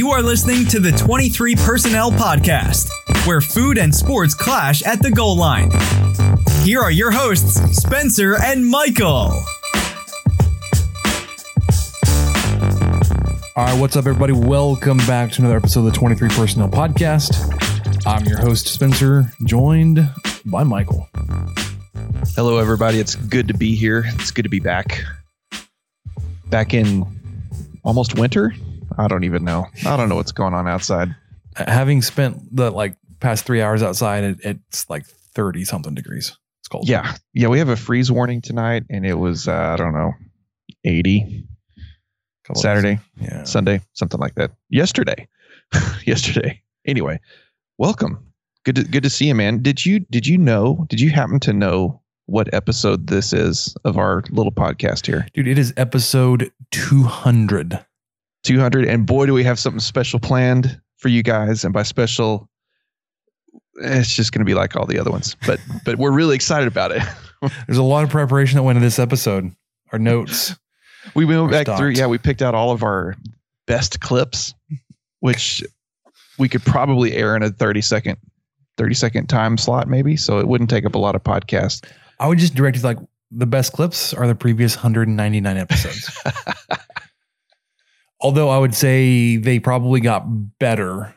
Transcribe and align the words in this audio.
You 0.00 0.12
are 0.12 0.22
listening 0.22 0.64
to 0.68 0.80
the 0.80 0.92
23 0.92 1.56
Personnel 1.56 2.10
Podcast, 2.10 2.88
where 3.26 3.42
food 3.42 3.76
and 3.76 3.94
sports 3.94 4.32
clash 4.32 4.82
at 4.82 5.02
the 5.02 5.10
goal 5.10 5.36
line. 5.36 5.70
Here 6.62 6.80
are 6.80 6.90
your 6.90 7.10
hosts, 7.10 7.60
Spencer 7.76 8.42
and 8.42 8.66
Michael. 8.66 9.44
All 13.54 13.66
right, 13.66 13.78
what's 13.78 13.94
up, 13.94 14.06
everybody? 14.06 14.32
Welcome 14.32 14.96
back 15.06 15.32
to 15.32 15.42
another 15.42 15.58
episode 15.58 15.80
of 15.80 15.92
the 15.92 15.98
23 15.98 16.30
Personnel 16.30 16.70
Podcast. 16.70 18.06
I'm 18.06 18.24
your 18.24 18.38
host, 18.38 18.68
Spencer, 18.68 19.30
joined 19.44 20.08
by 20.46 20.64
Michael. 20.64 21.10
Hello, 22.34 22.56
everybody. 22.56 23.00
It's 23.00 23.16
good 23.16 23.48
to 23.48 23.54
be 23.54 23.74
here. 23.74 24.04
It's 24.14 24.30
good 24.30 24.44
to 24.44 24.48
be 24.48 24.60
back. 24.60 25.04
Back 26.46 26.72
in 26.72 27.04
almost 27.84 28.18
winter. 28.18 28.54
I 29.00 29.08
don't 29.08 29.24
even 29.24 29.44
know. 29.44 29.66
I 29.86 29.96
don't 29.96 30.10
know 30.10 30.16
what's 30.16 30.32
going 30.32 30.52
on 30.52 30.68
outside. 30.68 31.16
Having 31.56 32.02
spent 32.02 32.54
the 32.54 32.70
like 32.70 32.96
past 33.18 33.46
three 33.46 33.62
hours 33.62 33.82
outside, 33.82 34.24
it, 34.24 34.38
it's 34.44 34.88
like 34.90 35.06
30 35.06 35.64
something 35.64 35.94
degrees. 35.94 36.36
It's 36.60 36.68
cold. 36.68 36.86
Yeah, 36.86 37.14
yeah. 37.32 37.48
We 37.48 37.58
have 37.60 37.70
a 37.70 37.76
freeze 37.76 38.12
warning 38.12 38.42
tonight, 38.42 38.84
and 38.90 39.06
it 39.06 39.14
was 39.14 39.48
uh, 39.48 39.52
I 39.52 39.76
don't 39.76 39.94
know, 39.94 40.12
eighty 40.84 41.46
Couple 42.44 42.60
Saturday, 42.60 42.98
Yeah. 43.18 43.44
Sunday, 43.44 43.80
something 43.94 44.20
like 44.20 44.34
that. 44.34 44.50
Yesterday, 44.68 45.26
yesterday. 46.04 46.62
Anyway, 46.86 47.18
welcome. 47.78 48.22
Good 48.66 48.76
to 48.76 48.84
good 48.84 49.02
to 49.04 49.10
see 49.10 49.28
you, 49.28 49.34
man. 49.34 49.62
Did 49.62 49.86
you 49.86 50.00
did 50.00 50.26
you 50.26 50.36
know? 50.36 50.84
Did 50.90 51.00
you 51.00 51.08
happen 51.08 51.40
to 51.40 51.54
know 51.54 52.02
what 52.26 52.52
episode 52.52 53.06
this 53.06 53.32
is 53.32 53.74
of 53.84 53.96
our 53.96 54.22
little 54.30 54.52
podcast 54.52 55.06
here? 55.06 55.26
Dude, 55.32 55.48
it 55.48 55.58
is 55.58 55.72
episode 55.78 56.52
200. 56.72 57.82
200 58.44 58.86
and 58.86 59.06
boy 59.06 59.26
do 59.26 59.34
we 59.34 59.44
have 59.44 59.58
something 59.58 59.80
special 59.80 60.18
planned 60.18 60.80
for 60.98 61.08
you 61.08 61.22
guys 61.22 61.64
and 61.64 61.72
by 61.72 61.82
special 61.82 62.48
it's 63.82 64.14
just 64.14 64.32
going 64.32 64.40
to 64.40 64.44
be 64.44 64.54
like 64.54 64.76
all 64.76 64.86
the 64.86 64.98
other 64.98 65.10
ones 65.10 65.36
but 65.46 65.60
but 65.84 65.96
we're 65.96 66.10
really 66.10 66.34
excited 66.34 66.68
about 66.68 66.92
it 66.92 67.02
There's 67.66 67.78
a 67.78 67.82
lot 67.82 68.04
of 68.04 68.10
preparation 68.10 68.56
that 68.58 68.64
went 68.64 68.76
into 68.76 68.86
this 68.86 68.98
episode. 68.98 69.50
Our 69.92 69.98
notes. 69.98 70.54
we 71.14 71.24
went 71.24 71.50
back 71.50 71.66
through 71.78 71.90
yeah 71.90 72.06
we 72.06 72.18
picked 72.18 72.42
out 72.42 72.54
all 72.54 72.70
of 72.70 72.82
our 72.82 73.16
best 73.66 74.00
clips 74.00 74.52
which 75.20 75.62
we 76.38 76.48
could 76.48 76.62
probably 76.62 77.14
air 77.14 77.34
in 77.36 77.42
a 77.42 77.50
30 77.50 77.80
second 77.80 78.18
30 78.76 78.94
second 78.94 79.26
time 79.28 79.56
slot 79.56 79.88
maybe 79.88 80.16
so 80.16 80.38
it 80.38 80.46
wouldn't 80.46 80.68
take 80.70 80.84
up 80.84 80.94
a 80.94 80.98
lot 80.98 81.14
of 81.14 81.24
podcast 81.24 81.86
I 82.18 82.26
would 82.26 82.38
just 82.38 82.54
direct 82.54 82.76
you 82.76 82.82
like 82.82 82.98
the 83.30 83.46
best 83.46 83.72
clips 83.72 84.12
are 84.12 84.26
the 84.26 84.34
previous 84.34 84.76
199 84.76 85.56
episodes. 85.56 86.10
Although 88.20 88.48
I 88.48 88.58
would 88.58 88.74
say 88.74 89.36
they 89.36 89.58
probably 89.58 90.00
got 90.00 90.58
better. 90.58 91.14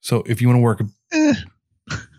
So 0.00 0.22
if 0.26 0.40
you 0.40 0.48
want 0.48 0.58
to 0.58 0.62
work 0.62 0.82
Eh, 1.12 1.34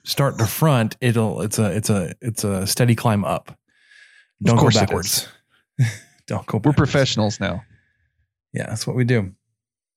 start 0.03 0.37
to 0.39 0.47
front, 0.47 0.97
it'll 0.99 1.41
it's 1.41 1.59
a 1.59 1.71
it's 1.75 1.89
a 1.89 2.13
it's 2.21 2.43
a 2.43 2.65
steady 2.67 2.95
climb 2.95 3.23
up. 3.23 3.57
Don't 4.43 4.57
go 4.57 4.69
backwards. 4.69 5.27
Don't 6.27 6.45
go 6.45 6.61
we're 6.63 6.73
professionals 6.73 7.39
now 7.39 7.63
Yeah, 8.53 8.67
that's 8.67 8.85
what 8.85 8.95
we 8.95 9.03
do. 9.03 9.31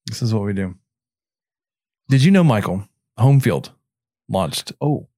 This 0.06 0.22
is 0.22 0.32
what 0.32 0.44
we 0.44 0.52
do. 0.52 0.74
Did 2.08 2.22
you 2.24 2.30
know, 2.30 2.42
Michael, 2.44 2.88
Homefield 3.18 3.70
launched 4.28 4.72
oh 4.80 5.08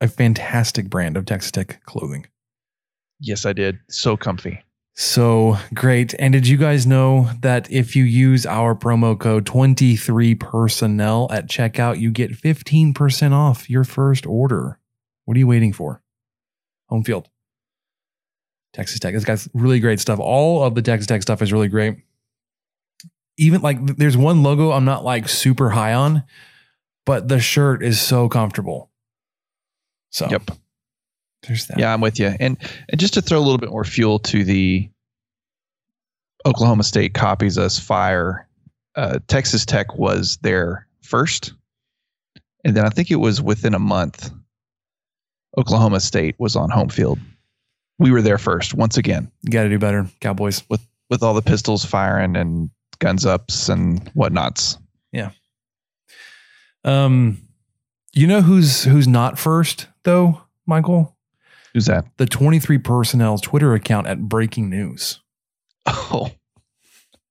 a 0.00 0.08
fantastic 0.08 0.88
brand 0.90 1.16
of 1.16 1.26
Texas 1.26 1.50
Tech 1.52 1.84
clothing? 1.84 2.26
yes 3.20 3.46
i 3.46 3.52
did 3.52 3.78
so 3.88 4.16
comfy 4.16 4.60
So 4.96 5.58
great. 5.74 6.14
And 6.20 6.32
did 6.32 6.46
you 6.46 6.56
guys 6.56 6.86
know 6.86 7.28
that 7.40 7.70
if 7.70 7.96
you 7.96 8.04
use 8.04 8.46
our 8.46 8.76
promo 8.76 9.18
code 9.18 9.44
23personnel 9.44 11.32
at 11.32 11.48
checkout, 11.48 11.98
you 11.98 12.12
get 12.12 12.30
15% 12.30 13.32
off 13.32 13.68
your 13.68 13.82
first 13.82 14.24
order? 14.24 14.78
What 15.24 15.36
are 15.36 15.38
you 15.40 15.48
waiting 15.48 15.72
for? 15.72 16.00
Home 16.90 17.02
field. 17.02 17.28
Texas 18.72 19.00
Tech. 19.00 19.14
This 19.14 19.24
guy's 19.24 19.48
really 19.52 19.80
great 19.80 19.98
stuff. 19.98 20.20
All 20.20 20.62
of 20.62 20.76
the 20.76 20.82
Texas 20.82 21.08
Tech 21.08 21.22
stuff 21.22 21.42
is 21.42 21.52
really 21.52 21.68
great. 21.68 21.96
Even 23.36 23.62
like 23.62 23.84
there's 23.96 24.16
one 24.16 24.44
logo 24.44 24.70
I'm 24.70 24.84
not 24.84 25.04
like 25.04 25.28
super 25.28 25.70
high 25.70 25.94
on, 25.94 26.22
but 27.04 27.26
the 27.26 27.40
shirt 27.40 27.82
is 27.82 28.00
so 28.00 28.28
comfortable. 28.28 28.90
So 30.10 30.28
yep 30.30 30.42
there's 31.46 31.66
that. 31.66 31.78
Yeah, 31.78 31.92
I'm 31.92 32.00
with 32.00 32.18
you. 32.18 32.34
And 32.40 32.56
and 32.88 33.00
just 33.00 33.14
to 33.14 33.22
throw 33.22 33.38
a 33.38 33.40
little 33.40 33.58
bit 33.58 33.70
more 33.70 33.84
fuel 33.84 34.18
to 34.20 34.44
the 34.44 34.88
Oklahoma 36.46 36.84
State 36.84 37.14
copies 37.14 37.56
us 37.58 37.78
fire, 37.78 38.48
uh, 38.96 39.18
Texas 39.28 39.64
Tech 39.64 39.96
was 39.96 40.38
there 40.42 40.86
first, 41.02 41.54
and 42.64 42.76
then 42.76 42.84
I 42.84 42.90
think 42.90 43.10
it 43.10 43.16
was 43.16 43.40
within 43.40 43.74
a 43.74 43.78
month. 43.78 44.30
Oklahoma 45.56 46.00
State 46.00 46.34
was 46.38 46.56
on 46.56 46.68
home 46.70 46.88
field. 46.88 47.18
We 47.98 48.10
were 48.10 48.22
there 48.22 48.38
first 48.38 48.74
once 48.74 48.96
again 48.96 49.30
You 49.42 49.52
got 49.52 49.62
to 49.62 49.68
do 49.68 49.78
better, 49.78 50.06
Cowboys. 50.20 50.64
with 50.68 51.22
all 51.22 51.32
the 51.34 51.42
pistols 51.42 51.84
firing 51.84 52.34
and 52.34 52.70
guns 52.98 53.24
ups 53.24 53.68
and 53.68 54.00
whatnots. 54.14 54.78
Yeah. 55.12 55.30
Um, 56.82 57.38
you 58.12 58.26
know 58.26 58.40
who's 58.42 58.84
who's 58.84 59.06
not 59.08 59.38
first 59.38 59.86
though, 60.02 60.42
Michael? 60.66 61.13
Who's 61.74 61.86
that? 61.86 62.06
The 62.18 62.26
23 62.26 62.78
personnel's 62.78 63.40
Twitter 63.40 63.74
account 63.74 64.06
at 64.06 64.20
Breaking 64.28 64.70
News. 64.70 65.20
Oh, 65.86 66.30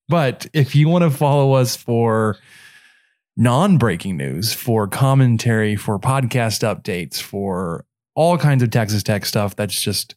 But 0.09 0.48
if 0.54 0.76
you 0.76 0.90
want 0.90 1.04
to 1.04 1.09
follow 1.09 1.54
us 1.54 1.76
for 1.76 2.38
non-breaking 3.38 4.18
news, 4.18 4.53
for 4.53 4.88
commentary, 4.88 5.76
for 5.76 5.98
podcast 5.98 6.62
updates, 6.62 7.20
for 7.22 7.86
all 8.16 8.38
kinds 8.38 8.62
of 8.62 8.70
Texas 8.70 9.02
Tech 9.02 9.26
stuff, 9.26 9.56
that's 9.56 9.82
just 9.82 10.16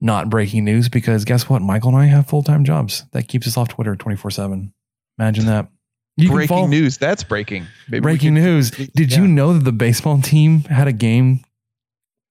not 0.00 0.28
breaking 0.30 0.64
news. 0.64 0.88
Because 0.88 1.24
guess 1.24 1.48
what? 1.48 1.62
Michael 1.62 1.90
and 1.90 1.98
I 1.98 2.06
have 2.06 2.26
full-time 2.26 2.64
jobs. 2.64 3.04
That 3.12 3.28
keeps 3.28 3.46
us 3.46 3.56
off 3.56 3.68
Twitter 3.68 3.94
24-7. 3.94 4.72
Imagine 5.18 5.46
that. 5.46 5.68
You 6.16 6.28
can 6.28 6.36
breaking 6.36 6.48
follow- 6.56 6.66
news. 6.68 6.96
That's 6.98 7.22
breaking. 7.24 7.66
Maybe 7.88 8.00
Breaking 8.00 8.34
could- 8.34 8.42
news. 8.42 8.70
Did 8.94 9.12
you 9.14 9.26
know 9.28 9.52
that 9.52 9.64
the 9.64 9.72
baseball 9.72 10.20
team 10.20 10.60
had 10.64 10.88
a 10.88 10.92
game 10.92 11.44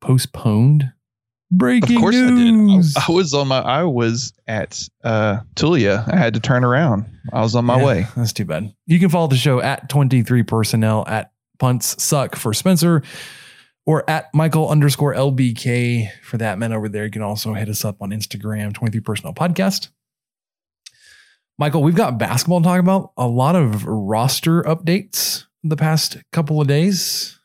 postponed? 0.03 0.91
Breaking 1.51 1.97
Of 1.97 2.01
course 2.01 2.15
news. 2.15 2.95
I 2.97 2.99
did. 3.01 3.09
I, 3.09 3.11
I 3.11 3.15
was 3.15 3.33
on 3.33 3.47
my. 3.47 3.59
I 3.59 3.83
was 3.83 4.33
at 4.47 4.81
uh, 5.03 5.39
Tulia. 5.55 6.11
I 6.11 6.17
had 6.17 6.33
to 6.33 6.39
turn 6.39 6.63
around. 6.63 7.05
I 7.31 7.41
was 7.41 7.55
on 7.55 7.65
my 7.65 7.77
Yeah, 7.77 7.85
way. 7.85 8.07
That's 8.15 8.33
too 8.33 8.45
bad. 8.45 8.73
You 8.87 8.99
can 8.99 9.09
follow 9.09 9.27
the 9.27 9.35
show 9.35 9.61
at 9.61 9.87
23 9.89 10.41
personnel 10.43 11.05
at 11.07 11.31
punts 11.59 12.01
suck 12.03 12.35
for 12.35 12.53
Spencer 12.55 13.03
or 13.85 14.09
at 14.09 14.33
Michael 14.33 14.67
underscore 14.69 15.13
LBK 15.13 16.09
for 16.23 16.37
that 16.39 16.57
man 16.57 16.73
over 16.73 16.89
there. 16.89 17.05
You 17.05 17.11
can 17.11 17.21
also 17.21 17.53
hit 17.53 17.69
us 17.69 17.85
up 17.85 18.01
on 18.01 18.09
Instagram, 18.09 18.73
23 18.73 19.01
personnel 19.01 19.33
podcast. 19.35 19.89
Michael, 21.59 21.83
we've 21.83 21.94
got 21.95 22.17
basketball 22.17 22.61
to 22.61 22.65
talk 22.65 22.79
about. 22.79 23.11
A 23.15 23.27
lot 23.27 23.56
of 23.56 23.85
roster 23.85 24.63
updates 24.63 25.45
the 25.63 25.77
past 25.77 26.17
couple 26.31 26.59
of 26.59 26.67
days, 26.67 27.39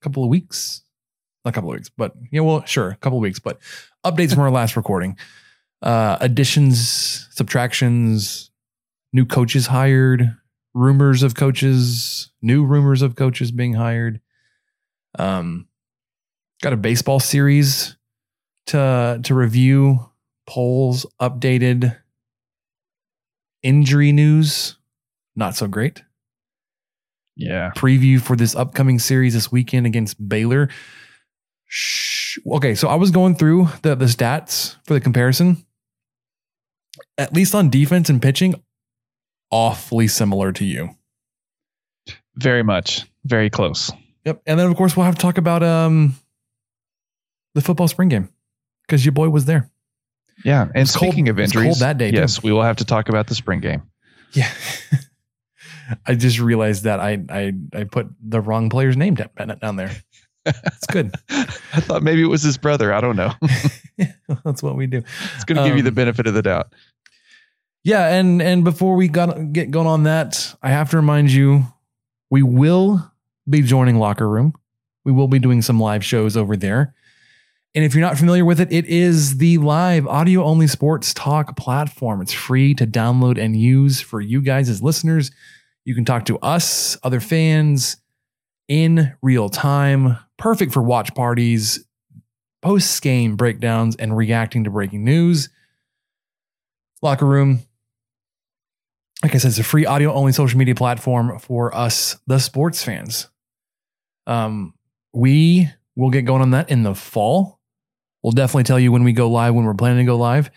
couple 0.00 0.22
of 0.22 0.30
weeks. 0.30 0.82
A 1.48 1.52
couple 1.52 1.70
of 1.70 1.76
weeks, 1.76 1.88
but 1.88 2.14
yeah, 2.30 2.40
well, 2.40 2.64
sure, 2.66 2.90
a 2.90 2.96
couple 2.96 3.18
of 3.18 3.22
weeks, 3.22 3.38
but 3.38 3.58
updates 4.04 4.34
from 4.34 4.42
our 4.42 4.50
last 4.50 4.76
recording. 4.76 5.16
Uh 5.82 6.16
additions, 6.20 7.28
subtractions, 7.30 8.50
new 9.12 9.24
coaches 9.24 9.66
hired, 9.66 10.36
rumors 10.74 11.22
of 11.22 11.34
coaches, 11.34 12.30
new 12.42 12.64
rumors 12.64 13.02
of 13.02 13.16
coaches 13.16 13.50
being 13.50 13.74
hired. 13.74 14.20
Um, 15.18 15.66
got 16.62 16.72
a 16.72 16.76
baseball 16.76 17.20
series 17.20 17.96
to 18.66 19.20
to 19.22 19.34
review, 19.34 20.10
polls 20.46 21.06
updated, 21.20 21.96
injury 23.62 24.12
news, 24.12 24.76
not 25.36 25.56
so 25.56 25.66
great. 25.66 26.02
Yeah. 27.36 27.70
Preview 27.76 28.20
for 28.20 28.34
this 28.34 28.56
upcoming 28.56 28.98
series 28.98 29.34
this 29.34 29.52
weekend 29.52 29.86
against 29.86 30.28
Baylor. 30.28 30.68
Shh. 31.68 32.38
Okay, 32.46 32.74
so 32.74 32.88
I 32.88 32.94
was 32.96 33.10
going 33.10 33.34
through 33.34 33.68
the 33.82 33.94
the 33.94 34.06
stats 34.06 34.76
for 34.84 34.94
the 34.94 35.00
comparison. 35.00 35.64
at 37.16 37.32
least 37.32 37.54
on 37.54 37.68
defense 37.70 38.08
and 38.10 38.20
pitching, 38.22 38.54
awfully 39.50 40.08
similar 40.08 40.52
to 40.52 40.64
you. 40.64 40.90
Very 42.36 42.62
much. 42.62 43.04
Very 43.24 43.50
close. 43.50 43.90
Yep. 44.24 44.42
And 44.46 44.58
then 44.58 44.70
of 44.70 44.76
course 44.76 44.96
we'll 44.96 45.06
have 45.06 45.16
to 45.16 45.20
talk 45.20 45.38
about 45.38 45.62
um 45.62 46.14
the 47.54 47.60
football 47.60 47.88
spring 47.88 48.08
game 48.08 48.28
because 48.86 49.04
your 49.04 49.12
boy 49.12 49.28
was 49.28 49.44
there. 49.44 49.70
Yeah. 50.44 50.62
And 50.62 50.82
was 50.84 50.94
cold- 50.96 51.12
speaking 51.12 51.28
of 51.28 51.38
it 51.38 51.42
was 51.42 51.52
cold 51.52 51.64
injuries, 51.64 51.80
that 51.80 51.98
day, 51.98 52.10
too. 52.12 52.16
yes, 52.18 52.42
we 52.42 52.52
will 52.52 52.62
have 52.62 52.76
to 52.76 52.84
talk 52.84 53.08
about 53.08 53.26
the 53.26 53.34
spring 53.34 53.60
game. 53.60 53.82
Yeah. 54.32 54.50
I 56.06 56.14
just 56.14 56.38
realized 56.38 56.84
that 56.84 57.00
I 57.00 57.18
I 57.28 57.52
I 57.74 57.84
put 57.84 58.08
the 58.22 58.40
wrong 58.40 58.68
player's 58.70 58.96
name 58.96 59.14
down 59.14 59.76
there. 59.76 59.90
It's 60.66 60.86
good. 60.86 61.14
I 61.30 61.80
thought 61.80 62.02
maybe 62.02 62.22
it 62.22 62.26
was 62.26 62.42
his 62.42 62.58
brother. 62.58 62.92
I 62.92 63.00
don't 63.00 63.16
know. 63.16 63.32
That's 64.44 64.62
what 64.62 64.76
we 64.76 64.86
do. 64.86 65.02
It's 65.34 65.44
going 65.44 65.56
to 65.56 65.64
give 65.68 65.76
you 65.76 65.82
the 65.82 65.88
Um, 65.90 65.94
benefit 65.94 66.26
of 66.26 66.34
the 66.34 66.42
doubt. 66.42 66.72
Yeah, 67.84 68.08
and 68.14 68.42
and 68.42 68.64
before 68.64 68.96
we 68.96 69.08
got 69.08 69.52
get 69.52 69.70
going 69.70 69.86
on 69.86 70.02
that, 70.04 70.54
I 70.62 70.70
have 70.70 70.90
to 70.90 70.96
remind 70.96 71.30
you, 71.30 71.64
we 72.30 72.42
will 72.42 73.10
be 73.48 73.62
joining 73.62 73.96
Locker 73.98 74.28
Room. 74.28 74.54
We 75.04 75.12
will 75.12 75.28
be 75.28 75.38
doing 75.38 75.62
some 75.62 75.80
live 75.80 76.04
shows 76.04 76.36
over 76.36 76.56
there. 76.56 76.94
And 77.74 77.84
if 77.84 77.94
you're 77.94 78.02
not 78.04 78.18
familiar 78.18 78.44
with 78.44 78.60
it, 78.60 78.72
it 78.72 78.86
is 78.86 79.38
the 79.38 79.58
live 79.58 80.06
audio 80.06 80.42
only 80.42 80.66
sports 80.66 81.14
talk 81.14 81.56
platform. 81.56 82.20
It's 82.20 82.32
free 82.32 82.74
to 82.74 82.86
download 82.86 83.38
and 83.38 83.56
use 83.56 84.00
for 84.00 84.20
you 84.20 84.42
guys 84.42 84.68
as 84.68 84.82
listeners. 84.82 85.30
You 85.84 85.94
can 85.94 86.04
talk 86.04 86.24
to 86.26 86.38
us, 86.40 86.96
other 87.02 87.20
fans, 87.20 87.96
in 88.68 89.14
real 89.22 89.48
time. 89.48 90.18
Perfect 90.36 90.72
for 90.72 90.82
watch 90.82 91.14
parties, 91.14 91.84
post 92.62 93.00
game 93.02 93.36
breakdowns, 93.36 93.96
and 93.96 94.16
reacting 94.16 94.64
to 94.64 94.70
breaking 94.70 95.04
news. 95.04 95.48
Locker 97.02 97.26
Room, 97.26 97.60
like 99.22 99.34
I 99.34 99.38
said, 99.38 99.48
it's 99.48 99.58
a 99.58 99.64
free 99.64 99.86
audio 99.86 100.12
only 100.12 100.32
social 100.32 100.58
media 100.58 100.74
platform 100.74 101.38
for 101.38 101.74
us, 101.74 102.16
the 102.26 102.38
sports 102.38 102.84
fans. 102.84 103.28
Um, 104.26 104.74
we 105.12 105.68
will 105.96 106.10
get 106.10 106.22
going 106.22 106.42
on 106.42 106.50
that 106.50 106.70
in 106.70 106.82
the 106.82 106.94
fall. 106.94 107.58
We'll 108.22 108.32
definitely 108.32 108.64
tell 108.64 108.78
you 108.78 108.92
when 108.92 109.04
we 109.04 109.12
go 109.12 109.28
live, 109.28 109.54
when 109.54 109.64
we're 109.64 109.74
planning 109.74 109.98
to 109.98 110.10
go 110.10 110.16
live. 110.16 110.50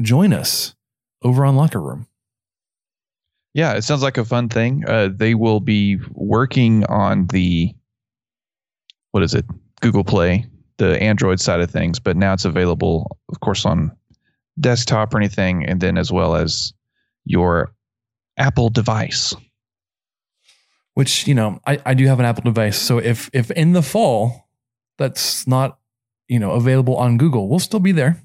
Join 0.00 0.32
us 0.32 0.74
over 1.22 1.44
on 1.44 1.56
Locker 1.56 1.80
Room. 1.80 2.06
Yeah, 3.56 3.72
it 3.72 3.84
sounds 3.84 4.02
like 4.02 4.18
a 4.18 4.24
fun 4.26 4.50
thing. 4.50 4.84
Uh, 4.86 5.08
they 5.10 5.34
will 5.34 5.60
be 5.60 5.96
working 6.12 6.84
on 6.84 7.26
the 7.28 7.74
what 9.12 9.22
is 9.22 9.32
it? 9.32 9.46
Google 9.80 10.04
Play, 10.04 10.44
the 10.76 11.02
Android 11.02 11.40
side 11.40 11.60
of 11.60 11.70
things, 11.70 11.98
but 11.98 12.18
now 12.18 12.34
it's 12.34 12.44
available, 12.44 13.16
of 13.30 13.40
course, 13.40 13.64
on 13.64 13.92
desktop 14.60 15.14
or 15.14 15.16
anything, 15.16 15.64
and 15.64 15.80
then 15.80 15.96
as 15.96 16.12
well 16.12 16.36
as 16.36 16.74
your 17.24 17.72
Apple 18.36 18.68
device. 18.68 19.34
Which 20.92 21.26
you 21.26 21.34
know, 21.34 21.58
I, 21.66 21.80
I 21.86 21.94
do 21.94 22.06
have 22.08 22.20
an 22.20 22.26
Apple 22.26 22.44
device, 22.44 22.76
so 22.76 22.98
if 22.98 23.30
if 23.32 23.50
in 23.52 23.72
the 23.72 23.82
fall 23.82 24.50
that's 24.98 25.46
not 25.46 25.78
you 26.28 26.38
know 26.38 26.50
available 26.50 26.98
on 26.98 27.16
Google, 27.16 27.48
we'll 27.48 27.58
still 27.58 27.80
be 27.80 27.92
there 27.92 28.22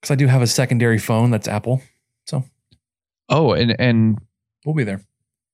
because 0.00 0.12
I 0.12 0.14
do 0.14 0.28
have 0.28 0.40
a 0.40 0.46
secondary 0.46 0.98
phone 0.98 1.32
that's 1.32 1.48
Apple, 1.48 1.82
so 2.26 2.44
Oh, 3.30 3.52
and 3.52 3.74
and 3.80 4.18
we'll 4.66 4.74
be 4.74 4.84
there. 4.84 5.00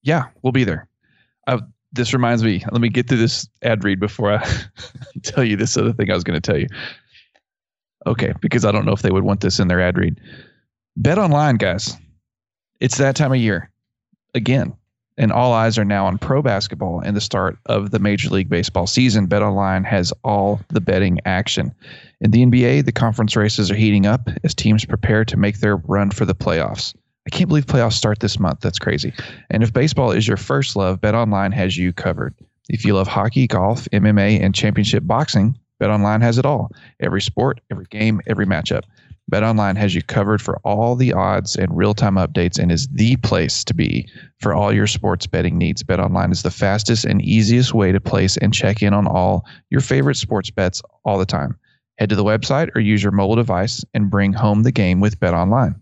yeah, 0.03 0.25
we'll 0.43 0.53
be 0.53 0.65
there. 0.65 0.89
Uh, 1.47 1.61
this 1.93 2.13
reminds 2.13 2.43
me. 2.43 2.65
Let 2.73 2.81
me 2.81 2.89
get 2.89 3.09
through 3.09 3.19
this 3.19 3.49
ad 3.63 3.85
read 3.85 4.01
before 4.01 4.33
I 4.33 4.51
tell 5.23 5.45
you 5.45 5.57
this 5.57 5.77
other 5.77 5.93
thing 5.93 6.11
I 6.11 6.15
was 6.15 6.25
going 6.25 6.41
to 6.41 6.53
tell 6.53 6.59
you. 6.59 6.67
Okay, 8.07 8.33
because 8.41 8.65
I 8.65 8.73
don't 8.73 8.85
know 8.85 8.93
if 8.93 9.03
they 9.03 9.11
would 9.11 9.25
want 9.25 9.41
this 9.41 9.59
in 9.59 9.69
their 9.69 9.81
ad 9.81 9.99
read. 9.99 10.21
BetOnline, 11.01 11.59
guys. 11.59 11.97
It's 12.81 12.99
that 12.99 13.17
time 13.17 13.33
of 13.33 13.39
year 13.39 13.71
again, 14.35 14.75
and 15.17 15.33
all 15.33 15.53
eyes 15.53 15.79
are 15.79 15.85
now 15.85 16.07
on 16.07 16.19
pro 16.19 16.43
basketball 16.43 17.01
and 17.01 17.17
the 17.17 17.21
start 17.21 17.59
of 17.67 17.91
the 17.91 17.99
Major 17.99 18.29
League 18.31 18.49
Baseball 18.49 18.87
season. 18.87 19.27
BetOnline 19.27 19.85
has 19.87 20.13
all 20.25 20.61
the 20.69 20.81
betting 20.81 21.21
action. 21.25 21.75
In 22.21 22.31
the 22.31 22.45
NBA, 22.45 22.85
the 22.85 22.93
conference 22.93 23.35
races 23.37 23.71
are 23.71 23.77
heating 23.77 24.07
up 24.07 24.29
as 24.45 24.55
teams 24.55 24.85
prepare 24.85 25.25
to 25.25 25.37
make 25.37 25.61
their 25.61 25.77
run 25.77 26.11
for 26.11 26.25
the 26.25 26.35
playoffs. 26.35 26.95
I 27.27 27.31
can't 27.31 27.49
believe 27.49 27.67
playoffs 27.67 27.95
start 27.95 28.21
this 28.21 28.39
month. 28.39 28.61
That's 28.61 28.79
crazy. 28.79 29.13
And 29.51 29.63
if 29.63 29.73
baseball 29.73 30.13
is 30.13 30.29
your 30.29 30.37
first 30.37 30.77
love, 30.77 31.01
BetOnline 31.01 31.53
has 31.55 31.77
you 31.77 31.93
covered. 31.93 32.35
If 32.69 32.85
you 32.85 32.95
love 32.95 33.09
hockey, 33.09 33.47
golf, 33.47 33.89
MMA, 33.93 34.41
and 34.41 34.55
championship 34.55 35.05
boxing, 35.07 35.59
BetOnline 35.81 36.23
has 36.23 36.39
it 36.39 36.47
all. 36.47 36.71
Every 37.01 37.21
sport, 37.21 37.61
every 37.71 37.87
game, 37.87 38.21
every 38.27 38.47
matchup. 38.47 38.83
BetOnline 39.31 39.77
has 39.77 39.93
you 39.93 40.03
covered 40.03 40.41
for 40.41 40.59
all 40.59 40.95
the 40.95 41.13
odds 41.13 41.57
and 41.57 41.77
real-time 41.77 42.15
updates 42.15 42.61
and 42.61 42.71
is 42.71 42.87
the 42.89 43.17
place 43.17 43.65
to 43.65 43.75
be 43.75 44.09
for 44.39 44.55
all 44.55 44.73
your 44.73 44.87
sports 44.87 45.27
betting 45.27 45.59
needs. 45.59 45.83
BetOnline 45.83 46.31
is 46.31 46.45
the 46.45 46.51
fastest 46.51 47.05
and 47.05 47.21
easiest 47.23 47.75
way 47.75 47.91
to 47.91 48.01
place 48.01 48.37
and 48.37 48.55
check 48.55 48.83
in 48.83 48.95
on 48.95 49.09
all 49.09 49.45
your 49.69 49.81
favorite 49.81 50.17
sports 50.17 50.51
bets 50.51 50.81
all 51.05 51.19
the 51.19 51.27
time. 51.27 51.59
Head 51.99 52.11
to 52.11 52.15
the 52.15 52.25
website 52.25 52.71
or 52.77 52.81
use 52.81 53.03
your 53.03 53.11
mobile 53.11 53.35
device 53.35 53.85
and 53.95 54.11
bring 54.11 54.33
home 54.33 54.63
the 54.63 54.73
game 54.73 55.01
with 55.01 55.19
BetOnline. 55.19 55.75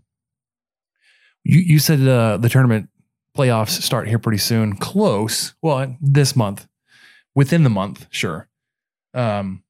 You 1.45 1.59
you 1.59 1.79
said 1.79 2.05
uh, 2.05 2.37
the 2.37 2.49
tournament 2.49 2.89
playoffs 3.37 3.81
start 3.81 4.07
here 4.07 4.17
pretty 4.17 4.39
soon. 4.39 4.75
Close. 4.75 5.53
Well, 5.61 5.95
this 6.01 6.35
month, 6.35 6.67
within 7.35 7.63
the 7.63 7.69
month, 7.69 8.07
sure. 8.09 8.49
Um, 9.13 9.63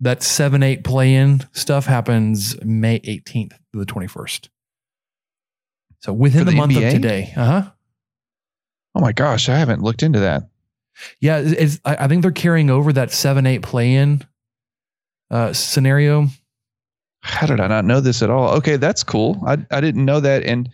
that 0.00 0.22
seven 0.22 0.62
eight 0.62 0.82
play 0.82 1.14
in 1.14 1.46
stuff 1.52 1.84
happens 1.86 2.56
May 2.64 3.00
eighteenth 3.04 3.52
to 3.72 3.78
the 3.78 3.84
twenty 3.84 4.06
first. 4.06 4.48
So 6.00 6.12
within 6.12 6.40
For 6.40 6.44
the, 6.46 6.50
the 6.52 6.56
month 6.56 6.76
of 6.76 6.82
today, 6.82 7.32
uh 7.36 7.44
huh. 7.44 7.70
Oh 8.94 9.00
my 9.00 9.12
gosh, 9.12 9.48
I 9.48 9.56
haven't 9.56 9.82
looked 9.82 10.02
into 10.02 10.20
that. 10.20 10.48
Yeah, 11.20 11.52
I, 11.84 11.96
I 11.96 12.08
think 12.08 12.22
they're 12.22 12.32
carrying 12.32 12.70
over 12.70 12.92
that 12.92 13.12
seven 13.12 13.46
eight 13.46 13.62
play 13.62 13.94
in 13.94 14.22
uh, 15.30 15.52
scenario. 15.52 16.28
How 17.24 17.46
did 17.46 17.58
I 17.58 17.66
not 17.68 17.86
know 17.86 18.00
this 18.00 18.22
at 18.22 18.28
all? 18.28 18.50
Okay, 18.56 18.76
that's 18.76 19.02
cool. 19.02 19.42
I 19.46 19.56
I 19.70 19.80
didn't 19.80 20.04
know 20.04 20.20
that, 20.20 20.44
and 20.44 20.68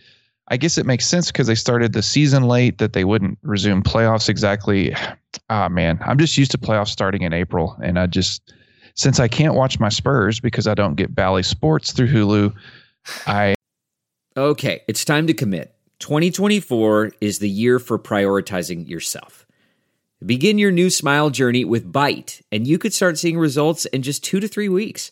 I 0.49 0.57
guess 0.57 0.77
it 0.77 0.85
makes 0.85 1.07
sense 1.07 1.31
because 1.31 1.47
they 1.47 1.55
started 1.55 1.93
the 1.93 2.03
season 2.03 2.43
late 2.43 2.77
that 2.79 2.91
they 2.91 3.05
wouldn't 3.05 3.37
resume 3.41 3.81
playoffs 3.81 4.29
exactly. 4.29 4.95
Ah 5.49 5.69
man, 5.69 5.97
I'm 6.05 6.17
just 6.17 6.37
used 6.37 6.51
to 6.51 6.57
playoffs 6.57 6.89
starting 6.89 7.21
in 7.21 7.31
April, 7.31 7.77
and 7.81 7.97
I 7.97 8.05
just 8.07 8.53
since 8.95 9.17
I 9.17 9.29
can't 9.29 9.55
watch 9.55 9.79
my 9.79 9.87
Spurs 9.87 10.41
because 10.41 10.67
I 10.67 10.73
don't 10.73 10.95
get 10.95 11.15
Bally 11.15 11.43
Sports 11.43 11.93
through 11.93 12.09
Hulu, 12.09 12.53
I 13.27 13.55
Okay, 14.35 14.81
it's 14.89 15.05
time 15.05 15.27
to 15.27 15.33
commit. 15.33 15.73
2024 15.99 17.13
is 17.21 17.39
the 17.39 17.49
year 17.49 17.79
for 17.79 17.97
prioritizing 17.97 18.89
yourself. 18.89 19.45
Begin 20.25 20.57
your 20.57 20.71
new 20.71 20.89
smile 20.89 21.29
journey 21.29 21.63
with 21.63 21.91
Byte, 21.91 22.41
and 22.51 22.67
you 22.67 22.77
could 22.77 22.93
start 22.93 23.17
seeing 23.17 23.37
results 23.37 23.85
in 23.85 24.01
just 24.01 24.23
two 24.23 24.41
to 24.41 24.47
three 24.47 24.69
weeks. 24.69 25.11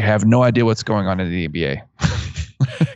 Have 0.00 0.24
no 0.24 0.42
idea 0.42 0.64
what's 0.64 0.82
going 0.82 1.06
on 1.06 1.20
in 1.20 1.30
the 1.30 1.48
NBA. 1.48 1.82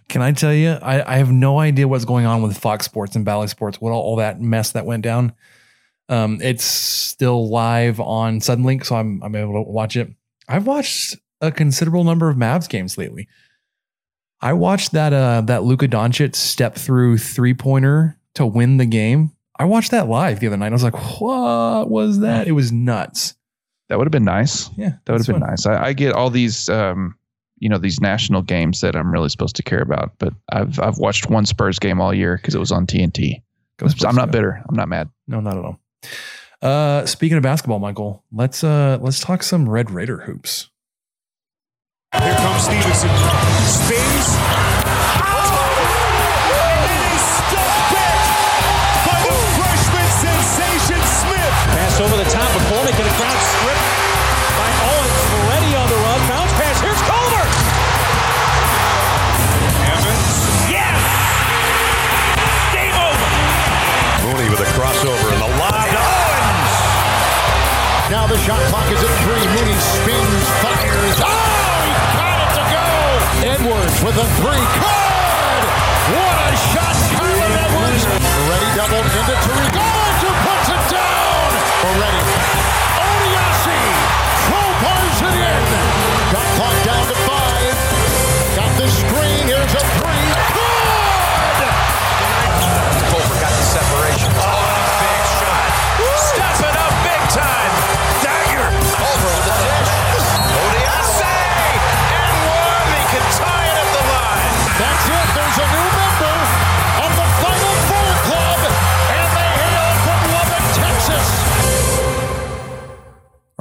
Can 0.08 0.23
I 0.23 0.32
tell 0.32 0.52
you? 0.52 0.73
I, 0.82 1.14
I 1.14 1.16
have 1.16 1.32
no 1.32 1.58
idea 1.58 1.88
what's 1.88 2.04
going 2.04 2.26
on 2.26 2.42
with 2.42 2.56
Fox 2.56 2.84
Sports 2.84 3.16
and 3.16 3.25
Bally 3.25 3.49
Sports. 3.49 3.80
What 3.80 3.92
all, 3.92 4.02
all 4.02 4.16
that 4.16 4.40
mess 4.40 4.73
that 4.73 4.87
went 4.87 5.02
down. 5.02 5.32
Um, 6.08 6.38
it's 6.42 6.64
still 6.64 7.49
live 7.49 7.99
on 7.99 8.40
Suddenlink, 8.40 8.84
so 8.84 8.96
I'm 8.96 9.23
I'm 9.23 9.34
able 9.34 9.54
to 9.54 9.70
watch 9.70 9.96
it. 9.96 10.12
I've 10.49 10.66
watched 10.66 11.16
a 11.40 11.50
considerable 11.50 12.04
number 12.04 12.28
of 12.28 12.37
Mavs 12.37 12.68
games 12.68 12.99
lately. 12.99 13.26
I 14.40 14.52
watched 14.52 14.92
that 14.92 15.12
uh 15.12 15.40
that 15.42 15.62
Luka 15.62 15.88
Doncic 15.88 16.34
step 16.37 16.75
through 16.75 17.18
three 17.18 17.54
pointer 17.54 18.18
to 18.34 18.44
win 18.44 18.76
the 18.76 18.87
game. 18.87 19.32
I 19.58 19.64
watched 19.64 19.92
that 19.92 20.08
live 20.08 20.40
the 20.40 20.49
other 20.49 20.56
night. 20.56 20.68
I 20.68 20.70
was 20.70 20.84
like, 20.84 21.20
what 21.20 21.88
was 21.88 22.20
that? 22.20 22.49
It 22.49 22.52
was 22.52 22.73
nuts. 22.73 23.34
That 23.94 23.98
would 23.98 24.06
have 24.08 24.12
been 24.12 24.24
nice. 24.24 24.70
Yeah, 24.76 24.94
That 25.04 25.12
would 25.12 25.20
have 25.20 25.26
been 25.28 25.38
fun. 25.40 25.50
nice. 25.50 25.66
I, 25.66 25.86
I 25.86 25.92
get 25.92 26.14
all 26.14 26.30
these, 26.30 26.68
um, 26.68 27.14
you 27.60 27.68
know, 27.68 27.78
these 27.78 28.00
national 28.00 28.42
games 28.42 28.80
that 28.80 28.96
I'm 28.96 29.12
really 29.12 29.28
supposed 29.28 29.54
to 29.54 29.62
care 29.62 29.80
about, 29.82 30.10
but 30.18 30.34
I've 30.50 30.80
I've 30.80 30.98
watched 30.98 31.30
one 31.30 31.46
Spurs 31.46 31.78
game 31.78 32.00
all 32.00 32.12
year 32.12 32.36
because 32.36 32.56
it 32.56 32.58
was 32.58 32.72
on 32.72 32.88
TNT. 32.88 33.40
Go 33.76 33.86
Spurs, 33.86 34.04
I'm 34.04 34.16
not 34.16 34.32
bitter. 34.32 34.60
I'm 34.68 34.74
not 34.74 34.88
mad. 34.88 35.10
No, 35.28 35.38
not 35.38 35.56
at 35.56 35.64
all. 35.64 35.78
Uh, 36.60 37.06
speaking 37.06 37.36
of 37.36 37.44
basketball, 37.44 37.78
Michael, 37.78 38.24
let's 38.32 38.64
uh 38.64 38.98
let's 39.00 39.20
talk 39.20 39.44
some 39.44 39.68
Red 39.68 39.92
Raider 39.92 40.22
hoops. 40.22 40.70
Here 42.20 42.34
comes 42.34 42.62
Stevenson. 42.64 43.10
Spins. 43.66 44.83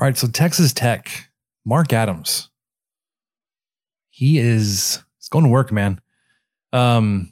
All 0.03 0.09
right, 0.09 0.17
so 0.17 0.27
Texas 0.27 0.73
Tech, 0.73 1.29
Mark 1.65 1.93
Adams. 1.93 2.49
He 4.09 4.37
is 4.37 5.01
it's 5.17 5.29
going 5.29 5.45
to 5.45 5.49
work, 5.49 5.71
man. 5.71 6.01
Um 6.73 7.31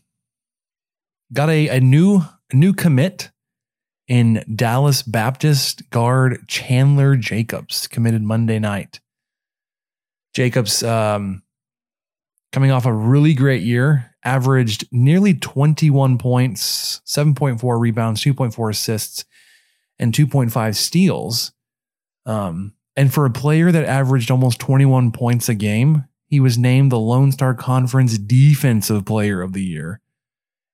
got 1.33 1.49
a, 1.49 1.67
a 1.67 1.81
new 1.81 2.21
a 2.49 2.55
new 2.55 2.71
commit 2.71 3.29
in 4.07 4.45
Dallas 4.55 5.03
Baptist 5.03 5.89
guard 5.89 6.47
Chandler 6.47 7.17
Jacobs, 7.17 7.87
committed 7.87 8.23
Monday 8.23 8.57
night. 8.57 9.01
Jacobs 10.33 10.81
um 10.81 11.43
coming 12.53 12.71
off 12.71 12.85
a 12.85 12.93
really 12.93 13.33
great 13.33 13.63
year, 13.63 14.15
averaged 14.23 14.87
nearly 14.93 15.33
21 15.33 16.17
points, 16.17 17.01
7.4 17.05 17.81
rebounds, 17.81 18.23
2.4 18.23 18.69
assists, 18.69 19.25
and 19.99 20.13
2.5 20.13 20.75
steals. 20.77 21.51
Um, 22.25 22.73
and 22.95 23.13
for 23.13 23.25
a 23.25 23.31
player 23.31 23.71
that 23.71 23.85
averaged 23.85 24.31
almost 24.31 24.59
21 24.59 25.11
points 25.11 25.49
a 25.49 25.55
game, 25.55 26.05
he 26.25 26.39
was 26.39 26.57
named 26.57 26.91
the 26.91 26.99
Lone 26.99 27.31
Star 27.31 27.53
Conference 27.53 28.17
Defensive 28.17 29.05
Player 29.05 29.41
of 29.41 29.53
the 29.53 29.63
Year 29.63 30.01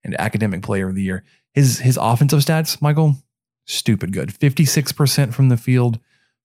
and 0.04 0.20
Academic 0.20 0.62
Player 0.62 0.90
of 0.90 0.96
the 0.96 1.04
Year. 1.04 1.24
His 1.54 1.80
his 1.80 1.98
offensive 2.00 2.40
stats, 2.40 2.82
Michael, 2.82 3.16
stupid 3.66 4.14
good. 4.14 4.30
56% 4.30 5.34
from 5.34 5.50
the 5.50 5.58
field, 5.58 6.00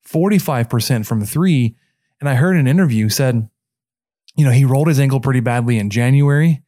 45% 0.07 1.07
from 1.07 1.25
three. 1.25 1.77
And 2.21 2.29
I 2.29 2.35
heard 2.35 2.57
an 2.57 2.67
interview 2.67 3.09
said, 3.09 3.49
you 4.37 4.45
know, 4.45 4.51
he 4.51 4.65
rolled 4.65 4.89
his 4.89 5.01
ankle 5.01 5.21
pretty 5.21 5.41
badly 5.41 5.79
in 5.79 5.91
January. 5.91 6.63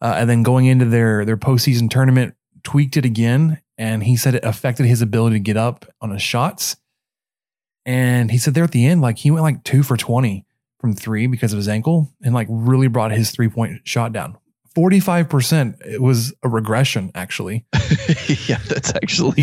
Uh, 0.00 0.16
and 0.18 0.30
then 0.30 0.42
going 0.42 0.66
into 0.66 0.84
their 0.84 1.24
their 1.24 1.36
postseason 1.36 1.88
tournament, 1.88 2.34
tweaked 2.64 2.96
it 2.96 3.04
again. 3.04 3.60
And 3.78 4.02
he 4.02 4.16
said 4.16 4.34
it 4.34 4.44
affected 4.44 4.86
his 4.86 5.02
ability 5.02 5.36
to 5.36 5.40
get 5.40 5.56
up 5.56 5.86
on 6.00 6.10
his 6.10 6.22
shots. 6.22 6.76
And 7.84 8.30
he 8.30 8.38
said 8.38 8.54
there 8.54 8.64
at 8.64 8.70
the 8.70 8.86
end, 8.86 9.00
like 9.00 9.18
he 9.18 9.30
went 9.30 9.42
like 9.42 9.64
two 9.64 9.82
for 9.82 9.96
20 9.96 10.44
from 10.80 10.94
three 10.94 11.26
because 11.26 11.52
of 11.52 11.56
his 11.56 11.68
ankle 11.68 12.12
and 12.22 12.34
like 12.34 12.46
really 12.50 12.88
brought 12.88 13.12
his 13.12 13.30
three 13.30 13.48
point 13.48 13.80
shot 13.84 14.12
down. 14.12 14.36
45%. 14.74 15.86
It 15.86 16.00
was 16.00 16.32
a 16.42 16.48
regression, 16.48 17.10
actually. 17.14 17.66
yeah, 18.46 18.58
that's 18.68 18.94
actually 18.94 19.42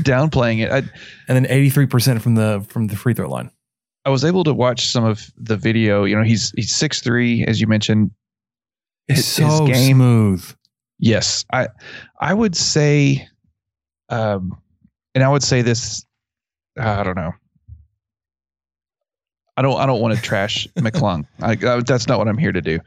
downplaying 0.00 0.60
it. 0.60 0.70
I, 0.70 0.78
And 1.28 1.44
then 1.44 1.44
83% 1.44 2.20
from 2.22 2.34
the 2.34 2.64
from 2.68 2.86
the 2.86 2.96
free 2.96 3.14
throw 3.14 3.28
line. 3.28 3.50
I 4.04 4.10
was 4.10 4.24
able 4.24 4.44
to 4.44 4.54
watch 4.54 4.88
some 4.88 5.04
of 5.04 5.30
the 5.36 5.56
video. 5.56 6.04
You 6.04 6.16
know, 6.16 6.22
he's 6.22 6.52
he's 6.56 6.74
six 6.74 7.00
three, 7.00 7.44
as 7.44 7.60
you 7.60 7.66
mentioned. 7.66 8.10
It's 9.08 9.26
so 9.26 9.66
smooth. 9.66 10.44
Yes, 10.98 11.44
I 11.52 11.68
I 12.18 12.32
would 12.32 12.56
say, 12.56 13.28
um, 14.08 14.58
and 15.14 15.22
I 15.22 15.28
would 15.28 15.42
say 15.42 15.60
this. 15.60 16.06
I 16.78 17.02
don't 17.02 17.16
know. 17.16 17.32
I 19.60 19.62
don't 19.62 19.78
I 19.78 19.84
don't 19.84 20.00
want 20.00 20.16
to 20.16 20.22
trash 20.22 20.66
McClung. 20.78 21.26
I, 21.42 21.50
I, 21.50 21.80
that's 21.82 22.08
not 22.08 22.18
what 22.18 22.28
I'm 22.28 22.38
here 22.38 22.50
to 22.50 22.62
do. 22.62 22.80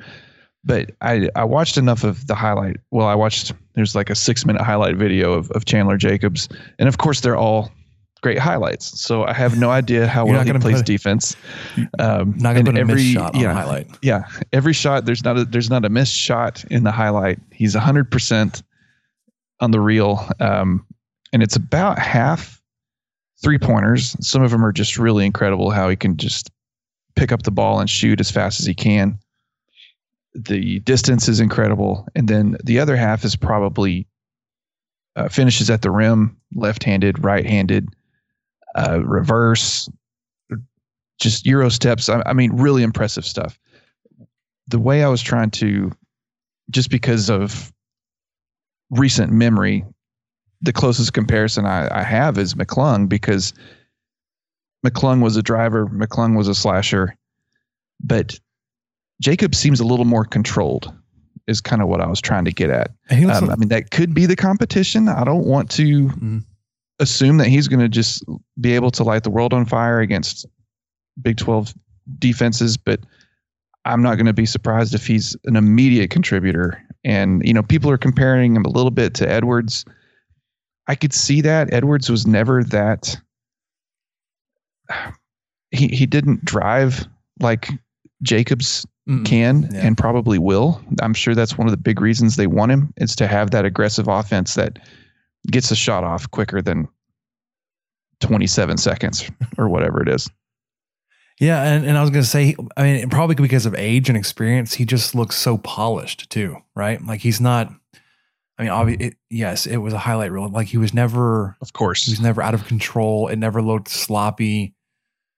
But 0.64 0.90
I 1.02 1.30
I 1.36 1.44
watched 1.44 1.78
enough 1.78 2.04
of 2.04 2.26
the 2.26 2.34
highlight. 2.34 2.78
Well, 2.90 3.06
I 3.06 3.14
watched. 3.14 3.54
There's 3.76 3.94
like 3.94 4.10
a 4.10 4.16
six 4.16 4.44
minute 4.44 4.64
highlight 4.64 4.96
video 4.96 5.34
of 5.34 5.52
of 5.52 5.66
Chandler 5.66 5.98
Jacobs, 5.98 6.50
and 6.80 6.90
of 6.90 6.98
course 6.98 7.22
they're 7.22 7.38
all 7.38 7.72
great 8.24 8.40
highlights. 8.40 9.00
So 9.00 9.24
I 9.24 9.34
have 9.34 9.60
no 9.60 9.70
idea 9.70 10.08
how 10.08 10.26
You're 10.26 10.38
well 10.38 10.46
he 10.46 10.54
plays 10.54 10.78
put- 10.78 10.86
defense. 10.88 11.36
Um, 12.00 12.34
Not 12.38 12.56
gonna 12.56 12.72
put 12.72 12.80
a 12.80 12.86
missed 12.86 13.06
shot 13.06 13.36
yeah, 13.36 13.54
highlight. 13.54 13.88
Yeah, 14.02 14.24
every 14.52 14.74
shot 14.74 15.06
there's 15.06 15.24
not 15.24 15.38
a 15.38 15.46
there's 15.46 15.70
not 15.70 15.86
a 15.86 15.90
missed 15.90 16.16
shot 16.16 16.66
in 16.72 16.86
the 16.86 16.92
highlight. 16.92 17.40
He's 17.52 17.76
hundred 17.76 18.10
percent 18.10 18.64
on 19.60 19.70
the 19.70 19.80
reel, 19.80 20.28
um, 20.40 20.88
and 21.34 21.44
it's 21.44 21.56
about 21.56 22.00
half 22.00 22.60
three 23.44 23.60
pointers. 23.60 24.16
Some 24.26 24.42
of 24.42 24.50
them 24.50 24.66
are 24.66 24.72
just 24.72 24.98
really 24.98 25.24
incredible. 25.24 25.70
How 25.70 25.88
he 25.88 25.96
can 25.96 26.18
just 26.18 26.50
pick 27.16 27.32
up 27.32 27.44
the 27.44 27.52
ball 27.52 27.80
and 27.80 27.90
shoot 27.90 28.20
as 28.20 28.32
fast 28.32 28.60
as 28.60 28.66
he 28.66 28.74
can. 28.74 29.20
The 30.36 30.80
distance 30.80 31.28
is 31.28 31.40
incredible, 31.40 32.08
and 32.16 32.28
then 32.28 32.58
the 32.64 32.80
other 32.80 32.96
half 32.96 33.24
is 33.24 33.36
probably 33.36 34.08
uh, 35.16 35.30
finishes 35.30 35.70
at 35.70 35.84
the 35.84 35.92
rim, 35.92 36.36
left-handed, 36.56 37.24
right-handed, 37.24 37.88
uh, 38.76 39.00
reverse, 39.04 39.90
just 41.20 41.46
euro 41.46 41.70
steps. 41.70 42.10
I, 42.10 42.24
I 42.26 42.34
mean, 42.34 42.52
really 42.54 42.82
impressive 42.82 43.26
stuff. 43.26 43.60
The 44.68 44.80
way 44.80 45.04
I 45.04 45.08
was 45.10 45.22
trying 45.22 45.52
to, 45.52 45.92
just 46.72 46.90
because 46.90 47.30
of 47.30 47.72
recent 48.90 49.32
memory, 49.32 49.86
the 50.62 50.74
closest 50.74 51.14
comparison 51.14 51.66
I, 51.66 52.00
I 52.00 52.04
have 52.04 52.38
is 52.38 52.56
McClung 52.56 53.08
because 53.08 53.54
McClung 54.86 55.22
was 55.22 55.38
a 55.38 55.44
driver, 55.44 55.88
McClung 55.88 56.36
was 56.38 56.48
a 56.48 56.56
slasher, 56.56 57.16
but 58.02 58.40
Jacob 59.22 59.56
seems 59.56 59.80
a 59.80 59.86
little 59.86 60.06
more 60.06 60.26
controlled. 60.26 60.94
Is 61.46 61.60
kind 61.60 61.82
of 61.82 61.90
what 61.90 62.00
I 62.00 62.08
was 62.08 62.22
trying 62.22 62.46
to 62.46 62.52
get 62.54 62.70
at. 62.70 62.92
And 63.10 63.20
he 63.20 63.26
looks 63.26 63.40
Um, 63.40 63.48
like- 63.48 63.58
I 63.58 63.60
mean, 63.60 63.68
that 63.70 63.92
could 63.92 64.14
be 64.14 64.26
the 64.26 64.36
competition. 64.36 65.10
I 65.10 65.26
don't 65.26 65.46
want 65.46 65.70
to 65.72 66.08
Mhm. 66.08 66.44
assume 67.00 67.36
that 67.38 67.48
he's 67.50 67.68
going 67.68 67.82
to 67.82 67.90
just 67.90 68.24
be 68.62 68.72
able 68.74 68.92
to 68.92 69.04
light 69.04 69.24
the 69.24 69.30
world 69.30 69.54
on 69.54 69.66
fire 69.66 70.00
against 70.00 70.46
Big 71.22 71.36
12 71.36 71.74
defenses, 72.20 72.78
but 72.78 73.02
I'm 73.84 74.02
not 74.02 74.16
going 74.16 74.26
to 74.28 74.34
be 74.34 74.46
surprised 74.46 74.94
if 74.96 75.06
he's 75.06 75.36
an 75.44 75.58
immediate 75.58 76.10
contributor. 76.12 76.82
And, 77.04 77.46
you 77.46 77.54
know, 77.54 77.62
people 77.64 77.92
are 77.92 77.98
comparing 77.98 78.56
him 78.56 78.64
a 78.64 78.70
little 78.70 78.92
bit 78.92 79.14
to 79.16 79.30
Edwards. 79.30 79.84
I 80.88 80.96
could 80.96 81.12
see 81.14 81.42
that. 81.42 81.74
Edwards 81.74 82.10
was 82.10 82.26
never 82.26 82.64
that. 82.66 83.20
He, 85.72 85.88
he 85.88 86.06
didn't 86.06 86.46
drive 86.46 87.08
like 87.40 87.70
Jacobs 88.22 88.86
Mm-mm. 89.10 89.26
can 89.26 89.70
Yeah. 89.72 89.86
and 89.88 89.98
probably 89.98 90.38
will. 90.40 90.82
I'm 91.02 91.14
sure 91.14 91.36
that's 91.36 91.58
one 91.58 91.68
of 91.68 91.72
the 91.72 91.78
big 91.78 92.00
reasons 92.00 92.36
they 92.36 92.48
want 92.48 92.72
him 92.72 92.94
is 92.98 93.16
to 93.18 93.28
have 93.28 93.52
that 93.52 93.66
aggressive 93.66 94.08
offense 94.08 94.56
that 94.56 94.80
gets 95.52 95.72
a 95.72 95.76
shot 95.76 96.04
off 96.04 96.30
quicker 96.32 96.62
than 96.62 96.88
27 98.22 98.78
seconds 98.78 99.30
or 99.58 99.68
whatever 99.68 100.02
it 100.02 100.10
is. 100.10 100.30
Yeah, 101.40 101.64
and, 101.64 101.86
and 101.86 101.98
I 101.98 102.02
was 102.02 102.12
gonna 102.12 102.24
say, 102.24 102.56
I 102.78 102.84
mean, 102.84 103.10
probably 103.10 103.36
because 103.36 103.66
of 103.66 103.74
age 103.76 104.08
and 104.08 104.18
experience, 104.18 104.76
he 104.76 104.86
just 104.86 105.16
looks 105.16 105.36
so 105.36 105.58
polished 105.58 106.30
too, 106.30 106.58
right? 106.76 107.04
Like 107.04 107.22
he's 107.22 107.42
not. 107.42 107.74
I 108.60 108.62
mean, 108.64 108.72
obviously, 108.72 109.16
yes, 109.32 109.66
it 109.66 109.78
was 109.78 109.94
a 109.94 109.98
highlight 109.98 110.32
reel. 110.32 110.48
Like 110.48 110.68
he 110.68 110.78
was 110.78 110.94
never, 110.94 111.58
of 111.60 111.74
course, 111.74 112.06
he 112.06 112.12
was 112.12 112.22
never 112.22 112.42
out 112.44 112.54
of 112.54 112.68
control. 112.68 113.28
It 113.28 113.38
never 113.38 113.64
looked 113.64 113.90
sloppy. 113.90 114.73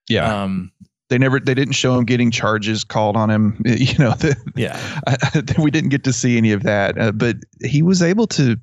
Yeah. 0.08 0.42
Um, 0.42 0.72
they 1.08 1.18
never 1.18 1.38
they 1.38 1.54
didn't 1.54 1.74
show 1.74 1.96
him 1.96 2.04
getting 2.04 2.30
charges 2.30 2.82
called 2.82 3.16
on 3.16 3.30
him 3.30 3.60
you 3.64 3.96
know 3.98 4.10
the, 4.14 4.36
yeah. 4.56 4.76
I, 5.06 5.60
we 5.60 5.70
didn't 5.70 5.90
get 5.90 6.02
to 6.04 6.12
see 6.12 6.36
any 6.36 6.50
of 6.50 6.64
that 6.64 6.98
uh, 6.98 7.12
but 7.12 7.36
he 7.62 7.80
was 7.80 8.02
able 8.02 8.26
to 8.28 8.56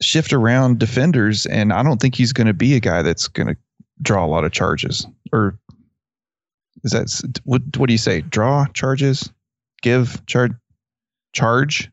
shift 0.00 0.32
around 0.32 0.78
defenders 0.78 1.46
and 1.46 1.72
i 1.72 1.82
don't 1.82 2.00
think 2.00 2.14
he's 2.14 2.32
going 2.32 2.46
to 2.46 2.54
be 2.54 2.74
a 2.76 2.80
guy 2.80 3.02
that's 3.02 3.26
going 3.26 3.48
to 3.48 3.56
draw 4.02 4.24
a 4.24 4.28
lot 4.28 4.44
of 4.44 4.52
charges 4.52 5.04
or 5.32 5.58
is 6.84 6.92
that 6.92 7.40
what 7.44 7.62
what 7.76 7.86
do 7.86 7.94
you 7.94 7.98
say? 7.98 8.22
Draw 8.22 8.66
charges? 8.74 9.30
Give 9.82 10.24
charge 10.26 10.52
charge? 11.32 11.90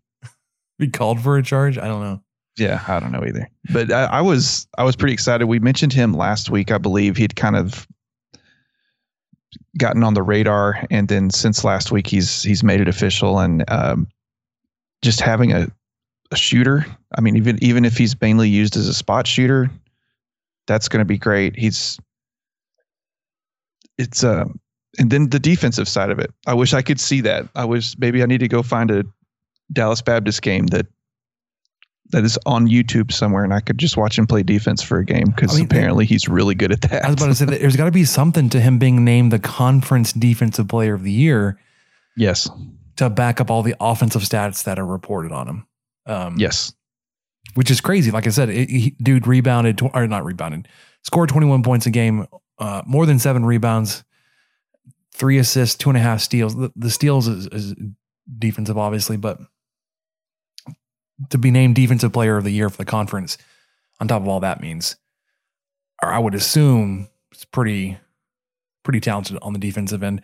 Be 0.77 0.87
called 0.87 1.21
for 1.21 1.37
a 1.37 1.43
charge? 1.43 1.77
I 1.77 1.87
don't 1.87 2.01
know 2.01 2.21
yeah 2.59 2.83
i 2.87 2.99
don't 2.99 3.11
know 3.11 3.23
either 3.25 3.49
but 3.71 3.91
I, 3.91 4.05
I 4.05 4.21
was 4.21 4.67
i 4.77 4.83
was 4.83 4.95
pretty 4.95 5.13
excited 5.13 5.45
we 5.45 5.59
mentioned 5.59 5.93
him 5.93 6.13
last 6.13 6.49
week 6.49 6.71
i 6.71 6.77
believe 6.77 7.17
he'd 7.17 7.35
kind 7.35 7.55
of 7.55 7.87
gotten 9.77 10.03
on 10.03 10.13
the 10.13 10.23
radar, 10.23 10.83
and 10.89 11.07
then 11.07 11.29
since 11.29 11.63
last 11.63 11.91
week 11.91 12.07
he's 12.07 12.43
he's 12.43 12.63
made 12.63 12.81
it 12.81 12.87
official, 12.87 13.39
and 13.39 13.63
um, 13.69 14.07
just 15.01 15.21
having 15.21 15.51
a, 15.51 15.67
a 16.31 16.35
shooter. 16.35 16.85
I 17.15 17.21
mean, 17.21 17.35
even 17.37 17.63
even 17.63 17.85
if 17.85 17.97
he's 17.97 18.19
mainly 18.19 18.49
used 18.49 18.75
as 18.75 18.87
a 18.87 18.93
spot 18.93 19.27
shooter, 19.27 19.69
that's 20.67 20.87
going 20.87 20.99
to 20.99 21.05
be 21.05 21.17
great. 21.17 21.57
He's 21.57 21.99
it's 23.97 24.23
uh, 24.23 24.45
and 24.97 25.09
then 25.09 25.29
the 25.29 25.39
defensive 25.39 25.87
side 25.87 26.11
of 26.11 26.19
it. 26.19 26.31
I 26.47 26.53
wish 26.53 26.73
I 26.73 26.81
could 26.81 26.99
see 26.99 27.21
that. 27.21 27.47
I 27.55 27.65
wish 27.65 27.97
maybe 27.97 28.21
I 28.21 28.25
need 28.25 28.39
to 28.39 28.47
go 28.47 28.61
find 28.61 28.91
a 28.91 29.03
Dallas 29.71 30.01
Baptist 30.01 30.41
game 30.41 30.67
that 30.67 30.87
that 32.11 32.23
is 32.23 32.37
on 32.45 32.67
YouTube 32.67 33.11
somewhere, 33.11 33.43
and 33.43 33.53
I 33.53 33.59
could 33.59 33.77
just 33.77 33.97
watch 33.97 34.17
him 34.17 34.27
play 34.27 34.43
defense 34.43 34.81
for 34.81 34.97
a 34.97 35.05
game 35.05 35.25
because 35.35 35.53
I 35.53 35.57
mean, 35.57 35.65
apparently 35.65 36.05
he's 36.05 36.27
really 36.27 36.55
good 36.55 36.71
at 36.71 36.81
that. 36.81 37.05
I 37.05 37.07
was 37.07 37.15
about 37.15 37.27
to 37.27 37.35
say 37.35 37.45
that 37.45 37.59
there's 37.59 37.75
got 37.75 37.85
to 37.85 37.91
be 37.91 38.05
something 38.05 38.49
to 38.49 38.59
him 38.59 38.79
being 38.79 39.05
named 39.05 39.31
the 39.31 39.39
conference 39.39 40.13
defensive 40.13 40.67
player 40.67 40.93
of 40.93 41.03
the 41.03 41.11
year. 41.11 41.59
Yes, 42.17 42.49
to 42.97 43.09
back 43.09 43.39
up 43.39 43.51
all 43.51 43.63
the 43.63 43.75
offensive 43.79 44.23
stats 44.23 44.63
that 44.63 44.79
are 44.79 44.85
reported 44.85 45.31
on 45.31 45.47
him. 45.47 45.67
Um, 46.05 46.35
yes, 46.37 46.73
which 47.53 47.71
is 47.71 47.81
crazy. 47.81 48.11
Like 48.11 48.27
I 48.27 48.31
said, 48.31 48.49
it, 48.49 48.69
he, 48.69 48.95
dude 49.01 49.27
rebounded 49.27 49.79
or 49.93 50.07
not 50.07 50.25
rebounded, 50.25 50.67
scored 51.03 51.29
21 51.29 51.63
points 51.63 51.85
a 51.85 51.91
game, 51.91 52.27
uh, 52.57 52.81
more 52.85 53.05
than 53.05 53.19
seven 53.19 53.45
rebounds, 53.45 54.03
three 55.13 55.37
assists, 55.37 55.75
two 55.75 55.89
and 55.89 55.97
a 55.97 56.01
half 56.01 56.21
steals. 56.21 56.55
The, 56.55 56.71
the 56.75 56.89
steals 56.89 57.27
is, 57.27 57.47
is 57.47 57.75
defensive, 58.37 58.77
obviously, 58.77 59.17
but 59.17 59.39
to 61.29 61.37
be 61.37 61.51
named 61.51 61.75
defensive 61.75 62.13
player 62.13 62.37
of 62.37 62.43
the 62.43 62.51
year 62.51 62.69
for 62.69 62.77
the 62.77 62.85
conference 62.85 63.37
on 63.99 64.07
top 64.07 64.21
of 64.21 64.27
all 64.27 64.39
that 64.39 64.61
means 64.61 64.95
or 66.01 66.09
i 66.09 66.19
would 66.19 66.35
assume 66.35 67.07
it's 67.31 67.45
pretty 67.45 67.97
pretty 68.83 68.99
talented 68.99 69.37
on 69.41 69.53
the 69.53 69.59
defensive 69.59 70.01
end. 70.01 70.21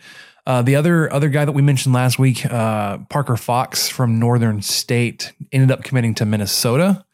Uh, 0.47 0.61
the 0.61 0.75
other 0.75 1.11
other 1.11 1.29
guy 1.29 1.45
that 1.45 1.51
we 1.51 1.61
mentioned 1.61 1.93
last 1.93 2.19
week 2.19 2.45
uh, 2.45 2.97
parker 3.09 3.37
fox 3.37 3.87
from 3.87 4.19
northern 4.19 4.61
state 4.61 5.33
ended 5.51 5.71
up 5.71 5.83
committing 5.83 6.15
to 6.15 6.25
minnesota. 6.25 7.05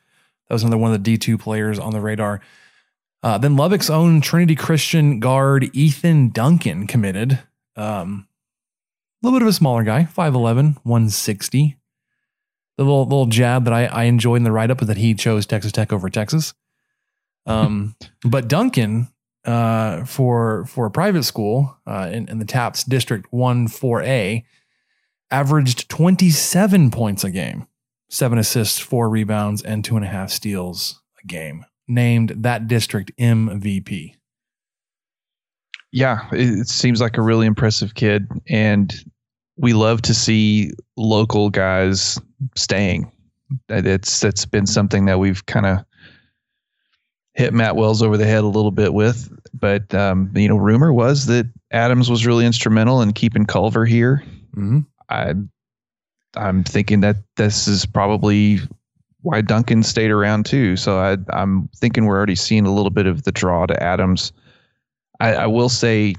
That 0.48 0.54
was 0.54 0.64
another 0.64 0.78
one 0.78 0.94
of 0.94 1.04
the 1.04 1.18
d2 1.18 1.40
players 1.40 1.80
on 1.80 1.92
the 1.92 2.02
radar. 2.02 2.42
Uh, 3.24 3.38
then 3.38 3.56
lubbock's 3.56 3.90
own 3.90 4.22
trinity 4.22 4.56
christian 4.56 5.20
guard 5.20 5.70
ethan 5.74 6.30
duncan 6.30 6.88
committed. 6.88 7.40
Um, 7.76 8.28
a 9.22 9.28
little 9.28 9.40
bit 9.40 9.44
of 9.44 9.50
a 9.50 9.54
smaller 9.54 9.84
guy 9.84 10.04
5'11 10.04 10.78
160 10.84 11.78
the 12.78 12.84
little 12.84 13.04
little 13.04 13.26
jab 13.26 13.66
that 13.66 13.74
I, 13.74 13.86
I 13.86 14.04
enjoyed 14.04 14.38
in 14.38 14.44
the 14.44 14.52
write 14.52 14.72
up 14.72 14.82
is 14.82 14.88
that 14.88 14.98
he 14.98 15.14
chose 15.14 15.46
Texas 15.46 15.72
Tech 15.72 15.92
over 15.92 16.10
Texas. 16.10 16.54
Um, 17.46 17.96
but 18.24 18.48
Duncan, 18.48 19.10
uh, 19.46 20.06
for 20.06 20.66
for 20.66 20.86
a 20.86 20.92
private 20.92 21.24
school 21.24 21.78
uh, 21.86 22.10
in, 22.12 22.30
in 22.30 22.40
the 22.40 22.46
TAPPS 22.46 22.84
District 22.84 23.26
One 23.32 23.68
Four 23.68 24.04
A, 24.04 24.46
averaged 25.30 25.90
twenty 25.90 26.30
seven 26.30 26.92
points 26.92 27.24
a 27.24 27.32
game, 27.32 27.68
seven 28.10 28.38
assists, 28.38 28.80
four 28.80 29.10
rebounds, 29.10 29.62
and 29.62 29.84
two 29.84 29.96
and 29.96 30.06
a 30.06 30.10
half 30.10 30.30
steals 30.30 31.02
a 31.24 31.28
game. 31.28 31.66
Named 31.88 32.34
that 32.38 32.68
district 32.68 33.12
MVP. 33.18 34.16
Yeah, 35.92 36.30
it 36.32 36.70
seems 36.70 37.02
like 37.02 37.18
a 37.18 37.22
really 37.22 37.46
impressive 37.46 37.96
kid, 37.96 38.30
and 38.48 38.94
we 39.62 39.74
love 39.74 40.02
to 40.02 40.14
see 40.14 40.72
local 40.98 41.50
guys 41.50 42.20
staying. 42.56 43.10
It's 43.70 44.20
that's 44.20 44.46
been 44.46 44.66
something 44.66 45.06
that 45.06 45.20
we've 45.20 45.46
kind 45.46 45.66
of 45.66 45.86
hit 47.36 47.54
Matt 47.54 47.76
Wells 47.76 48.02
over 48.02 48.18
the 48.18 48.26
head 48.26 48.44
a 48.44 48.48
little 48.48 48.72
bit 48.72 48.94
with. 48.94 49.32
But 49.54 49.94
um, 49.94 50.32
you 50.36 50.50
know, 50.50 50.58
rumor 50.58 50.92
was 50.92 51.28
that 51.28 51.48
Adams 51.72 52.10
was 52.10 52.26
really 52.26 52.46
instrumental 52.46 53.02
in 53.02 53.14
keeping 53.14 53.46
Culver 53.46 53.86
here. 53.86 54.24
Mm-hmm. 54.56 54.80
I 55.10 55.36
I'm 56.36 56.64
thinking 56.64 57.02
that 57.02 57.18
this 57.36 57.68
is 57.68 57.86
probably 57.86 58.60
why 59.22 59.42
Duncan 59.42 59.84
stayed 59.84 60.10
around 60.10 60.48
too. 60.48 60.76
So 60.76 60.98
I, 60.98 61.18
I'm 61.30 61.70
thinking 61.76 62.06
we're 62.06 62.18
already 62.18 62.36
seeing 62.36 62.66
a 62.66 62.74
little 62.74 62.90
bit 62.90 63.06
of 63.06 63.24
the 63.24 63.32
draw 63.32 63.68
to 63.68 63.84
Adams. 63.84 64.32
I, 65.20 65.36
I 65.36 65.48
will 65.48 65.70
say, 65.70 66.16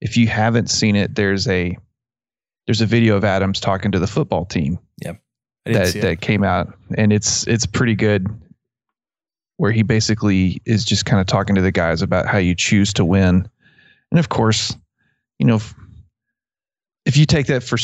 if 0.00 0.16
you 0.16 0.28
haven't 0.28 0.70
seen 0.70 0.94
it, 0.94 1.16
there's 1.16 1.48
a 1.48 1.76
there's 2.68 2.82
a 2.82 2.86
video 2.86 3.16
of 3.16 3.24
Adams 3.24 3.60
talking 3.60 3.90
to 3.92 3.98
the 3.98 4.06
football 4.06 4.44
team. 4.44 4.78
Yep. 5.02 5.22
That 5.64 5.94
that 5.94 6.20
came 6.20 6.44
out 6.44 6.72
and 6.96 7.12
it's 7.12 7.46
it's 7.46 7.64
pretty 7.64 7.94
good 7.94 8.26
where 9.56 9.72
he 9.72 9.82
basically 9.82 10.60
is 10.66 10.84
just 10.84 11.06
kind 11.06 11.18
of 11.18 11.26
talking 11.26 11.56
to 11.56 11.62
the 11.62 11.72
guys 11.72 12.02
about 12.02 12.26
how 12.26 12.36
you 12.36 12.54
choose 12.54 12.92
to 12.92 13.06
win. 13.06 13.48
And 14.10 14.20
of 14.20 14.28
course, 14.28 14.76
you 15.38 15.46
know, 15.46 15.56
if, 15.56 15.74
if 17.06 17.16
you 17.16 17.24
take 17.24 17.46
that 17.46 17.62
for 17.62 17.78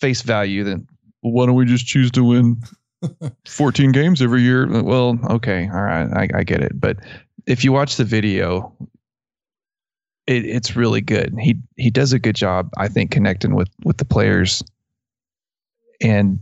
face 0.00 0.22
value, 0.22 0.64
then 0.64 0.86
why 1.20 1.46
don't 1.46 1.54
we 1.54 1.64
just 1.64 1.86
choose 1.86 2.10
to 2.12 2.24
win 2.24 2.60
14 3.46 3.92
games 3.92 4.20
every 4.20 4.42
year? 4.42 4.66
Well, 4.82 5.18
okay, 5.30 5.68
all 5.72 5.82
right, 5.82 6.08
I, 6.12 6.38
I 6.40 6.44
get 6.44 6.60
it. 6.60 6.78
But 6.78 6.98
if 7.46 7.64
you 7.64 7.72
watch 7.72 7.96
the 7.96 8.04
video, 8.04 8.76
it, 10.26 10.44
it's 10.44 10.76
really 10.76 11.00
good. 11.00 11.34
He 11.38 11.56
he 11.76 11.90
does 11.90 12.12
a 12.12 12.18
good 12.18 12.36
job, 12.36 12.70
I 12.76 12.88
think, 12.88 13.10
connecting 13.10 13.54
with 13.54 13.68
with 13.84 13.98
the 13.98 14.04
players. 14.04 14.62
And 16.00 16.40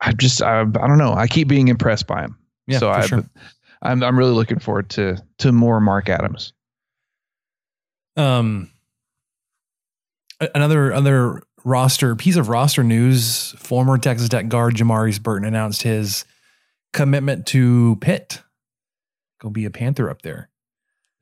I 0.00 0.12
just 0.12 0.42
I, 0.42 0.60
I 0.60 0.64
don't 0.64 0.98
know. 0.98 1.14
I 1.14 1.26
keep 1.26 1.48
being 1.48 1.68
impressed 1.68 2.06
by 2.06 2.22
him. 2.22 2.38
Yeah, 2.66 2.78
so 2.78 2.90
I, 2.90 3.06
sure. 3.06 3.24
I'm 3.82 4.02
I'm 4.02 4.18
really 4.18 4.32
looking 4.32 4.58
forward 4.58 4.90
to 4.90 5.22
to 5.38 5.52
more 5.52 5.80
Mark 5.80 6.08
Adams. 6.08 6.52
Um, 8.16 8.70
another 10.54 10.92
other 10.92 11.42
roster 11.64 12.14
piece 12.14 12.36
of 12.36 12.48
roster 12.48 12.84
news: 12.84 13.52
former 13.58 13.98
Texas 13.98 14.28
Tech 14.28 14.48
guard 14.48 14.74
Jamarius 14.74 15.22
Burton 15.22 15.46
announced 15.46 15.82
his 15.82 16.24
commitment 16.92 17.46
to 17.46 17.96
Pitt. 18.00 18.42
Go 19.40 19.50
be 19.50 19.64
a 19.64 19.70
Panther 19.70 20.08
up 20.08 20.22
there. 20.22 20.48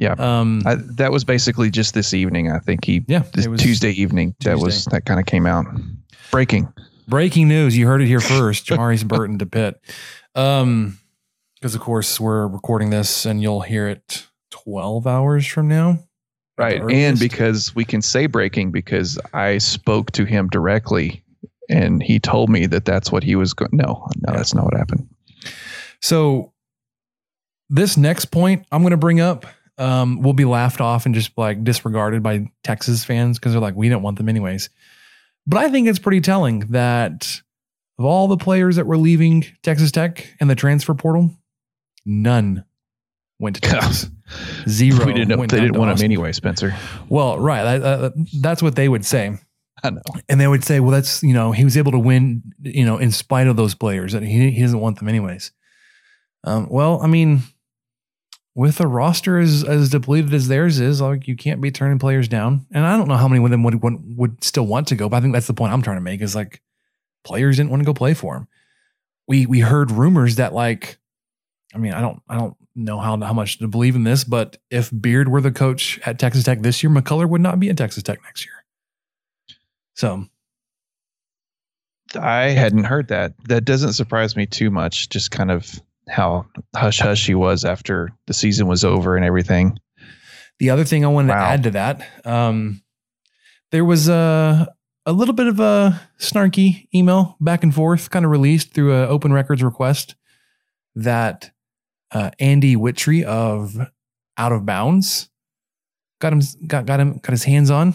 Yeah. 0.05 0.17
Um, 0.19 0.63
I, 0.67 0.75
that 0.75 1.13
was 1.13 1.25
basically 1.25 1.71
just 1.71 1.95
this 1.95 2.13
evening. 2.13 2.51
I 2.51 2.59
think 2.59 2.85
he. 2.85 3.03
Yeah. 3.09 3.25
This 3.33 3.47
Tuesday 3.61 3.93
evening. 3.93 4.35
Tuesday. 4.39 4.51
That 4.51 4.59
was 4.63 4.85
that 4.87 5.07
kind 5.07 5.19
of 5.19 5.25
came 5.25 5.47
out. 5.47 5.65
Breaking. 6.31 6.71
Breaking 7.09 7.49
news. 7.49 7.77
You 7.77 7.87
heard 7.87 8.03
it 8.03 8.07
here 8.07 8.21
first. 8.21 8.67
Jamarius 8.67 9.07
Burton 9.07 9.39
to 9.39 9.47
Pitt. 9.47 9.81
Um, 10.35 10.99
because 11.55 11.75
of 11.75 11.81
course 11.81 12.21
we're 12.21 12.47
recording 12.47 12.91
this 12.91 13.25
and 13.25 13.41
you'll 13.41 13.63
hear 13.63 13.89
it 13.89 14.27
12 14.51 15.07
hours 15.07 15.47
from 15.47 15.69
now. 15.69 15.99
Right. 16.59 16.83
And 16.91 17.19
because 17.19 17.75
we 17.75 17.87
can 17.87 18.03
say 18.03 18.27
breaking 18.27 18.71
because 18.71 19.19
I 19.33 19.57
spoke 19.59 20.13
to 20.13 20.27
him 20.27 20.49
directly 20.49 21.25
and 21.71 22.03
he 22.03 22.19
told 22.19 22.51
me 22.51 22.67
that 22.67 22.85
that's 22.85 23.11
what 23.11 23.23
he 23.23 23.35
was 23.35 23.55
going. 23.55 23.71
No, 23.73 24.07
no, 24.17 24.33
yeah. 24.33 24.37
that's 24.37 24.53
not 24.53 24.65
what 24.65 24.75
happened. 24.75 25.09
So 26.03 26.53
this 27.71 27.97
next 27.97 28.27
point 28.27 28.67
I'm 28.71 28.83
going 28.83 28.91
to 28.91 28.99
bring 28.99 29.21
up 29.21 29.47
um, 29.79 30.23
will 30.23 30.33
be 30.33 30.45
laughed 30.45 30.81
off 30.81 31.07
and 31.07 31.15
just 31.15 31.37
like 31.37 31.65
disregarded 31.65 32.23
by 32.23 32.51
Texas 32.63 33.05
fans 33.05 33.39
because 33.39 33.53
they're 33.53 33.61
like, 33.61 33.75
we 33.75 33.89
don't 33.89 34.03
want 34.03 34.19
them 34.19 34.29
anyways. 34.29 34.71
But 35.47 35.59
I 35.59 35.71
think 35.71 35.89
it's 35.89 35.99
pretty 35.99 36.21
telling 36.21 36.61
that 36.71 37.41
of 37.99 38.05
all 38.05 38.29
the 38.29 38.37
players 38.37 38.77
that 38.77 38.87
were 38.87 38.97
leaving 38.97 39.45
Texas 39.63 39.93
Tech 39.93 40.35
and 40.41 40.49
the 40.49 40.55
transfer 40.55 40.95
portal, 40.95 41.31
none 42.05 42.65
went 43.39 43.57
to 43.57 43.61
Texas. 43.63 44.11
Zero. 44.69 45.07
We 45.07 45.13
didn't 45.13 45.29
know 45.29 45.37
they 45.37 45.61
didn't 45.61 45.77
want 45.77 45.91
Austin. 45.91 46.07
him 46.07 46.13
anyway, 46.13 46.33
Spencer. 46.33 46.75
Well, 47.09 47.39
right. 47.39 47.63
Uh, 47.63 48.11
that's 48.41 48.63
what 48.63 48.75
they 48.77 48.89
would 48.89 49.05
say. 49.05 49.39
I 49.83 49.91
know. 49.91 50.03
And 50.29 50.41
they 50.41 50.49
would 50.49 50.65
say, 50.65 50.81
well, 50.81 50.93
that's, 50.93 51.23
you 51.23 51.35
know, 51.35 51.53
he 51.53 51.65
was 51.65 51.77
able 51.77 51.93
to 51.93 51.99
win, 51.99 52.43
you 52.63 52.87
know, 52.87 52.97
in 52.97 53.11
spite 53.11 53.47
of 53.47 53.57
those 53.57 53.75
players 53.75 54.13
that 54.13 54.23
he, 54.23 54.51
he 54.51 54.63
doesn't 54.63 54.81
want 54.81 54.99
them 54.99 55.09
anyways. 55.09 55.53
Um, 56.45 56.69
well, 56.71 57.01
I 57.03 57.07
mean, 57.07 57.43
with 58.55 58.81
a 58.81 58.87
roster 58.87 59.39
as 59.39 59.65
as 59.65 59.91
depleted 59.91 60.33
as 60.33 60.49
theirs 60.49 60.79
is, 60.81 61.01
like 61.01 61.27
you 61.27 61.37
can't 61.37 61.61
be 61.61 61.71
turning 61.71 61.99
players 61.99 62.29
down. 62.29 62.67
And 62.73 62.87
I 62.87 62.97
don't 62.97 63.09
know 63.09 63.17
how 63.17 63.29
many 63.29 63.45
of 63.45 63.51
them 63.51 63.63
would 63.65 63.83
would, 63.83 64.17
would 64.17 64.45
still 64.45 64.67
want 64.67 64.89
to 64.89 64.97
go, 64.97 65.09
but 65.09 65.17
I 65.17 65.21
think 65.21 65.35
that's 65.35 65.47
the 65.47 65.55
point 65.55 65.73
I'm 65.73 65.83
trying 65.83 65.97
to 65.97 66.03
make 66.03 66.21
is 66.21 66.35
like 66.35 66.63
players 67.25 67.57
didn't 67.57 67.71
want 67.71 67.83
to 67.83 67.87
go 67.87 67.95
play 67.95 68.15
for 68.15 68.37
him. 68.37 68.49
We 69.27 69.47
we 69.47 69.61
heard 69.61 69.91
rumors 69.91 70.37
that 70.37 70.53
like, 70.53 70.99
I 71.75 71.79
mean, 71.79 71.93
I 71.93 72.01
don't 72.01 72.23
I 72.29 72.37
don't 72.37 72.57
know 72.77 72.99
how 72.99 73.19
how 73.21 73.33
much 73.33 73.59
to 73.59 73.69
believe 73.69 73.97
in 73.97 74.05
this, 74.05 74.23
but 74.25 74.59
if 74.71 74.91
Beard 75.01 75.29
were 75.29 75.41
the 75.41 75.53
coach 75.53 75.99
at 76.07 76.19
Texas 76.19 76.45
Tech 76.45 76.63
this 76.63 76.83
year, 76.83 76.91
McCullar 76.91 77.29
would 77.29 77.41
not 77.41 77.59
be 77.59 77.71
at 77.71 77.77
Texas 77.77 78.03
Tech 78.03 78.23
next 78.23 78.45
year. 78.45 78.55
So 79.95 80.27
I 82.17 82.51
hadn't 82.51 82.85
heard 82.85 83.09
that. 83.09 83.35
That 83.49 83.65
doesn't 83.65 83.95
surprise 83.95 84.37
me 84.37 84.47
too 84.47 84.71
much. 84.71 85.09
Just 85.09 85.31
kind 85.31 85.51
of 85.51 85.81
how 86.09 86.47
hush 86.75 87.01
hush 87.01 87.27
he 87.27 87.35
was 87.35 87.65
after 87.65 88.11
the 88.27 88.35
season 88.35 88.67
was 88.67 88.85
over 88.85 89.17
and 89.17 89.25
everything. 89.25 89.79
The 90.59 90.71
other 90.71 90.85
thing 90.85 91.05
I 91.05 91.09
wanted 91.09 91.31
wow. 91.31 91.41
to 91.41 91.45
add 91.45 91.63
to 91.65 91.71
that, 91.73 92.07
um, 92.25 92.83
there 93.73 93.85
was 93.85 94.09
a 94.09 94.73
a 95.07 95.13
little 95.13 95.35
bit 95.35 95.47
of 95.47 95.61
a 95.61 96.01
snarky 96.19 96.89
email 96.95 97.37
back 97.41 97.63
and 97.63 97.75
forth, 97.75 98.11
kind 98.11 98.25
of 98.25 98.31
released 98.31 98.73
through 98.73 98.95
an 98.95 99.09
open 99.09 99.33
records 99.33 99.63
request 99.63 100.15
that 100.95 101.51
uh, 102.13 102.31
Andy 102.39 102.77
Wittry 102.77 103.23
of 103.23 103.77
Out 104.39 104.53
of 104.53 104.65
Bounds 104.65 105.29
got 106.21 106.33
him 106.33 106.41
got 106.67 106.87
got 106.87 107.01
him 107.01 107.19
got 107.19 107.33
his 107.33 107.45
hands 107.45 107.71
on. 107.71 107.95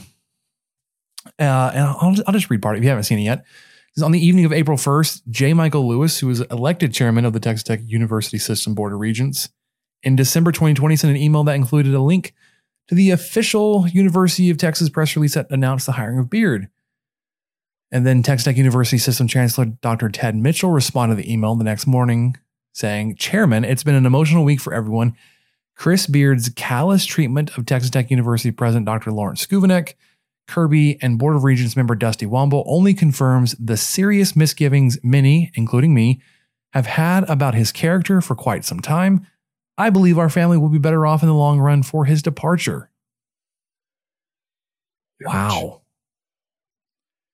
Uh, 1.37 1.71
and 1.73 1.83
I'll, 1.83 2.15
I'll 2.27 2.33
just 2.33 2.49
read 2.49 2.61
part 2.61 2.77
if 2.77 2.83
you 2.83 2.89
haven't 2.89 3.03
seen 3.03 3.19
it 3.19 3.23
yet. 3.23 3.45
On 4.01 4.11
the 4.11 4.25
evening 4.25 4.45
of 4.45 4.53
April 4.53 4.77
1st, 4.77 5.21
J. 5.29 5.53
Michael 5.53 5.87
Lewis, 5.87 6.19
who 6.19 6.27
was 6.27 6.41
elected 6.41 6.93
chairman 6.93 7.25
of 7.25 7.33
the 7.33 7.39
Texas 7.39 7.63
Tech 7.63 7.81
University 7.85 8.37
System 8.37 8.73
Board 8.73 8.93
of 8.93 8.99
Regents, 8.99 9.49
in 10.03 10.15
December 10.15 10.51
2020 10.51 10.95
sent 10.95 11.11
an 11.11 11.21
email 11.21 11.43
that 11.43 11.55
included 11.55 11.93
a 11.93 12.01
link 12.01 12.33
to 12.87 12.95
the 12.95 13.11
official 13.11 13.87
University 13.87 14.49
of 14.49 14.57
Texas 14.57 14.89
press 14.89 15.15
release 15.15 15.33
that 15.33 15.47
announced 15.49 15.85
the 15.85 15.93
hiring 15.93 16.19
of 16.19 16.29
Beard. 16.29 16.69
And 17.91 18.05
then 18.05 18.23
Texas 18.23 18.45
Tech 18.45 18.57
University 18.57 18.97
System 18.97 19.27
Chancellor 19.27 19.65
Dr. 19.65 20.09
Ted 20.09 20.35
Mitchell 20.35 20.71
responded 20.71 21.15
to 21.15 21.21
the 21.21 21.31
email 21.31 21.55
the 21.55 21.63
next 21.63 21.87
morning 21.87 22.35
saying, 22.73 23.15
Chairman, 23.15 23.65
it's 23.65 23.83
been 23.83 23.95
an 23.95 24.05
emotional 24.05 24.43
week 24.43 24.61
for 24.61 24.73
everyone. 24.73 25.15
Chris 25.75 26.07
Beard's 26.07 26.49
callous 26.49 27.05
treatment 27.05 27.57
of 27.57 27.65
Texas 27.65 27.89
Tech 27.89 28.11
University 28.11 28.51
President 28.51 28.85
Dr. 28.85 29.11
Lawrence 29.11 29.45
Schovanec 29.45 29.95
Kirby, 30.49 30.97
and 31.01 31.17
Board 31.17 31.35
of 31.35 31.43
Regents 31.43 31.75
member 31.75 31.95
Dusty 31.95 32.25
Womble 32.25 32.63
only 32.65 32.93
confirms 32.93 33.55
the 33.59 33.77
serious 33.77 34.35
misgivings 34.35 34.97
many, 35.03 35.51
including 35.53 35.93
me, 35.93 36.21
have 36.73 36.87
had 36.87 37.29
about 37.29 37.53
his 37.53 37.71
character 37.71 38.19
for 38.19 38.35
quite 38.35 38.65
some 38.65 38.79
time. 38.79 39.25
I 39.77 39.89
believe 39.89 40.17
our 40.17 40.29
family 40.29 40.57
will 40.57 40.69
be 40.69 40.79
better 40.79 41.05
off 41.05 41.21
in 41.23 41.29
the 41.29 41.35
long 41.35 41.59
run 41.59 41.83
for 41.83 42.05
his 42.05 42.21
departure. 42.21 42.89
Wow. 45.21 45.81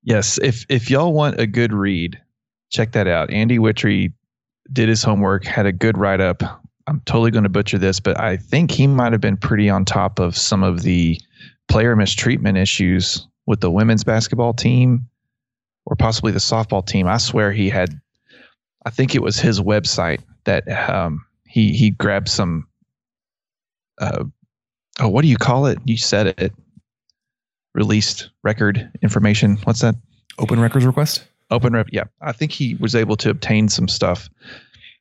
Yes, 0.04 0.38
if 0.42 0.66
if 0.70 0.90
y'all 0.90 1.14
want 1.14 1.40
a 1.40 1.48
good 1.48 1.74
read, 1.74 2.22
check 2.70 2.92
that 2.92 3.08
out. 3.08 3.32
Andy 3.32 3.58
Wittry 3.58 4.14
did 4.72 4.90
his 4.90 5.04
homework, 5.04 5.46
had 5.46 5.66
a 5.66 5.72
good 5.72 5.98
write 5.98 6.22
up. 6.22 6.44
I'm 6.88 7.02
totally 7.06 7.32
going 7.32 7.44
to 7.44 7.50
butcher 7.50 7.80
this, 7.80 8.00
but 8.00 8.20
I 8.20 8.38
think 8.38 8.70
he 8.70 8.86
might 8.86 9.12
have 9.12 9.22
been 9.22 9.38
pretty 9.38 9.70
on 9.70 9.86
top 9.86 10.20
of 10.20 10.38
some 10.38 10.64
of 10.64 10.84
the 10.84 11.20
player 11.68 11.96
mistreatment 11.96 12.58
issues 12.58 13.28
with 13.46 13.62
the 13.62 13.72
women's 13.72 14.04
basketball 14.04 14.54
team 14.54 15.08
or 15.86 15.96
possibly 15.96 16.32
the 16.32 16.40
softball 16.40 16.86
team. 16.86 17.08
I 17.08 17.18
swear 17.18 17.52
he 17.52 17.70
had, 17.70 18.00
I 18.86 18.90
think 18.90 19.16
it 19.16 19.22
was 19.22 19.40
his 19.40 19.60
website 19.60 20.22
that 20.46 20.68
um, 20.90 21.26
he 21.46 21.74
he 21.74 21.92
grabbed 21.92 22.30
some. 22.30 22.68
Uh, 24.00 24.26
oh, 25.00 25.10
what 25.10 25.22
do 25.22 25.28
you 25.28 25.38
call 25.38 25.66
it? 25.68 25.80
You 25.86 25.98
said 25.98 26.28
it. 26.38 26.54
Released 27.74 28.30
record 28.44 28.90
information. 29.02 29.58
What's 29.64 29.82
that? 29.82 29.96
Open 30.40 30.60
records 30.60 30.86
request. 30.86 31.26
Open 31.52 31.74
rep. 31.74 31.88
Yeah, 31.92 32.06
I 32.22 32.32
think 32.32 32.52
he 32.52 32.76
was 32.76 32.96
able 32.96 33.16
to 33.18 33.30
obtain 33.30 33.70
some 33.70 33.88
stuff. 33.88 34.30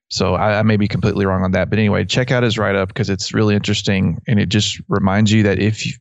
So 0.09 0.35
I, 0.35 0.59
I 0.59 0.63
may 0.63 0.77
be 0.77 0.87
completely 0.87 1.25
wrong 1.25 1.43
on 1.43 1.53
that, 1.53 1.71
but 1.71 1.79
anyway, 1.79 2.05
check 2.05 2.31
out 2.31 2.43
his 2.43 2.59
write 2.59 2.77
up 2.77 2.89
because 2.89 3.09
it's 3.09 3.33
really 3.33 3.55
interesting 3.55 4.21
and 4.29 4.39
it 4.39 4.49
just 4.49 4.81
reminds 4.89 5.33
you 5.33 5.43
that 5.45 5.59
if 5.59 5.87
you, 5.87 5.95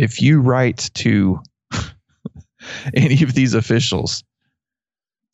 if 0.00 0.22
you 0.22 0.40
write 0.40 0.90
to 0.94 1.42
any 2.94 3.22
of 3.22 3.34
these 3.34 3.52
officials, 3.52 4.24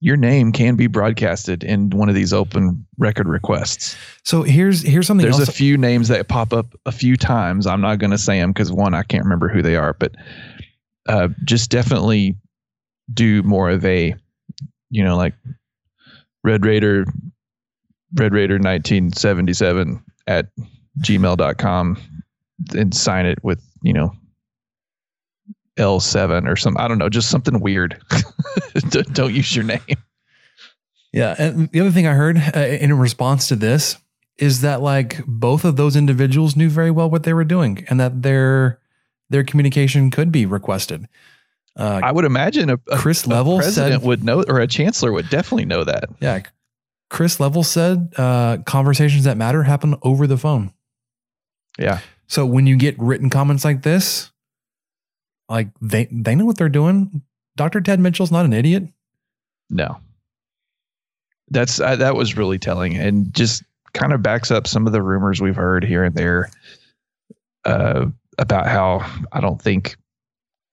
your 0.01 0.17
name 0.17 0.51
can 0.51 0.75
be 0.75 0.89
broadcasted 0.89 1.63
in 1.63 1.91
one 1.91 2.09
of 2.09 2.17
these 2.17 2.33
open 2.33 2.85
record 2.99 3.29
requests. 3.29 3.97
So 4.25 4.43
here's 4.43 4.83
here's 4.83 5.07
something. 5.07 5.23
There's 5.23 5.39
else. 5.39 5.49
a 5.49 5.53
few 5.53 5.79
names 5.79 6.09
that 6.09 6.27
pop 6.27 6.53
up 6.53 6.75
a 6.85 6.91
few 6.91 7.17
times. 7.17 7.69
I'm 7.69 7.81
not 7.81 8.01
going 8.01 8.11
to 8.11 8.19
say 8.19 8.41
them 8.41 8.53
because 8.53 8.73
one, 8.73 8.93
I 8.93 9.05
can't 9.05 9.23
remember 9.23 9.49
who 9.49 9.63
they 9.63 9.77
are, 9.77 9.95
but 9.95 10.17
uh, 11.09 11.29
just 11.45 11.71
definitely 11.71 12.37
do 13.15 13.45
more 13.45 13.71
of 13.71 13.85
a, 13.85 14.17
you 14.91 15.05
know, 15.05 15.17
like 15.17 15.35
Red 16.43 16.67
Raider, 16.67 17.07
Red 18.15 18.33
Raider 18.33 18.55
1977 18.55 20.03
at 20.27 20.49
gmail.com 20.99 21.99
and 22.75 22.95
sign 22.95 23.27
it 23.27 23.39
with, 23.45 23.63
you 23.83 23.93
know, 23.93 24.13
L7 25.79 26.49
or 26.49 26.57
some 26.57 26.77
I 26.79 26.89
don't 26.89 26.99
know, 26.99 27.09
just 27.09 27.31
something 27.31 27.61
weird. 27.61 28.01
don't 29.13 29.35
use 29.35 29.55
your 29.55 29.65
name. 29.65 29.81
Yeah, 31.13 31.35
and 31.39 31.71
the 31.71 31.81
other 31.81 31.91
thing 31.91 32.07
I 32.07 32.13
heard 32.13 32.37
uh, 32.55 32.61
in 32.61 32.93
response 32.99 33.49
to 33.49 33.57
this 33.57 33.97
is 34.39 34.61
that 34.61 34.83
like 34.83 35.25
both 35.27 35.65
of 35.65 35.77
those 35.77 35.97
individuals 35.97 36.57
knew 36.57 36.69
very 36.69 36.91
well 36.91 37.09
what 37.09 37.23
they 37.23 37.33
were 37.33 37.45
doing 37.45 37.85
and 37.89 37.99
that 37.99 38.23
their 38.23 38.81
their 39.31 39.45
communication 39.45 40.11
could 40.11 40.31
be 40.31 40.47
requested. 40.47 41.09
Uh, 41.77 42.01
I 42.03 42.13
would 42.13 42.25
imagine 42.25 42.71
a, 42.71 42.75
a 42.91 42.97
Chris 42.97 43.25
a 43.25 43.31
Level 43.31 43.59
president 43.59 44.01
said, 44.01 44.07
would 44.07 44.25
know, 44.25 44.45
or 44.47 44.61
a 44.61 44.67
chancellor 44.67 45.13
would 45.13 45.29
definitely 45.29 45.67
know 45.67 45.85
that. 45.85 46.05
Yeah, 46.21 46.43
Chris 47.11 47.39
Level 47.39 47.63
said 47.63 48.13
uh, 48.17 48.59
conversations 48.65 49.25
that 49.25 49.37
matter 49.37 49.63
happen 49.63 49.97
over 50.03 50.27
the 50.27 50.39
phone. 50.39 50.73
Yeah. 51.79 52.01
So 52.29 52.45
when 52.45 52.67
you 52.67 52.77
get 52.77 52.99
written 52.99 53.31
comments 53.31 53.65
like 53.65 53.83
this, 53.83 54.31
like 55.49 55.69
they 55.81 56.09
they 56.11 56.35
know 56.35 56.45
what 56.45 56.57
they're 56.57 56.69
doing. 56.69 57.23
Dr. 57.57 57.81
Ted 57.81 58.01
Mitchell's 58.01 58.33
not 58.33 58.45
an 58.45 58.53
idiot. 58.53 58.85
No. 59.71 59.99
That's 61.51 61.81
uh, 61.81 61.97
that 61.97 62.17
was 62.17 62.37
really 62.37 62.59
telling 62.59 62.97
and 62.97 63.33
just 63.33 63.63
kind 63.95 64.13
of 64.13 64.23
backs 64.23 64.51
up 64.51 64.67
some 64.67 64.87
of 64.87 64.93
the 64.93 65.03
rumors 65.03 65.41
we've 65.41 65.57
heard 65.57 65.85
here 65.85 66.05
and 66.05 66.15
there 66.15 66.51
uh, 67.65 68.07
about 68.39 68.67
how 68.67 69.09
I 69.33 69.41
don't 69.41 69.61
think 69.61 69.97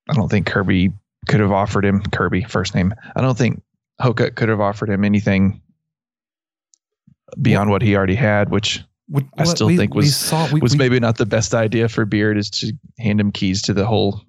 I 0.10 0.14
don't 0.14 0.30
think 0.30 0.48
Kirby 0.48 0.92
could 1.28 1.40
have 1.40 1.52
offered 1.52 1.86
him 1.86 2.02
Kirby 2.02 2.44
first 2.44 2.76
name. 2.76 2.94
I 3.16 3.22
don't 3.22 3.38
think 3.38 3.62
Hocutt 4.02 4.36
could 4.36 4.50
have 4.50 4.60
offered 4.60 4.90
him 4.90 5.06
anything 5.06 5.62
beyond 7.42 7.70
what 7.70 7.82
he 7.82 7.96
already 7.96 8.16
had, 8.16 8.50
which 8.50 8.84
I 9.38 9.44
still 9.44 9.68
we, 9.68 9.78
think 9.78 9.94
was 9.94 10.16
saw, 10.16 10.52
we, 10.52 10.60
was 10.60 10.76
maybe 10.76 11.00
not 11.00 11.18
the 11.18 11.26
best 11.26 11.54
idea 11.54 11.88
for 11.88 12.06
Beard 12.06 12.38
is 12.38 12.50
to 12.52 12.74
hand 13.00 13.20
him 13.20 13.32
keys 13.32 13.62
to 13.64 13.74
the 13.74 13.86
whole 13.86 14.22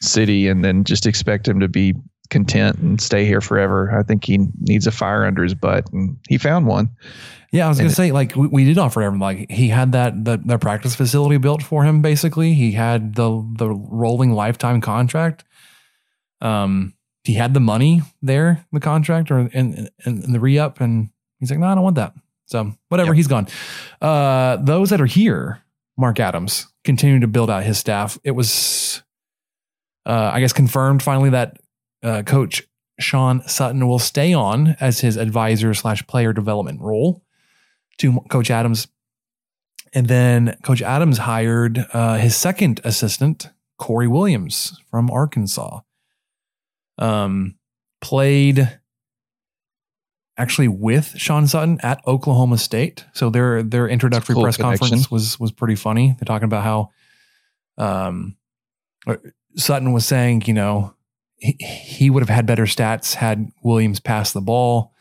city 0.00 0.48
and 0.48 0.64
then 0.64 0.84
just 0.84 1.06
expect 1.06 1.46
him 1.46 1.60
to 1.60 1.68
be 1.68 1.94
content 2.30 2.78
and 2.78 3.00
stay 3.00 3.26
here 3.26 3.40
forever. 3.40 3.96
I 3.96 4.02
think 4.02 4.24
he 4.24 4.38
needs 4.60 4.86
a 4.86 4.92
fire 4.92 5.24
under 5.24 5.42
his 5.42 5.54
butt, 5.54 5.90
and 5.92 6.16
he 6.28 6.38
found 6.38 6.66
one. 6.66 6.90
Yeah, 7.52 7.66
I 7.66 7.68
was 7.68 7.78
gonna 7.78 7.90
say 7.90 8.12
like 8.12 8.36
we, 8.36 8.46
we, 8.46 8.64
did 8.64 8.78
offer 8.78 9.02
him 9.02 9.18
like 9.18 9.50
he 9.50 9.68
had 9.68 9.92
that 9.92 10.24
the, 10.24 10.40
the 10.42 10.56
practice 10.56 10.94
facility 10.94 11.36
built 11.36 11.62
for 11.62 11.84
him. 11.84 12.00
Basically, 12.00 12.54
he 12.54 12.72
had 12.72 13.16
the 13.16 13.44
the 13.56 13.68
rolling 13.68 14.32
lifetime 14.32 14.80
contract. 14.80 15.44
Um, 16.40 16.94
he 17.24 17.34
had 17.34 17.52
the 17.52 17.60
money 17.60 18.02
there, 18.22 18.64
the 18.72 18.80
contract 18.80 19.30
or 19.30 19.40
in, 19.40 19.50
in, 20.04 20.22
in 20.22 20.32
the 20.32 20.40
re 20.40 20.58
up, 20.58 20.80
and 20.80 21.10
he's 21.38 21.50
like, 21.50 21.58
no, 21.58 21.66
I 21.66 21.74
don't 21.74 21.84
want 21.84 21.96
that. 21.96 22.14
So 22.46 22.72
whatever, 22.88 23.10
yep. 23.10 23.16
he's 23.16 23.26
gone. 23.26 23.46
Uh, 24.00 24.56
those 24.56 24.90
that 24.90 25.00
are 25.00 25.06
here, 25.06 25.62
Mark 25.98 26.18
Adams, 26.18 26.66
continuing 26.84 27.20
to 27.20 27.26
build 27.26 27.50
out 27.50 27.62
his 27.64 27.78
staff. 27.78 28.18
It 28.24 28.32
was 28.32 29.02
uh, 30.06 30.30
I 30.32 30.40
guess 30.40 30.52
confirmed 30.52 31.02
finally 31.02 31.30
that 31.30 31.58
uh, 32.02 32.22
coach 32.22 32.62
Sean 32.98 33.46
Sutton 33.46 33.86
will 33.86 33.98
stay 33.98 34.32
on 34.32 34.76
as 34.80 35.00
his 35.00 35.16
advisor 35.16 35.74
slash 35.74 36.06
player 36.06 36.32
development 36.32 36.80
role 36.80 37.22
to 37.98 38.20
Coach 38.30 38.50
Adams. 38.50 38.88
And 39.92 40.06
then 40.06 40.56
Coach 40.62 40.82
Adams 40.82 41.18
hired 41.18 41.84
uh, 41.92 42.16
his 42.16 42.36
second 42.36 42.80
assistant, 42.84 43.50
Corey 43.78 44.06
Williams 44.06 44.80
from 44.90 45.10
Arkansas. 45.10 45.80
Um, 46.98 47.56
played 48.00 48.78
actually 50.36 50.68
with 50.68 51.14
Sean 51.16 51.46
Sutton 51.46 51.78
at 51.82 52.00
Oklahoma 52.06 52.58
State. 52.58 53.04
So 53.12 53.30
their 53.30 53.62
their 53.62 53.88
introductory 53.88 54.34
cool 54.34 54.44
press 54.44 54.56
connection. 54.56 54.78
conference 54.78 55.10
was 55.10 55.40
was 55.40 55.52
pretty 55.52 55.74
funny. 55.74 56.16
They're 56.18 56.26
talking 56.26 56.46
about 56.46 56.62
how 56.62 56.90
um 57.78 58.36
Sutton 59.56 59.92
was 59.92 60.06
saying, 60.06 60.44
you 60.46 60.54
know, 60.54 60.94
he, 61.36 61.56
he 61.60 62.10
would 62.10 62.22
have 62.22 62.34
had 62.34 62.46
better 62.46 62.64
stats 62.64 63.14
had 63.14 63.50
Williams 63.62 64.00
passed 64.00 64.34
the 64.34 64.40
ball. 64.40 64.92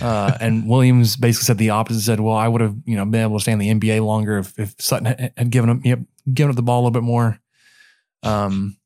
Uh, 0.00 0.36
and 0.40 0.68
Williams 0.68 1.16
basically 1.16 1.44
said 1.44 1.58
the 1.58 1.70
opposite. 1.70 2.00
Said, 2.00 2.20
"Well, 2.20 2.36
I 2.36 2.48
would 2.48 2.60
have, 2.60 2.76
you 2.84 2.96
know, 2.96 3.04
been 3.04 3.22
able 3.22 3.38
to 3.38 3.42
stay 3.42 3.52
in 3.52 3.58
the 3.58 3.72
NBA 3.72 4.04
longer 4.04 4.38
if, 4.38 4.58
if 4.58 4.74
Sutton 4.78 5.06
had, 5.06 5.32
had 5.36 5.50
given 5.50 5.70
him, 5.70 5.82
yep, 5.84 6.00
given 6.32 6.50
up 6.50 6.56
the 6.56 6.62
ball 6.62 6.80
a 6.80 6.82
little 6.82 6.90
bit 6.90 7.02
more." 7.02 7.38
Um, 8.22 8.76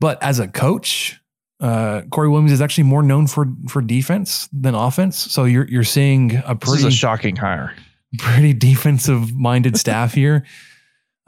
but 0.00 0.22
as 0.22 0.38
a 0.38 0.48
coach, 0.48 1.20
uh, 1.60 2.02
Corey 2.10 2.28
Williams 2.28 2.52
is 2.52 2.60
actually 2.60 2.84
more 2.84 3.02
known 3.02 3.26
for 3.26 3.46
for 3.68 3.82
defense 3.82 4.48
than 4.52 4.74
offense. 4.74 5.16
So 5.16 5.44
you're 5.44 5.68
you're 5.68 5.84
seeing 5.84 6.36
a 6.46 6.54
pretty 6.54 6.86
a 6.86 6.90
shocking 6.90 7.36
hire. 7.36 7.74
pretty 8.18 8.52
defensive 8.52 9.34
minded 9.34 9.76
staff 9.76 10.14
here. 10.14 10.46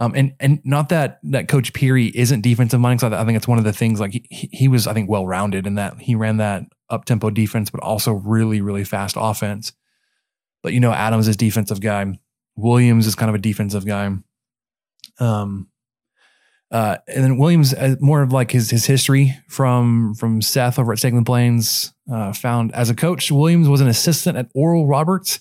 Um, 0.01 0.15
and 0.17 0.33
and 0.41 0.61
not 0.65 0.89
that 0.89 1.21
that 1.25 1.47
Coach 1.47 1.75
Peary 1.75 2.07
isn't 2.07 2.41
defensive 2.41 2.81
minded. 2.81 3.13
I 3.13 3.21
I 3.21 3.25
think 3.27 3.37
it's 3.37 3.47
one 3.47 3.59
of 3.59 3.65
the 3.65 3.73
things 3.73 4.01
like 4.01 4.13
he, 4.13 4.49
he 4.51 4.67
was 4.67 4.87
I 4.87 4.95
think 4.95 5.11
well 5.11 5.27
rounded 5.27 5.67
in 5.67 5.75
that 5.75 6.01
he 6.01 6.15
ran 6.15 6.39
that 6.39 6.65
up 6.89 7.05
tempo 7.05 7.29
defense, 7.29 7.71
but 7.71 7.83
also 7.83 8.13
really 8.13 8.63
really 8.63 8.83
fast 8.83 9.17
offense. 9.19 9.75
But 10.63 10.73
you 10.73 10.81
know 10.81 10.93
Adams 10.93 11.29
is 11.29 11.37
defensive 11.37 11.81
guy. 11.81 12.19
Williams 12.57 13.07
is 13.07 13.15
kind 13.15 13.29
of 13.29 13.35
a 13.35 13.39
defensive 13.39 13.87
guy. 13.87 14.11
Um, 15.19 15.69
uh, 16.71 16.97
and 17.09 17.25
then 17.25 17.37
Williams, 17.37 17.75
uh, 17.75 17.97
more 18.01 18.23
of 18.23 18.33
like 18.33 18.53
his 18.53 18.71
his 18.71 18.87
history 18.87 19.37
from 19.49 20.15
from 20.15 20.41
Seth 20.41 20.79
over 20.79 20.93
at 20.93 20.99
Stegman 20.99 21.27
Plains. 21.27 21.93
Uh, 22.11 22.33
found 22.33 22.73
as 22.75 22.89
a 22.89 22.95
coach, 22.95 23.31
Williams 23.31 23.69
was 23.69 23.83
an 23.83 23.89
assistant 23.89 24.39
at 24.39 24.49
Oral 24.55 24.87
Roberts 24.87 25.41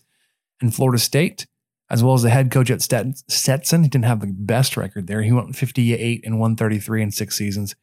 in 0.61 0.69
Florida 0.69 0.99
State, 0.99 1.47
as 1.89 2.03
well 2.03 2.13
as 2.13 2.21
the 2.21 2.29
head 2.29 2.51
coach 2.51 2.69
at 2.69 2.81
Stetson. 2.81 3.83
He 3.83 3.89
didn't 3.89 4.05
have 4.05 4.19
the 4.21 4.27
best 4.27 4.77
record 4.77 5.07
there. 5.07 5.21
He 5.23 5.31
went 5.31 5.55
58 5.55 6.21
and 6.25 6.39
133 6.39 7.01
in 7.03 7.11
six 7.11 7.35
seasons. 7.37 7.75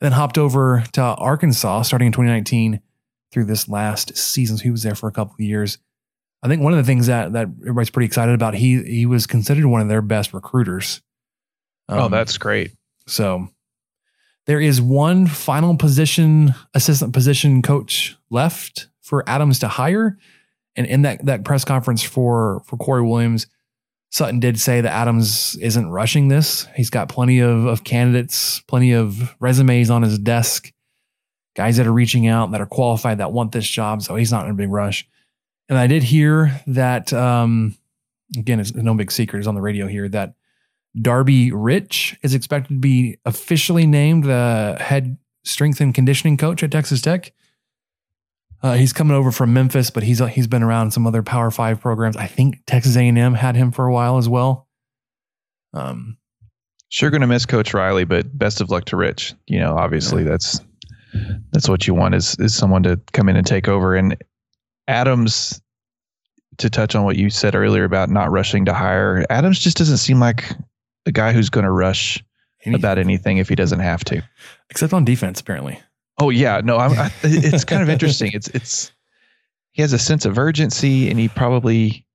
And 0.00 0.06
then 0.06 0.12
hopped 0.12 0.38
over 0.38 0.84
to 0.92 1.00
Arkansas 1.02 1.82
starting 1.82 2.06
in 2.06 2.12
2019 2.12 2.80
through 3.32 3.44
this 3.44 3.68
last 3.68 4.16
season. 4.16 4.56
So 4.56 4.62
he 4.64 4.70
was 4.70 4.82
there 4.82 4.94
for 4.94 5.08
a 5.08 5.12
couple 5.12 5.34
of 5.34 5.40
years. 5.40 5.78
I 6.42 6.48
think 6.48 6.62
one 6.62 6.72
of 6.72 6.76
the 6.78 6.84
things 6.84 7.06
that 7.06 7.32
that 7.32 7.48
everybody's 7.62 7.90
pretty 7.90 8.06
excited 8.06 8.34
about, 8.34 8.54
he 8.54 8.82
he 8.82 9.06
was 9.06 9.26
considered 9.26 9.64
one 9.66 9.80
of 9.80 9.88
their 9.88 10.02
best 10.02 10.34
recruiters. 10.34 11.00
oh, 11.88 12.04
Um, 12.06 12.10
that's 12.10 12.36
great. 12.36 12.72
so 13.06 13.48
there 14.46 14.60
is 14.60 14.78
one 14.80 15.26
final 15.26 15.74
position, 15.74 16.54
assistant 16.74 17.14
position 17.14 17.62
coach 17.62 18.16
left 18.30 18.88
for 19.00 19.26
Adams 19.26 19.58
to 19.60 19.68
hire. 19.68 20.18
And 20.76 20.86
in 20.86 21.02
that, 21.02 21.24
that 21.26 21.44
press 21.44 21.64
conference 21.64 22.02
for, 22.02 22.62
for 22.66 22.76
Corey 22.76 23.02
Williams, 23.02 23.46
Sutton 24.10 24.38
did 24.38 24.60
say 24.60 24.80
that 24.80 24.92
Adams 24.92 25.56
isn't 25.56 25.90
rushing 25.90 26.28
this. 26.28 26.68
He's 26.76 26.90
got 26.90 27.08
plenty 27.08 27.40
of, 27.40 27.66
of 27.66 27.82
candidates, 27.82 28.60
plenty 28.68 28.92
of 28.92 29.34
resumes 29.40 29.90
on 29.90 30.02
his 30.02 30.18
desk, 30.18 30.72
guys 31.56 31.76
that 31.76 31.86
are 31.86 31.92
reaching 31.92 32.26
out 32.26 32.52
that 32.52 32.60
are 32.60 32.66
qualified 32.66 33.18
that 33.18 33.32
want 33.32 33.52
this 33.52 33.66
job. 33.66 34.02
So 34.02 34.14
he's 34.14 34.30
not 34.30 34.44
in 34.44 34.52
a 34.52 34.54
big 34.54 34.70
rush. 34.70 35.08
And 35.68 35.78
I 35.78 35.86
did 35.86 36.02
hear 36.02 36.60
that, 36.68 37.12
um, 37.12 37.76
again, 38.36 38.60
it's 38.60 38.74
no 38.74 38.94
big 38.94 39.10
secret, 39.10 39.40
it's 39.40 39.48
on 39.48 39.54
the 39.54 39.60
radio 39.60 39.86
here 39.86 40.08
that 40.10 40.34
Darby 41.00 41.50
Rich 41.50 42.16
is 42.22 42.34
expected 42.34 42.74
to 42.74 42.80
be 42.80 43.18
officially 43.24 43.86
named 43.86 44.24
the 44.24 44.76
head 44.78 45.16
strength 45.42 45.80
and 45.80 45.94
conditioning 45.94 46.36
coach 46.36 46.62
at 46.62 46.70
Texas 46.70 47.00
Tech. 47.00 47.32
Uh, 48.64 48.72
he's 48.72 48.94
coming 48.94 49.14
over 49.14 49.30
from 49.30 49.52
Memphis, 49.52 49.90
but 49.90 50.02
he's 50.02 50.20
he's 50.30 50.46
been 50.46 50.62
around 50.62 50.92
some 50.92 51.06
other 51.06 51.22
Power 51.22 51.50
Five 51.50 51.82
programs. 51.82 52.16
I 52.16 52.26
think 52.26 52.60
Texas 52.66 52.96
A&M 52.96 53.34
had 53.34 53.56
him 53.56 53.70
for 53.70 53.84
a 53.84 53.92
while 53.92 54.16
as 54.16 54.26
well. 54.28 54.68
Um, 55.74 56.16
Sure, 56.94 57.10
going 57.10 57.22
to 57.22 57.26
miss 57.26 57.44
Coach 57.44 57.74
Riley, 57.74 58.04
but 58.04 58.38
best 58.38 58.60
of 58.60 58.70
luck 58.70 58.84
to 58.84 58.96
Rich. 58.96 59.34
You 59.48 59.58
know, 59.58 59.76
obviously 59.76 60.22
that's 60.22 60.60
that's 61.50 61.68
what 61.68 61.88
you 61.88 61.92
want 61.92 62.14
is 62.14 62.36
is 62.38 62.54
someone 62.54 62.84
to 62.84 63.00
come 63.12 63.28
in 63.28 63.36
and 63.36 63.44
take 63.44 63.66
over. 63.66 63.96
And 63.96 64.16
Adams, 64.86 65.60
to 66.58 66.70
touch 66.70 66.94
on 66.94 67.04
what 67.04 67.16
you 67.16 67.30
said 67.30 67.56
earlier 67.56 67.82
about 67.82 68.10
not 68.10 68.30
rushing 68.30 68.64
to 68.66 68.72
hire, 68.72 69.24
Adams 69.28 69.58
just 69.58 69.76
doesn't 69.76 69.96
seem 69.96 70.20
like 70.20 70.52
a 71.04 71.10
guy 71.10 71.32
who's 71.32 71.50
going 71.50 71.64
to 71.64 71.72
rush 71.72 72.22
about 72.72 72.96
anything 72.96 73.38
if 73.38 73.48
he 73.48 73.56
doesn't 73.56 73.80
have 73.80 74.04
to. 74.04 74.22
except 74.70 74.94
on 74.94 75.04
defense, 75.04 75.40
apparently. 75.40 75.80
Oh 76.18 76.30
yeah, 76.30 76.60
no, 76.64 76.76
I'm, 76.76 76.92
I, 76.92 77.10
it's 77.22 77.64
kind 77.64 77.82
of 77.82 77.88
interesting. 77.88 78.30
It's 78.34 78.48
it's 78.48 78.92
he 79.72 79.82
has 79.82 79.92
a 79.92 79.98
sense 79.98 80.24
of 80.24 80.38
urgency, 80.38 81.10
and 81.10 81.18
he 81.18 81.28
probably 81.28 82.06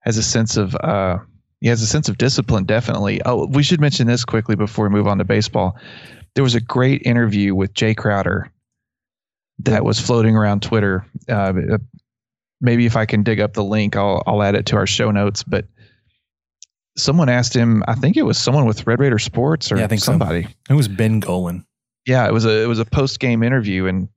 has 0.00 0.16
a 0.16 0.22
sense 0.22 0.56
of 0.56 0.74
uh, 0.76 1.18
he 1.60 1.68
has 1.68 1.82
a 1.82 1.86
sense 1.86 2.08
of 2.08 2.18
discipline. 2.18 2.64
Definitely. 2.64 3.20
Oh, 3.24 3.46
we 3.46 3.62
should 3.62 3.80
mention 3.80 4.06
this 4.06 4.24
quickly 4.24 4.56
before 4.56 4.86
we 4.86 4.90
move 4.90 5.06
on 5.06 5.18
to 5.18 5.24
baseball. 5.24 5.76
There 6.34 6.44
was 6.44 6.54
a 6.54 6.60
great 6.60 7.02
interview 7.04 7.54
with 7.54 7.74
Jae 7.74 7.96
Crowder 7.96 8.50
that 9.58 9.84
was 9.84 9.98
floating 9.98 10.36
around 10.36 10.62
Twitter. 10.62 11.04
Uh, 11.28 11.52
maybe 12.60 12.86
if 12.86 12.96
I 12.96 13.04
can 13.04 13.22
dig 13.24 13.40
up 13.40 13.54
the 13.54 13.64
link, 13.64 13.96
I'll 13.96 14.22
I'll 14.26 14.42
add 14.42 14.54
it 14.54 14.66
to 14.66 14.76
our 14.76 14.86
show 14.86 15.10
notes. 15.10 15.42
But 15.42 15.66
someone 16.96 17.28
asked 17.28 17.54
him, 17.54 17.82
I 17.88 17.94
think 17.94 18.16
it 18.16 18.22
was 18.22 18.38
someone 18.38 18.64
with 18.66 18.86
Red 18.86 19.00
Raider 19.00 19.18
Sports 19.18 19.72
or 19.72 19.76
Yeah, 19.78 19.84
I 19.84 19.86
think 19.88 20.00
so. 20.02 20.12
somebody. 20.12 20.46
It 20.68 20.74
was 20.74 20.86
Ben 20.88 21.18
Golan. 21.20 21.66
Yeah, 22.06 22.26
it 22.26 22.32
was 22.32 22.44
a 22.44 22.62
it 22.62 22.66
was 22.66 22.78
a 22.78 22.84
post 22.84 23.20
game 23.20 23.42
interview, 23.42 23.86
and 23.86 24.08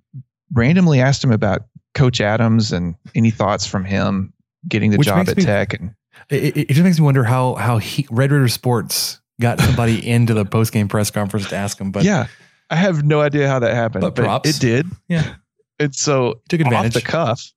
randomly 0.53 0.99
asked 1.01 1.23
him 1.23 1.31
about 1.31 1.63
Coach 1.93 2.21
Adams 2.21 2.71
and 2.71 2.95
any 3.15 3.31
thoughts 3.31 3.65
from 3.65 3.83
him 3.85 4.33
getting 4.67 4.91
the 4.91 4.97
Which 4.97 5.07
job 5.07 5.27
at 5.29 5.37
me- 5.37 5.43
Tech. 5.43 5.73
And 5.73 5.93
It, 6.29 6.55
it, 6.57 6.67
just 6.69 6.81
makes 6.83 6.99
me 6.99 7.05
wonder 7.05 7.23
how 7.23 7.55
how 7.55 7.77
he, 7.79 8.07
Red 8.09 8.31
Raider 8.31 8.47
Sports 8.47 9.19
got 9.41 9.59
somebody 9.59 10.07
into 10.09 10.33
the 10.33 10.45
post 10.45 10.71
game 10.73 10.87
press 10.87 11.11
conference 11.11 11.49
to 11.49 11.55
ask 11.55 11.79
him. 11.79 11.91
But 11.91 12.03
yeah, 12.03 12.27
I 12.69 12.75
have 12.75 13.03
no 13.03 13.21
idea 13.21 13.47
how 13.47 13.59
that 13.59 13.73
happened, 13.75 14.01
But 14.01 14.15
but, 14.15 14.23
props. 14.23 14.49
it 14.49 14.59
did. 14.59 14.87
Yeah. 15.07 15.35
And 15.79 15.93
so 15.93 16.39
Took 16.49 16.61
advantage. 16.61 16.95
off 16.95 17.03
the 17.03 17.07
cuff, 17.07 17.51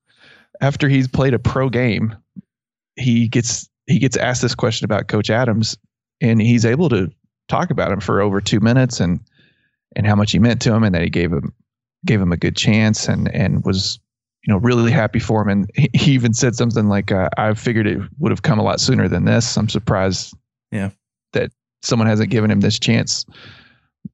after 0.60 0.88
he's 0.88 1.06
played 1.06 1.34
a 1.34 1.38
pro 1.38 1.68
game, 1.68 2.16
he 2.96 3.28
gets 3.28 3.68
he 3.86 3.98
gets 3.98 4.16
asked 4.16 4.42
this 4.42 4.54
question 4.54 4.84
about 4.84 5.06
Coach 5.08 5.30
Adams, 5.30 5.76
and 6.20 6.40
he's 6.42 6.64
able 6.64 6.88
to 6.88 7.10
talk 7.48 7.70
about 7.70 7.92
him 7.92 8.00
for 8.00 8.20
over 8.20 8.40
two 8.40 8.58
minutes 8.58 8.98
and 8.98 9.20
and 9.96 10.06
how 10.06 10.14
much 10.14 10.30
he 10.30 10.38
meant 10.38 10.61
to 10.62 10.72
him, 10.72 10.85
and 10.85 10.94
that 10.94 11.02
he 11.02 11.11
gave 11.11 11.32
him 11.32 11.52
gave 12.04 12.20
him 12.20 12.30
a 12.30 12.37
good 12.37 12.54
chance, 12.54 13.09
and 13.09 13.35
and 13.35 13.64
was 13.64 13.98
you 14.44 14.52
know 14.52 14.61
really 14.61 14.92
happy 14.92 15.18
for 15.18 15.42
him. 15.42 15.48
And 15.48 15.70
he 15.94 16.12
even 16.12 16.35
said 16.35 16.54
something 16.54 16.87
like, 16.88 17.11
uh, 17.11 17.28
"I 17.37 17.54
figured 17.54 17.87
it 17.88 17.98
would 18.18 18.30
have 18.30 18.42
come 18.42 18.61
a 18.61 18.62
lot 18.62 18.80
sooner 18.80 19.09
than 19.09 19.24
this. 19.24 19.56
I'm 19.56 19.68
surprised, 19.68 20.35
Yeah. 20.70 20.90
that 21.32 21.50
someone 21.82 22.06
hasn't 22.06 22.30
given 22.30 22.50
him 22.50 22.61
this 22.61 22.78
chance 22.78 23.24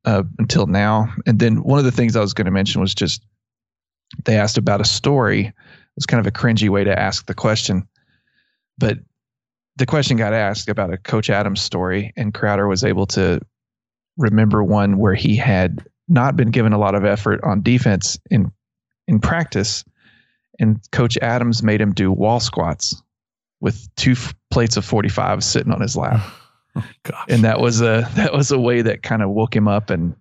uh, 0.07 0.23
until 0.39 0.67
now." 0.67 1.13
And 1.27 1.39
then 1.39 1.63
one 1.63 1.79
of 1.79 1.85
the 1.85 1.93
things 1.93 2.17
I 2.17 2.21
was 2.21 2.33
going 2.33 2.47
to 2.47 2.51
mention 2.53 2.81
was 2.81 2.95
just 2.95 3.23
they 4.25 4.37
asked 4.37 4.57
about 4.59 4.81
a 4.81 4.85
story. 4.87 5.47
It 5.47 5.55
was 5.97 6.07
kind 6.07 6.21
of 6.21 6.27
a 6.27 6.31
cringy 6.31 6.69
way 6.71 6.85
to 6.85 6.99
ask 6.99 7.27
the 7.27 7.35
question, 7.35 7.87
but 8.79 8.99
the 9.77 9.87
question 9.87 10.17
got 10.19 10.33
asked 10.35 10.69
about 10.69 10.93
a 10.93 10.99
Coach 10.99 11.29
Adams 11.31 11.61
story, 11.61 12.13
and 12.17 12.33
Crowder 12.33 12.69
was 12.69 12.85
able 12.85 13.07
to 13.07 13.41
remember 14.17 14.63
one 14.63 14.99
where 14.99 15.15
he 15.15 15.37
had 15.37 15.85
not 16.09 16.37
been 16.37 16.51
given 16.51 16.73
a 16.73 16.79
lot 16.79 16.95
of 16.95 17.05
effort 17.05 17.41
on 17.43 17.63
defense 17.63 18.19
in 18.31 18.53
in 19.09 19.19
practice, 19.19 19.85
and 20.59 20.81
Coach 20.93 21.19
Adams 21.19 21.63
made 21.63 21.81
him 21.81 21.93
do 21.93 22.13
wall 22.13 22.41
squats 22.41 23.03
with 23.61 23.89
two 23.97 24.13
f- 24.13 24.35
plates 24.51 24.77
of 24.77 24.85
forty 24.85 25.09
five 25.09 25.43
sitting 25.43 25.73
on 25.73 25.81
his 25.81 25.97
lap, 25.97 26.21
gosh. 27.03 27.27
and 27.29 27.45
that 27.45 27.61
was 27.61 27.81
a 27.81 28.09
that 28.15 28.33
was 28.33 28.51
a 28.51 28.59
way 28.59 28.83
that 28.83 29.03
kind 29.03 29.23
of 29.23 29.31
woke 29.31 29.55
him 29.55 29.69
up, 29.69 29.91
and 29.91 30.15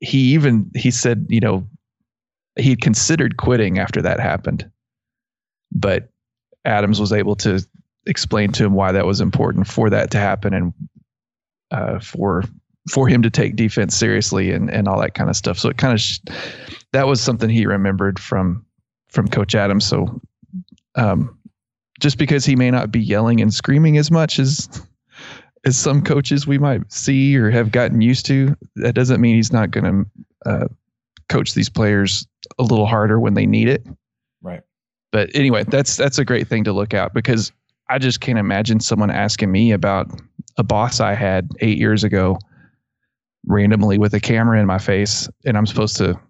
he 0.00 0.34
even 0.34 0.70
he 0.74 0.90
said 0.90 1.26
you 1.28 1.40
know 1.40 1.66
he 2.56 2.70
had 2.70 2.80
considered 2.80 3.36
quitting 3.36 3.78
after 3.78 4.02
that 4.02 4.20
happened, 4.20 4.68
but 5.70 6.08
Adams 6.64 7.00
was 7.00 7.12
able 7.12 7.36
to 7.36 7.64
explain 8.06 8.50
to 8.52 8.64
him 8.64 8.72
why 8.72 8.92
that 8.92 9.06
was 9.06 9.20
important 9.20 9.66
for 9.66 9.90
that 9.90 10.10
to 10.10 10.18
happen 10.18 10.54
and 10.54 10.72
uh, 11.70 11.98
for 12.00 12.42
for 12.88 13.08
him 13.08 13.22
to 13.22 13.30
take 13.30 13.56
defense 13.56 13.96
seriously 13.96 14.50
and 14.52 14.70
and 14.70 14.88
all 14.88 15.00
that 15.00 15.14
kind 15.14 15.30
of 15.30 15.36
stuff. 15.36 15.58
So 15.58 15.68
it 15.68 15.78
kind 15.78 15.94
of 15.94 16.00
sh- 16.00 16.20
that 16.92 17.06
was 17.06 17.20
something 17.20 17.50
he 17.50 17.66
remembered 17.66 18.18
from 18.18 18.64
from 19.08 19.28
Coach 19.28 19.54
Adams. 19.54 19.86
So 19.86 20.20
um, 20.94 21.38
just 22.00 22.18
because 22.18 22.44
he 22.44 22.56
may 22.56 22.70
not 22.70 22.90
be 22.90 23.00
yelling 23.00 23.40
and 23.40 23.52
screaming 23.52 23.98
as 23.98 24.10
much 24.10 24.38
as 24.38 24.68
as 25.64 25.76
some 25.76 26.02
coaches 26.02 26.46
we 26.46 26.58
might 26.58 26.90
see 26.92 27.36
or 27.36 27.50
have 27.50 27.72
gotten 27.72 28.00
used 28.00 28.24
to, 28.26 28.56
that 28.76 28.94
doesn't 28.94 29.20
mean 29.20 29.36
he's 29.36 29.52
not 29.52 29.70
going 29.70 29.84
to 29.84 30.50
uh, 30.50 30.68
coach 31.28 31.54
these 31.54 31.68
players 31.68 32.26
a 32.58 32.62
little 32.62 32.86
harder 32.86 33.18
when 33.18 33.34
they 33.34 33.44
need 33.44 33.68
it. 33.68 33.84
Right. 34.40 34.62
But 35.10 35.30
anyway, 35.34 35.64
that's 35.64 35.96
that's 35.96 36.18
a 36.18 36.24
great 36.24 36.48
thing 36.48 36.64
to 36.64 36.72
look 36.72 36.94
at 36.94 37.12
because 37.12 37.52
I 37.88 37.98
just 37.98 38.20
can't 38.20 38.38
imagine 38.38 38.80
someone 38.80 39.10
asking 39.10 39.50
me 39.50 39.72
about 39.72 40.08
a 40.56 40.62
boss 40.62 41.00
I 41.00 41.14
had 41.14 41.50
eight 41.60 41.78
years 41.78 42.04
ago 42.04 42.38
randomly 43.48 43.98
with 43.98 44.14
a 44.14 44.20
camera 44.20 44.60
in 44.60 44.66
my 44.66 44.78
face, 44.78 45.28
and 45.44 45.56
I'm 45.56 45.66
supposed 45.66 45.96
to 45.96 46.20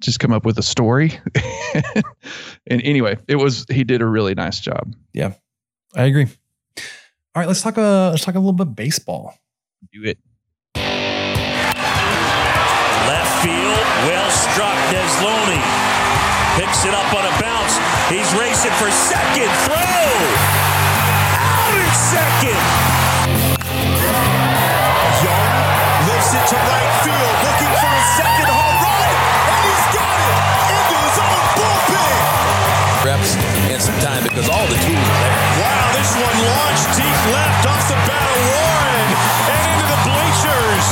just 0.00 0.20
come 0.20 0.32
up 0.32 0.44
with 0.44 0.56
a 0.58 0.62
story. 0.62 1.18
and 2.66 2.82
anyway, 2.82 3.16
it 3.26 3.34
was 3.36 3.64
he 3.70 3.82
did 3.82 4.02
a 4.02 4.06
really 4.06 4.34
nice 4.34 4.60
job. 4.60 4.94
Yeah, 5.12 5.32
I 5.94 6.04
agree. 6.04 6.26
All 7.34 7.40
right, 7.40 7.48
let's 7.48 7.62
talk. 7.62 7.78
Uh, 7.78 8.10
let's 8.10 8.22
talk 8.24 8.34
a 8.34 8.38
little 8.38 8.52
bit 8.52 8.76
baseball. 8.76 9.34
Do 9.92 10.04
it. 10.04 10.18
Left 10.76 10.84
field, 13.42 13.80
well 14.06 14.30
struck, 14.30 14.76
Desloney. 14.92 15.62
Picks 16.60 16.84
it 16.84 16.92
up 16.94 17.12
on 17.14 17.24
a 17.24 17.32
bounce. 17.40 17.78
He's 18.08 18.32
racing 18.38 18.72
for 18.72 18.90
second. 18.90 19.50
Throw. 19.64 19.74
Out 21.34 21.74
in 21.74 21.94
second. 21.94 22.81
Because 34.42 34.58
all 34.58 34.66
the 34.66 34.74
tools 34.74 35.08
are 35.08 35.20
there. 35.22 35.38
Wow, 35.62 35.92
this 35.94 36.10
one 36.18 36.38
launched 36.42 36.88
deep 36.98 37.20
left 37.30 37.66
off 37.66 37.82
the 37.86 37.94
bat 38.10 38.26
of 38.26 38.40
Warren 38.50 39.08
and 39.46 39.60
into 39.70 39.84
the 39.86 39.98
bleachers. 40.02 40.86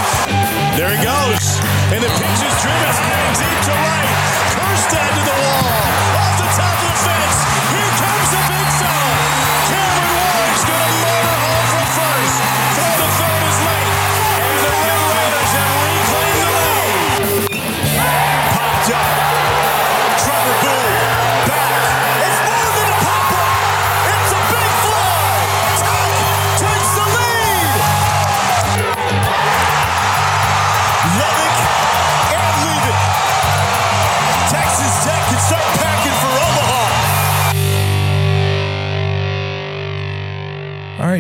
There 0.78 0.90
he 0.94 1.00
goes. 1.02 1.58
And 1.90 2.02
the 2.02 2.10
pitch 2.14 2.40
is 2.46 2.54
driven 2.62 2.94
deep 3.34 3.58
to 3.66 3.72
right. 3.74 4.39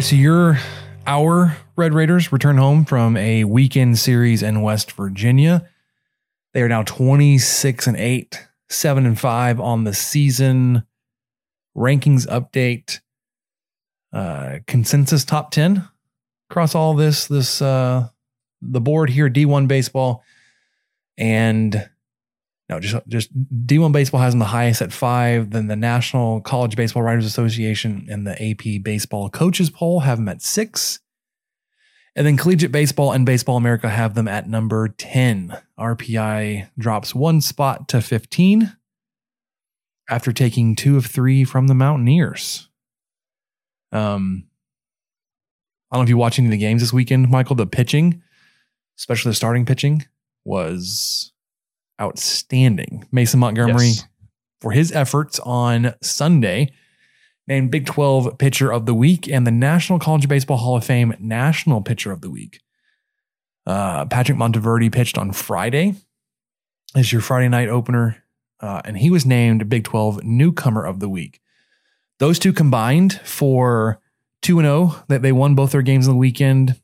Right, 0.00 0.06
so 0.06 0.16
your 0.16 0.58
our 1.06 1.58
Red 1.76 1.92
Raiders 1.92 2.32
return 2.32 2.56
home 2.56 2.86
from 2.86 3.18
a 3.18 3.44
weekend 3.44 3.98
series 3.98 4.42
in 4.42 4.62
West 4.62 4.92
Virginia. 4.92 5.68
They 6.54 6.62
are 6.62 6.70
now 6.70 6.84
26 6.84 7.86
and 7.86 7.98
8, 7.98 8.48
7 8.70 9.04
and 9.04 9.20
5 9.20 9.60
on 9.60 9.84
the 9.84 9.92
season. 9.92 10.84
Rankings 11.76 12.26
update. 12.28 13.00
Uh 14.10 14.60
consensus 14.66 15.24
top 15.24 15.50
10 15.50 15.86
across 16.50 16.74
all 16.74 16.94
this 16.94 17.26
this 17.26 17.60
uh 17.62 18.08
the 18.62 18.80
board 18.80 19.10
here 19.10 19.28
D1 19.28 19.68
baseball 19.68 20.24
and 21.18 21.88
no, 22.70 22.78
just 22.78 22.96
just 23.08 23.36
D1 23.66 23.90
baseball 23.90 24.20
has 24.20 24.32
them 24.32 24.38
the 24.38 24.44
highest 24.44 24.80
at 24.80 24.92
five. 24.92 25.50
Then 25.50 25.66
the 25.66 25.74
National 25.74 26.40
College 26.40 26.76
Baseball 26.76 27.02
Writers 27.02 27.26
Association 27.26 28.06
and 28.08 28.24
the 28.24 28.40
AP 28.40 28.84
Baseball 28.84 29.28
Coaches 29.28 29.68
Poll 29.68 30.00
have 30.00 30.18
them 30.18 30.28
at 30.28 30.40
six. 30.40 31.00
And 32.14 32.24
then 32.24 32.36
Collegiate 32.36 32.70
Baseball 32.70 33.10
and 33.10 33.26
Baseball 33.26 33.56
America 33.56 33.88
have 33.88 34.14
them 34.14 34.28
at 34.28 34.48
number 34.48 34.86
10. 34.86 35.56
RPI 35.78 36.68
drops 36.78 37.12
one 37.12 37.40
spot 37.40 37.88
to 37.88 38.00
15 38.00 38.76
after 40.08 40.32
taking 40.32 40.76
two 40.76 40.96
of 40.96 41.06
three 41.06 41.42
from 41.42 41.66
the 41.66 41.74
Mountaineers. 41.74 42.68
Um, 43.90 44.44
I 45.90 45.96
don't 45.96 46.02
know 46.02 46.04
if 46.04 46.08
you 46.08 46.16
watched 46.16 46.38
any 46.38 46.46
of 46.46 46.52
the 46.52 46.58
games 46.58 46.82
this 46.82 46.92
weekend, 46.92 47.30
Michael. 47.30 47.56
The 47.56 47.66
pitching, 47.66 48.22
especially 48.96 49.30
the 49.30 49.36
starting 49.36 49.66
pitching, 49.66 50.06
was 50.44 51.29
outstanding. 52.00 53.04
Mason 53.12 53.40
Montgomery, 53.40 53.86
Yes. 53.88 54.04
for 54.60 54.72
his 54.72 54.92
efforts 54.92 55.38
on 55.40 55.94
Sunday, 56.02 56.72
named 57.46 57.70
Big 57.70 57.86
12 57.86 58.38
Pitcher 58.38 58.72
of 58.72 58.86
the 58.86 58.94
Week 58.94 59.28
and 59.28 59.46
the 59.46 59.50
National 59.50 59.98
College 59.98 60.28
Baseball 60.28 60.58
Hall 60.58 60.76
of 60.76 60.84
Fame 60.84 61.14
National 61.18 61.80
Pitcher 61.80 62.12
of 62.12 62.20
the 62.20 62.30
Week. 62.30 62.60
Uh, 63.66 64.04
Patrick 64.06 64.38
Monteverde 64.38 64.90
pitched 64.90 65.18
on 65.18 65.32
Friday 65.32 65.94
as 66.94 67.12
your 67.12 67.20
Friday 67.20 67.48
night 67.48 67.68
opener, 67.68 68.22
uh, 68.60 68.80
and 68.84 68.98
he 68.98 69.10
was 69.10 69.26
named 69.26 69.68
Big 69.68 69.84
12 69.84 70.24
Newcomer 70.24 70.84
of 70.84 71.00
the 71.00 71.08
Week. 71.08 71.40
Those 72.18 72.38
two 72.38 72.52
combined 72.52 73.20
for 73.24 74.00
2 74.42 74.60
0, 74.60 75.04
that 75.08 75.22
they 75.22 75.32
won 75.32 75.54
both 75.54 75.72
their 75.72 75.82
games 75.82 76.08
on 76.08 76.14
the 76.14 76.18
weekend, 76.18 76.80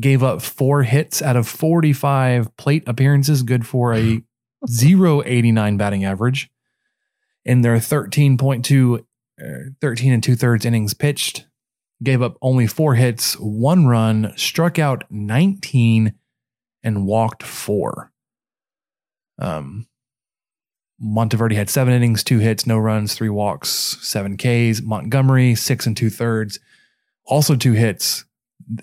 gave 0.00 0.22
up 0.22 0.42
four 0.42 0.82
hits 0.82 1.22
out 1.22 1.36
of 1.36 1.48
45 1.48 2.56
plate 2.56 2.84
appearances, 2.86 3.42
good 3.42 3.66
for 3.66 3.94
a 3.94 4.22
089 4.64 5.76
batting 5.76 6.04
average. 6.04 6.50
In 7.44 7.60
their 7.60 7.76
13.2, 7.76 9.04
uh, 9.40 9.70
13 9.80 10.12
and 10.12 10.22
two 10.22 10.34
thirds 10.34 10.64
innings 10.64 10.94
pitched, 10.94 11.46
gave 12.02 12.22
up 12.22 12.36
only 12.42 12.66
four 12.66 12.94
hits, 12.94 13.34
one 13.34 13.86
run, 13.86 14.32
struck 14.36 14.78
out 14.78 15.04
19, 15.10 16.14
and 16.82 17.06
walked 17.06 17.42
four. 17.42 18.12
Um, 19.38 19.86
Monteverde 20.98 21.54
had 21.54 21.68
seven 21.68 21.92
innings, 21.92 22.24
two 22.24 22.38
hits, 22.38 22.66
no 22.66 22.78
runs, 22.78 23.14
three 23.14 23.28
walks, 23.28 23.68
seven 24.00 24.36
Ks. 24.36 24.80
Montgomery, 24.82 25.54
six 25.54 25.86
and 25.86 25.96
two 25.96 26.10
thirds, 26.10 26.58
also 27.26 27.54
two 27.54 27.72
hits. 27.72 28.24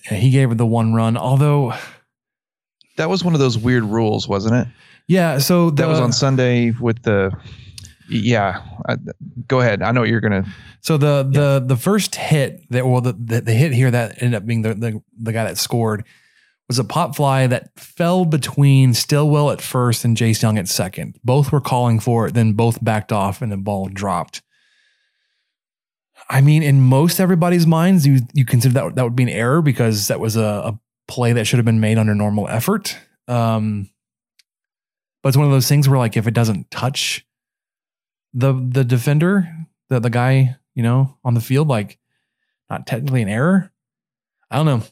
He 0.10 0.30
gave 0.30 0.50
her 0.50 0.56
the 0.56 0.66
one 0.66 0.94
run, 0.94 1.18
although 1.18 1.74
That 2.98 3.10
was 3.10 3.24
one 3.24 3.34
of 3.34 3.40
those 3.40 3.58
weird 3.58 3.84
rules, 3.84 4.28
wasn't 4.28 4.56
it? 4.56 4.68
Yeah. 5.08 5.38
So 5.38 5.70
That 5.72 5.88
was 5.88 6.00
on 6.00 6.14
Sunday 6.14 6.72
with 6.72 7.04
the. 7.04 7.32
Yeah, 8.10 8.62
I, 8.88 8.98
go 9.48 9.62
ahead. 9.62 9.82
I 9.82 9.92
know 9.92 10.02
what 10.02 10.10
you're 10.10 10.20
gonna. 10.20 10.46
So 10.82 10.98
the 10.98 11.24
the 11.24 11.64
the 11.66 11.78
first 11.78 12.16
hit 12.16 12.62
that 12.70 12.86
well 12.86 13.02
the, 13.02 13.14
the 13.14 13.42
the 13.42 13.54
hit 13.54 13.72
here 13.72 13.90
that 13.90 14.22
ended 14.22 14.36
up 14.36 14.46
being 14.46 14.62
the, 14.62 14.74
the 14.74 15.02
the 15.18 15.32
guy 15.32 15.46
that 15.46 15.58
scored 15.58 16.06
was 16.68 16.80
a 16.80 16.84
pop 16.84 17.16
fly 17.16 17.48
that 17.48 17.70
fell 17.80 18.26
between 18.26 18.94
Stilwell 18.94 19.52
at 19.52 19.62
first 19.62 20.06
and 20.06 20.18
Jace 20.18 20.42
Jung 20.42 20.58
at 20.58 20.68
second. 20.68 21.18
Both 21.24 21.52
were 21.52 21.62
calling 21.62 22.00
for 22.00 22.28
it, 22.28 22.34
then 22.34 22.54
both 22.54 22.84
backed 22.84 23.12
off 23.12 23.42
and 23.42 23.52
the 23.52 23.58
ball 23.58 23.88
dropped. 23.88 24.42
I 26.30 26.42
mean, 26.42 26.64
in 26.64 26.82
most 26.82 27.20
everybody's 27.20 27.68
minds, 27.68 28.06
you 28.06 28.20
you 28.34 28.46
consider 28.46 28.74
that 28.76 28.96
that 28.96 29.04
would 29.04 29.16
be 29.16 29.24
an 29.24 29.30
error 29.30 29.62
because 29.62 30.08
that 30.08 30.20
was 30.20 30.36
a, 30.36 30.42
a 30.42 30.80
play 31.08 31.34
that 31.34 31.46
should 31.46 31.58
have 31.58 31.66
been 31.66 31.80
made 31.80 31.98
under 31.98 32.16
normal 32.16 32.48
effort. 32.48 32.98
Um, 33.28 33.90
but 35.24 35.30
it's 35.30 35.38
one 35.38 35.48
of 35.48 35.54
those 35.54 35.70
things 35.70 35.90
where 35.90 35.98
like 35.98 36.18
if 36.18 36.28
it 36.28 36.34
doesn't 36.34 36.70
touch 36.70 37.26
the 38.34 38.54
the 38.54 38.84
defender, 38.84 39.50
the 39.90 40.00
the 40.00 40.10
guy, 40.10 40.58
you 40.76 40.84
know, 40.84 41.18
on 41.24 41.34
the 41.34 41.42
field, 41.42 41.68
like 41.68 41.98
not 42.70 42.86
technically 42.86 43.22
an 43.22 43.30
error. 43.30 43.72
I 44.52 44.58
don't 44.58 44.66
know. 44.66 44.84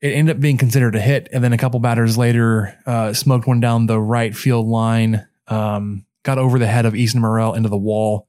It 0.00 0.12
ended 0.12 0.36
up 0.36 0.40
being 0.40 0.56
considered 0.56 0.94
a 0.94 1.00
hit, 1.00 1.28
and 1.32 1.44
then 1.44 1.52
a 1.52 1.58
couple 1.58 1.80
batters 1.80 2.16
later, 2.16 2.78
uh, 2.86 3.12
smoked 3.12 3.46
one 3.46 3.60
down 3.60 3.86
the 3.86 4.00
right 4.00 4.34
field 4.34 4.66
line, 4.66 5.26
um, 5.48 6.06
got 6.22 6.38
over 6.38 6.58
the 6.58 6.66
head 6.66 6.86
of 6.86 6.94
Easton 6.94 7.20
Murrell 7.20 7.54
into 7.54 7.68
the 7.68 7.76
wall, 7.76 8.28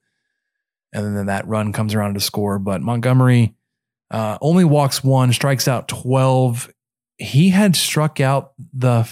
and 0.92 1.16
then 1.16 1.28
that 1.28 1.48
run 1.48 1.72
comes 1.72 1.94
around 1.94 2.16
to 2.16 2.20
score. 2.20 2.60
But 2.60 2.82
Montgomery 2.82 3.56
uh, 4.10 4.38
only 4.42 4.66
walks 4.66 5.04
one, 5.04 5.32
strikes 5.32 5.68
out 5.68 5.88
twelve. 5.88 6.70
He 7.18 7.50
had 7.50 7.76
struck 7.76 8.20
out 8.20 8.54
the 8.74 9.10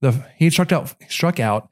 the 0.00 0.24
he 0.36 0.50
struck 0.50 0.72
out 0.72 0.94
struck 1.08 1.40
out 1.40 1.70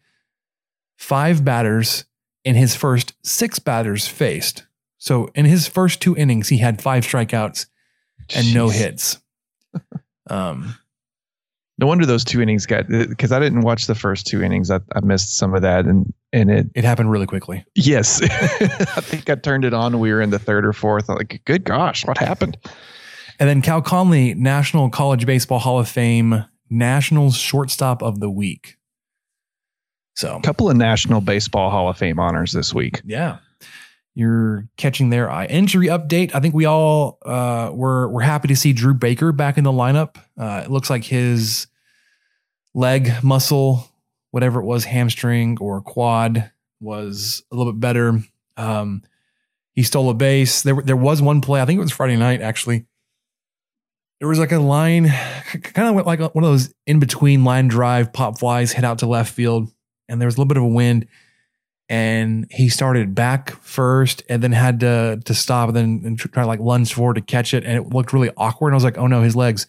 five 0.97 1.45
batters 1.45 2.05
in 2.45 2.55
his 2.55 2.75
first 2.75 3.15
six 3.23 3.59
batters 3.59 4.07
faced. 4.07 4.67
So 4.99 5.29
in 5.35 5.45
his 5.45 5.67
first 5.67 6.01
two 6.01 6.17
innings, 6.17 6.49
he 6.49 6.59
had 6.59 6.81
five 6.81 7.05
strikeouts 7.05 7.67
and 8.35 8.55
no 8.55 8.69
hits. 8.69 9.19
Um, 10.31 10.77
No 11.79 11.87
wonder 11.87 12.07
those 12.07 12.25
two 12.25 12.41
innings 12.41 12.65
got 12.65 12.89
because 12.89 13.31
I 13.33 13.39
didn't 13.41 13.61
watch 13.61 13.87
the 13.87 13.95
first 13.95 14.27
two 14.27 14.43
innings. 14.43 14.71
I, 14.71 14.77
I 14.95 15.01
missed 15.03 15.37
some 15.37 15.55
of 15.55 15.61
that, 15.61 15.85
and 15.85 16.15
and 16.33 16.51
it 16.51 16.69
it 16.75 16.83
happened 16.85 17.11
really 17.11 17.27
quickly. 17.27 17.63
yes, 17.75 18.23
I 18.23 19.01
think 19.03 19.29
I 19.29 19.35
turned 19.35 19.67
it 19.67 19.75
on. 19.75 19.99
We 19.99 20.13
were 20.13 20.23
in 20.23 20.31
the 20.31 20.39
third 20.39 20.65
or 20.65 20.73
fourth. 20.73 21.11
I'm 21.11 21.17
like, 21.17 21.43
good 21.45 21.65
gosh, 21.65 22.07
what 22.07 22.17
happened? 22.17 22.57
And 23.39 23.49
then 23.49 23.61
Cal 23.61 23.83
Conley, 23.83 24.33
National 24.33 24.89
College 24.89 25.27
Baseball 25.27 25.59
Hall 25.59 25.79
of 25.79 25.89
Fame, 25.89 26.45
National 26.71 27.31
Shortstop 27.33 28.03
of 28.03 28.21
the 28.21 28.31
Week. 28.31 28.77
So 30.15 30.37
A 30.37 30.43
couple 30.43 30.71
of 30.71 30.77
National 30.77 31.21
Baseball 31.21 31.71
Hall 31.71 31.89
of 31.89 31.99
Fame 31.99 32.21
honors 32.21 32.53
this 32.53 32.73
week. 32.73 33.01
yeah, 33.05 33.39
you're 34.15 34.69
catching 34.77 35.11
their 35.11 35.29
eye. 35.29 35.47
Injury 35.47 35.89
update. 35.89 36.35
I 36.35 36.41
think 36.41 36.55
we 36.55 36.67
all 36.67 37.19
uh, 37.27 37.71
were 37.73 38.09
were 38.09 38.21
happy 38.21 38.47
to 38.49 38.57
see 38.57 38.73
Drew 38.73 38.95
Baker 38.95 39.33
back 39.33 39.59
in 39.59 39.65
the 39.65 39.73
lineup. 39.73 40.17
Uh, 40.39 40.63
it 40.65 40.71
looks 40.71 40.89
like 40.89 41.03
his 41.05 41.67
leg 42.75 43.11
muscle, 43.25 43.89
whatever 44.31 44.61
it 44.61 44.65
was, 44.65 44.85
hamstring 44.85 45.59
or 45.61 45.81
quad, 45.81 46.51
was 46.81 47.43
a 47.51 47.57
little 47.57 47.73
bit 47.73 47.81
better. 47.81 48.21
Um, 48.57 49.03
he 49.73 49.83
stole 49.83 50.11
a 50.11 50.15
base. 50.15 50.63
There, 50.63 50.81
there 50.81 50.97
was 50.97 51.21
one 51.21 51.41
play. 51.41 51.61
I 51.61 51.65
think 51.67 51.79
it 51.79 51.83
was 51.83 51.91
Friday 51.91 52.17
night 52.17 52.41
actually. 52.41 52.87
There 54.21 54.29
was 54.29 54.39
like 54.39 54.53
a 54.53 54.59
line, 54.61 55.09
kind 55.09 55.89
of 55.89 55.95
went 55.97 56.07
like 56.07 56.21
one 56.21 56.45
of 56.45 56.51
those 56.51 56.73
in 56.87 57.01
between 57.01 57.43
line 57.43 57.67
drive 57.67 58.13
pop 58.13 58.39
flies 58.39 58.71
hit 58.73 58.85
out 58.85 59.01
to 59.01 59.07
left 59.07 59.35
field, 59.35 59.73
and 60.09 60.21
there 60.21 60.27
was 60.27 60.35
a 60.37 60.39
little 60.39 60.49
bit 60.49 60.57
of 60.57 60.63
a 60.63 60.69
wind. 60.69 61.07
and 61.89 62.47
he 62.51 62.69
started 62.71 63.15
back 63.15 63.51
first 63.63 64.23
and 64.31 64.43
then 64.43 64.53
had 64.53 64.81
to 64.81 65.21
to 65.25 65.35
stop 65.35 65.69
and 65.69 65.77
then 65.77 66.03
and 66.05 66.19
try 66.19 66.43
to 66.43 66.47
like 66.47 66.61
lunge 66.61 66.95
forward 66.95 67.15
to 67.15 67.21
catch 67.21 67.53
it 67.53 67.63
and 67.65 67.77
it 67.77 67.93
looked 67.93 68.13
really 68.15 68.31
awkward 68.39 68.69
and 68.69 68.75
I 68.75 68.79
was 68.79 68.85
like 68.85 68.97
oh 68.97 69.07
no 69.07 69.21
his 69.23 69.37
legs 69.37 69.67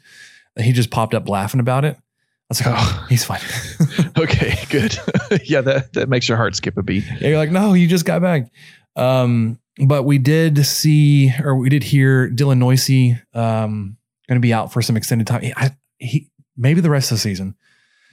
and 0.56 0.66
he 0.66 0.72
just 0.72 0.92
popped 0.92 1.14
up 1.14 1.28
laughing 1.28 1.60
about 1.60 1.84
it 1.84 1.98
I 1.98 2.02
was 2.50 2.66
like 2.66 2.76
oh, 2.78 3.06
he's 3.10 3.26
fine 3.26 3.42
okay, 4.18 4.56
good. 4.70 4.98
yeah, 5.44 5.60
that 5.62 5.92
that 5.94 6.08
makes 6.08 6.30
your 6.30 6.38
heart 6.38 6.56
skip 6.56 6.78
a 6.78 6.84
beat. 6.84 7.04
yeah 7.20 7.28
you're 7.30 7.38
like 7.38 7.52
no 7.52 7.74
you 7.74 7.86
just 7.88 8.06
got 8.06 8.22
back 8.22 8.50
um 8.96 9.60
but 9.86 10.04
we 10.04 10.18
did 10.18 10.66
see 10.66 11.34
or 11.44 11.58
we 11.58 11.68
did 11.68 11.84
hear 11.84 12.30
Dylan 12.30 12.60
Neuse 12.60 13.20
um 13.34 13.98
going 14.30 14.38
to 14.38 14.48
be 14.48 14.54
out 14.54 14.72
for 14.72 14.82
some 14.82 14.96
extended 14.96 15.28
time 15.28 15.52
I, 15.58 15.72
he 16.00 16.30
maybe 16.56 16.80
the 16.80 16.90
rest 16.90 17.12
of 17.12 17.18
the 17.18 17.22
season 17.22 17.56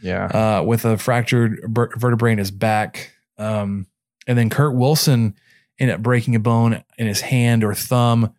Yeah. 0.02 0.26
uh, 0.26 0.62
with 0.64 0.84
a 0.84 0.98
fractured 0.98 1.60
ver- 1.64 1.94
vertebrae 1.96 2.32
in 2.32 2.38
his 2.38 2.50
back. 2.50 3.12
Um, 3.38 3.86
and 4.26 4.36
then 4.36 4.50
Kurt 4.50 4.74
Wilson 4.74 5.34
ended 5.78 5.94
up 5.96 6.02
breaking 6.02 6.34
a 6.34 6.40
bone 6.40 6.82
in 6.98 7.06
his 7.06 7.20
hand 7.20 7.64
or 7.64 7.74
thumb 7.74 8.34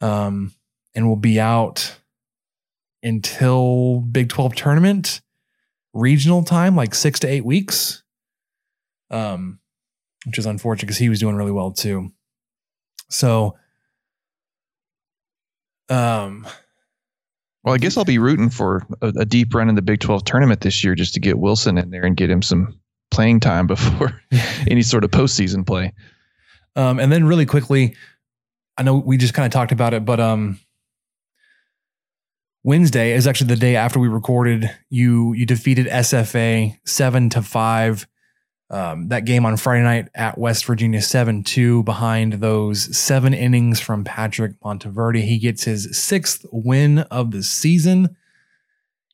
um, 0.00 0.52
and 0.94 1.08
will 1.08 1.16
be 1.16 1.38
out 1.38 1.96
until 3.02 4.00
Big 4.00 4.28
12 4.28 4.54
tournament 4.54 5.20
regional 5.92 6.42
time, 6.42 6.74
like 6.74 6.94
six 6.94 7.20
to 7.20 7.28
eight 7.28 7.44
weeks, 7.44 8.02
um, 9.10 9.58
which 10.24 10.38
is 10.38 10.46
unfortunate 10.46 10.86
because 10.86 10.98
he 10.98 11.08
was 11.08 11.20
doing 11.20 11.36
really 11.36 11.52
well 11.52 11.70
too. 11.70 12.12
So, 13.10 13.56
um, 15.88 16.46
Well, 17.64 17.74
I 17.74 17.78
guess 17.78 17.96
I'll 17.96 18.04
be 18.04 18.18
rooting 18.18 18.50
for 18.50 18.86
a, 19.00 19.08
a 19.18 19.24
deep 19.24 19.54
run 19.54 19.68
in 19.68 19.74
the 19.74 19.82
Big 19.82 20.00
12 20.00 20.24
tournament 20.24 20.60
this 20.60 20.82
year 20.82 20.94
just 20.94 21.14
to 21.14 21.20
get 21.20 21.38
Wilson 21.38 21.78
in 21.78 21.90
there 21.90 22.04
and 22.04 22.16
get 22.16 22.30
him 22.30 22.42
some 22.42 22.78
playing 23.10 23.40
time 23.40 23.66
before 23.68 24.20
any 24.68 24.82
sort 24.82 25.04
of 25.04 25.10
postseason 25.10 25.66
play. 25.66 25.92
Um, 26.74 26.98
and 26.98 27.12
then 27.12 27.24
really 27.24 27.46
quickly, 27.46 27.96
I 28.76 28.82
know 28.82 28.96
we 28.96 29.16
just 29.16 29.34
kind 29.34 29.46
of 29.46 29.52
talked 29.52 29.72
about 29.72 29.94
it, 29.94 30.04
but 30.04 30.18
um, 30.18 30.58
Wednesday 32.64 33.12
is 33.12 33.26
actually 33.26 33.48
the 33.48 33.56
day 33.56 33.76
after 33.76 33.98
we 33.98 34.08
recorded. 34.08 34.70
You 34.88 35.34
you 35.34 35.44
defeated 35.44 35.86
SFA 35.86 36.76
seven 36.86 37.28
to 37.30 37.42
five. 37.42 38.06
Um, 38.72 39.08
that 39.08 39.26
game 39.26 39.44
on 39.44 39.58
Friday 39.58 39.82
night 39.82 40.08
at 40.14 40.38
West 40.38 40.64
Virginia 40.64 41.02
seven 41.02 41.44
two 41.44 41.82
behind 41.82 42.34
those 42.34 42.96
seven 42.96 43.34
innings 43.34 43.80
from 43.80 44.02
Patrick 44.02 44.52
Monteverde. 44.64 45.20
He 45.20 45.38
gets 45.38 45.64
his 45.64 45.96
sixth 45.96 46.46
win 46.50 47.00
of 47.00 47.32
the 47.32 47.42
season. 47.42 48.16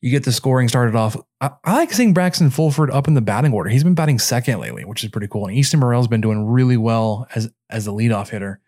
You 0.01 0.13
get 0.13 0.23
the 0.23 0.31
scoring 0.31 0.69
started 0.69 0.95
off. 0.95 1.17
I, 1.41 1.51
I 1.65 1.75
like 1.75 1.93
seeing 1.93 2.15
Braxton 2.15 2.51
Fulford 2.51 2.89
up 2.93 3.09
in 3.09 3.15
the 3.15 3.21
batting 3.21 3.53
order. 3.53 3.69
He's 3.69 3.83
been 3.83 3.97
batting 3.97 4.21
second 4.21 4.61
lately, 4.61 4.85
which 4.85 5.03
is 5.03 5.11
pretty 5.11 5.27
cool. 5.27 5.49
And 5.49 5.57
Easton 5.57 5.81
Murrell's 5.81 6.07
been 6.07 6.21
doing 6.21 6.47
really 6.47 6.77
well 6.77 7.27
as 7.35 7.51
as 7.69 7.89
a 7.89 7.91
leadoff 7.91 8.29
hitter. 8.29 8.61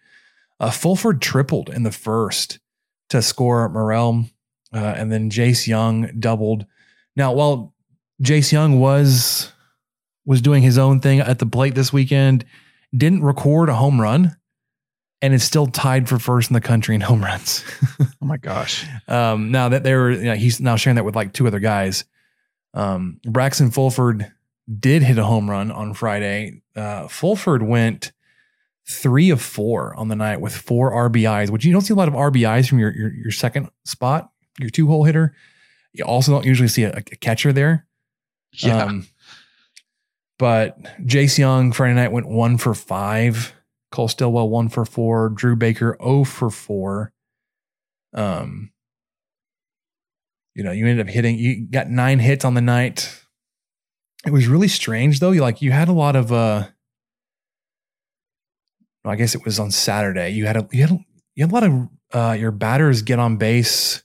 Uh, 0.58 0.72
Fulford 0.72 1.22
tripled 1.22 1.70
in 1.70 1.84
the 1.84 1.92
first 1.92 2.58
to 3.10 3.22
score 3.22 3.68
Murrell, 3.68 4.24
uh, 4.74 4.94
and 4.96 5.12
then 5.12 5.30
Jace 5.30 5.68
Jung 5.68 6.10
doubled. 6.18 6.66
Now, 7.14 7.32
while 7.32 7.74
Jace 8.20 8.50
Jung 8.50 8.80
was 8.80 9.52
was 10.24 10.40
doing 10.40 10.62
his 10.62 10.78
own 10.78 11.00
thing 11.00 11.20
at 11.20 11.38
the 11.38 11.46
plate 11.46 11.74
this 11.74 11.92
weekend, 11.92 12.44
didn't 12.96 13.22
record 13.22 13.68
a 13.68 13.74
home 13.74 14.00
run, 14.00 14.36
and 15.22 15.34
is 15.34 15.44
still 15.44 15.66
tied 15.66 16.08
for 16.08 16.18
first 16.18 16.50
in 16.50 16.54
the 16.54 16.60
country 16.60 16.94
in 16.94 17.00
home 17.00 17.22
runs. 17.22 17.64
Oh 18.00 18.26
my 18.26 18.36
gosh. 18.36 18.86
Um, 19.08 19.50
now 19.50 19.68
that 19.70 19.82
they 19.82 19.94
were, 19.94 20.12
you 20.12 20.24
know, 20.24 20.36
he's 20.36 20.60
now 20.60 20.76
sharing 20.76 20.94
that 20.94 21.04
with 21.04 21.16
like 21.16 21.32
two 21.32 21.48
other 21.48 21.58
guys. 21.58 22.04
Um, 22.74 23.18
Braxton 23.24 23.72
Fulford 23.72 24.30
did 24.78 25.02
hit 25.02 25.18
a 25.18 25.24
home 25.24 25.50
run 25.50 25.72
on 25.72 25.94
Friday. 25.94 26.62
Uh, 26.76 27.08
Fulford 27.08 27.62
went 27.62 28.12
three 28.88 29.30
of 29.30 29.42
four 29.42 29.94
on 29.96 30.06
the 30.08 30.14
night 30.14 30.40
with 30.40 30.54
four 30.54 30.92
RBIs, 30.92 31.50
which 31.50 31.64
you 31.64 31.72
don't 31.72 31.82
see 31.82 31.92
a 31.92 31.96
lot 31.96 32.06
of 32.06 32.14
RBIs 32.14 32.68
from 32.68 32.78
your 32.78 32.94
your, 32.96 33.12
your 33.12 33.32
second 33.32 33.68
spot, 33.84 34.30
your 34.60 34.70
two 34.70 34.86
hole 34.86 35.04
hitter. 35.04 35.34
You 35.92 36.04
also 36.04 36.30
don't 36.30 36.46
usually 36.46 36.68
see 36.68 36.84
a, 36.84 36.92
a 36.96 37.02
catcher 37.02 37.52
there. 37.52 37.86
Yeah. 38.52 38.84
Um, 38.84 39.08
but 40.40 40.82
Jace 41.04 41.36
Jung 41.36 41.70
Friday 41.70 41.92
night 41.92 42.12
went 42.12 42.26
one 42.26 42.56
for 42.56 42.72
five. 42.74 43.52
Cole 43.92 44.08
Stilwell 44.08 44.48
one 44.48 44.70
for 44.70 44.86
four. 44.86 45.28
Drew 45.28 45.54
Baker 45.54 45.98
0 46.02 46.24
for 46.24 46.48
four. 46.48 47.12
Um, 48.14 48.70
you 50.54 50.64
know, 50.64 50.72
you 50.72 50.86
ended 50.86 51.06
up 51.06 51.12
hitting, 51.12 51.36
you 51.38 51.66
got 51.66 51.90
nine 51.90 52.20
hits 52.20 52.46
on 52.46 52.54
the 52.54 52.62
night. 52.62 53.22
It 54.24 54.32
was 54.32 54.48
really 54.48 54.66
strange 54.66 55.20
though. 55.20 55.32
You 55.32 55.42
like, 55.42 55.60
you 55.60 55.72
had 55.72 55.88
a 55.88 55.92
lot 55.92 56.16
of, 56.16 56.32
uh, 56.32 56.68
I 59.04 59.16
guess 59.16 59.34
it 59.34 59.44
was 59.44 59.60
on 59.60 59.70
Saturday. 59.70 60.30
You 60.30 60.46
had 60.46 60.56
a, 60.56 60.66
you 60.72 60.80
had, 60.80 60.90
a, 60.90 61.04
you 61.34 61.44
had 61.44 61.52
a 61.52 61.54
lot 61.54 61.64
of, 61.64 61.88
uh, 62.14 62.32
your 62.32 62.50
batters 62.50 63.02
get 63.02 63.18
on 63.18 63.36
base 63.36 64.02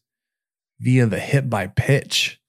via 0.82 1.06
the 1.06 1.20
hit 1.20 1.50
by 1.50 1.68
pitch. 1.68 2.42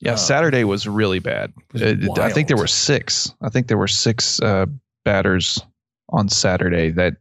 Yeah, 0.00 0.12
Uh, 0.12 0.16
Saturday 0.16 0.64
was 0.64 0.86
really 0.86 1.18
bad. 1.18 1.52
was 1.72 1.82
I 2.18 2.30
think 2.30 2.48
there 2.48 2.56
were 2.56 2.66
six. 2.66 3.32
I 3.42 3.48
think 3.48 3.68
there 3.68 3.78
were 3.78 3.88
six 3.88 4.40
uh, 4.40 4.66
batters 5.04 5.60
on 6.10 6.28
Saturday 6.28 6.90
that 6.90 7.16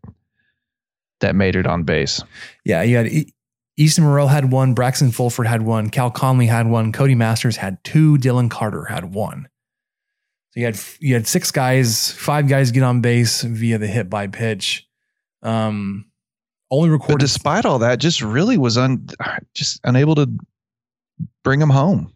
that 1.21 1.35
made 1.35 1.55
it 1.55 1.65
on 1.65 1.83
base. 1.83 2.21
Yeah, 2.65 2.81
you 2.81 2.97
had 2.97 3.07
E- 3.07 3.33
Easton 3.77 4.03
Murrell 4.03 4.27
had 4.27 4.51
one, 4.51 4.73
Braxton 4.73 5.11
Fulford 5.11 5.47
had 5.47 5.61
one, 5.61 5.89
Cal 5.89 6.11
Conley 6.11 6.47
had 6.47 6.67
one, 6.67 6.91
Cody 6.91 7.15
Masters 7.15 7.55
had 7.55 7.81
two, 7.83 8.17
Dylan 8.17 8.49
Carter 8.51 8.83
had 8.85 9.13
one. 9.13 9.47
So 10.51 10.59
you 10.59 10.65
had 10.65 10.79
you 10.99 11.13
had 11.13 11.25
six 11.27 11.49
guys, 11.51 12.11
five 12.11 12.47
guys 12.47 12.71
get 12.71 12.83
on 12.83 13.01
base 13.01 13.41
via 13.43 13.77
the 13.77 13.87
hit 13.87 14.09
by 14.09 14.27
pitch. 14.27 14.85
Um, 15.41 16.05
only 16.69 16.89
But 16.89 16.93
recorded. 16.93 17.19
despite 17.19 17.65
all 17.65 17.79
that, 17.79 17.99
just 17.99 18.21
really 18.21 18.57
was 18.57 18.77
un, 18.77 19.07
just 19.55 19.79
unable 19.83 20.15
to 20.15 20.29
bring 21.43 21.59
them 21.59 21.69
home. 21.69 22.11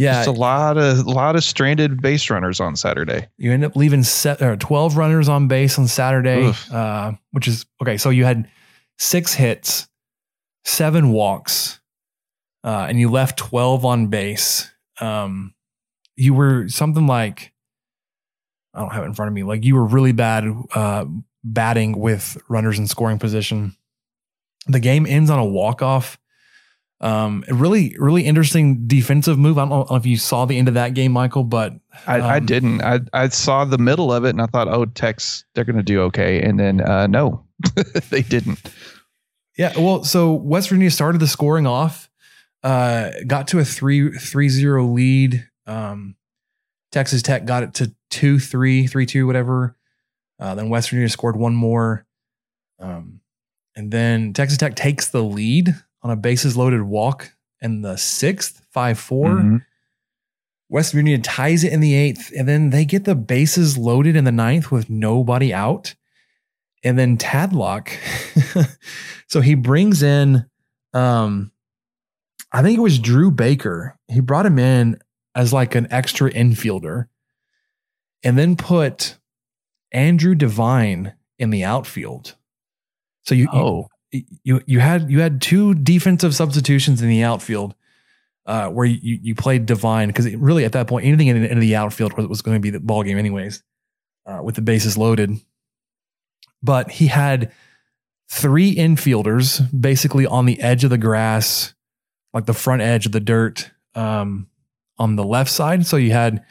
Yeah, 0.00 0.24
Just 0.24 0.28
a 0.28 0.32
lot 0.32 0.78
of 0.78 0.98
a 1.00 1.10
lot 1.10 1.36
of 1.36 1.44
stranded 1.44 2.00
base 2.00 2.30
runners 2.30 2.58
on 2.58 2.74
Saturday. 2.74 3.28
you 3.36 3.52
end 3.52 3.64
up 3.64 3.76
leaving 3.76 4.02
set, 4.02 4.40
or 4.40 4.56
12 4.56 4.96
runners 4.96 5.28
on 5.28 5.46
base 5.46 5.78
on 5.78 5.86
Saturday, 5.86 6.52
uh, 6.72 7.12
which 7.32 7.46
is 7.46 7.66
okay. 7.82 7.98
So 7.98 8.08
you 8.08 8.24
had 8.24 8.48
six 8.98 9.34
hits, 9.34 9.88
seven 10.64 11.10
walks, 11.10 11.80
uh, 12.64 12.86
and 12.88 12.98
you 12.98 13.10
left 13.10 13.38
12 13.38 13.84
on 13.84 14.06
base. 14.06 14.70
Um, 15.00 15.54
you 16.16 16.32
were 16.32 16.68
something 16.68 17.06
like, 17.06 17.52
I 18.72 18.80
don't 18.80 18.92
have 18.92 19.02
it 19.02 19.06
in 19.06 19.14
front 19.14 19.28
of 19.28 19.34
me, 19.34 19.42
like 19.42 19.64
you 19.64 19.74
were 19.74 19.84
really 19.84 20.12
bad 20.12 20.44
uh, 20.74 21.04
batting 21.44 21.98
with 21.98 22.38
runners 22.48 22.78
in 22.78 22.86
scoring 22.86 23.18
position. 23.18 23.76
The 24.66 24.80
game 24.80 25.04
ends 25.06 25.28
on 25.30 25.38
a 25.38 25.44
walk 25.44 25.82
off. 25.82 26.18
Um, 27.02 27.44
really, 27.48 27.96
really 27.98 28.26
interesting 28.26 28.86
defensive 28.86 29.38
move. 29.38 29.56
I 29.56 29.66
don't 29.66 29.90
know 29.90 29.96
if 29.96 30.04
you 30.04 30.18
saw 30.18 30.44
the 30.44 30.58
end 30.58 30.68
of 30.68 30.74
that 30.74 30.92
game, 30.92 31.12
Michael, 31.12 31.44
but 31.44 31.72
I, 32.06 32.20
I 32.20 32.36
um, 32.38 32.46
didn't. 32.46 32.82
I 32.82 33.00
I 33.14 33.28
saw 33.28 33.64
the 33.64 33.78
middle 33.78 34.12
of 34.12 34.24
it 34.24 34.30
and 34.30 34.42
I 34.42 34.46
thought, 34.46 34.68
oh, 34.68 34.84
Tex, 34.84 35.44
they're 35.54 35.64
going 35.64 35.76
to 35.76 35.82
do 35.82 36.02
okay, 36.02 36.42
and 36.42 36.60
then 36.60 36.82
uh, 36.82 37.06
no, 37.06 37.46
they 38.10 38.20
didn't. 38.20 38.60
Yeah, 39.56 39.78
well, 39.78 40.04
so 40.04 40.32
West 40.32 40.68
Virginia 40.68 40.90
started 40.90 41.20
the 41.20 41.26
scoring 41.26 41.66
off, 41.66 42.10
uh, 42.62 43.10
got 43.26 43.48
to 43.48 43.58
a 43.58 43.64
3 43.64 44.12
3 44.12 44.48
0 44.48 44.86
lead. 44.86 45.48
Um, 45.66 46.16
Texas 46.92 47.22
Tech 47.22 47.46
got 47.46 47.62
it 47.62 47.74
to 47.74 47.94
2 48.10 48.38
3, 48.38 48.86
3 48.86 49.06
2, 49.06 49.26
whatever. 49.26 49.76
Uh, 50.38 50.54
then 50.54 50.68
West 50.68 50.90
Virginia 50.90 51.08
scored 51.08 51.36
one 51.36 51.54
more. 51.54 52.06
Um, 52.78 53.20
and 53.76 53.90
then 53.90 54.32
Texas 54.32 54.58
Tech 54.58 54.74
takes 54.74 55.08
the 55.08 55.22
lead 55.22 55.74
on 56.02 56.10
a 56.10 56.16
bases 56.16 56.56
loaded 56.56 56.82
walk 56.82 57.32
in 57.60 57.82
the 57.82 57.96
sixth, 57.96 58.62
5 58.70 58.98
4. 58.98 59.28
Mhm. 59.28 59.64
West 60.68 60.92
Virginia 60.92 61.18
ties 61.18 61.64
it 61.64 61.72
in 61.72 61.80
the 61.80 61.94
eighth, 61.94 62.32
and 62.36 62.48
then 62.48 62.70
they 62.70 62.84
get 62.84 63.04
the 63.04 63.14
bases 63.16 63.76
loaded 63.76 64.14
in 64.16 64.24
the 64.24 64.30
ninth 64.32 64.70
with 64.70 64.88
nobody 64.88 65.52
out. 65.52 65.94
And 66.84 66.98
then 66.98 67.18
Tadlock, 67.18 67.90
so 69.28 69.40
he 69.40 69.54
brings 69.54 70.02
in, 70.02 70.46
um, 70.94 71.50
I 72.52 72.62
think 72.62 72.78
it 72.78 72.82
was 72.82 72.98
Drew 72.98 73.30
Baker. 73.30 73.98
He 74.08 74.20
brought 74.20 74.46
him 74.46 74.58
in 74.58 74.98
as 75.34 75.52
like 75.52 75.74
an 75.74 75.86
extra 75.90 76.30
infielder, 76.32 77.08
and 78.22 78.38
then 78.38 78.56
put 78.56 79.18
Andrew 79.92 80.34
Devine 80.34 81.14
in 81.38 81.50
the 81.50 81.64
outfield. 81.64 82.36
So 83.24 83.34
you- 83.34 83.48
Oh, 83.52 83.88
you 84.12 84.60
you 84.66 84.80
had 84.80 85.10
you 85.10 85.20
had 85.20 85.40
two 85.40 85.74
defensive 85.74 86.34
substitutions 86.34 87.00
in 87.00 87.08
the 87.08 87.22
outfield 87.22 87.74
uh, 88.46 88.68
where 88.68 88.86
you 88.86 89.18
you 89.22 89.34
played 89.34 89.66
Devine 89.66 90.08
because 90.08 90.32
really 90.34 90.64
at 90.64 90.72
that 90.72 90.86
point 90.86 91.06
anything 91.06 91.28
in, 91.28 91.44
in 91.44 91.60
the 91.60 91.76
outfield 91.76 92.16
was, 92.16 92.26
was 92.26 92.42
going 92.42 92.56
to 92.56 92.60
be 92.60 92.70
the 92.70 92.80
ball 92.80 93.02
game 93.02 93.18
anyways 93.18 93.62
uh, 94.26 94.40
with 94.42 94.54
the 94.54 94.62
bases 94.62 94.96
loaded. 94.96 95.38
But 96.62 96.90
he 96.90 97.06
had 97.06 97.52
three 98.28 98.74
infielders 98.74 99.60
basically 99.78 100.26
on 100.26 100.46
the 100.46 100.60
edge 100.60 100.84
of 100.84 100.90
the 100.90 100.98
grass, 100.98 101.74
like 102.32 102.46
the 102.46 102.54
front 102.54 102.82
edge 102.82 103.06
of 103.06 103.12
the 103.12 103.20
dirt 103.20 103.70
um, 103.94 104.48
on 104.98 105.16
the 105.16 105.24
left 105.24 105.50
side. 105.50 105.86
So 105.86 105.96
you 105.96 106.12
had 106.12 106.44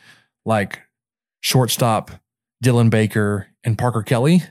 like 0.46 0.82
shortstop, 1.42 2.12
Dylan 2.64 2.90
Baker, 2.90 3.48
and 3.64 3.78
Parker 3.78 4.04
Kelly. 4.04 4.42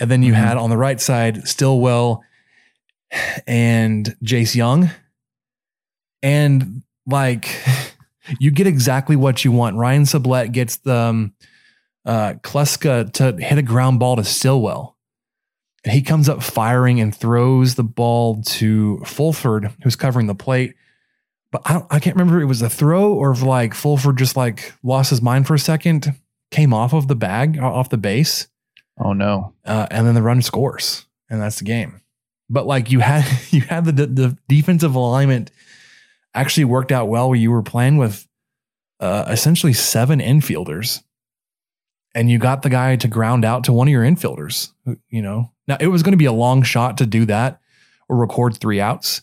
And 0.00 0.10
then 0.10 0.22
you 0.22 0.32
Mhm. 0.32 0.36
had 0.36 0.56
on 0.56 0.70
the 0.70 0.76
right 0.76 1.00
side 1.00 1.46
Stilwell 1.48 2.22
and 3.46 4.14
Jace 4.24 4.54
Jung. 4.54 4.90
And 6.22 6.82
like 7.06 7.48
you 8.40 8.50
get 8.50 8.66
exactly 8.66 9.16
what 9.16 9.44
you 9.44 9.52
want. 9.52 9.76
Ryan 9.76 10.02
Sublette 10.02 10.52
gets 10.52 10.76
the 10.76 10.94
um, 10.94 11.34
uh, 12.04 12.34
Kleska 12.42 13.12
to 13.14 13.32
hit 13.44 13.58
a 13.58 13.62
ground 13.62 13.98
ball 13.98 14.16
to 14.16 14.24
Stilwell. 14.24 14.96
And 15.84 15.92
he 15.94 16.02
comes 16.02 16.28
up 16.28 16.42
firing 16.42 17.00
and 17.00 17.14
throws 17.14 17.76
the 17.76 17.84
ball 17.84 18.42
to 18.42 18.98
Fulford, 19.04 19.72
who's 19.82 19.96
covering 19.96 20.26
the 20.26 20.34
plate. 20.34 20.74
But 21.52 21.62
I, 21.64 21.82
I 21.90 21.98
can't 22.00 22.16
remember 22.16 22.38
if 22.38 22.42
it 22.42 22.46
was 22.46 22.62
a 22.62 22.68
throw 22.68 23.12
or 23.14 23.30
if 23.30 23.42
like 23.42 23.74
Fulford 23.74 24.18
just 24.18 24.36
like 24.36 24.74
lost 24.82 25.10
his 25.10 25.22
mind 25.22 25.46
for 25.46 25.54
a 25.54 25.58
second, 25.58 26.14
came 26.50 26.74
off 26.74 26.92
of 26.92 27.08
the 27.08 27.14
bag, 27.16 27.58
off 27.58 27.88
the 27.90 27.96
base 27.96 28.48
Oh 28.98 29.12
no. 29.12 29.54
uh, 29.64 29.86
and 29.90 30.06
then 30.06 30.14
the 30.14 30.22
run 30.22 30.42
scores, 30.42 31.06
and 31.30 31.40
that's 31.40 31.58
the 31.58 31.64
game. 31.64 32.00
But 32.50 32.66
like 32.66 32.90
you 32.90 33.00
had 33.00 33.24
you 33.50 33.62
had 33.62 33.84
the 33.84 33.92
the 34.06 34.38
defensive 34.48 34.94
alignment 34.94 35.50
actually 36.34 36.64
worked 36.64 36.92
out 36.92 37.08
well, 37.08 37.28
where 37.28 37.38
you 37.38 37.50
were 37.50 37.62
playing 37.62 37.96
with 37.96 38.26
uh, 39.00 39.26
essentially 39.28 39.72
seven 39.72 40.20
infielders, 40.20 41.02
and 42.14 42.30
you 42.30 42.38
got 42.38 42.62
the 42.62 42.70
guy 42.70 42.96
to 42.96 43.08
ground 43.08 43.44
out 43.44 43.64
to 43.64 43.72
one 43.72 43.88
of 43.88 43.92
your 43.92 44.04
infielders. 44.04 44.72
You 45.08 45.22
know, 45.22 45.52
now 45.66 45.76
it 45.80 45.88
was 45.88 46.02
going 46.02 46.12
to 46.12 46.18
be 46.18 46.24
a 46.24 46.32
long 46.32 46.62
shot 46.62 46.98
to 46.98 47.06
do 47.06 47.24
that 47.26 47.60
or 48.08 48.16
record 48.16 48.56
three 48.56 48.80
outs, 48.80 49.22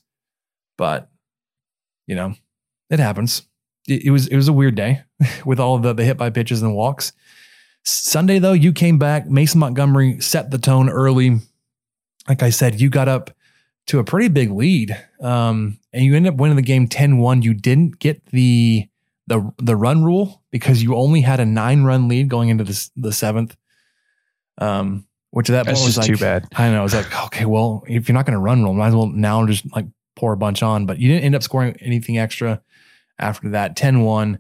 but 0.78 1.10
you 2.08 2.16
know, 2.16 2.36
it 2.90 3.00
happens. 3.00 3.44
It, 3.88 4.06
it 4.06 4.12
was 4.12 4.28
it 4.28 4.36
was 4.36 4.48
a 4.48 4.54
weird 4.54 4.76
day 4.76 5.02
with 5.46 5.60
all 5.60 5.76
of 5.76 5.84
the, 5.84 5.94
the 5.94 6.06
hit 6.06 6.18
by 6.18 6.30
pitches 6.30 6.62
and 6.62 6.76
walks. 6.76 7.14
Sunday, 7.86 8.40
though, 8.40 8.54
you 8.54 8.74
came 8.74 8.98
back. 8.98 9.28
Mason 9.28 9.60
Montgomery 9.60 10.20
set 10.20 10.52
the 10.52 10.58
tone 10.58 10.90
early. 10.90 11.40
Like 12.28 12.42
I 12.42 12.50
said, 12.50 12.82
you 12.82 12.90
got 12.90 13.08
up 13.08 13.32
to 13.88 14.00
a 14.00 14.04
pretty 14.04 14.30
big 14.30 14.52
lead. 14.52 14.98
Um, 15.22 15.80
and 15.94 16.04
you 16.04 16.16
ended 16.16 16.34
up 16.34 16.40
winning 16.40 16.56
the 16.56 16.64
game 16.64 16.88
10-1. 16.88 17.44
You 17.44 17.54
didn't 17.54 18.00
get 18.00 18.26
the 18.28 18.88
the 19.28 19.52
the 19.58 19.76
run 19.76 20.04
rule 20.04 20.44
because 20.52 20.84
you 20.84 20.96
only 20.96 21.22
had 21.22 21.40
a 21.40 21.46
nine 21.46 21.84
run 21.84 22.08
lead 22.08 22.30
going 22.30 22.50
into 22.50 22.64
the, 22.64 22.90
the 22.96 23.12
seventh. 23.12 23.56
Um, 24.58 25.08
which 25.32 25.50
at 25.50 25.54
that 25.54 25.66
That's 25.66 25.80
point 25.80 25.88
was 25.88 25.96
just 25.96 26.08
like 26.08 26.18
too 26.18 26.24
bad. 26.24 26.48
I 26.56 26.70
know. 26.70 26.80
I 26.80 26.84
was 26.84 26.94
like, 26.94 27.24
okay, 27.26 27.46
well, 27.46 27.84
if 27.88 28.08
you're 28.08 28.14
not 28.14 28.26
going 28.26 28.36
to 28.36 28.40
run 28.40 28.64
roll, 28.64 28.74
might 28.74 28.88
as 28.88 28.96
well 28.96 29.08
now 29.08 29.46
just 29.46 29.66
like 29.76 29.86
pour 30.16 30.34
a 30.34 30.38
bunch 30.38 30.64
on. 30.64 30.86
But 30.86 31.00
you 31.00 31.10
didn't 31.10 31.26
end 31.26 31.36
up 31.36 31.44
scoring 31.44 31.76
anything 31.82 32.18
extra 32.18 32.62
after 33.20 33.50
that. 33.50 33.76
10 33.76 34.02
1. 34.02 34.40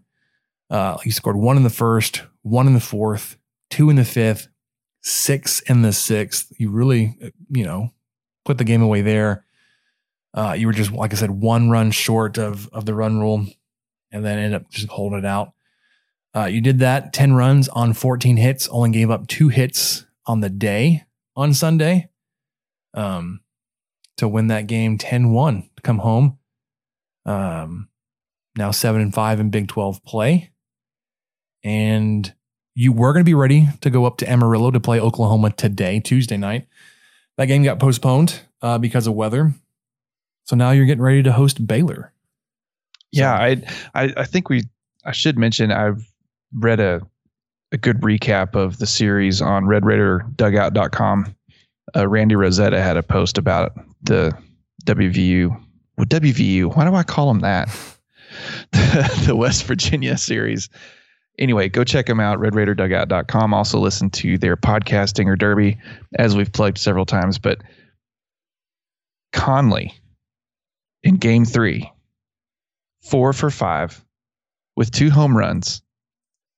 Uh, 0.69 0.97
you 1.03 1.11
scored 1.11 1.35
one 1.35 1.57
in 1.57 1.63
the 1.63 1.69
first, 1.69 2.23
one 2.45 2.67
in 2.67 2.75
the 2.75 2.79
fourth, 2.79 3.37
two 3.71 3.89
in 3.89 3.95
the 3.95 4.05
fifth, 4.05 4.49
six 5.01 5.61
in 5.61 5.81
the 5.81 5.91
sixth. 5.91 6.53
You 6.59 6.69
really, 6.69 7.17
you 7.49 7.65
know, 7.65 7.91
put 8.45 8.59
the 8.59 8.63
game 8.63 8.83
away 8.83 9.01
there. 9.01 9.45
Uh, 10.33 10.55
you 10.57 10.67
were 10.67 10.73
just, 10.73 10.91
like 10.91 11.11
I 11.11 11.15
said, 11.15 11.31
one 11.31 11.71
run 11.71 11.89
short 11.89 12.37
of, 12.37 12.69
of 12.69 12.85
the 12.85 12.93
run 12.93 13.19
rule 13.19 13.47
and 14.11 14.23
then 14.23 14.37
ended 14.37 14.61
up 14.61 14.69
just 14.69 14.89
holding 14.89 15.19
it 15.19 15.25
out. 15.25 15.53
Uh, 16.35 16.45
you 16.45 16.61
did 16.61 16.79
that 16.79 17.13
10 17.13 17.33
runs 17.33 17.67
on 17.69 17.93
14 17.93 18.37
hits, 18.37 18.67
only 18.67 18.91
gave 18.91 19.09
up 19.09 19.25
two 19.27 19.47
hits 19.47 20.05
on 20.27 20.41
the 20.41 20.49
day 20.49 21.03
on 21.35 21.53
Sunday 21.53 22.09
um, 22.93 23.39
to 24.17 24.27
win 24.27 24.47
that 24.47 24.67
game 24.67 24.97
10 24.99 25.31
1 25.31 25.69
to 25.77 25.81
come 25.81 25.99
home. 25.99 26.37
Um, 27.25 27.89
now 28.55 28.69
7 28.69 29.01
and 29.01 29.13
5 29.13 29.39
in 29.39 29.49
Big 29.49 29.67
12 29.67 30.03
play. 30.03 30.51
And 31.65 32.31
you 32.75 32.93
were 32.93 33.11
going 33.11 33.25
to 33.25 33.29
be 33.29 33.33
ready 33.33 33.67
to 33.81 33.89
go 33.89 34.05
up 34.05 34.17
to 34.17 34.29
Amarillo 34.29 34.71
to 34.71 34.79
play 34.79 34.99
Oklahoma 34.99 35.49
today, 35.49 35.99
Tuesday 35.99 36.37
night. 36.37 36.67
That 37.37 37.47
game 37.47 37.63
got 37.63 37.79
postponed 37.79 38.39
uh, 38.61 38.77
because 38.77 39.07
of 39.07 39.15
weather. 39.15 39.53
So 40.45 40.55
now 40.55 40.71
you're 40.71 40.85
getting 40.85 41.03
ready 41.03 41.23
to 41.23 41.33
host 41.33 41.65
Baylor. 41.65 42.13
Yeah, 43.11 43.33
I, 43.33 43.63
I 43.93 44.13
I 44.17 44.23
think 44.25 44.49
we 44.49 44.63
I 45.03 45.11
should 45.11 45.37
mention 45.37 45.71
I've 45.71 46.05
read 46.53 46.79
a 46.79 47.01
a 47.71 47.77
good 47.77 48.01
recap 48.01 48.55
of 48.55 48.77
the 48.77 48.85
series 48.85 49.41
on 49.41 49.65
RedRaiderDugout.com. 49.65 51.35
Uh, 51.95 52.07
Randy 52.07 52.35
Rosetta 52.35 52.81
had 52.81 52.97
a 52.97 53.03
post 53.03 53.37
about 53.37 53.73
the 54.03 54.37
WVU. 54.85 55.49
Well, 55.97 56.05
WVU. 56.05 56.75
Why 56.75 56.85
do 56.85 56.95
I 56.95 57.03
call 57.03 57.27
them 57.27 57.39
that? 57.39 57.67
the, 58.71 59.23
the 59.27 59.35
West 59.35 59.63
Virginia 59.63 60.17
series. 60.17 60.69
Anyway, 61.37 61.67
go 61.69 61.83
check 61.83 62.05
them 62.05 62.19
out. 62.19 62.39
RedRaiderDugout.com. 62.39 63.53
Also 63.53 63.79
listen 63.79 64.09
to 64.11 64.37
their 64.37 64.55
podcasting 64.55 65.27
or 65.27 65.35
Derby, 65.35 65.77
as 66.17 66.35
we've 66.35 66.51
plugged 66.51 66.77
several 66.77 67.05
times. 67.05 67.37
But 67.37 67.61
Conley 69.33 69.93
in 71.03 71.17
Game 71.17 71.45
Three 71.45 71.91
four 73.05 73.33
for 73.33 73.49
five 73.49 74.03
with 74.75 74.91
two 74.91 75.09
home 75.09 75.37
runs, 75.37 75.81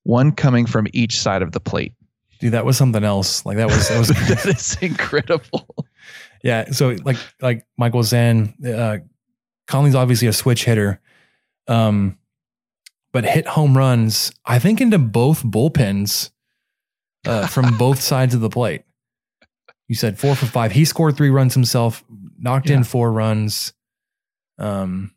one 0.03 0.31
coming 0.31 0.65
from 0.65 0.87
each 0.93 1.19
side 1.19 1.41
of 1.41 1.51
the 1.51 1.59
plate. 1.59 1.93
Dude, 2.39 2.53
that 2.53 2.65
was 2.65 2.77
something 2.77 3.03
else. 3.03 3.45
Like 3.45 3.57
that 3.57 3.67
was 3.67 3.89
that 3.89 3.99
was 3.99 4.07
that 4.27 4.45
is 4.45 4.77
incredible. 4.81 5.67
Yeah. 6.43 6.71
So 6.71 6.95
like 7.03 7.17
like 7.41 7.65
Michael 7.77 8.03
saying, 8.03 8.53
uh 8.65 8.97
Conley's 9.67 9.95
obviously 9.95 10.27
a 10.27 10.33
switch 10.33 10.65
hitter. 10.65 11.01
Um 11.67 12.17
but 13.13 13.25
hit 13.25 13.47
home 13.47 13.77
runs, 13.77 14.31
I 14.45 14.59
think 14.59 14.81
into 14.81 14.99
both 14.99 15.43
bullpens 15.43 16.31
uh, 17.25 17.47
from 17.47 17.77
both 17.77 18.01
sides 18.01 18.33
of 18.33 18.41
the 18.41 18.49
plate. 18.49 18.83
You 19.87 19.95
said 19.95 20.19
four 20.19 20.35
for 20.35 20.45
five. 20.45 20.71
He 20.73 20.85
scored 20.85 21.15
three 21.15 21.29
runs 21.29 21.53
himself, 21.53 22.03
knocked 22.37 22.69
in 22.69 22.83
four 22.83 23.11
runs. 23.11 23.73
Um 24.59 25.11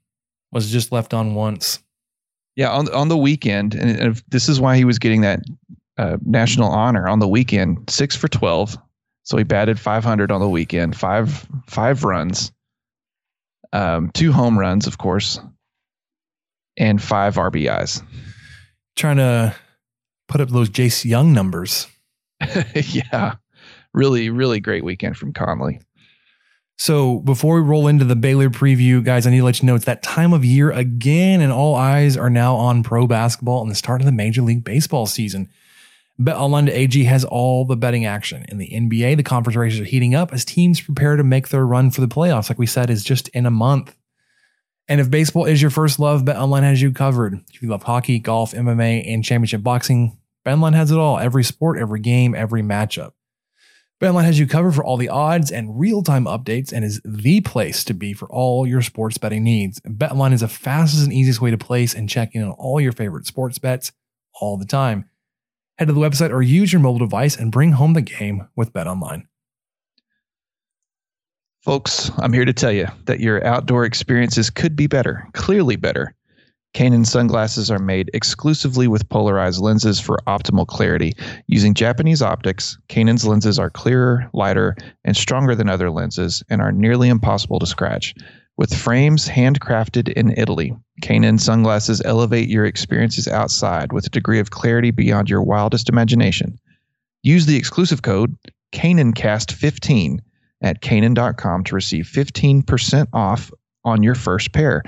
was 0.52 0.70
just 0.70 0.92
left 0.92 1.14
on 1.14 1.34
once. 1.34 1.82
Yeah, 2.56 2.70
on 2.70 2.92
on 2.92 3.08
the 3.08 3.16
weekend, 3.16 3.74
and 3.74 3.98
and 3.98 4.22
this 4.28 4.48
is 4.48 4.60
why 4.60 4.76
he 4.76 4.84
was 4.84 4.98
getting 4.98 5.20
that 5.22 5.40
uh, 5.96 6.16
national 6.24 6.70
honor 6.70 7.08
on 7.08 7.18
the 7.18 7.28
weekend. 7.28 7.88
Six 7.88 8.16
for 8.16 8.28
twelve, 8.28 8.76
so 9.22 9.36
he 9.36 9.44
batted 9.44 9.78
five 9.78 10.04
hundred 10.04 10.30
on 10.30 10.40
the 10.40 10.48
weekend. 10.48 10.96
Five 10.96 11.46
five 11.66 12.04
runs, 12.04 12.52
um, 13.72 14.10
two 14.12 14.32
home 14.32 14.58
runs, 14.58 14.86
of 14.86 14.98
course, 14.98 15.38
and 16.76 17.02
five 17.02 17.36
RBIs. 17.36 18.02
Trying 18.96 19.16
to 19.16 19.54
put 20.28 20.40
up 20.40 20.48
those 20.50 20.70
Jace 20.70 21.04
Jung 21.04 21.32
numbers. 21.32 21.86
yeah, 22.74 23.34
really, 23.92 24.30
really 24.30 24.60
great 24.60 24.84
weekend 24.84 25.16
from 25.16 25.32
Conley. 25.32 25.80
So 26.80 27.18
before 27.20 27.56
we 27.56 27.60
roll 27.60 27.88
into 27.88 28.06
the 28.06 28.16
Baylor 28.16 28.48
preview, 28.48 29.04
guys, 29.04 29.26
I 29.26 29.30
need 29.30 29.40
to 29.40 29.44
let 29.44 29.60
you 29.60 29.66
know 29.66 29.74
it's 29.74 29.84
that 29.84 30.02
time 30.02 30.32
of 30.32 30.46
year 30.46 30.70
again, 30.70 31.42
and 31.42 31.52
all 31.52 31.74
eyes 31.74 32.16
are 32.16 32.30
now 32.30 32.56
on 32.56 32.82
pro 32.82 33.06
basketball 33.06 33.60
and 33.60 33.70
the 33.70 33.74
start 33.74 34.00
of 34.00 34.06
the 34.06 34.12
Major 34.12 34.40
League 34.40 34.64
Baseball 34.64 35.04
season. 35.04 35.50
BetOnline.ag 36.18 37.04
has 37.04 37.24
all 37.24 37.66
the 37.66 37.76
betting 37.76 38.06
action. 38.06 38.46
In 38.48 38.56
the 38.56 38.68
NBA, 38.68 39.18
the 39.18 39.22
conference 39.22 39.56
races 39.56 39.80
are 39.80 39.84
heating 39.84 40.14
up 40.14 40.32
as 40.32 40.44
teams 40.44 40.80
prepare 40.80 41.16
to 41.16 41.24
make 41.24 41.48
their 41.48 41.66
run 41.66 41.90
for 41.90 42.00
the 42.00 42.08
playoffs. 42.08 42.48
Like 42.48 42.58
we 42.58 42.66
said, 42.66 42.88
is 42.88 43.04
just 43.04 43.28
in 43.28 43.44
a 43.44 43.50
month. 43.50 43.94
And 44.90 45.00
if 45.00 45.08
baseball 45.08 45.44
is 45.44 45.62
your 45.62 45.70
first 45.70 46.00
love, 46.00 46.22
BetOnline 46.22 46.64
has 46.64 46.82
you 46.82 46.90
covered. 46.90 47.40
If 47.54 47.62
you 47.62 47.68
love 47.68 47.84
hockey, 47.84 48.18
golf, 48.18 48.52
MMA, 48.52 49.04
and 49.06 49.22
championship 49.24 49.62
boxing, 49.62 50.18
BetOnline 50.44 50.74
has 50.74 50.90
it 50.90 50.98
all. 50.98 51.16
Every 51.16 51.44
sport, 51.44 51.78
every 51.78 52.00
game, 52.00 52.34
every 52.34 52.60
matchup. 52.60 53.12
BetOnline 54.02 54.24
has 54.24 54.40
you 54.40 54.48
covered 54.48 54.74
for 54.74 54.82
all 54.82 54.96
the 54.96 55.08
odds 55.08 55.52
and 55.52 55.78
real-time 55.78 56.24
updates 56.24 56.72
and 56.72 56.84
is 56.84 57.00
the 57.04 57.40
place 57.40 57.84
to 57.84 57.94
be 57.94 58.12
for 58.12 58.28
all 58.32 58.66
your 58.66 58.82
sports 58.82 59.16
betting 59.16 59.44
needs. 59.44 59.78
BetOnline 59.82 60.32
is 60.32 60.40
the 60.40 60.48
fastest 60.48 61.04
and 61.04 61.12
easiest 61.12 61.40
way 61.40 61.52
to 61.52 61.58
place 61.58 61.94
and 61.94 62.08
check 62.08 62.34
in 62.34 62.42
on 62.42 62.50
all 62.52 62.80
your 62.80 62.90
favorite 62.90 63.26
sports 63.26 63.60
bets 63.60 63.92
all 64.40 64.56
the 64.56 64.66
time. 64.66 65.08
Head 65.78 65.86
to 65.86 65.94
the 65.94 66.00
website 66.00 66.32
or 66.32 66.42
use 66.42 66.72
your 66.72 66.80
mobile 66.80 66.98
device 66.98 67.36
and 67.36 67.52
bring 67.52 67.72
home 67.72 67.92
the 67.92 68.00
game 68.00 68.48
with 68.56 68.72
BetOnline. 68.72 69.26
Folks, 71.62 72.10
I'm 72.16 72.32
here 72.32 72.46
to 72.46 72.54
tell 72.54 72.72
you 72.72 72.86
that 73.04 73.20
your 73.20 73.44
outdoor 73.44 73.84
experiences 73.84 74.48
could 74.48 74.74
be 74.74 74.86
better, 74.86 75.28
clearly 75.34 75.76
better. 75.76 76.14
Kaenon 76.72 77.04
sunglasses 77.04 77.70
are 77.70 77.78
made 77.78 78.10
exclusively 78.14 78.88
with 78.88 79.08
polarized 79.10 79.60
lenses 79.60 80.00
for 80.00 80.20
optimal 80.26 80.66
clarity. 80.66 81.12
Using 81.48 81.74
Japanese 81.74 82.22
optics, 82.22 82.78
Kaenon's 82.88 83.26
lenses 83.26 83.58
are 83.58 83.68
clearer, 83.68 84.30
lighter, 84.32 84.74
and 85.04 85.14
stronger 85.14 85.54
than 85.54 85.68
other 85.68 85.90
lenses 85.90 86.42
and 86.48 86.62
are 86.62 86.72
nearly 86.72 87.10
impossible 87.10 87.58
to 87.58 87.66
scratch. 87.66 88.14
With 88.56 88.74
frames 88.74 89.28
handcrafted 89.28 90.08
in 90.14 90.32
Italy, 90.38 90.74
Kaenon 91.02 91.38
sunglasses 91.38 92.00
elevate 92.06 92.48
your 92.48 92.64
experiences 92.64 93.28
outside 93.28 93.92
with 93.92 94.06
a 94.06 94.10
degree 94.10 94.38
of 94.38 94.50
clarity 94.50 94.92
beyond 94.92 95.28
your 95.28 95.42
wildest 95.42 95.90
imagination. 95.90 96.58
Use 97.22 97.44
the 97.44 97.56
exclusive 97.56 98.00
code 98.00 98.34
KaenonCast15 98.72 100.20
at 100.62 100.82
Kaenon.com 100.82 101.64
to 101.64 101.74
receive 101.74 102.04
15% 102.06 103.06
off 103.12 103.50
on 103.84 104.02
your 104.02 104.14
first 104.14 104.52
pair. 104.52 104.82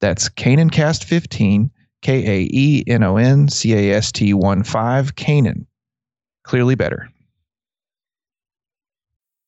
That's 0.00 0.28
KaenonCast15, 0.30 1.70
K 2.02 2.42
A 2.42 2.48
E 2.50 2.84
N 2.86 3.02
O 3.02 3.16
N 3.16 3.48
C 3.48 3.74
A 3.74 3.96
S 3.96 4.12
T 4.12 4.32
1 4.32 4.62
5, 4.62 5.14
Kaenon. 5.16 5.66
clearly 6.44 6.74
better. 6.74 7.10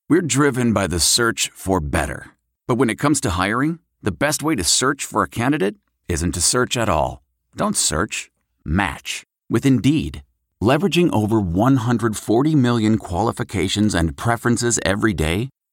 We're 0.08 0.22
driven 0.22 0.72
by 0.72 0.86
the 0.88 0.98
search 1.00 1.50
for 1.54 1.80
better. 1.80 2.32
But 2.66 2.74
when 2.76 2.90
it 2.90 2.98
comes 2.98 3.20
to 3.22 3.30
hiring, 3.30 3.78
the 4.02 4.10
best 4.12 4.42
way 4.42 4.54
to 4.56 4.64
search 4.64 5.04
for 5.04 5.22
a 5.22 5.28
candidate 5.28 5.76
isn't 6.08 6.32
to 6.32 6.40
search 6.40 6.76
at 6.76 6.88
all. 6.88 7.22
Don't 7.56 7.76
search, 7.76 8.30
match 8.64 9.22
with 9.48 9.64
Indeed. 9.64 10.22
Leveraging 10.62 11.12
over 11.14 11.40
140 11.40 12.54
million 12.56 12.98
qualifications 12.98 13.94
and 13.94 14.16
preferences 14.16 14.78
every 14.84 15.14
day, 15.14 15.48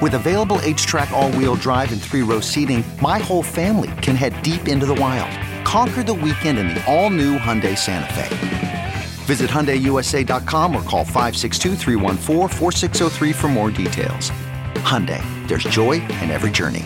With 0.00 0.14
available 0.14 0.58
HTRAC, 0.58 1.10
all 1.10 1.32
wheel 1.32 1.56
drive, 1.56 1.90
and 1.90 2.00
three 2.00 2.22
row 2.22 2.38
seating, 2.38 2.84
my 3.02 3.18
whole 3.18 3.42
family 3.42 3.90
can 4.00 4.14
head 4.14 4.40
deep 4.42 4.68
into 4.68 4.86
the 4.86 4.94
wild. 4.94 5.30
Conquer 5.66 6.04
the 6.04 6.14
weekend 6.14 6.56
in 6.56 6.68
the 6.68 6.80
all 6.86 7.10
new 7.10 7.36
Hyundai 7.36 7.76
Santa 7.76 8.14
Fe. 8.14 8.28
Visit 9.24 9.50
HyundaiUSA.com 9.50 10.76
or 10.76 10.82
call 10.82 11.04
562 11.04 11.74
for 13.32 13.48
more 13.48 13.70
details. 13.72 14.30
Hyundai, 14.84 15.20
there's 15.48 15.64
joy 15.64 15.94
in 15.94 16.30
every 16.30 16.50
journey. 16.50 16.84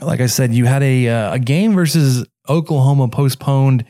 Like 0.00 0.20
I 0.20 0.26
said, 0.26 0.54
you 0.54 0.64
had 0.64 0.82
a 0.82 1.06
uh, 1.08 1.34
a 1.34 1.38
game 1.38 1.74
versus 1.74 2.26
Oklahoma 2.48 3.08
postponed 3.08 3.84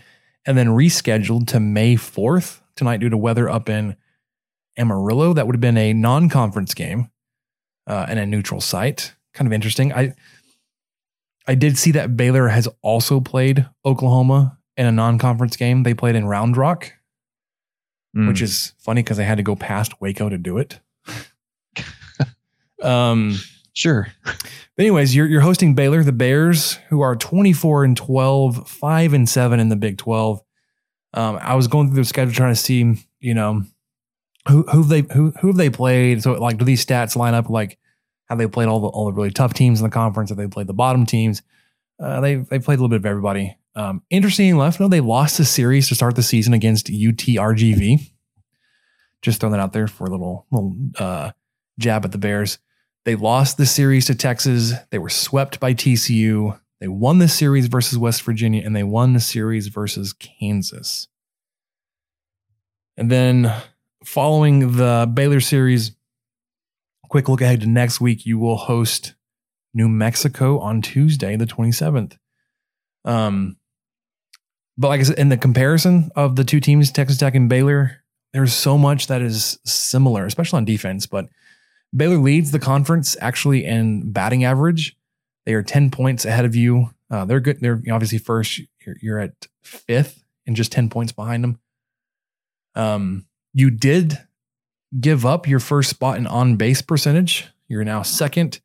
and 0.45 0.59
then 0.59 0.67
rescheduled 0.67 1.47
to 1.47 1.61
May 1.61 1.95
4th 1.95 2.61
tonight 2.75 2.99
due 2.99 3.09
to 3.09 3.17
weather 3.17 3.49
up 3.49 3.69
in 3.69 3.95
Amarillo. 4.77 5.33
That 5.33 5.47
would 5.47 5.55
have 5.57 5.61
been 5.61 5.77
a 5.79 5.93
non-conference 5.93 6.75
game 6.75 7.11
uh, 7.87 8.07
and 8.09 8.19
a 8.19 8.27
neutral 8.27 8.61
site. 8.61 9.15
Kind 9.35 9.47
of 9.47 9.53
interesting. 9.53 9.93
I 9.93 10.15
I 11.47 11.55
did 11.55 11.77
see 11.77 11.91
that 11.93 12.17
Baylor 12.17 12.49
has 12.49 12.69
also 12.83 13.21
played 13.21 13.67
Oklahoma 13.85 14.59
in 14.77 14.87
a 14.87 14.93
non-conference 14.93 15.57
game. 15.57 15.83
They 15.83 15.95
played 15.95 16.15
in 16.17 16.27
Round 16.27 16.57
Rock, 16.57 16.93
Mm. 18.17 18.29
which 18.29 18.43
is 18.43 18.75
funny 18.79 19.03
because 19.03 19.17
they 19.17 19.25
had 19.25 19.39
to 19.39 19.43
go 19.43 19.57
past 19.57 19.99
Waco 19.99 20.29
to 20.29 20.37
do 20.37 20.59
it. 20.59 20.81
um, 22.83 23.39
sure. 23.73 24.09
Anyways, 24.79 25.15
you're 25.15 25.27
you're 25.27 25.41
hosting 25.41 25.75
Baylor, 25.75 26.03
the 26.03 26.13
Bears, 26.13 26.75
who 26.89 27.01
are 27.01 27.15
24 27.17 27.85
and 27.85 27.97
12, 27.97 28.69
5 28.69 29.13
and 29.13 29.29
7 29.29 29.61
in 29.61 29.69
the 29.69 29.77
Big 29.77 29.99
12. 29.99 30.43
Um, 31.15 31.39
I 31.41 31.55
was 31.55 31.69
going 31.69 31.89
through 31.89 31.97
the 31.97 32.05
schedule 32.05 32.33
trying 32.35 32.53
to 32.55 32.61
see, 32.61 32.97
you 33.21 33.35
know, 33.35 33.63
who 34.49 34.63
who 34.65 34.85
they 34.85 35.03
who 35.13 35.33
who 35.41 35.49
have 35.49 35.57
they 35.57 35.71
played. 35.71 36.23
So 36.23 36.33
like, 36.35 36.59
do 36.59 36.65
these 36.65 36.85
stats 36.85 37.17
line 37.17 37.35
up 37.35 37.49
like 37.49 37.79
have 38.29 38.39
they 38.39 38.47
played 38.47 38.69
all 38.69 38.81
the 38.81 38.89
all 38.89 39.07
the 39.07 39.13
really 39.13 39.31
tough 39.31 39.55
teams 39.55 39.81
in 39.81 39.85
the 39.85 39.91
conference? 39.91 40.31
Have 40.31 40.39
they 40.39 40.49
played 40.49 40.67
the 40.67 40.75
bottom 40.75 41.07
teams? 41.07 41.43
Uh, 42.01 42.21
they 42.21 42.37
they 42.37 42.59
played 42.59 42.79
a 42.79 42.83
little 42.83 42.89
bit 42.89 42.97
of 42.97 43.07
everybody. 43.07 43.57
Um, 43.75 44.03
interesting 44.11 44.49
enough, 44.49 44.81
no, 44.81 44.89
they 44.89 45.01
lost 45.01 45.39
the 45.39 45.45
series 45.45 45.89
to 45.89 45.95
start 45.95 46.17
the 46.17 46.23
season 46.23 46.53
against 46.53 46.89
UTRGV. 46.89 48.11
Just 49.23 49.41
throwing 49.41 49.53
that 49.53 49.61
out 49.61 49.73
there 49.73 49.87
for 49.87 50.05
a 50.05 50.11
little 50.11 50.47
little 50.51 50.77
uh, 50.99 51.33
jab 51.79 52.05
at 52.05 52.13
the 52.13 52.19
Bears. 52.19 52.59
They 53.05 53.17
lost 53.17 53.57
the 53.57 53.67
series 53.67 54.07
to 54.07 54.15
Texas. 54.15 54.73
They 54.91 54.99
were 54.99 55.09
swept 55.09 55.59
by 55.59 55.75
TCU. 55.75 56.59
They 56.81 56.89
won 56.89 57.19
the 57.19 57.29
series 57.29 57.67
versus 57.67 57.99
West 57.99 58.23
Virginia, 58.23 58.63
and 58.65 58.75
they 58.75 58.83
won 58.83 59.13
the 59.13 59.21
series 59.21 59.69
versus 59.69 60.13
Kansas. 60.13 61.09
And 62.97 63.11
then 63.11 63.53
following 64.05 64.77
the 64.77 65.11
Baylor 65.13 65.41
series, 65.41 65.93
quick 67.09 67.29
look 67.29 67.41
ahead 67.41 67.61
to 67.61 67.67
next 67.67 68.01
week. 68.01 68.25
You 68.25 68.39
will 68.39 68.57
host 68.57 69.15
New 69.75 69.89
Mexico 69.89 70.59
on 70.59 70.81
Tuesday, 70.83 71.37
the 71.37 71.47
27th. 71.47 72.17
Um, 73.05 73.57
but 74.79 74.89
like 74.89 75.01
I 75.01 75.05
said, 75.05 75.19
in 75.19 75.29
the 75.29 75.37
comparison 75.37 76.11
of 76.17 76.37
the 76.37 76.45
two 76.45 76.61
teams, 76.61 76.91
Texas 76.91 77.19
Tech 77.19 77.35
and 77.35 77.49
Baylor, 77.49 78.03
there's 78.33 78.55
so 78.55 78.79
much 78.79 79.09
that 79.09 79.21
is 79.21 79.59
similar, 79.65 80.25
especially 80.25 80.57
on 80.57 80.65
defense. 80.65 81.07
But 81.07 81.29
Baylor 81.95 82.17
leads 82.17 82.51
the 82.51 82.59
conference 82.59 83.17
actually 83.21 83.65
in 83.65 84.13
batting 84.13 84.45
average. 84.45 84.97
They 85.45 85.55
are 85.55 85.63
10 85.63 85.91
points 85.91 86.25
ahead 86.25 86.45
of 86.45 86.55
you. 86.55 86.91
Uh, 87.11 87.27
they're 87.27 87.41
good. 87.41 87.61
They're 87.61 87.83
obviously 87.91 88.19
first. 88.19 88.61
You're, 88.87 88.97
you're 89.03 89.19
at 89.19 89.49
fifth 89.63 90.25
and 90.47 90.57
just 90.57 90.73
10 90.73 90.89
points 90.89 91.13
behind 91.13 91.45
them. 91.45 91.59
Um, 92.75 93.27
you 93.53 93.71
did 93.71 94.19
give 94.99 95.25
up 95.25 95.49
your 95.49 95.61
first 95.61 95.91
spot 95.91 96.17
in 96.19 96.27
on 96.27 96.57
base 96.57 96.83
percentage. 96.83 97.49
You're 97.69 97.85
now 97.85 98.03
second, 98.03 98.61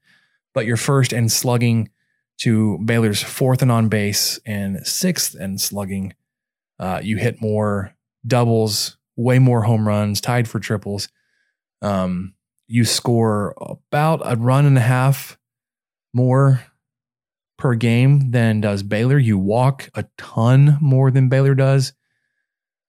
but 0.53 0.65
you're 0.65 0.77
first 0.77 1.13
in 1.13 1.29
slugging 1.29 1.89
to 2.39 2.77
Baylor's 2.79 3.23
fourth 3.23 3.61
and 3.61 3.71
on 3.71 3.89
base 3.89 4.39
and 4.45 4.85
sixth 4.85 5.35
and 5.35 5.59
slugging. 5.59 6.13
Uh, 6.79 6.99
you 7.01 7.17
hit 7.17 7.41
more 7.41 7.95
doubles, 8.25 8.97
way 9.15 9.39
more 9.39 9.63
home 9.63 9.87
runs, 9.87 10.21
tied 10.21 10.47
for 10.47 10.59
triples. 10.59 11.09
Um, 11.81 12.33
you 12.67 12.85
score 12.85 13.55
about 13.57 14.21
a 14.23 14.35
run 14.35 14.65
and 14.65 14.77
a 14.77 14.81
half 14.81 15.37
more 16.13 16.63
per 17.57 17.73
game 17.73 18.31
than 18.31 18.61
does 18.61 18.83
Baylor. 18.83 19.17
You 19.17 19.37
walk 19.37 19.89
a 19.95 20.05
ton 20.17 20.77
more 20.81 21.09
than 21.09 21.29
Baylor 21.29 21.55
does. 21.55 21.93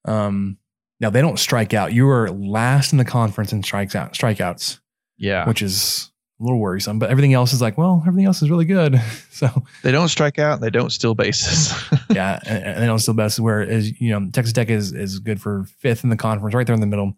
Um, 0.05 0.59
now 1.01 1.11
they 1.11 1.21
don't 1.21 1.39
strike 1.39 1.75
out. 1.75 1.93
You 1.93 2.09
are 2.09 2.31
last 2.31 2.93
in 2.93 2.99
the 2.99 3.05
conference 3.05 3.53
in 3.53 3.63
strikes 3.63 3.95
out 3.95 4.15
strikeouts. 4.15 4.81
Yeah. 5.21 5.49
which 5.49 5.63
is 5.63 6.13
a 6.41 6.45
little 6.45 6.61
worrisome. 6.61 7.01
But 7.01 7.11
everything 7.11 7.35
else 7.35 7.53
is 7.53 7.61
like, 7.61 7.77
well, 7.77 8.03
everything 8.07 8.27
else 8.27 8.41
is 8.41 8.51
really 8.51 8.65
good. 8.65 9.01
so 9.31 9.49
They 9.83 9.91
don't 9.91 10.09
strike 10.09 10.39
out. 10.39 10.61
They 10.61 10.71
don't 10.71 10.91
steal 10.91 11.15
bases. 11.15 11.73
yeah, 12.11 12.39
and, 12.47 12.65
and 12.65 12.83
they 12.83 12.87
don't 12.87 13.01
steal 13.01 13.15
bases. 13.15 13.41
Whereas 13.41 14.01
you 14.01 14.11
know 14.11 14.31
Texas 14.31 14.53
Tech 14.53 14.71
is 14.71 14.93
is 14.93 15.19
good 15.19 15.41
for 15.41 15.65
fifth 15.79 16.05
in 16.05 16.11
the 16.11 16.17
conference, 16.17 16.55
right 16.55 16.67
there 16.67 16.75
in 16.75 16.81
the 16.81 16.87
middle. 16.87 17.15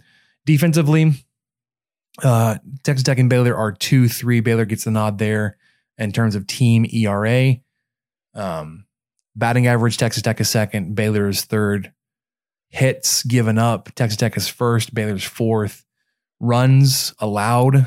Defensively, 0.46 1.12
uh, 2.22 2.56
Texas 2.82 3.02
Tech 3.02 3.18
and 3.18 3.28
Baylor 3.28 3.54
are 3.54 3.72
two 3.72 4.08
three. 4.08 4.40
Baylor 4.40 4.64
gets 4.64 4.84
the 4.84 4.90
nod 4.90 5.18
there 5.18 5.58
in 5.98 6.12
terms 6.12 6.34
of 6.34 6.46
team 6.46 6.86
ERA. 6.90 7.56
Um, 8.34 8.86
batting 9.36 9.66
average, 9.66 9.98
Texas 9.98 10.22
Tech 10.22 10.40
is 10.40 10.48
second. 10.48 10.94
Baylor 10.94 11.28
is 11.28 11.44
third. 11.44 11.92
Hits 12.70 13.22
given 13.24 13.58
up, 13.58 13.92
Texas 13.94 14.16
Tech 14.16 14.36
is 14.36 14.48
first. 14.48 14.94
Baylor's 14.94 15.24
fourth. 15.24 15.84
Runs 16.38 17.12
allowed. 17.18 17.86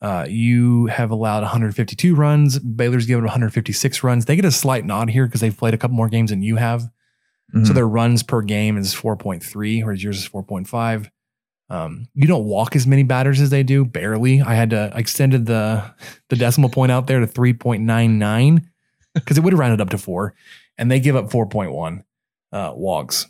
Uh, 0.00 0.26
you 0.28 0.86
have 0.86 1.10
allowed 1.10 1.42
152 1.42 2.14
runs. 2.14 2.58
Baylor's 2.58 3.06
given 3.06 3.24
156 3.24 4.02
runs. 4.02 4.24
They 4.24 4.36
get 4.36 4.44
a 4.44 4.50
slight 4.50 4.84
nod 4.84 5.10
here 5.10 5.26
because 5.26 5.40
they've 5.40 5.56
played 5.56 5.74
a 5.74 5.78
couple 5.78 5.96
more 5.96 6.08
games 6.08 6.30
than 6.30 6.42
you 6.42 6.56
have. 6.56 6.82
So 7.52 7.58
Mhm. 7.58 7.74
their 7.74 7.88
runs 7.88 8.22
per 8.22 8.40
game 8.40 8.78
is 8.78 8.94
4.3, 8.94 9.82
whereas 9.82 10.02
yours 10.02 10.18
is 10.18 10.26
4.5. 10.26 11.10
Um, 11.68 12.06
you 12.14 12.26
don't 12.26 12.44
walk 12.44 12.74
as 12.74 12.86
many 12.86 13.02
batters 13.02 13.40
as 13.40 13.50
they 13.50 13.62
do, 13.62 13.84
barely. 13.84 14.40
I 14.40 14.54
had 14.54 14.70
to 14.70 14.90
I 14.94 14.98
extended 14.98 15.46
the 15.46 15.84
the 16.30 16.36
decimal 16.36 16.70
point 16.70 16.92
out 16.92 17.06
there 17.06 17.20
to 17.20 17.26
3.99 17.26 18.62
because 19.14 19.36
it 19.38 19.42
would 19.44 19.52
have 19.52 19.60
rounded 19.60 19.80
up 19.80 19.90
to 19.90 19.98
four, 19.98 20.34
and 20.78 20.90
they 20.90 20.98
give 21.00 21.14
up 21.16 21.30
4.1 21.30 22.04
uh, 22.52 22.72
walks. 22.74 23.26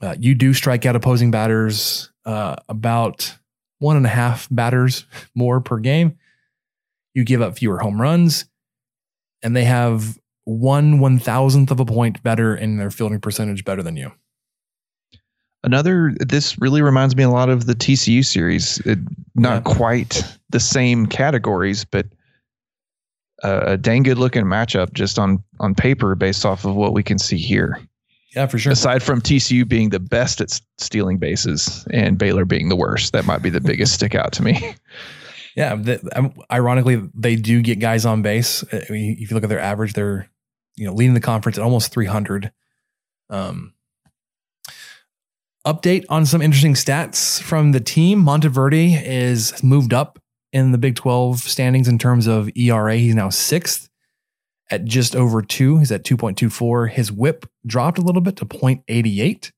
Uh, 0.00 0.14
you 0.18 0.34
do 0.34 0.52
strike 0.52 0.84
out 0.84 0.96
opposing 0.96 1.30
batters 1.30 2.10
uh, 2.24 2.56
about 2.68 3.36
one 3.78 3.96
and 3.96 4.06
a 4.06 4.10
half 4.10 4.48
batters 4.50 5.06
more 5.34 5.60
per 5.60 5.78
game. 5.78 6.18
You 7.14 7.24
give 7.24 7.40
up 7.40 7.58
fewer 7.58 7.78
home 7.78 8.00
runs, 8.00 8.44
and 9.42 9.56
they 9.56 9.64
have 9.64 10.18
one 10.44 11.00
one 11.00 11.18
thousandth 11.18 11.70
of 11.70 11.80
a 11.80 11.84
point 11.84 12.22
better 12.22 12.54
in 12.54 12.76
their 12.76 12.90
fielding 12.90 13.20
percentage 13.20 13.64
better 13.64 13.82
than 13.82 13.96
you. 13.96 14.12
Another, 15.64 16.14
this 16.20 16.60
really 16.60 16.82
reminds 16.82 17.16
me 17.16 17.24
a 17.24 17.30
lot 17.30 17.48
of 17.48 17.66
the 17.66 17.74
TCU 17.74 18.24
series. 18.24 18.78
It, 18.86 18.98
not 19.34 19.64
quite 19.64 20.22
the 20.50 20.60
same 20.60 21.06
categories, 21.06 21.84
but 21.84 22.06
a 23.42 23.76
dang 23.76 24.02
good 24.02 24.18
looking 24.18 24.44
matchup 24.44 24.92
just 24.92 25.18
on 25.18 25.42
on 25.60 25.74
paper 25.74 26.14
based 26.14 26.44
off 26.44 26.64
of 26.64 26.74
what 26.74 26.92
we 26.92 27.02
can 27.02 27.18
see 27.18 27.36
here. 27.36 27.80
Yeah, 28.36 28.46
for 28.46 28.58
sure. 28.58 28.72
Aside 28.72 29.02
from 29.02 29.22
TCU 29.22 29.66
being 29.66 29.88
the 29.88 29.98
best 29.98 30.42
at 30.42 30.60
stealing 30.76 31.16
bases 31.16 31.86
and 31.90 32.18
Baylor 32.18 32.44
being 32.44 32.68
the 32.68 32.76
worst, 32.76 33.14
that 33.14 33.24
might 33.24 33.40
be 33.40 33.48
the 33.48 33.62
biggest 33.62 33.94
stick 33.94 34.14
out 34.14 34.32
to 34.32 34.42
me. 34.42 34.74
Yeah, 35.56 35.74
the, 35.74 36.06
um, 36.14 36.34
ironically, 36.52 37.00
they 37.14 37.34
do 37.34 37.62
get 37.62 37.80
guys 37.80 38.04
on 38.04 38.20
base. 38.20 38.62
I 38.70 38.84
mean, 38.90 39.16
if 39.18 39.30
you 39.30 39.34
look 39.34 39.42
at 39.42 39.48
their 39.48 39.58
average, 39.58 39.94
they're 39.94 40.28
you 40.74 40.84
know 40.84 40.92
leading 40.92 41.14
the 41.14 41.20
conference 41.20 41.56
at 41.56 41.64
almost 41.64 41.90
300. 41.92 42.52
Um, 43.30 43.72
update 45.66 46.04
on 46.10 46.26
some 46.26 46.42
interesting 46.42 46.74
stats 46.74 47.40
from 47.40 47.72
the 47.72 47.80
team. 47.80 48.18
Monteverde 48.18 49.02
is 49.02 49.62
moved 49.64 49.94
up 49.94 50.18
in 50.52 50.72
the 50.72 50.78
Big 50.78 50.94
12 50.94 51.38
standings 51.38 51.88
in 51.88 51.96
terms 51.96 52.26
of 52.26 52.50
ERA. 52.54 52.96
He's 52.96 53.14
now 53.14 53.30
sixth 53.30 53.88
at 54.70 54.84
just 54.84 55.14
over 55.14 55.42
two. 55.42 55.78
He's 55.78 55.92
at 55.92 56.04
2.24. 56.04 56.90
His 56.90 57.12
whip 57.12 57.46
dropped 57.66 57.98
a 57.98 58.02
little 58.02 58.20
bit 58.20 58.36
to 58.36 58.46
0.88. 58.46 59.52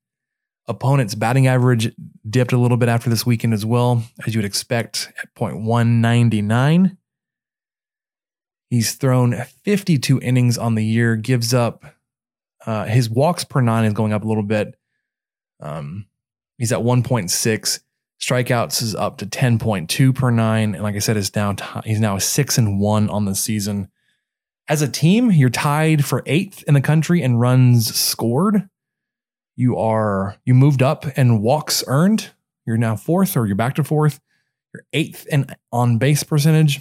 Opponent's 0.67 1.15
batting 1.15 1.47
average 1.47 1.95
dipped 2.29 2.53
a 2.53 2.59
little 2.59 2.77
bit 2.77 2.91
after 2.91 3.09
this 3.09 3.25
weekend 3.25 3.55
as 3.55 3.65
well, 3.65 4.03
as 4.27 4.35
you 4.35 4.39
would 4.39 4.45
expect 4.45 5.13
at 5.23 5.35
0.199. 5.35 6.97
He's 8.69 8.95
thrown 8.97 9.35
52 9.65 10.21
innings 10.21 10.59
on 10.59 10.75
the 10.75 10.85
year, 10.85 11.17
gives 11.17 11.55
up 11.55 11.85
uh, 12.67 12.85
his 12.85 13.09
walks 13.09 13.45
per 13.45 13.61
nine 13.61 13.85
is 13.85 13.95
going 13.95 14.13
up 14.13 14.25
a 14.25 14.29
little 14.29 14.43
bit. 14.43 14.75
Um, 15.61 16.07
he's 16.59 16.73
at 16.73 16.81
1.6. 16.81 17.81
Strikeouts 18.21 18.83
is 18.83 18.95
up 18.95 19.19
to 19.19 19.27
10.2 19.27 20.15
per 20.15 20.31
nine. 20.31 20.75
And 20.75 20.83
like 20.83 20.97
I 20.97 20.99
said, 20.99 21.17
is 21.17 21.35
now 21.35 21.53
t- 21.53 21.65
he's 21.85 22.01
now 22.01 22.19
six 22.19 22.59
and 22.59 22.81
one 22.81 23.09
on 23.11 23.25
the 23.25 23.35
season. 23.35 23.89
As 24.69 24.83
a 24.83 24.89
team, 24.89 25.31
you're 25.31 25.49
tied 25.49 26.05
for 26.05 26.23
eighth 26.27 26.63
in 26.65 26.75
the 26.75 26.81
country 26.83 27.23
in 27.23 27.39
runs 27.39 27.95
scored. 27.95 28.69
You 29.57 29.79
are 29.79 30.37
you 30.45 30.55
moved 30.55 30.83
up 30.83 31.07
and 31.17 31.43
walks 31.43 31.83
earned. 31.87 32.31
You're 32.67 32.77
now 32.77 32.95
fourth, 32.95 33.37
or 33.37 33.47
you're 33.47 33.57
back 33.57 33.77
to 33.77 33.85
fourth. 33.85 34.21
You're 34.75 34.85
eighth 34.93 35.27
in 35.27 35.47
on 35.73 35.97
base 35.97 36.23
percentage. 36.23 36.81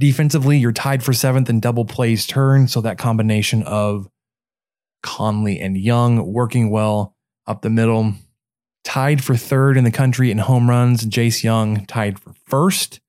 Defensively, 0.00 0.58
you're 0.58 0.72
tied 0.72 1.04
for 1.04 1.12
seventh 1.12 1.48
in 1.48 1.60
double 1.60 1.84
plays 1.84 2.26
turned. 2.26 2.70
So 2.70 2.80
that 2.80 2.98
combination 2.98 3.62
of 3.62 4.08
Conley 5.02 5.60
and 5.60 5.76
Jung 5.76 6.32
working 6.32 6.70
well 6.70 7.14
up 7.46 7.62
the 7.62 7.70
middle. 7.70 8.14
Tied 8.82 9.22
for 9.22 9.36
third 9.36 9.76
in 9.76 9.84
the 9.84 9.92
country 9.92 10.32
in 10.32 10.38
home 10.38 10.68
runs. 10.68 11.04
Jace 11.06 11.44
Jung 11.44 11.86
tied 11.86 12.18
for 12.18 12.32
first 12.46 13.00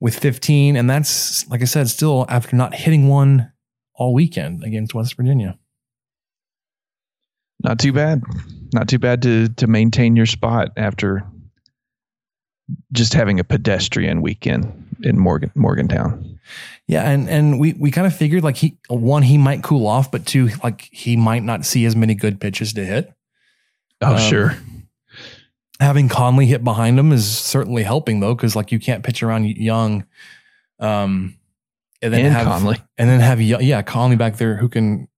with 0.00 0.18
15. 0.18 0.76
And 0.76 0.88
that's, 0.88 1.48
like 1.48 1.62
I 1.62 1.64
said, 1.66 1.88
still 1.88 2.24
after 2.28 2.56
not 2.56 2.74
hitting 2.74 3.08
one 3.08 3.52
all 3.94 4.14
weekend 4.14 4.62
against 4.64 4.94
West 4.94 5.16
Virginia. 5.16 5.58
Not 7.62 7.78
too 7.80 7.92
bad. 7.92 8.22
Not 8.72 8.88
too 8.88 8.98
bad 9.00 9.22
to 9.22 9.48
to 9.48 9.66
maintain 9.66 10.14
your 10.14 10.26
spot 10.26 10.68
after 10.76 11.26
just 12.92 13.14
having 13.14 13.40
a 13.40 13.44
pedestrian 13.44 14.22
weekend 14.22 14.96
in 15.02 15.18
Morgan 15.18 15.50
Morgantown. 15.56 16.38
Yeah, 16.86 17.10
and 17.10 17.28
and 17.28 17.58
we 17.58 17.72
we 17.72 17.90
kind 17.90 18.06
of 18.06 18.14
figured 18.14 18.44
like 18.44 18.56
he 18.56 18.78
one 18.88 19.22
he 19.22 19.38
might 19.38 19.62
cool 19.64 19.86
off, 19.88 20.10
but 20.12 20.24
two 20.24 20.50
like 20.62 20.88
he 20.92 21.16
might 21.16 21.42
not 21.42 21.64
see 21.64 21.84
as 21.84 21.96
many 21.96 22.14
good 22.14 22.40
pitches 22.40 22.72
to 22.74 22.84
hit. 22.84 23.12
Oh, 24.00 24.12
Um, 24.14 24.18
sure. 24.20 24.56
Having 25.80 26.08
Conley 26.08 26.46
hit 26.46 26.64
behind 26.64 26.98
him 26.98 27.12
is 27.12 27.26
certainly 27.26 27.84
helping 27.84 28.20
though, 28.20 28.34
because 28.34 28.56
like 28.56 28.72
you 28.72 28.80
can't 28.80 29.04
pitch 29.04 29.22
around 29.22 29.44
Jung, 29.46 30.04
um, 30.80 31.36
and 32.02 32.12
then 32.12 32.24
And 32.26 32.34
have 32.34 32.46
Conley. 32.46 32.78
and 32.96 33.08
then 33.08 33.20
have 33.20 33.40
yeah 33.40 33.82
Conley 33.82 34.16
back 34.16 34.36
there 34.36 34.56
who 34.56 34.68
can 34.68 35.08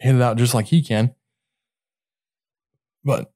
hit 0.00 0.14
it 0.16 0.20
out 0.22 0.36
just 0.38 0.54
like 0.54 0.66
he 0.66 0.82
can. 0.82 1.14
But 3.04 3.32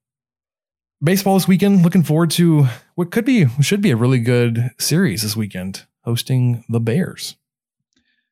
baseball 1.01 1.35
this 1.35 1.47
weekend, 1.47 1.83
looking 1.83 2.03
forward 2.03 2.31
to 2.31 2.67
what 2.95 3.11
could 3.11 3.25
be 3.25 3.47
should 3.61 3.81
be 3.81 3.91
a 3.91 3.95
really 3.97 4.19
good 4.19 4.71
series 4.77 5.21
this 5.21 5.35
weekend, 5.37 5.85
hosting 6.03 6.65
the 6.69 6.79
Bears. 6.79 7.37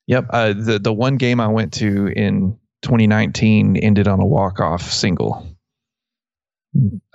Yep. 0.08 0.28
Uh, 0.30 0.54
the 0.54 0.80
the 0.80 0.94
one 0.94 1.16
game 1.18 1.40
I 1.40 1.48
went 1.48 1.74
to 1.76 2.08
in 2.08 2.60
2019 2.82 3.78
ended 3.78 4.08
on 4.08 4.20
a 4.20 4.26
walk 4.26 4.60
off 4.60 4.92
single. 4.92 5.48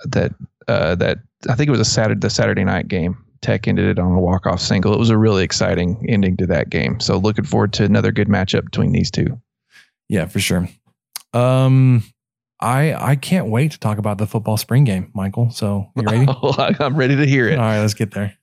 That 0.05 0.33
uh, 0.67 0.95
that 0.95 1.19
I 1.49 1.55
think 1.55 1.67
it 1.67 1.71
was 1.71 1.79
a 1.79 1.85
Saturday 1.85 2.19
the 2.19 2.29
Saturday 2.29 2.63
night 2.63 2.87
game. 2.87 3.17
Tech 3.41 3.67
ended 3.67 3.85
it 3.85 3.99
on 3.99 4.11
a 4.11 4.19
walk 4.19 4.45
off 4.45 4.61
single. 4.61 4.93
It 4.93 4.99
was 4.99 5.09
a 5.09 5.17
really 5.17 5.43
exciting 5.43 6.05
ending 6.07 6.37
to 6.37 6.45
that 6.47 6.69
game. 6.69 6.99
So 6.99 7.17
looking 7.17 7.45
forward 7.45 7.73
to 7.73 7.83
another 7.83 8.11
good 8.11 8.27
matchup 8.27 8.65
between 8.65 8.91
these 8.91 9.09
two. 9.09 9.41
Yeah, 10.09 10.27
for 10.27 10.39
sure. 10.39 10.69
Um, 11.33 12.03
I 12.59 12.93
I 12.93 13.15
can't 13.15 13.47
wait 13.47 13.71
to 13.71 13.79
talk 13.79 13.97
about 13.97 14.17
the 14.19 14.27
football 14.27 14.57
spring 14.57 14.83
game, 14.83 15.09
Michael. 15.13 15.49
So 15.49 15.91
you 15.95 16.03
ready? 16.03 16.27
I'm 16.79 16.95
ready 16.95 17.15
to 17.15 17.25
hear 17.25 17.47
it. 17.47 17.57
All 17.57 17.65
right, 17.65 17.79
let's 17.79 17.95
get 17.95 18.11
there. 18.11 18.37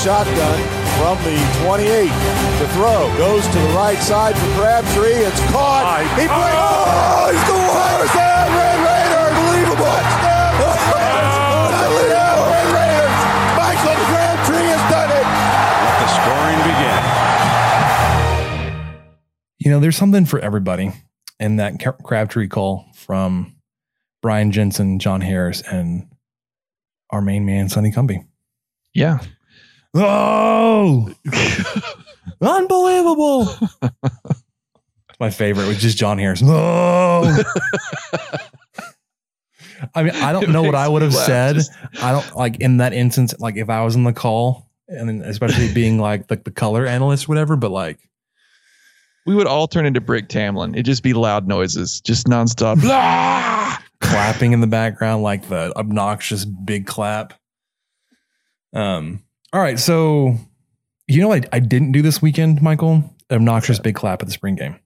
Shotgun. 0.00 0.58
from 0.96 1.16
the 1.24 1.36
28 1.60 2.08
to 2.08 2.66
throw. 2.72 3.04
Goes 3.18 3.44
to 3.48 3.58
the 3.58 3.68
right 3.76 3.98
side 4.00 4.32
for 4.32 4.48
Crabtree. 4.56 5.12
It's 5.28 5.40
caught. 5.52 5.84
He 6.16 6.24
breaks. 6.24 6.56
Oh, 6.56 7.28
he's 7.28 7.44
the 7.44 7.52
worst. 7.52 8.08
Touchdown, 8.08 8.48
Red 8.56 8.80
Raider. 8.80 9.28
Unbelievable. 9.28 9.84
Touchdown, 9.84 10.56
Red 10.56 10.88
Raiders. 10.88 11.36
Unbelievable. 11.84 12.48
Red 12.48 12.68
Raiders. 12.80 13.12
Michael 13.60 14.00
Crabtree 14.08 14.68
has 14.72 14.84
done 14.88 15.10
it. 15.12 15.26
Let 15.84 15.96
the 16.00 16.08
scoring 16.16 16.60
begin. 16.64 17.00
You 19.58 19.68
know, 19.70 19.80
there's 19.80 19.96
something 20.00 20.24
for 20.24 20.40
everybody 20.40 20.92
in 21.38 21.56
that 21.56 21.76
Crabtree 22.04 22.48
call 22.48 22.86
from 22.94 23.52
Brian 24.22 24.50
Jensen, 24.50 24.98
John 24.98 25.20
Harris, 25.20 25.60
and 25.60 26.08
our 27.10 27.20
main 27.20 27.44
man, 27.44 27.68
Sonny 27.68 27.92
Cumbie. 27.92 28.24
Yeah. 28.94 29.18
Oh, 29.94 31.12
unbelievable. 32.40 33.48
My 35.18 35.30
favorite 35.30 35.66
was 35.66 35.78
just 35.78 35.96
John 35.98 36.18
Harris. 36.18 36.42
No. 36.42 37.22
I 39.94 40.02
mean, 40.02 40.14
I 40.14 40.32
don't 40.32 40.44
It 40.44 40.50
know 40.50 40.62
what 40.62 40.74
I 40.74 40.86
would 40.88 41.02
have 41.02 41.14
laugh 41.14 41.26
said. 41.26 41.54
just- 41.56 41.72
I 42.02 42.12
don't 42.12 42.36
like 42.36 42.60
in 42.60 42.76
that 42.78 42.92
instance, 42.92 43.34
like 43.38 43.56
if 43.56 43.68
I 43.70 43.82
was 43.82 43.96
in 43.96 44.04
the 44.04 44.12
call 44.12 44.70
and 44.88 45.22
especially 45.24 45.72
being 45.72 45.98
like 45.98 46.28
the, 46.28 46.36
the 46.36 46.50
color 46.50 46.86
analyst, 46.86 47.28
whatever, 47.28 47.56
but 47.56 47.70
like 47.70 47.98
We 49.26 49.34
would 49.34 49.46
all 49.46 49.66
turn 49.68 49.86
into 49.86 50.00
Brick 50.00 50.28
Tamland. 50.28 50.74
It'd 50.74 50.86
just 50.86 51.02
be 51.02 51.12
loud 51.14 51.48
noises, 51.48 52.00
just 52.00 52.26
nonstop. 52.26 52.80
Blah! 52.80 53.78
clapping 54.00 54.52
in 54.52 54.60
the 54.60 54.66
background, 54.66 55.22
like 55.22 55.48
the 55.48 55.76
obnoxious 55.78 56.44
big 56.44 56.86
clap. 56.86 57.34
Um, 58.72 59.22
all 59.52 59.60
right. 59.60 59.78
So, 59.78 60.36
you 61.08 61.20
know 61.20 61.28
what 61.28 61.46
I, 61.52 61.56
I 61.56 61.60
didn't 61.60 61.92
do 61.92 62.02
this 62.02 62.20
weekend, 62.22 62.62
Michael? 62.62 63.02
Obnoxious 63.30 63.78
big 63.78 63.94
clap 63.94 64.22
at 64.22 64.26
the 64.28 64.32
spring 64.32 64.54
game. 64.56 64.76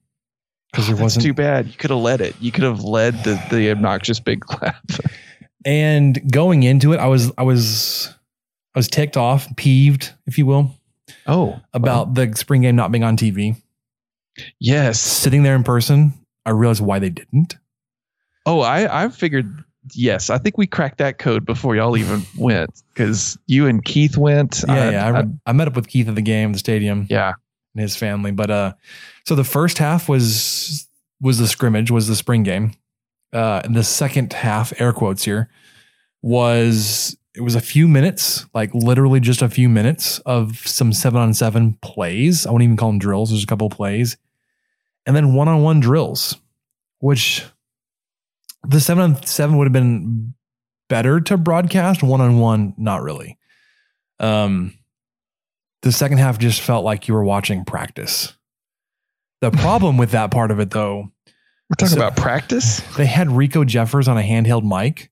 Because 0.71 0.87
there 0.87 0.97
That's 0.97 1.03
wasn't 1.03 1.25
too 1.25 1.35
bad. 1.35 1.67
You 1.67 1.75
could 1.75 1.91
have 1.91 2.01
led 2.01 2.21
it. 2.21 2.35
You 2.41 2.51
could 2.51 2.65
have 2.65 2.83
led 2.83 3.15
the, 3.25 3.41
the 3.51 3.71
obnoxious 3.71 4.19
big 4.21 4.41
clap. 4.45 4.83
And 5.65 6.31
going 6.33 6.63
into 6.63 6.93
it, 6.93 6.99
I 6.99 7.07
was 7.07 7.31
I 7.39 7.43
was 7.43 8.13
I 8.75 8.79
was 8.79 8.89
ticked 8.89 9.17
off, 9.17 9.47
peeved, 9.57 10.13
if 10.27 10.37
you 10.37 10.47
will, 10.47 10.75
Oh, 11.27 11.61
about 11.73 12.15
the 12.15 12.33
spring 12.35 12.63
game 12.63 12.75
not 12.77 12.91
being 12.93 13.05
on 13.05 13.17
TV. 13.17 13.57
yes. 14.59 15.01
Sitting 15.01 15.43
there 15.43 15.55
in 15.55 15.63
person, 15.63 16.13
I 16.45 16.51
realized 16.51 16.81
why 16.83 16.99
they 16.99 17.09
didn't. 17.11 17.57
Oh, 18.45 18.61
I 18.61 19.05
I 19.05 19.09
figured. 19.09 19.65
Yes, 19.93 20.31
I 20.31 20.39
think 20.39 20.57
we 20.57 20.67
cracked 20.67 20.99
that 20.99 21.19
code 21.19 21.45
before 21.45 21.77
y'all 21.77 21.97
even 21.97 22.23
went 22.39 22.83
because 22.95 23.37
you 23.47 23.67
and 23.67 23.85
Keith 23.85 24.17
went. 24.17 24.65
Yeah, 24.67 24.75
I- 24.75 24.91
yeah. 24.91 25.07
I, 25.13 25.21
I- 25.21 25.25
I 25.47 25.53
met 25.53 25.69
up 25.69 25.77
with 25.77 25.89
Keith 25.89 26.09
at 26.09 26.15
the 26.15 26.23
game, 26.23 26.53
the 26.53 26.59
stadium. 26.59 27.07
yeah. 27.11 27.33
and 27.75 27.83
his 27.83 27.95
family. 27.97 28.31
But 28.31 28.51
uh, 28.51 28.73
so 29.27 29.35
the 29.35 29.45
first 29.45 29.79
half 29.79 30.09
was 30.09 30.89
was 31.21 31.39
the 31.39 31.47
scrimmage, 31.49 31.91
was 31.91 32.09
the 32.09 32.17
spring 32.17 32.43
game. 32.45 32.73
Uh, 33.33 33.61
and 33.65 33.75
the 33.75 33.83
second 33.85 34.33
half, 34.33 34.73
air 34.81 34.93
quotes 34.93 35.25
here, 35.25 35.51
was 36.23 37.17
it 37.35 37.41
was 37.43 37.55
a 37.55 37.61
few 37.61 37.87
minutes, 37.89 38.47
like 38.55 38.73
literally 38.75 39.21
just 39.21 39.43
a 39.43 39.49
few 39.49 39.69
minutes 39.69 40.19
of 40.21 40.57
some 40.67 40.93
seven 40.93 41.21
on 41.21 41.35
seven 41.35 41.77
plays. 41.83 42.47
I 42.47 42.51
wouldn't 42.53 42.65
even 42.65 42.77
call 42.77 42.91
them 42.91 42.99
drills. 42.99 43.31
There's 43.31 43.43
a 43.45 43.47
couple 43.47 43.67
of 43.67 43.73
plays, 43.73 44.17
and 45.05 45.15
then 45.17 45.35
one 45.35 45.49
on 45.49 45.63
one 45.63 45.81
drills, 45.81 46.37
which 47.01 47.45
the 48.67 48.81
seven 48.81 49.03
on 49.03 49.23
seven 49.25 49.57
would 49.59 49.67
have 49.67 49.73
been 49.73 50.35
better 50.89 51.21
to 51.21 51.37
broadcast. 51.37 52.03
One 52.03 52.21
on 52.21 52.39
one, 52.39 52.75
not 52.77 53.03
really. 53.03 53.39
Um, 54.21 54.75
the 55.83 55.93
second 55.93 56.19
half 56.19 56.39
just 56.39 56.61
felt 56.61 56.85
like 56.85 57.09
you 57.09 57.15
were 57.15 57.25
watching 57.25 57.65
practice. 57.65 58.37
The 59.41 59.51
problem 59.51 59.97
with 59.99 60.13
that 60.13 60.31
part 60.31 60.51
of 60.51 60.59
it, 60.61 60.71
though, 60.71 61.11
We're 61.69 61.75
talking 61.79 61.89
So- 61.89 61.97
about 61.97 62.17
practice. 62.17 62.81
they 62.97 63.07
had 63.07 63.31
Rico 63.31 63.65
Jeffers 63.65 64.09
on 64.09 64.17
a 64.19 64.23
handheld 64.23 64.63
mic, 64.65 65.11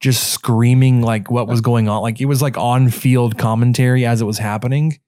just 0.00 0.30
screaming 0.32 1.00
like 1.02 1.30
what 1.30 1.46
was 1.48 1.60
going 1.60 1.88
on. 1.88 2.02
Like 2.02 2.20
it 2.20 2.24
was 2.26 2.42
like 2.42 2.56
on 2.58 2.88
field 2.90 3.38
commentary 3.38 4.04
as 4.04 4.20
it 4.20 4.24
was 4.24 4.38
happening, 4.38 4.98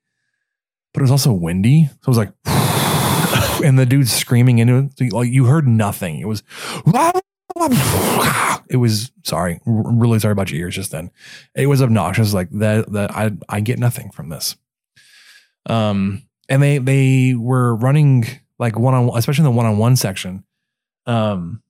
but 0.93 1.01
it 1.01 1.05
was 1.05 1.11
also 1.11 1.33
windy. 1.33 1.87
So 1.87 1.93
it 2.03 2.09
was 2.09 2.19
like, 2.19 2.33
and 3.65 3.79
the 3.79 3.87
dude 3.87 4.09
screaming 4.09 4.59
into 4.59 4.91
it. 5.01 5.13
Like 5.13 5.31
you 5.31 5.45
heard 5.47 5.67
nothing. 5.67 6.19
It 6.21 6.27
was, 6.29 6.43
it 8.69 8.77
was 8.77 9.13
sorry, 9.23 9.61
really 9.65 10.19
sorry 10.19 10.33
about 10.33 10.51
your 10.51 10.61
ears 10.61 10.75
just 10.75 10.91
then. 10.91 11.11
It 11.55 11.67
was 11.67 11.83
obnoxious. 11.83 12.35
Like 12.35 12.51
that, 12.51 12.91
that 12.93 13.11
I, 13.13 13.33
I 13.49 13.61
get 13.61 13.79
nothing 13.79 14.11
from 14.11 14.29
this. 14.29 14.57
Um, 15.67 16.23
and 16.49 16.63
they, 16.63 16.79
they 16.79 17.35
were 17.35 17.75
running 17.77 18.27
like 18.59 18.79
one 18.79 18.95
on, 18.95 19.17
especially 19.17 19.43
in 19.43 19.53
the 19.53 19.57
one 19.57 19.67
on 19.67 19.79
one 19.79 19.97
section 19.97 20.45
um 21.07 21.63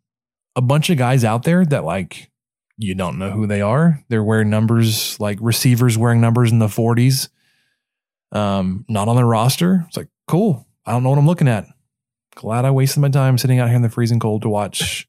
a 0.56 0.60
bunch 0.60 0.90
of 0.90 0.96
guys 0.96 1.24
out 1.24 1.42
there 1.42 1.64
that 1.64 1.84
like 1.84 2.30
you 2.76 2.94
don't 2.94 3.18
know 3.18 3.30
who 3.30 3.46
they 3.46 3.60
are. 3.60 4.02
They're 4.08 4.24
wearing 4.24 4.50
numbers 4.50 5.18
like 5.20 5.38
receivers 5.40 5.96
wearing 5.96 6.20
numbers 6.20 6.50
in 6.50 6.58
the 6.58 6.66
40s. 6.66 7.28
Um, 8.32 8.84
not 8.88 9.06
on 9.06 9.14
the 9.16 9.24
roster. 9.24 9.84
It's 9.86 9.96
like, 9.96 10.08
cool. 10.26 10.66
I 10.84 10.92
don't 10.92 11.04
know 11.04 11.10
what 11.10 11.18
I'm 11.18 11.26
looking 11.26 11.48
at. 11.48 11.66
Glad 12.34 12.64
I 12.64 12.72
wasted 12.72 13.00
my 13.00 13.10
time 13.10 13.38
sitting 13.38 13.60
out 13.60 13.68
here 13.68 13.76
in 13.76 13.82
the 13.82 13.88
freezing 13.88 14.18
cold 14.18 14.42
to 14.42 14.48
watch 14.48 15.08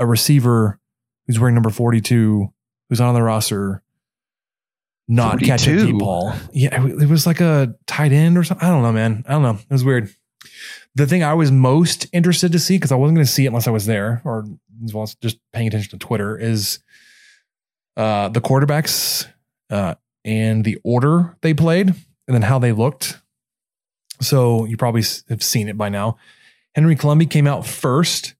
a 0.00 0.06
receiver 0.06 0.80
who's 1.26 1.38
wearing 1.38 1.54
number 1.54 1.70
42, 1.70 2.52
who's 2.88 3.00
on 3.00 3.14
the 3.14 3.22
roster, 3.22 3.82
not 5.06 5.40
catch 5.40 5.68
a 5.68 5.76
deep 5.86 5.98
ball. 5.98 6.32
Yeah, 6.52 6.84
it 6.84 7.08
was 7.08 7.26
like 7.26 7.40
a 7.40 7.74
tight 7.86 8.12
end 8.12 8.36
or 8.36 8.42
something. 8.42 8.66
I 8.66 8.70
don't 8.70 8.82
know, 8.82 8.92
man. 8.92 9.24
I 9.28 9.32
don't 9.32 9.42
know. 9.42 9.58
It 9.58 9.70
was 9.70 9.84
weird 9.84 10.12
the 10.94 11.06
thing 11.06 11.22
I 11.22 11.34
was 11.34 11.50
most 11.50 12.06
interested 12.12 12.52
to 12.52 12.58
see, 12.58 12.76
because 12.76 12.92
I 12.92 12.96
wasn't 12.96 13.16
going 13.16 13.26
to 13.26 13.32
see 13.32 13.44
it 13.44 13.48
unless 13.48 13.68
I 13.68 13.70
was 13.70 13.86
there 13.86 14.22
or 14.24 14.46
as 14.84 15.14
just 15.16 15.38
paying 15.52 15.68
attention 15.68 15.90
to 15.90 16.04
Twitter, 16.04 16.36
is 16.38 16.80
uh, 17.96 18.28
the 18.28 18.40
quarterbacks 18.40 19.26
uh, 19.68 19.94
and 20.24 20.64
the 20.64 20.78
order 20.84 21.36
they 21.42 21.54
played 21.54 21.88
and 21.88 22.34
then 22.34 22.42
how 22.42 22.58
they 22.58 22.72
looked. 22.72 23.20
So 24.20 24.64
you 24.64 24.76
probably 24.76 25.02
have 25.28 25.42
seen 25.42 25.68
it 25.68 25.78
by 25.78 25.88
now. 25.88 26.16
Henry 26.74 26.96
Colombi 26.96 27.26
came 27.26 27.46
out 27.46 27.66
first, 27.66 28.34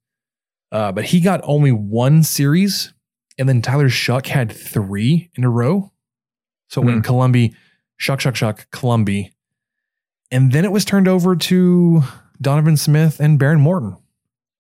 uh, 0.73 0.93
but 0.93 1.05
he 1.05 1.21
got 1.21 1.41
only 1.45 1.73
one 1.73 2.23
series. 2.23 2.93
And 3.39 3.49
then 3.49 3.63
Tyler 3.63 3.89
Shough 3.89 4.27
had 4.27 4.53
three 4.53 5.31
in 5.35 5.45
a 5.45 5.51
row. 5.51 5.91
So 6.69 6.81
when 6.83 7.01
Colombi, 7.03 7.55
Shough, 8.01 8.19
Shough, 8.19 8.33
Shough, 8.35 8.67
Colombi. 8.71 9.33
And 10.31 10.53
then 10.53 10.65
it 10.65 10.73
was 10.73 10.85
turned 10.85 11.09
over 11.09 11.35
to 11.35 12.03
Donovan 12.41 12.77
Smith 12.77 13.19
and 13.19 13.41
Behren 13.41 13.61
Morton. 13.61 13.97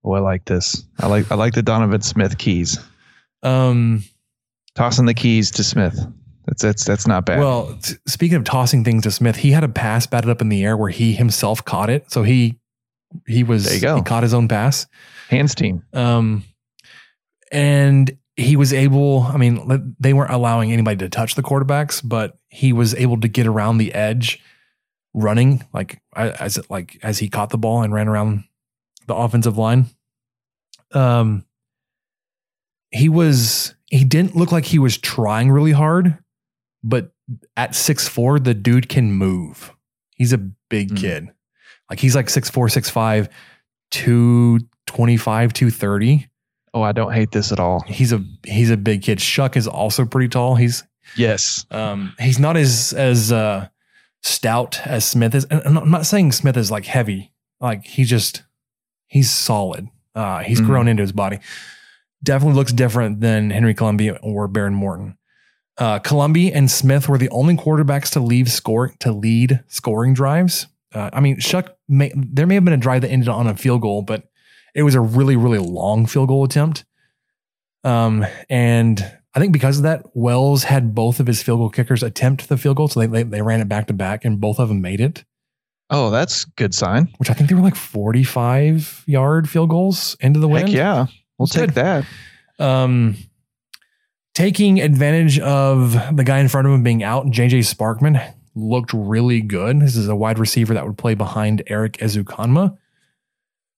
Oh, 0.02 0.12
I 0.12 0.20
like 0.20 0.46
this. 0.46 0.82
I 0.98 1.06
like 1.08 1.30
I 1.30 1.34
like 1.34 1.52
the 1.54 1.62
Donovan 1.62 2.00
Smith 2.00 2.38
keys. 2.38 2.78
Um, 3.42 4.02
Tossing 4.74 5.04
the 5.06 5.14
keys 5.14 5.50
to 5.52 5.64
Smith. 5.64 5.98
That's 6.46 6.62
that's 6.62 6.84
that's 6.84 7.06
not 7.06 7.26
bad. 7.26 7.38
Well, 7.38 7.76
t- 7.82 7.94
speaking 8.06 8.36
of 8.36 8.44
tossing 8.44 8.82
things 8.82 9.02
to 9.02 9.10
Smith, 9.10 9.36
he 9.36 9.50
had 9.52 9.62
a 9.62 9.68
pass 9.68 10.06
batted 10.06 10.30
up 10.30 10.40
in 10.40 10.48
the 10.48 10.64
air 10.64 10.76
where 10.76 10.88
he 10.88 11.12
himself 11.12 11.64
caught 11.64 11.90
it. 11.90 12.10
So 12.10 12.22
he 12.22 12.58
he 13.26 13.42
was 13.44 13.64
There 13.66 13.74
you 13.74 13.80
go. 13.80 13.96
he 13.96 14.02
caught 14.02 14.22
his 14.22 14.32
own 14.34 14.48
pass. 14.48 14.86
Hands 15.30 15.54
team. 15.54 15.82
Um, 15.92 16.44
and 17.52 18.16
he 18.36 18.56
was 18.56 18.72
able. 18.72 19.22
I 19.22 19.36
mean, 19.36 19.94
they 19.98 20.12
weren't 20.12 20.32
allowing 20.32 20.72
anybody 20.72 20.96
to 20.98 21.08
touch 21.08 21.34
the 21.34 21.42
quarterbacks, 21.42 22.00
but 22.04 22.38
he 22.48 22.72
was 22.72 22.94
able 22.94 23.20
to 23.20 23.28
get 23.28 23.46
around 23.46 23.78
the 23.78 23.94
edge, 23.94 24.40
running 25.14 25.64
like 25.72 26.00
as 26.14 26.56
it 26.56 26.70
like 26.70 26.98
as 27.02 27.18
he 27.18 27.28
caught 27.28 27.50
the 27.50 27.58
ball 27.58 27.82
and 27.82 27.92
ran 27.92 28.08
around 28.08 28.44
the 29.06 29.14
offensive 29.14 29.58
line. 29.58 29.86
Um, 30.92 31.44
he 32.90 33.08
was 33.08 33.74
he 33.90 34.04
didn't 34.04 34.36
look 34.36 34.52
like 34.52 34.64
he 34.64 34.78
was 34.78 34.96
trying 34.98 35.50
really 35.50 35.72
hard, 35.72 36.18
but 36.82 37.12
at 37.56 37.74
six 37.74 38.08
four, 38.08 38.38
the 38.38 38.54
dude 38.54 38.88
can 38.88 39.12
move. 39.12 39.72
He's 40.14 40.32
a 40.32 40.38
big 40.38 40.96
kid. 40.96 41.30
Like 41.90 41.98
he's 41.98 42.14
like 42.14 42.26
6'4, 42.26 42.52
6'5, 42.52 43.28
225, 43.90 45.52
230. 45.52 46.26
Oh, 46.72 46.82
I 46.82 46.92
don't 46.92 47.12
hate 47.12 47.32
this 47.32 47.50
at 47.52 47.58
all. 47.58 47.80
He's 47.86 48.12
a 48.12 48.24
he's 48.44 48.70
a 48.70 48.76
big 48.76 49.02
kid. 49.02 49.18
Shough 49.18 49.56
is 49.56 49.66
also 49.66 50.04
pretty 50.04 50.28
tall. 50.28 50.54
He's 50.54 50.84
Yes. 51.16 51.66
um 51.72 52.14
he's 52.20 52.38
not 52.38 52.56
as 52.56 52.92
as 52.92 53.32
uh 53.32 53.66
stout 54.22 54.80
as 54.86 55.04
Smith 55.06 55.34
is. 55.34 55.44
And 55.46 55.76
I'm 55.78 55.90
not 55.90 56.06
saying 56.06 56.30
Smith 56.32 56.56
is 56.56 56.70
like 56.70 56.84
heavy. 56.84 57.32
Like 57.60 57.84
he 57.84 58.04
just 58.04 58.44
he's 59.08 59.30
solid. 59.30 59.88
Uh 60.14 60.38
he's 60.40 60.60
Mhm. 60.60 60.66
grown 60.66 60.88
into 60.88 61.02
his 61.02 61.12
body. 61.12 61.38
Definitely 62.22 62.54
looks 62.56 62.72
different 62.72 63.20
than 63.20 63.50
Henry 63.50 63.74
Colombi 63.74 64.10
or 64.10 64.48
Behren 64.48 64.74
Morton. 64.74 65.16
Uh 65.76 65.98
Colombi 65.98 66.52
and 66.52 66.70
Smith 66.70 67.08
were 67.08 67.18
the 67.18 67.30
only 67.30 67.56
quarterbacks 67.56 68.10
to 68.12 68.20
leave 68.20 68.48
score 68.50 68.92
to 69.00 69.10
lead 69.10 69.64
scoring 69.66 70.14
drives. 70.14 70.68
Uh, 70.94 71.10
I 71.12 71.20
mean, 71.20 71.36
Shough 71.36 71.68
may 71.88 72.12
there 72.14 72.46
may 72.46 72.54
have 72.54 72.64
been 72.64 72.74
a 72.74 72.78
drive 72.78 73.02
that 73.02 73.10
ended 73.10 73.28
on 73.28 73.46
a 73.46 73.56
field 73.56 73.82
goal, 73.82 74.02
but 74.02 74.24
it 74.74 74.82
was 74.82 74.94
a 74.94 75.00
really, 75.00 75.36
really 75.36 75.58
long 75.58 76.06
field 76.06 76.28
goal 76.28 76.44
attempt. 76.44 76.84
Um, 77.84 78.26
and 78.48 79.00
I 79.34 79.40
think 79.40 79.52
because 79.52 79.78
of 79.78 79.82
that, 79.84 80.04
Wells 80.14 80.64
had 80.64 80.94
both 80.94 81.20
of 81.20 81.26
his 81.26 81.42
field 81.42 81.60
goal 81.60 81.70
kickers 81.70 82.02
attempt 82.02 82.48
the 82.48 82.56
field 82.58 82.76
goal, 82.76 82.88
so 82.88 83.00
they 83.00 83.06
they, 83.06 83.22
they 83.22 83.42
ran 83.42 83.60
it 83.60 83.68
back 83.68 83.86
to 83.86 83.92
back, 83.92 84.24
and 84.24 84.40
both 84.40 84.58
of 84.58 84.68
them 84.68 84.80
made 84.80 85.00
it. 85.00 85.24
Oh, 85.88 86.10
that's 86.10 86.44
good 86.44 86.74
sign. 86.74 87.08
Which 87.18 87.30
I 87.30 87.34
think 87.34 87.48
they 87.48 87.54
were 87.54 87.62
like 87.62 87.76
forty-five 87.76 89.04
yard 89.06 89.48
field 89.48 89.70
goals 89.70 90.16
into 90.20 90.40
the 90.40 90.48
Heck 90.48 90.64
wind. 90.64 90.68
yeah, 90.70 91.06
we'll 91.38 91.46
take 91.46 91.74
good. 91.74 91.74
that. 91.76 92.04
Um, 92.58 93.16
taking 94.34 94.80
advantage 94.80 95.38
of 95.40 95.92
the 96.16 96.24
guy 96.24 96.38
in 96.38 96.48
front 96.48 96.66
of 96.66 96.72
him 96.72 96.82
being 96.82 97.02
out, 97.02 97.26
JJ 97.26 97.60
Sparkman 97.74 98.34
looked 98.54 98.92
really 98.92 99.40
good. 99.40 99.80
This 99.80 99.96
is 99.96 100.08
a 100.08 100.16
wide 100.16 100.38
receiver 100.38 100.74
that 100.74 100.86
would 100.86 100.98
play 100.98 101.14
behind 101.14 101.62
Erik 101.66 101.98
Ezukanma, 101.98 102.76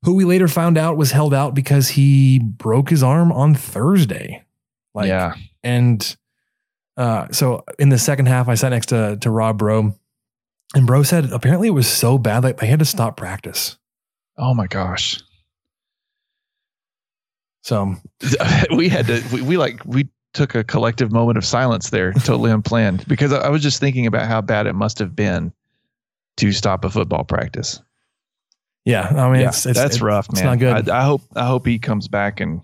who 0.02 0.14
we 0.14 0.24
later 0.24 0.48
found 0.48 0.78
out 0.78 0.96
was 0.96 1.12
held 1.12 1.34
out 1.34 1.54
because 1.54 1.90
he 1.90 2.38
broke 2.38 2.90
his 2.90 3.02
arm 3.02 3.32
on 3.32 3.54
Thursday. 3.54 4.44
Like, 4.94 5.08
yeah, 5.08 5.34
and 5.62 6.16
uh, 6.96 7.28
so 7.30 7.64
in 7.78 7.88
the 7.88 7.98
second 7.98 8.26
half, 8.26 8.48
I 8.48 8.54
sat 8.54 8.70
next 8.70 8.86
to 8.86 9.16
to 9.20 9.30
Rob 9.30 9.58
Bro, 9.58 9.94
and 10.74 10.86
Bro 10.86 11.04
said 11.04 11.32
apparently 11.32 11.68
it 11.68 11.72
was 11.72 11.86
so 11.86 12.18
bad 12.18 12.40
that 12.40 12.58
they 12.58 12.66
had 12.66 12.78
to 12.80 12.84
stop 12.84 13.16
practice. 13.16 13.78
Oh 14.36 14.54
my 14.54 14.66
gosh. 14.66 15.20
So 17.62 17.94
we 18.76 18.88
had 18.88 19.06
to 19.06 19.22
we, 19.32 19.42
we 19.42 19.56
like 19.56 19.84
we 19.84 20.08
took 20.34 20.54
a 20.54 20.64
collective 20.64 21.12
moment 21.12 21.38
of 21.38 21.44
silence 21.44 21.90
there 21.90 22.12
totally 22.24 22.50
unplanned 22.50 23.06
because 23.06 23.32
I, 23.32 23.38
I 23.42 23.48
was 23.50 23.62
just 23.62 23.80
thinking 23.80 24.06
about 24.06 24.26
how 24.26 24.40
bad 24.40 24.66
it 24.66 24.74
must 24.74 24.98
have 24.98 25.14
been 25.14 25.52
to 26.38 26.52
stop 26.52 26.84
a 26.84 26.90
football 26.90 27.24
practice 27.24 27.80
yeah, 28.84 29.06
I 29.08 29.30
mean, 29.30 29.42
yeah, 29.42 29.48
it's, 29.48 29.64
it's 29.64 29.78
that's 29.78 29.96
it- 29.96 30.02
rough 30.02 30.28
It's 30.30 30.40
man 30.40 30.46
not 30.46 30.58
good. 30.58 30.88
I, 30.88 31.00
I 31.00 31.04
hope 31.04 31.22
i 31.36 31.46
hope 31.46 31.66
he 31.66 31.78
comes 31.78 32.08
back 32.08 32.40
and 32.40 32.60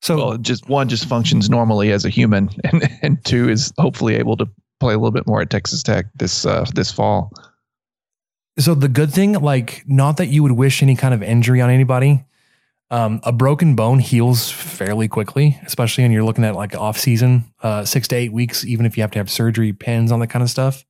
so 0.00 0.16
well, 0.16 0.38
just 0.38 0.68
one 0.68 0.88
just 0.88 1.06
functions 1.06 1.50
normally 1.50 1.90
as 1.90 2.04
a 2.04 2.08
human 2.08 2.50
and 2.64 2.88
and 3.02 3.24
two 3.24 3.48
is 3.48 3.72
hopefully 3.78 4.14
able 4.14 4.36
to 4.36 4.46
play 4.78 4.94
a 4.94 4.96
little 4.98 5.10
bit 5.10 5.26
more 5.26 5.40
at 5.40 5.50
texas 5.50 5.82
tech 5.82 6.06
this 6.14 6.46
uh 6.46 6.64
this 6.74 6.92
fall 6.92 7.32
So 8.58 8.74
the 8.74 8.88
good 8.88 9.12
thing, 9.12 9.34
like, 9.34 9.84
not 9.86 10.16
that 10.16 10.26
you 10.28 10.42
would 10.42 10.52
wish 10.52 10.82
any 10.82 10.96
kind 10.96 11.14
of 11.14 11.22
injury 11.22 11.60
on 11.60 11.70
anybody. 11.70 12.24
Um, 12.90 13.20
a 13.22 13.32
broken 13.32 13.74
bone 13.74 13.98
heals 13.98 14.50
fairly 14.50 15.08
quickly, 15.08 15.60
especially 15.66 16.04
when 16.04 16.10
you're 16.10 16.24
looking 16.24 16.44
at 16.44 16.54
like 16.54 16.74
off 16.74 16.98
season, 16.98 17.44
uh, 17.62 17.84
six 17.84 18.08
to 18.08 18.16
eight 18.16 18.32
weeks, 18.32 18.64
even 18.64 18.86
if 18.86 18.96
you 18.96 19.02
have 19.02 19.10
to 19.10 19.18
have 19.18 19.30
surgery, 19.30 19.74
pins, 19.74 20.10
on 20.10 20.20
that 20.20 20.28
kind 20.28 20.42
of 20.42 20.48
stuff. 20.48 20.86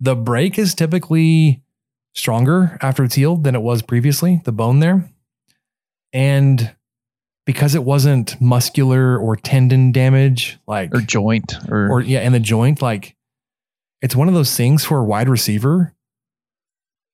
The 0.00 0.16
break 0.16 0.58
is 0.58 0.74
typically 0.74 1.62
stronger 2.14 2.78
after 2.80 3.04
it's 3.04 3.14
healed 3.14 3.44
than 3.44 3.54
it 3.54 3.60
was 3.60 3.82
previously, 3.82 4.40
the 4.44 4.52
bone 4.52 4.80
there. 4.80 5.10
And 6.14 6.74
because 7.44 7.74
it 7.74 7.84
wasn't 7.84 8.40
muscular 8.40 9.18
or 9.18 9.36
tendon 9.36 9.92
damage, 9.92 10.58
like 10.66 10.94
or 10.94 11.00
joint 11.00 11.54
or, 11.68 11.90
or 11.90 12.00
yeah, 12.00 12.20
and 12.20 12.34
the 12.34 12.40
joint, 12.40 12.80
like 12.80 13.16
it's 14.00 14.16
one 14.16 14.28
of 14.28 14.34
those 14.34 14.56
things 14.56 14.84
for 14.84 14.98
a 14.98 15.04
wide 15.04 15.28
receiver. 15.28 15.94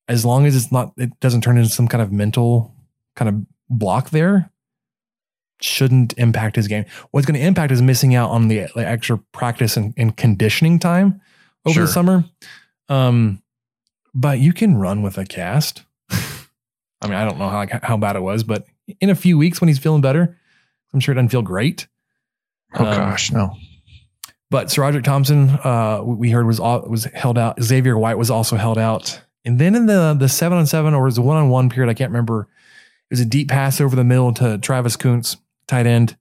As 0.07 0.25
long 0.25 0.47
as 0.47 0.57
it's 0.57 0.73
not, 0.73 0.93
it 0.97 1.19
doesn't 1.21 1.43
turn 1.43 1.59
into 1.59 1.69
some 1.69 1.89
kind 1.89 2.03
of 2.03 2.13
mental 2.13 2.75
kind 3.15 3.29
of 3.29 3.47
block 3.71 4.11
there, 4.11 4.51
shouldn't 5.61 6.15
impact 6.19 6.57
his 6.57 6.69
game. 6.69 6.85
What's 7.11 7.27
going 7.27 7.39
to 7.39 7.45
impact 7.47 7.73
is 7.73 7.83
missing 7.83 8.15
out 8.15 8.31
on 8.31 8.49
the 8.49 8.61
like, 8.77 8.87
extra 8.87 9.19
practice 9.33 9.77
and, 9.77 9.93
and 9.97 10.17
conditioning 10.17 10.79
time 10.79 11.21
over 11.67 11.75
Sure. 11.75 11.85
the 11.87 11.91
summer. 11.93 12.25
Um, 12.89 13.43
but 14.15 14.39
you 14.39 14.53
can 14.53 14.77
run 14.77 15.03
with 15.03 15.19
a 15.19 15.25
cast. 15.25 15.85
I 16.11 17.07
mean, 17.07 17.15
I 17.15 17.25
don't 17.25 17.39
know 17.39 17.49
how 17.49 17.59
like, 17.59 17.83
how 17.85 17.97
bad 17.97 18.17
it 18.17 18.23
was, 18.23 18.43
but 18.45 18.67
in 19.01 19.11
a 19.11 19.15
few 19.15 19.37
weeks 19.39 19.61
when 19.61 19.69
he's 19.69 19.79
feeling 19.79 20.01
better, 20.01 20.37
I'm 20.95 21.01
sure 21.01 21.13
it 21.13 21.17
doesn't 21.17 21.29
feel 21.29 21.43
great. 21.43 21.87
oh 22.75 22.85
Um, 22.85 22.97
gosh 22.97 23.31
no 23.33 23.55
but 24.51 24.69
SaRodorick 24.69 25.05
Thompson, 25.05 25.51
uh, 25.63 26.01
we 26.03 26.31
heard 26.31 26.47
was 26.47 26.59
was 26.59 27.05
held 27.13 27.37
out. 27.37 27.63
Xavier 27.63 27.99
White 27.99 28.17
was 28.17 28.31
also 28.31 28.57
held 28.57 28.79
out, 28.79 29.21
and 29.45 29.59
then 29.59 29.75
in 29.75 29.85
the 29.85 30.17
the 30.19 30.27
seven 30.27 30.57
on 30.57 30.65
seven 30.65 30.95
or 30.95 31.05
was 31.05 31.17
the 31.17 31.21
one 31.21 31.37
on 31.37 31.51
one 31.51 31.69
period, 31.69 31.91
I 31.91 31.93
can't 31.95 32.11
remember. 32.11 32.49
It 33.11 33.15
was 33.15 33.21
a 33.21 33.25
deep 33.25 33.49
pass 33.49 33.81
over 33.81 33.97
the 33.97 34.05
middle 34.05 34.33
to 34.35 34.59
Travis 34.59 34.97
Koontz, 34.97 35.37
tight 35.67 35.87
end. 35.87 36.17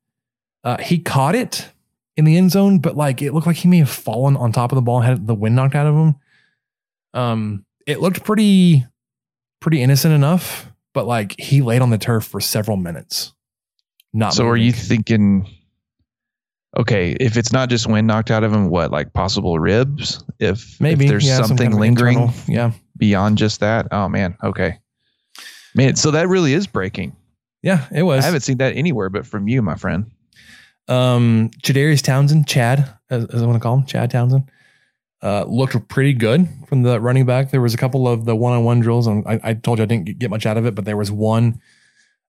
Uh, 0.64 0.78
he 0.78 1.00
caught 1.00 1.36
it 1.36 1.70
in 2.16 2.26
the 2.26 2.38
end 2.38 2.52
zone, 2.52 2.80
but 2.80 2.96
like 2.96 3.22
it 3.22 3.34
looked 3.34 3.48
like 3.48 3.58
he 3.58 3.68
may 3.68 3.80
have 3.80 3.90
fallen 3.90 4.38
on 4.38 4.52
top 4.52 4.72
of 4.72 4.76
the 4.76 4.82
ball, 4.82 4.98
and 4.98 5.06
had 5.06 5.28
the 5.28 5.36
wind 5.36 5.56
knocked 5.56 5.76
out 5.76 5.88
of 5.88 5.96
him. 5.96 6.16
Um, 7.14 7.66
it 7.86 8.00
looked 8.00 8.24
pretty 8.24 8.86
pretty 9.60 9.82
innocent 9.82 10.14
enough, 10.14 10.72
but 10.94 11.06
like 11.08 11.40
he 11.40 11.62
laid 11.62 11.82
on 11.82 11.90
the 11.90 11.98
turf 11.98 12.26
for 12.26 12.40
several 12.40 12.78
minutes. 12.78 13.34
Not 14.14 14.34
so 14.34 14.48
are 14.48 14.58
you 14.58 14.72
thinking 14.72 15.48
okay 16.78 17.12
if 17.20 17.38
it's 17.38 17.52
not 17.52 17.70
just 17.70 17.88
wind 17.88 18.08
knocked 18.08 18.32
out 18.32 18.44
of 18.44 18.52
him 18.54 18.70
what 18.70 18.92
like 18.92 19.14
possible 19.14 19.60
ribs 19.60 20.24
if 20.40 20.80
Maybe, 20.80 21.06
if 21.06 21.10
there's 21.10 21.26
yeah, 21.26 21.38
some 21.38 21.48
something 21.48 21.68
kind 21.68 21.74
of 21.76 21.80
lingering 21.80 22.20
internal- 22.20 22.44
yeah. 22.48 22.72
beyond 22.98 23.38
just 23.38 23.60
that 23.62 23.88
oh 23.92 24.10
man 24.10 24.36
okay 24.44 24.80
man 25.78 25.96
so 25.96 26.12
that 26.12 26.28
really 26.28 26.52
is 26.54 26.68
breaking 26.68 27.16
Yeah, 27.64 27.88
it 27.94 28.04
was. 28.04 28.24
i 28.24 28.26
haven't 28.26 28.42
seen 28.42 28.58
that 28.58 28.76
anywhere 28.76 29.10
but 29.10 29.26
from 29.26 29.48
you 29.48 29.62
my 29.62 29.76
friend 29.76 30.12
Um, 30.90 31.50
Jadarius 31.64 32.02
Townsend, 32.02 32.48
Chad, 32.48 32.90
as, 33.10 33.26
as 33.26 33.42
I 33.42 33.46
want 33.46 33.58
to 33.58 33.60
call 33.62 33.78
him, 33.78 33.86
Chad 33.86 34.10
Townsend, 34.10 34.50
uh, 35.22 35.44
looked 35.44 35.76
pretty 35.90 36.14
good 36.14 36.48
from 36.68 36.84
the 36.84 37.02
running 37.02 37.26
back. 37.26 37.52
There 37.52 37.60
was 37.60 37.74
a 37.74 37.78
couple 37.78 38.08
of 38.08 38.24
the 38.24 38.36
one-on-one 38.38 38.80
drills, 38.80 39.06
and 39.06 39.26
I, 39.28 39.40
I 39.44 39.54
told 39.54 39.80
you 39.80 39.84
I 39.84 39.86
didn't 39.86 40.18
get- 40.18 40.30
much 40.30 40.46
out 40.46 40.56
of 40.56 40.66
it, 40.66 40.76
but 40.76 40.86
there 40.86 40.96
was 40.96 41.12
one. 41.12 41.60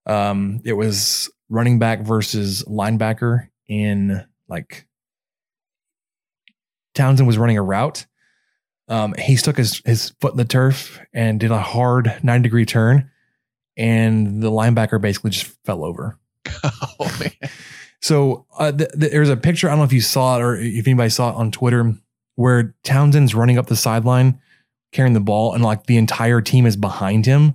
Um, 0.07 0.61
it 0.64 0.72
was 0.72 1.30
running 1.49 1.78
back 1.78 2.01
versus 2.01 2.64
linebacker 2.66 3.46
in 3.68 4.26
like 4.49 4.86
Townsend 6.94 7.26
was 7.26 7.38
running 7.38 7.59
a 7.59 7.62
route. 7.62 8.07
Um, 8.88 9.14
he 9.18 9.36
stuck 9.36 9.57
his 9.57 9.82
his 9.84 10.12
foot 10.20 10.32
in 10.32 10.38
the 10.38 10.44
turf 10.44 10.99
and 11.12 11.38
did 11.38 11.51
a 11.51 11.61
hard 11.61 12.18
nine 12.22 12.42
degree 12.42 12.64
turn, 12.66 13.11
and 13.79 14.43
the 14.43 14.51
linebacker 14.51 15.01
basically 15.01 15.31
just 15.31 15.47
fell 15.64 15.85
over. 15.85 16.18
oh 16.64 17.16
man 17.20 17.51
So 18.01 18.47
uh, 18.59 18.72
th- 18.72 18.91
th- 18.99 19.12
there's 19.12 19.29
a 19.31 19.37
picture. 19.37 19.68
I 19.68 19.70
don't 19.70 19.79
know 19.79 19.85
if 19.85 19.93
you 19.93 20.01
saw 20.01 20.37
it 20.37 20.43
or 20.43 20.57
if 20.57 20.87
anybody 20.87 21.11
saw 21.11 21.31
it 21.31 21.37
on 21.37 21.51
Twitter, 21.51 21.95
where 22.37 22.74
Townsend's 22.85 23.35
running 23.35 23.59
up 23.59 23.66
the 23.66 23.76
sideline 23.76 24.41
carrying 24.93 25.14
the 25.14 25.20
ball, 25.20 25.55
and 25.55 25.62
like 25.64 25.87
the 25.87 25.97
entire 25.97 26.41
team 26.41 26.66
is 26.66 26.76
behind 26.76 27.26
him. 27.26 27.55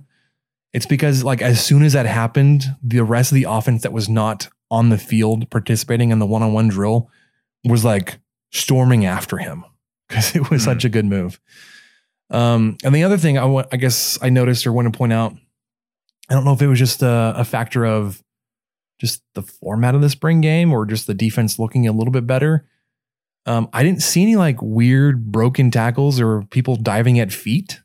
It's 0.72 0.86
because 0.86 1.24
like 1.24 1.42
as 1.42 1.64
soon 1.64 1.82
as 1.82 1.92
that 1.92 2.06
happened, 2.06 2.64
the 2.82 3.02
rest 3.04 3.32
of 3.32 3.36
the 3.36 3.44
offense 3.44 3.82
that 3.82 3.92
was 3.92 4.08
not 4.08 4.48
on 4.70 4.88
the 4.88 4.98
field 4.98 5.48
participating 5.50 6.10
in 6.10 6.18
the 6.18 6.26
one-on-one 6.26 6.68
drill 6.68 7.08
was 7.64 7.84
like 7.84 8.18
storming 8.50 9.04
after 9.04 9.38
him 9.38 9.64
because 10.08 10.34
it 10.34 10.50
was 10.50 10.64
such 10.64 10.84
a 10.84 10.88
good 10.88 11.04
move. 11.04 11.40
Um, 12.30 12.76
and 12.82 12.94
the 12.94 13.04
other 13.04 13.18
thing 13.18 13.38
I 13.38 13.44
want, 13.44 13.68
I 13.72 13.76
guess 13.76 14.18
I 14.20 14.30
noticed 14.30 14.66
or 14.66 14.72
want 14.72 14.92
to 14.92 14.96
point 14.96 15.12
out, 15.12 15.34
I 16.28 16.34
don't 16.34 16.44
know 16.44 16.52
if 16.52 16.62
it 16.62 16.66
was 16.66 16.78
just 16.78 17.02
a, 17.02 17.34
a 17.36 17.44
factor 17.44 17.84
of 17.84 18.22
just 19.00 19.22
the 19.34 19.42
format 19.42 19.94
of 19.94 20.00
the 20.00 20.08
spring 20.08 20.40
game 20.40 20.72
or 20.72 20.86
just 20.86 21.06
the 21.06 21.14
defense 21.14 21.58
looking 21.58 21.86
a 21.86 21.92
little 21.92 22.12
bit 22.12 22.26
better. 22.26 22.66
Um, 23.46 23.68
I 23.72 23.82
didn't 23.82 24.02
see 24.02 24.22
any 24.22 24.36
like 24.36 24.56
weird 24.62 25.30
broken 25.30 25.70
tackles 25.70 26.20
or 26.20 26.42
people 26.50 26.76
diving 26.76 27.18
at 27.18 27.32
feet. 27.32 27.80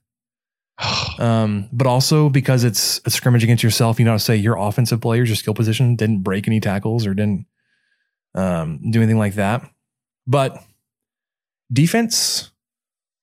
Um, 1.19 1.67
but 1.73 1.85
also 1.85 2.29
because 2.29 2.63
it's 2.63 3.01
a 3.03 3.09
scrimmage 3.09 3.43
against 3.43 3.61
yourself, 3.61 3.99
you 3.99 4.05
know, 4.05 4.15
say 4.15 4.37
your 4.37 4.55
offensive 4.55 5.01
players, 5.01 5.27
your 5.27 5.35
skill 5.35 5.53
position 5.53 5.97
didn't 5.97 6.19
break 6.19 6.47
any 6.47 6.61
tackles 6.61 7.05
or 7.05 7.13
didn't 7.13 7.45
um, 8.35 8.79
do 8.89 8.99
anything 9.01 9.17
like 9.17 9.33
that. 9.33 9.69
But 10.25 10.63
defense 11.73 12.51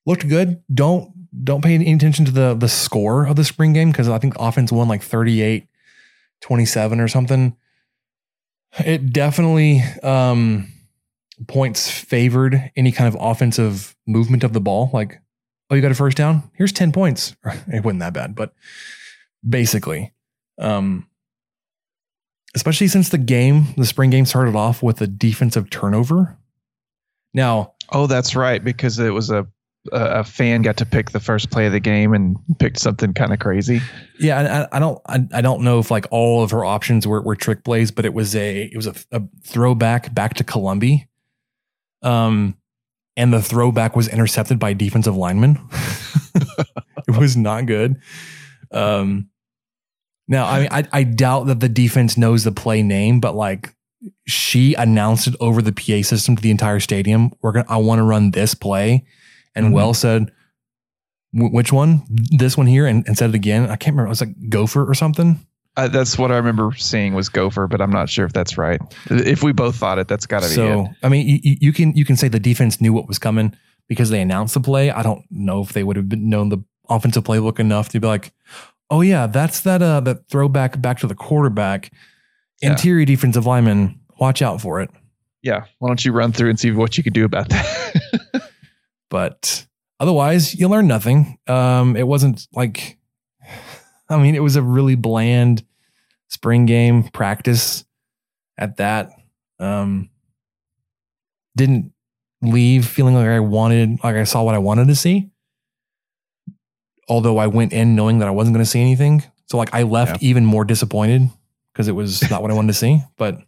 looked 0.05 0.27
good. 0.27 0.61
Don't 0.71 1.11
don't 1.43 1.63
pay 1.63 1.75
any 1.75 1.91
attention 1.93 2.25
to 2.25 2.31
the 2.31 2.53
the 2.53 2.69
score 2.69 3.25
of 3.25 3.35
the 3.35 3.43
spring 3.43 3.73
game 3.73 3.91
because 3.91 4.09
I 4.09 4.17
think 4.19 4.35
offense 4.39 4.71
won 4.71 4.87
like 4.87 5.01
38 5.01 5.67
27 6.41 6.99
or 6.99 7.07
something. 7.07 7.55
It 8.79 9.11
definitely 9.11 9.81
um, 10.03 10.71
points 11.47 11.89
favored 11.89 12.71
any 12.75 12.91
kind 12.91 13.07
of 13.07 13.19
offensive 13.19 13.95
movement 14.05 14.43
of 14.43 14.53
the 14.53 14.61
ball. 14.61 14.89
Like, 14.93 15.19
oh, 15.69 15.75
you 15.75 15.81
got 15.81 15.91
a 15.91 15.95
first 15.95 16.17
down? 16.17 16.49
Here's 16.53 16.71
10 16.71 16.91
points. 16.91 17.35
It 17.67 17.83
wasn't 17.83 18.01
that 18.01 18.13
bad, 18.13 18.35
but 18.35 18.53
basically, 19.47 20.13
um, 20.59 21.07
especially 22.55 22.87
since 22.87 23.09
the 23.09 23.17
game, 23.17 23.67
the 23.77 23.85
spring 23.85 24.09
game 24.09 24.25
started 24.25 24.55
off 24.55 24.83
with 24.83 25.01
a 25.01 25.07
defensive 25.07 25.69
turnover. 25.69 26.37
Now, 27.33 27.73
oh 27.91 28.07
that's 28.07 28.35
right 28.35 28.63
because 28.63 28.99
it 28.99 29.11
was 29.11 29.29
a 29.29 29.47
a 29.91 30.23
fan 30.23 30.61
got 30.61 30.77
to 30.77 30.85
pick 30.85 31.11
the 31.11 31.19
first 31.19 31.49
play 31.51 31.65
of 31.65 31.71
the 31.71 31.79
game 31.79 32.13
and 32.13 32.37
picked 32.59 32.79
something 32.79 33.13
kind 33.13 33.33
of 33.33 33.39
crazy 33.39 33.81
Yeah, 34.19 34.65
I- 34.71 34.77
I 34.77 34.79
don't, 34.79 34.99
I, 35.07 35.25
I 35.33 35.41
don't 35.41 35.61
know 35.63 35.79
if 35.79 35.89
like 35.91 36.05
all 36.11 36.43
of 36.43 36.51
her 36.51 36.63
options 36.65 37.05
were, 37.07 37.21
were 37.21 37.35
trick 37.35 37.63
plays, 37.63 37.91
but 37.91 38.05
it 38.05 38.13
was 38.13 38.35
a, 38.35 38.63
it 38.63 38.75
was 38.75 38.87
a, 38.87 38.95
a 39.11 39.21
throwback 39.43 40.13
back 40.13 40.33
to 40.35 40.43
Colombi. 40.43 41.07
Um, 42.01 42.55
and 43.15 43.33
the 43.33 43.41
throwback 43.41 43.95
was 43.95 44.07
intercepted 44.07 44.59
by 44.59 44.73
defensive 44.73 45.15
lineman. 45.17 45.59
it 47.07 47.17
was 47.17 47.35
not 47.35 47.65
good. 47.65 47.99
Um, 48.71 49.29
now, 50.27 50.45
I 50.45 50.59
mean, 50.59 50.69
I, 50.71 50.87
I 50.91 51.03
doubt 51.03 51.47
that 51.47 51.59
the 51.59 51.69
defense 51.69 52.17
knows 52.17 52.43
the 52.43 52.51
play 52.51 52.83
name, 52.83 53.19
but 53.19 53.35
like 53.35 53.73
she 54.27 54.73
announced 54.75 55.25
it 55.27 55.35
over 55.39 55.61
the 55.61 55.71
PA 55.71 56.05
system 56.05 56.35
to 56.35 56.41
the 56.41 56.51
entire 56.51 56.79
stadium. 56.79 57.31
We're 57.41 57.53
gonna. 57.53 57.65
I 57.69 57.77
want 57.77 57.99
to 57.99 58.03
run 58.03 58.31
this 58.31 58.53
play, 58.53 59.05
and 59.57 59.67
Mhm. 59.67 59.73
Well 59.73 59.93
said, 59.93 60.31
"Which 61.33 61.71
one? 61.71 62.03
This 62.37 62.57
one 62.57 62.67
here?" 62.67 62.85
And, 62.85 63.05
and 63.07 63.17
said 63.17 63.29
it 63.29 63.35
again. 63.35 63.63
I 63.63 63.75
can't 63.75 63.93
remember. 63.93 64.05
It 64.07 64.09
was 64.09 64.21
like 64.21 64.49
Gopher 64.49 64.89
or 64.89 64.93
something. 64.93 65.39
Uh, 65.75 65.87
that's 65.87 66.17
what 66.17 66.31
I 66.31 66.37
remember 66.37 66.73
seeing 66.75 67.13
was 67.13 67.29
Gopher, 67.29 67.67
but 67.67 67.81
I'm 67.81 67.91
not 67.91 68.09
sure 68.09 68.25
if 68.25 68.33
that's 68.33 68.57
right. 68.57 68.81
If 69.11 69.43
we 69.43 69.51
both 69.51 69.75
thought 69.75 69.99
it, 69.99 70.07
that's 70.07 70.25
got 70.25 70.41
to 70.41 70.49
be 70.49 70.55
So 70.55 70.81
it. 70.85 70.91
I 71.03 71.09
mean, 71.09 71.27
you, 71.43 71.55
you 71.61 71.73
can 71.73 71.93
you 71.93 72.03
can 72.05 72.15
say 72.15 72.27
the 72.29 72.39
defense 72.39 72.81
knew 72.81 72.93
what 72.93 73.07
was 73.07 73.19
coming 73.19 73.55
because 73.87 74.09
they 74.09 74.19
announced 74.21 74.55
the 74.55 74.59
play. 74.59 74.89
I 74.89 75.03
don't 75.03 75.23
know 75.29 75.61
if 75.61 75.73
they 75.73 75.83
would 75.83 75.95
have 75.95 76.09
been 76.09 76.29
known 76.29 76.49
the 76.49 76.57
offensive 76.89 77.23
playbook 77.25 77.59
enough 77.59 77.89
to 77.89 77.99
be 77.99 78.07
like, 78.07 78.31
oh 78.89 79.01
yeah, 79.01 79.27
that's 79.27 79.61
that 79.61 79.81
uh 79.83 79.99
that 79.99 80.27
throwback 80.29 80.81
back 80.81 80.97
to 80.99 81.07
the 81.07 81.13
quarterback, 81.15 81.91
Yeah. 82.61 82.71
interior 82.71 83.05
defensive 83.05 83.45
lineman. 83.45 83.99
Watch 84.19 84.41
out 84.41 84.59
for 84.61 84.81
it. 84.81 84.89
Yeah. 85.43 85.65
Why 85.77 85.89
don't 85.89 86.03
you 86.03 86.11
run 86.11 86.31
through 86.31 86.49
and 86.49 86.59
see 86.59 86.71
what 86.71 86.97
you 86.97 87.03
could 87.03 87.13
do 87.13 87.23
about 87.25 87.49
that? 87.49 88.46
But 89.09 89.65
otherwise, 89.99 90.55
you 90.55 90.67
learn 90.67 90.87
nothing. 90.87 91.37
Um, 91.47 91.95
it 91.95 92.07
wasn't 92.07 92.47
like, 92.53 92.97
I 94.09 94.17
mean, 94.17 94.35
it 94.35 94.43
was 94.43 94.55
a 94.55 94.61
really 94.61 94.95
bland 94.95 95.63
spring 96.29 96.65
game 96.65 97.03
practice 97.03 97.85
at 98.57 98.77
that. 98.77 99.09
Um, 99.59 100.09
didn't 101.55 101.91
leave 102.41 102.85
feeling 102.85 103.15
like 103.15 103.25
I 103.25 103.39
wanted, 103.39 104.03
like 104.03 104.15
I 104.15 104.23
saw 104.23 104.43
what 104.43 104.55
I 104.55 104.59
wanted 104.59 104.87
to 104.87 104.95
see. 104.95 105.29
Although 107.09 107.37
I 107.37 107.47
went 107.47 107.73
in 107.73 107.95
knowing 107.95 108.19
that 108.19 108.27
I 108.27 108.31
wasn't 108.31 108.53
going 108.53 108.65
to 108.65 108.69
see 108.69 108.81
anything. 108.81 109.23
So 109.45 109.57
like 109.57 109.73
I 109.73 109.83
left 109.83 110.21
even 110.21 110.45
more 110.45 110.65
disappointed 110.65 111.29
because 111.71 111.87
it 111.87 111.93
was 111.93 112.29
not 112.29 112.41
what 112.41 112.51
I 112.51 112.53
wanted 112.53 112.67
to 112.67 112.73
see. 112.73 113.01
But 113.17 113.39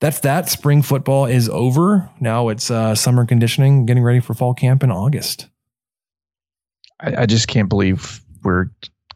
that's 0.00 0.20
that. 0.20 0.48
Spring 0.48 0.82
football 0.82 1.26
is 1.26 1.48
over. 1.48 2.08
Now 2.20 2.48
it's 2.48 2.70
uh, 2.70 2.94
summer 2.94 3.26
conditioning, 3.26 3.86
getting 3.86 4.02
ready 4.02 4.20
for 4.20 4.34
fall 4.34 4.54
camp 4.54 4.82
in 4.82 4.90
August. 4.90 5.48
I, 7.00 7.22
I 7.22 7.26
just 7.26 7.48
can't 7.48 7.68
believe 7.68 8.20
we're 8.42 8.66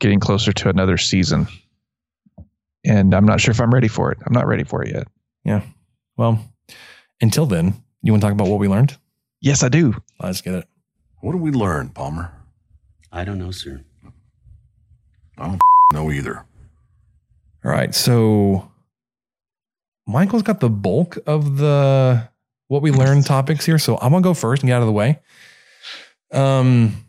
getting 0.00 0.20
closer 0.20 0.52
to 0.52 0.68
another 0.68 0.96
season. 0.96 1.46
And 2.84 3.14
I'm 3.14 3.24
not 3.24 3.40
sure 3.40 3.52
if 3.52 3.60
I'm 3.60 3.72
ready 3.72 3.88
for 3.88 4.10
it. 4.10 4.18
I'm 4.26 4.32
not 4.32 4.46
ready 4.46 4.64
for 4.64 4.82
it 4.82 4.92
yet. 4.92 5.06
Yeah. 5.44 5.62
Well, 6.16 6.44
until 7.20 7.46
then, 7.46 7.82
you 8.02 8.12
want 8.12 8.20
to 8.20 8.26
talk 8.26 8.32
about 8.32 8.48
what 8.48 8.58
we 8.58 8.66
learned? 8.66 8.96
Yes, 9.40 9.62
I 9.62 9.68
do. 9.68 9.94
Let's 10.20 10.40
get 10.40 10.54
it. 10.54 10.68
What 11.20 11.32
did 11.32 11.40
we 11.40 11.52
learn, 11.52 11.90
Palmer? 11.90 12.32
I 13.12 13.24
don't 13.24 13.38
know, 13.38 13.52
sir. 13.52 13.84
I 15.38 15.46
don't 15.46 15.60
know 15.92 16.10
either. 16.10 16.44
All 17.64 17.70
right. 17.70 17.94
So 17.94 18.71
Michael's 20.12 20.42
got 20.42 20.60
the 20.60 20.68
bulk 20.70 21.18
of 21.26 21.56
the 21.56 22.28
what 22.68 22.82
we 22.82 22.90
learned 22.90 23.26
topics 23.26 23.66
here. 23.66 23.78
So 23.78 23.96
I'm 24.00 24.12
gonna 24.12 24.22
go 24.22 24.34
first 24.34 24.62
and 24.62 24.68
get 24.68 24.74
out 24.76 24.82
of 24.82 24.86
the 24.86 24.92
way. 24.92 25.20
Um 26.32 27.04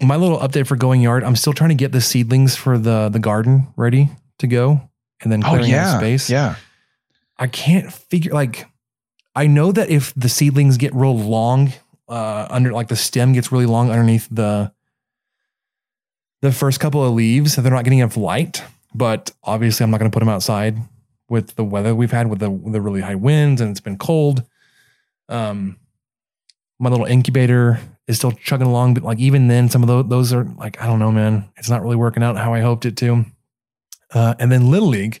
my 0.00 0.16
little 0.16 0.38
update 0.38 0.66
for 0.66 0.76
going 0.76 1.00
yard. 1.00 1.24
I'm 1.24 1.34
still 1.36 1.52
trying 1.52 1.70
to 1.70 1.74
get 1.74 1.92
the 1.92 2.00
seedlings 2.00 2.54
for 2.56 2.78
the 2.78 3.08
the 3.08 3.18
garden 3.18 3.68
ready 3.76 4.10
to 4.38 4.46
go 4.46 4.80
and 5.20 5.32
then 5.32 5.42
Oh, 5.44 5.48
clearing 5.48 5.72
out 5.72 5.92
yeah. 5.92 5.98
space. 5.98 6.30
Yeah. 6.30 6.54
I 7.38 7.46
can't 7.46 7.92
figure 7.92 8.32
like 8.32 8.66
I 9.34 9.46
know 9.46 9.70
that 9.72 9.88
if 9.90 10.12
the 10.14 10.28
seedlings 10.28 10.76
get 10.76 10.94
real 10.94 11.16
long, 11.18 11.72
uh 12.08 12.46
under 12.50 12.72
like 12.72 12.88
the 12.88 12.96
stem 12.96 13.32
gets 13.32 13.50
really 13.52 13.66
long 13.66 13.90
underneath 13.90 14.28
the 14.30 14.72
the 16.42 16.52
first 16.52 16.78
couple 16.78 17.04
of 17.04 17.14
leaves, 17.14 17.56
they're 17.56 17.72
not 17.72 17.82
getting 17.84 17.98
enough 17.98 18.16
light. 18.16 18.62
But 18.94 19.32
obviously 19.42 19.82
I'm 19.84 19.90
not 19.90 19.98
gonna 19.98 20.10
put 20.10 20.20
them 20.20 20.28
outside 20.28 20.78
with 21.28 21.56
the 21.56 21.64
weather 21.64 21.94
we've 21.94 22.12
had 22.12 22.28
with 22.28 22.38
the 22.38 22.50
the 22.70 22.80
really 22.80 23.00
high 23.00 23.14
winds 23.14 23.60
and 23.60 23.70
it's 23.70 23.80
been 23.80 23.98
cold. 23.98 24.42
Um 25.28 25.78
my 26.78 26.90
little 26.90 27.06
incubator 27.06 27.80
is 28.06 28.16
still 28.16 28.32
chugging 28.32 28.66
along, 28.66 28.94
but 28.94 29.02
like 29.02 29.18
even 29.18 29.48
then, 29.48 29.68
some 29.68 29.82
of 29.82 29.88
those 29.88 30.06
those 30.08 30.32
are 30.32 30.44
like, 30.44 30.80
I 30.80 30.86
don't 30.86 30.98
know, 30.98 31.12
man. 31.12 31.48
It's 31.56 31.70
not 31.70 31.82
really 31.82 31.96
working 31.96 32.22
out 32.22 32.36
how 32.36 32.54
I 32.54 32.60
hoped 32.60 32.86
it 32.86 32.96
to. 32.98 33.24
Uh, 34.12 34.34
and 34.38 34.50
then 34.50 34.70
Little 34.70 34.88
League. 34.88 35.20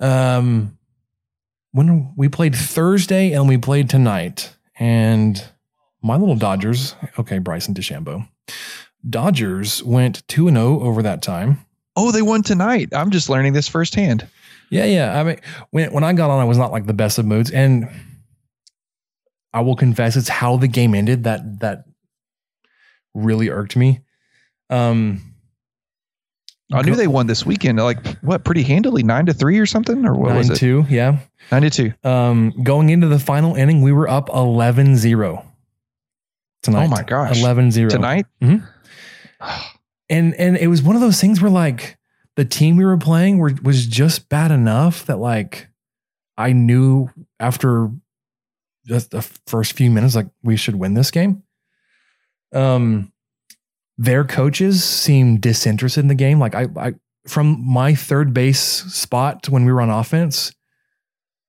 Um, 0.00 0.76
when 1.70 2.12
we 2.16 2.28
played 2.28 2.56
Thursday 2.56 3.32
and 3.32 3.48
we 3.48 3.56
played 3.56 3.88
tonight, 3.88 4.56
and 4.78 5.42
my 6.02 6.16
little 6.16 6.34
Dodgers, 6.34 6.96
okay, 7.18 7.38
Bryson 7.38 7.72
DeChambeau, 7.72 8.28
Dodgers 9.08 9.82
went 9.84 10.26
2 10.26 10.48
and 10.48 10.56
0 10.56 10.80
over 10.80 11.02
that 11.02 11.22
time. 11.22 11.64
Oh, 11.96 12.10
they 12.10 12.22
won 12.22 12.42
tonight. 12.42 12.88
I'm 12.92 13.10
just 13.10 13.28
learning 13.28 13.52
this 13.52 13.68
firsthand. 13.68 14.26
Yeah, 14.70 14.86
yeah. 14.86 15.20
I 15.20 15.24
mean, 15.24 15.40
when 15.70 15.92
when 15.92 16.04
I 16.04 16.12
got 16.14 16.30
on, 16.30 16.40
I 16.40 16.44
was 16.44 16.56
not 16.58 16.72
like 16.72 16.86
the 16.86 16.94
best 16.94 17.18
of 17.18 17.26
moods, 17.26 17.50
and 17.50 17.88
I 19.52 19.60
will 19.60 19.76
confess, 19.76 20.16
it's 20.16 20.28
how 20.28 20.56
the 20.56 20.68
game 20.68 20.94
ended 20.94 21.24
that 21.24 21.60
that 21.60 21.84
really 23.14 23.50
irked 23.50 23.76
me. 23.76 24.00
Um, 24.70 25.20
I 26.72 26.80
knew 26.80 26.94
they 26.94 27.06
won 27.06 27.26
this 27.26 27.44
weekend. 27.44 27.78
Like 27.78 28.16
what? 28.22 28.44
Pretty 28.44 28.62
handily, 28.62 29.02
nine 29.02 29.26
to 29.26 29.34
three 29.34 29.58
or 29.58 29.66
something, 29.66 30.06
or 30.06 30.14
what 30.14 30.28
nine 30.28 30.38
was 30.38 30.48
it? 30.50 30.56
two, 30.56 30.86
yeah. 30.88 31.18
Nine 31.50 31.62
to 31.62 31.70
two. 31.70 31.92
Um, 32.02 32.54
going 32.62 32.88
into 32.88 33.08
the 33.08 33.18
final 33.18 33.54
inning, 33.56 33.82
we 33.82 33.92
were 33.92 34.08
up 34.08 34.28
11-0 34.30 35.44
tonight. 36.62 36.84
Oh 36.84 36.88
my 36.88 37.02
gosh. 37.02 37.42
11-0 37.42 37.90
Tonight? 37.90 38.26
Mhm. 38.40 38.66
and 40.08 40.34
and 40.34 40.56
it 40.56 40.68
was 40.68 40.82
one 40.82 40.96
of 40.96 41.02
those 41.02 41.20
things 41.20 41.40
where 41.40 41.50
like 41.50 41.98
the 42.36 42.44
team 42.44 42.76
we 42.76 42.84
were 42.84 42.96
playing 42.96 43.38
were 43.38 43.52
was 43.62 43.86
just 43.86 44.28
bad 44.28 44.50
enough 44.50 45.06
that 45.06 45.18
like 45.18 45.68
I 46.36 46.52
knew 46.52 47.08
after 47.38 47.90
just 48.86 49.10
the 49.10 49.22
first 49.46 49.74
few 49.74 49.90
minutes 49.90 50.16
like 50.16 50.28
we 50.42 50.56
should 50.56 50.76
win 50.76 50.94
this 50.94 51.10
game. 51.10 51.42
Um 52.52 53.12
their 53.98 54.24
coaches 54.24 54.82
seemed 54.82 55.40
disinterested 55.40 56.04
in 56.04 56.08
the 56.08 56.14
game. 56.14 56.38
Like 56.38 56.54
I 56.54 56.66
I 56.76 56.94
from 57.26 57.64
my 57.64 57.94
third 57.94 58.34
base 58.34 58.60
spot 58.60 59.48
when 59.48 59.64
we 59.64 59.72
were 59.72 59.80
on 59.80 59.90
offense, 59.90 60.52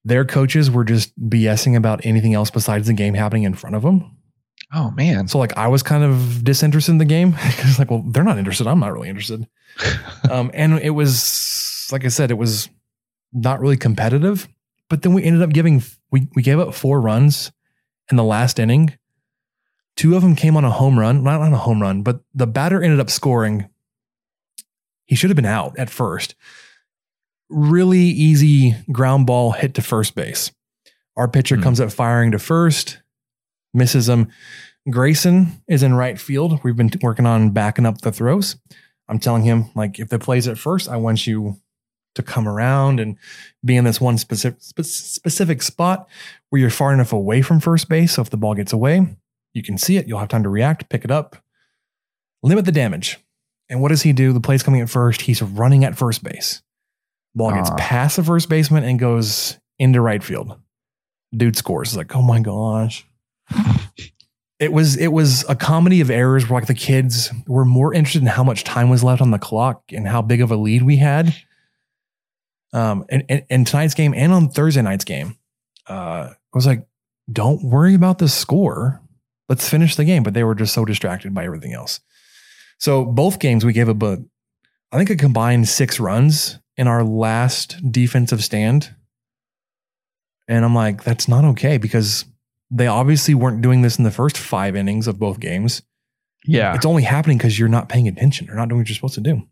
their 0.06 0.26
coaches 0.26 0.70
were 0.70 0.84
just 0.84 1.18
BSing 1.30 1.76
about 1.76 2.06
anything 2.06 2.34
else 2.34 2.52
besides 2.52 2.88
the 2.88 2.94
game 2.94 3.14
happening 3.14 3.44
in 3.44 3.54
front 3.54 3.76
of 3.76 3.82
them. 3.82 4.18
Oh 4.74 4.92
man. 4.92 5.28
So 5.28 5.38
like 5.38 5.56
I 5.56 5.68
was 5.68 5.84
kind 5.84 6.04
of 6.04 6.44
disinterested 6.44 6.94
in 6.94 6.98
the 6.98 7.06
game 7.06 7.32
because 7.32 7.78
like, 7.78 7.92
well, 7.92 8.04
they're 8.08 8.24
not 8.24 8.38
interested. 8.38 8.68
I'm 8.68 8.80
not 8.80 8.94
really 8.94 9.10
interested. 9.10 9.48
um, 10.32 10.50
and 10.54 10.80
it 10.80 10.92
was 10.92 11.88
like 11.92 12.06
I 12.06 12.10
said, 12.10 12.32
it 12.32 12.38
was 12.38 12.70
not 13.32 13.60
really 13.60 13.78
competitive. 13.78 14.48
But 14.90 15.02
then 15.02 15.14
we 15.14 15.24
ended 15.24 15.42
up 15.42 15.52
giving 15.52 15.84
we 16.12 16.28
we 16.36 16.42
gave 16.42 16.60
up 16.60 16.74
four 16.74 17.00
runs 17.00 17.52
in 18.10 18.18
the 18.18 18.24
last 18.24 18.60
inning. 18.60 18.98
Two 19.96 20.16
of 20.16 20.24
them 20.24 20.36
came 20.36 20.58
on 20.58 20.66
a 20.66 20.72
home 20.72 20.98
run, 20.98 21.24
not 21.24 21.42
on 21.42 21.54
a 21.54 21.58
home 21.58 21.82
run, 21.82 22.02
but 22.02 22.22
the 22.34 22.48
batter 22.48 22.82
ended 22.82 23.00
up 23.00 23.12
scoring. 23.12 23.70
He 25.06 25.16
should 25.16 25.30
have 25.30 25.36
been 25.36 25.46
out 25.46 25.78
at 25.78 25.90
first. 25.90 26.34
Really 27.50 28.00
easy 28.00 28.76
ground 28.92 29.28
ball 29.28 29.52
hit 29.52 29.76
to 29.76 29.84
first 29.84 30.16
base. 30.16 30.52
Our 31.16 31.28
pitcher 31.28 31.58
comes 31.58 31.80
up 31.80 31.92
firing 31.92 32.32
to 32.32 32.40
first, 32.40 33.03
misses 33.74 34.08
him. 34.10 34.30
Grayson 34.90 35.62
is 35.68 35.84
in 35.84 35.94
right 35.94 36.20
field. 36.20 36.60
We've 36.64 36.76
been 36.76 36.92
working 37.02 37.26
on 37.26 37.52
backing 37.52 37.86
up 37.86 38.02
the 38.02 38.12
throws. 38.12 38.58
I'm 39.08 39.20
telling 39.20 39.44
him, 39.44 39.66
like, 39.76 40.00
if 40.00 40.10
the 40.10 40.20
play's 40.20 40.48
at 40.48 40.58
first, 40.58 40.90
I 40.90 40.98
want 40.98 41.26
you 41.28 41.58
to 42.16 42.22
come 42.24 42.48
around 42.48 43.00
and 43.00 43.18
be 43.66 43.76
in 43.76 43.86
this 43.86 44.00
one 44.00 44.18
specific 44.18 44.62
specific 44.62 45.62
spot 45.64 46.08
where 46.50 46.60
you're 46.62 46.70
far 46.70 46.94
enough 46.94 47.12
away 47.12 47.42
from 47.42 47.60
first 47.60 47.90
base. 47.90 48.14
So 48.14 48.22
if 48.22 48.30
the 48.30 48.38
ball 48.38 48.54
gets 48.54 48.72
away, 48.72 49.16
you 49.54 49.64
can 49.64 49.78
see 49.78 49.98
it. 49.98 50.08
You'll 50.08 50.20
have 50.20 50.28
time 50.30 50.44
to 50.44 50.50
react, 50.50 50.90
pick 50.90 51.04
it 51.04 51.12
up, 51.12 51.38
limit 52.44 52.66
the 52.66 52.72
damage. 52.72 53.20
And 53.70 53.82
what 53.82 53.90
does 53.90 54.04
he 54.04 54.14
do? 54.14 54.32
The 54.34 54.40
play's 54.42 54.62
coming 54.64 54.82
at 54.82 54.90
first. 54.90 55.22
He's 55.22 55.42
running 55.42 55.84
at 55.86 55.98
first 55.98 56.24
base. 56.24 56.62
Ball 57.34 57.54
gets 57.54 57.72
Ah. 57.72 57.76
past 57.80 58.18
the 58.18 58.24
first 58.24 58.48
baseman 58.48 58.84
and 58.84 59.00
goes 59.00 59.58
into 59.80 60.00
right 60.00 60.24
field. 60.24 60.60
Dude 61.36 61.56
scores. 61.58 61.90
It's 61.90 61.98
like, 61.98 62.16
oh 62.16 62.22
my 62.22 62.40
gosh. 62.42 63.08
It 64.60 64.72
was 64.72 64.96
it 64.96 65.08
was 65.08 65.44
a 65.50 65.56
comedy 65.56 66.00
of 66.00 66.10
errors 66.10 66.48
where 66.48 66.60
like 66.60 66.68
the 66.68 66.74
kids 66.74 67.30
were 67.48 67.66
more 67.66 67.94
interested 67.94 68.22
in 68.22 68.28
how 68.28 68.44
much 68.44 68.64
time 68.64 68.90
was 68.90 69.04
left 69.04 69.22
on 69.22 69.32
the 69.32 69.40
clock 69.40 69.84
and 69.92 70.08
how 70.08 70.22
big 70.22 70.42
of 70.42 70.52
a 70.52 70.56
lead 70.56 70.84
we 70.84 70.98
had. 70.98 71.36
Um, 72.72 73.06
and, 73.10 73.24
and, 73.30 73.46
and 73.50 73.68
tonight's 73.68 73.94
game 73.94 74.14
and 74.16 74.32
on 74.32 74.50
Thursday 74.50 74.82
night's 74.82 75.04
game, 75.04 75.38
uh, 75.88 76.30
I 76.32 76.36
was 76.54 76.66
like, 76.66 76.88
don't 77.32 77.64
worry 77.64 77.94
about 77.94 78.20
the 78.20 78.28
score. 78.28 79.02
Let's 79.50 79.70
finish 79.70 79.96
the 79.96 80.06
game. 80.06 80.24
But 80.24 80.34
they 80.34 80.44
were 80.44 80.56
just 80.56 80.74
so 80.74 80.86
distracted 80.86 81.34
by 81.34 81.46
everything 81.46 81.74
else. 81.74 82.00
So 82.80 83.06
both 83.06 83.40
games 83.40 83.64
we 83.64 83.74
gave 83.74 83.90
up, 83.90 84.02
a, 84.02 84.24
I 84.92 84.98
think 84.98 85.10
a 85.10 85.16
combined 85.16 85.68
six 85.68 86.00
runs 86.00 86.60
in 86.78 86.88
our 86.88 87.04
last 87.04 87.92
defensive 87.92 88.44
stand. 88.44 88.96
And 90.48 90.66
I'm 90.66 90.76
like, 90.76 91.04
that's 91.04 91.28
not 91.28 91.46
okay 91.46 91.78
because 91.78 92.26
they 92.74 92.88
obviously 92.88 93.36
weren't 93.36 93.62
doing 93.62 93.84
this 93.84 93.98
in 93.98 94.04
the 94.04 94.12
first 94.12 94.38
five 94.38 94.76
innings 94.76 95.08
of 95.08 95.20
both 95.20 95.40
games. 95.40 95.84
Yeah. 96.46 96.76
It's 96.76 96.86
only 96.86 97.04
happening 97.04 97.38
because 97.38 97.58
you're 97.58 97.70
not 97.70 97.88
paying 97.88 98.08
attention 98.08 98.50
or 98.50 98.56
not 98.56 98.68
doing 98.68 98.82
what 98.82 98.90
you're 98.90 98.96
supposed 98.96 99.14
to 99.16 99.22
do. 99.22 99.44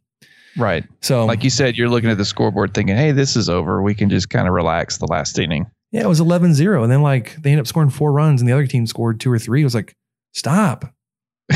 Right. 0.58 0.84
So, 1.02 1.26
like 1.26 1.44
you 1.44 1.50
said, 1.50 1.78
you're 1.78 1.88
looking 1.88 2.10
at 2.10 2.18
the 2.18 2.26
scoreboard 2.26 2.74
thinking, 2.74 2.98
hey, 2.98 3.12
this 3.12 3.38
is 3.38 3.48
over. 3.48 3.82
We 3.82 3.96
can 3.96 4.10
just 4.10 4.30
kind 4.30 4.48
of 4.48 4.54
relax 4.54 4.98
the 4.98 5.08
last 5.08 5.40
inning. 5.40 5.68
Yeah, 5.92 6.02
it 6.02 6.08
was 6.08 6.20
11 6.20 6.56
0. 6.56 6.84
And 6.84 6.92
then, 6.92 7.02
like, 7.02 7.36
they 7.42 7.52
ended 7.52 7.64
up 7.64 7.68
scoring 7.68 7.90
four 7.90 8.12
runs, 8.12 8.42
and 8.42 8.50
the 8.50 8.54
other 8.54 8.68
team 8.68 8.86
scored 8.86 9.20
two 9.20 9.32
or 9.32 9.40
three. 9.40 9.62
It 9.62 9.66
was 9.66 9.76
like, 9.76 9.96
stop. 10.34 10.94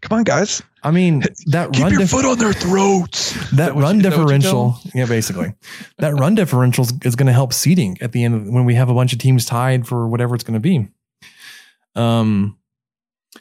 Come 0.00 0.18
on, 0.18 0.24
guys. 0.24 0.62
I 0.82 0.90
mean, 0.90 1.20
that 1.46 1.72
Keep 1.72 1.82
run 1.82 1.92
your 1.92 2.00
dif- 2.00 2.10
foot 2.10 2.24
on 2.24 2.38
their 2.38 2.52
throats. 2.52 3.50
that 3.56 3.74
what 3.74 3.82
run 3.82 4.00
you- 4.00 4.06
is 4.06 4.10
that 4.10 4.18
what 4.18 4.32
you 4.32 4.38
tell 4.40 4.70
differential, 4.70 4.76
yeah, 4.94 5.06
basically, 5.06 5.54
that 5.98 6.14
run 6.14 6.34
differential 6.34 6.86
is 7.04 7.16
going 7.16 7.26
to 7.26 7.32
help 7.32 7.52
seeding 7.52 7.96
at 8.00 8.12
the 8.12 8.24
end 8.24 8.34
of, 8.34 8.48
when 8.48 8.64
we 8.64 8.74
have 8.74 8.88
a 8.88 8.94
bunch 8.94 9.12
of 9.12 9.18
teams 9.18 9.44
tied 9.46 9.86
for 9.86 10.06
whatever 10.08 10.34
it's 10.34 10.44
going 10.44 10.54
to 10.54 10.60
be. 10.60 10.88
Um, 11.94 12.58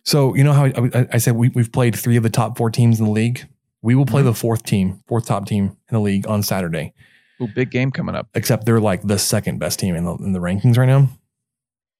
so 0.03 0.35
you 0.35 0.43
know 0.43 0.53
how 0.53 0.65
I, 0.65 1.07
I 1.13 1.17
said 1.17 1.35
we, 1.35 1.49
we've 1.49 1.71
played 1.71 1.95
three 1.95 2.17
of 2.17 2.23
the 2.23 2.29
top 2.29 2.57
four 2.57 2.69
teams 2.69 2.99
in 2.99 3.05
the 3.05 3.11
league. 3.11 3.47
We 3.81 3.95
will 3.95 4.05
play 4.05 4.21
Mm-hmm. 4.21 4.27
the 4.29 4.33
fourth 4.35 4.63
team, 4.63 5.01
fourth 5.07 5.25
top 5.25 5.45
team 5.45 5.65
in 5.65 5.93
the 5.93 5.99
league 5.99 6.25
on 6.27 6.41
Saturday. 6.43 6.93
Ooh, 7.41 7.47
big 7.47 7.69
game 7.71 7.91
coming 7.91 8.15
up. 8.15 8.27
Except 8.33 8.65
they're 8.65 8.79
like 8.79 9.01
the 9.01 9.19
second 9.19 9.59
best 9.59 9.79
team 9.79 9.95
in 9.95 10.05
the 10.05 10.13
in 10.15 10.31
the 10.33 10.39
rankings 10.39 10.77
right 10.77 10.85
now. 10.85 11.09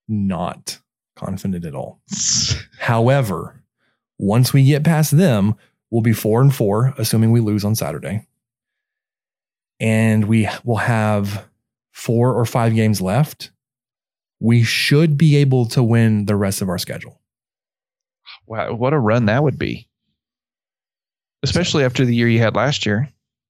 Not 0.08 0.80
confident 1.16 1.66
at 1.66 1.76
all. 1.76 2.02
However, 2.80 3.63
once 4.18 4.54
we 4.54 4.64
get 4.64 4.84
past 4.84 5.16
them, 5.18 5.56
we'll 5.92 6.02
be 6.02 6.14
four 6.14 6.42
and 6.42 6.54
four, 6.54 6.94
assuming 6.98 7.32
we 7.32 7.40
lose 7.40 7.64
on 7.66 7.76
Saturday. 7.76 8.28
And 9.80 10.26
we 10.26 10.48
will 10.64 10.78
have 10.78 11.48
four 11.92 12.34
or 12.34 12.46
five 12.46 12.74
games 12.76 13.02
left. 13.02 13.52
We 14.40 14.64
should 14.64 15.18
be 15.18 15.38
able 15.38 15.68
to 15.68 15.84
win 15.84 16.26
the 16.26 16.36
rest 16.36 16.62
of 16.62 16.70
our 16.70 16.78
schedule. 16.78 17.20
Wow, 18.46 18.74
what 18.74 18.94
a 18.94 19.00
run 19.00 19.26
that 19.26 19.44
would 19.44 19.58
be. 19.58 19.88
Especially 21.44 21.84
after 21.84 22.06
the 22.06 22.16
year 22.16 22.28
you 22.28 22.40
had 22.40 22.56
last 22.56 22.86
year. 22.86 23.10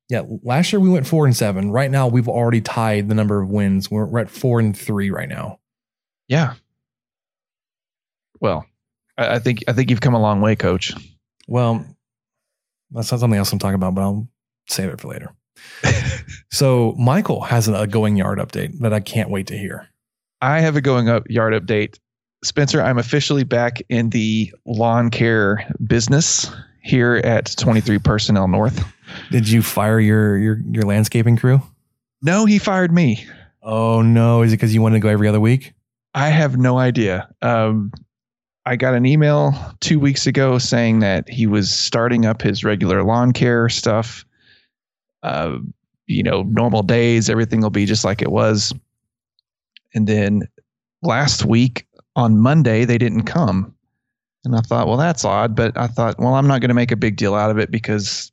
Yeah, 0.09 0.23
last 0.43 0.73
year 0.73 0.79
we 0.79 0.89
went 0.89 1.07
four 1.07 1.25
and 1.25 1.35
seven. 1.35 1.71
Right 1.71 1.89
now, 1.89 2.07
we've 2.07 2.27
already 2.27 2.61
tied 2.61 3.07
the 3.07 3.15
number 3.15 3.41
of 3.41 3.49
wins. 3.49 3.89
We're, 3.89 4.05
we're 4.05 4.19
at 4.19 4.29
four 4.29 4.59
and 4.59 4.77
three 4.77 5.09
right 5.09 5.29
now. 5.29 5.59
Yeah. 6.27 6.55
Well, 8.39 8.65
I, 9.17 9.35
I 9.35 9.39
think 9.39 9.63
I 9.67 9.73
think 9.73 9.89
you've 9.89 10.01
come 10.01 10.13
a 10.13 10.21
long 10.21 10.41
way, 10.41 10.55
Coach. 10.55 10.93
Well, 11.47 11.85
that's 12.91 13.11
not 13.11 13.19
something 13.19 13.37
else 13.37 13.51
I'm 13.51 13.59
talking 13.59 13.75
about, 13.75 13.95
but 13.95 14.01
I'll 14.01 14.27
save 14.67 14.89
it 14.89 15.01
for 15.01 15.09
later. 15.09 15.33
so 16.51 16.93
Michael 16.97 17.41
has 17.41 17.67
a 17.67 17.87
going 17.87 18.15
yard 18.15 18.39
update 18.39 18.79
that 18.79 18.93
I 18.93 18.99
can't 18.99 19.29
wait 19.29 19.47
to 19.47 19.57
hear. 19.57 19.87
I 20.41 20.59
have 20.59 20.75
a 20.75 20.81
going 20.81 21.09
up 21.09 21.29
yard 21.29 21.53
update. 21.53 21.99
Spencer, 22.43 22.81
I'm 22.81 22.97
officially 22.97 23.45
back 23.45 23.81
in 23.87 24.09
the 24.09 24.53
lawn 24.65 25.09
care 25.09 25.65
business 25.87 26.51
here 26.81 27.21
at 27.23 27.55
23 27.57 27.99
Personnel 27.99 28.49
North. 28.49 28.85
Did 29.31 29.47
you 29.47 29.61
fire 29.61 29.99
your 29.99 30.37
your 30.37 30.59
your 30.69 30.83
landscaping 30.83 31.37
crew? 31.37 31.61
No, 32.21 32.45
he 32.45 32.59
fired 32.59 32.91
me. 32.91 33.25
Oh 33.61 34.01
no! 34.01 34.41
Is 34.41 34.51
it 34.51 34.57
because 34.57 34.73
you 34.73 34.81
wanted 34.81 34.95
to 34.95 34.99
go 34.99 35.09
every 35.09 35.27
other 35.27 35.39
week? 35.39 35.73
I 36.13 36.29
have 36.29 36.57
no 36.57 36.77
idea. 36.77 37.29
Um, 37.41 37.91
I 38.65 38.75
got 38.75 38.93
an 38.93 39.05
email 39.05 39.53
two 39.81 39.99
weeks 39.99 40.25
ago 40.25 40.57
saying 40.57 40.99
that 40.99 41.27
he 41.29 41.47
was 41.47 41.69
starting 41.69 42.25
up 42.25 42.41
his 42.41 42.63
regular 42.63 43.03
lawn 43.03 43.33
care 43.33 43.67
stuff. 43.67 44.25
Uh, 45.21 45.57
you 46.07 46.23
know, 46.23 46.43
normal 46.43 46.83
days, 46.83 47.29
everything 47.29 47.61
will 47.61 47.69
be 47.69 47.85
just 47.85 48.05
like 48.05 48.21
it 48.21 48.31
was. 48.31 48.73
And 49.93 50.07
then 50.07 50.47
last 51.01 51.45
week 51.45 51.87
on 52.15 52.37
Monday, 52.37 52.85
they 52.85 52.97
didn't 52.97 53.23
come. 53.23 53.75
And 54.45 54.55
I 54.55 54.59
thought, 54.59 54.87
well, 54.87 54.97
that's 54.97 55.23
odd. 55.23 55.55
But 55.55 55.77
I 55.77 55.87
thought, 55.87 56.19
well, 56.19 56.35
I'm 56.35 56.47
not 56.47 56.61
going 56.61 56.69
to 56.69 56.75
make 56.75 56.91
a 56.91 56.97
big 56.97 57.15
deal 57.15 57.35
out 57.35 57.51
of 57.51 57.57
it 57.57 57.71
because 57.71 58.31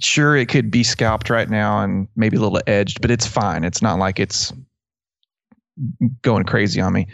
sure, 0.00 0.36
it 0.36 0.48
could 0.48 0.70
be 0.70 0.84
scalped 0.84 1.30
right 1.30 1.48
now 1.48 1.80
and 1.80 2.08
maybe 2.16 2.36
a 2.36 2.40
little 2.40 2.60
edged, 2.66 3.00
but 3.00 3.10
it's 3.10 3.26
fine. 3.26 3.64
It's 3.64 3.82
not 3.82 3.98
like 3.98 4.20
it's 4.20 4.52
going 6.22 6.44
crazy 6.44 6.80
on 6.80 6.92
me. 6.92 7.06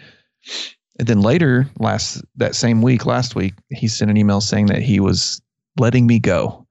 And 0.98 1.08
then 1.08 1.20
later, 1.20 1.68
last 1.78 2.22
that 2.36 2.54
same 2.54 2.82
week, 2.82 3.04
last 3.04 3.34
week, 3.34 3.54
he 3.70 3.88
sent 3.88 4.10
an 4.10 4.16
email 4.16 4.40
saying 4.40 4.66
that 4.66 4.82
he 4.82 5.00
was 5.00 5.42
letting 5.76 6.06
me 6.06 6.20
go. 6.20 6.66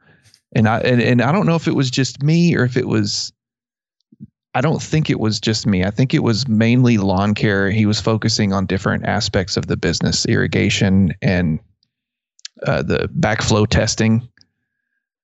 And 0.55 0.67
I 0.67 0.79
and, 0.79 1.01
and 1.01 1.21
I 1.21 1.31
don't 1.31 1.45
know 1.45 1.55
if 1.55 1.67
it 1.67 1.75
was 1.75 1.91
just 1.91 2.23
me 2.23 2.55
or 2.55 2.63
if 2.63 2.77
it 2.77 2.87
was 2.87 3.33
I 4.55 4.61
don't 4.61 4.81
think 4.81 5.09
it 5.09 5.19
was 5.19 5.39
just 5.39 5.65
me. 5.65 5.83
I 5.83 5.89
think 5.89 6.13
it 6.13 6.23
was 6.23 6.47
mainly 6.47 6.97
lawn 6.97 7.33
care. 7.33 7.71
He 7.71 7.85
was 7.85 7.99
focusing 7.99 8.53
on 8.53 8.65
different 8.65 9.05
aspects 9.05 9.57
of 9.57 9.65
the 9.65 9.77
business, 9.77 10.25
irrigation 10.27 11.13
and 11.21 11.59
uh, 12.65 12.83
the 12.83 13.09
backflow 13.19 13.67
testing. 13.67 14.27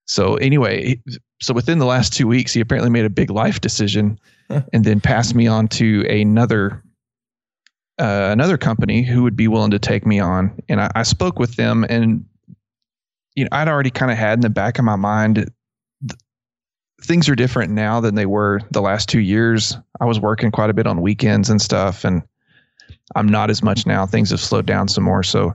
So 0.05 0.35
anyway, 0.37 0.99
so 1.39 1.53
within 1.53 1.77
the 1.77 1.85
last 1.85 2.11
two 2.11 2.27
weeks, 2.27 2.51
he 2.51 2.59
apparently 2.59 2.89
made 2.89 3.05
a 3.05 3.09
big 3.11 3.29
life 3.29 3.61
decision, 3.61 4.19
and 4.73 4.83
then 4.83 4.99
passed 4.99 5.35
me 5.35 5.45
on 5.45 5.67
to 5.67 6.03
another 6.09 6.83
uh, 7.99 8.29
another 8.31 8.57
company 8.57 9.03
who 9.03 9.23
would 9.23 9.35
be 9.35 9.47
willing 9.47 9.71
to 9.71 9.79
take 9.79 10.05
me 10.05 10.19
on. 10.19 10.57
And 10.69 10.81
I, 10.81 10.91
I 10.95 11.03
spoke 11.03 11.37
with 11.37 11.55
them, 11.55 11.85
and 11.89 12.25
you 13.35 13.43
know, 13.43 13.49
I'd 13.51 13.67
already 13.67 13.91
kind 13.91 14.11
of 14.11 14.17
had 14.17 14.37
in 14.37 14.41
the 14.41 14.49
back 14.49 14.79
of 14.79 14.85
my 14.85 14.95
mind 14.95 15.35
th- 15.35 16.19
things 17.01 17.29
are 17.29 17.35
different 17.35 17.71
now 17.71 17.99
than 17.99 18.15
they 18.15 18.25
were 18.25 18.61
the 18.71 18.81
last 18.81 19.09
two 19.09 19.19
years. 19.19 19.77
I 19.99 20.05
was 20.05 20.19
working 20.19 20.51
quite 20.51 20.69
a 20.69 20.73
bit 20.73 20.87
on 20.87 21.01
weekends 21.01 21.49
and 21.49 21.61
stuff, 21.61 22.03
and 22.03 22.23
I'm 23.15 23.27
not 23.27 23.49
as 23.49 23.61
much 23.61 23.85
now. 23.85 24.05
Things 24.05 24.31
have 24.31 24.39
slowed 24.39 24.65
down 24.65 24.87
some 24.87 25.03
more, 25.03 25.23
so 25.23 25.53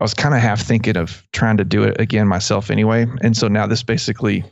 I 0.00 0.04
was 0.04 0.14
kind 0.14 0.34
of 0.34 0.40
half 0.40 0.60
thinking 0.60 0.96
of 0.96 1.22
trying 1.32 1.56
to 1.58 1.64
do 1.64 1.82
it 1.82 2.00
again 2.00 2.26
myself 2.26 2.70
anyway. 2.70 3.06
And 3.20 3.36
so 3.36 3.48
now 3.48 3.66
this 3.66 3.82
basically 3.82 4.44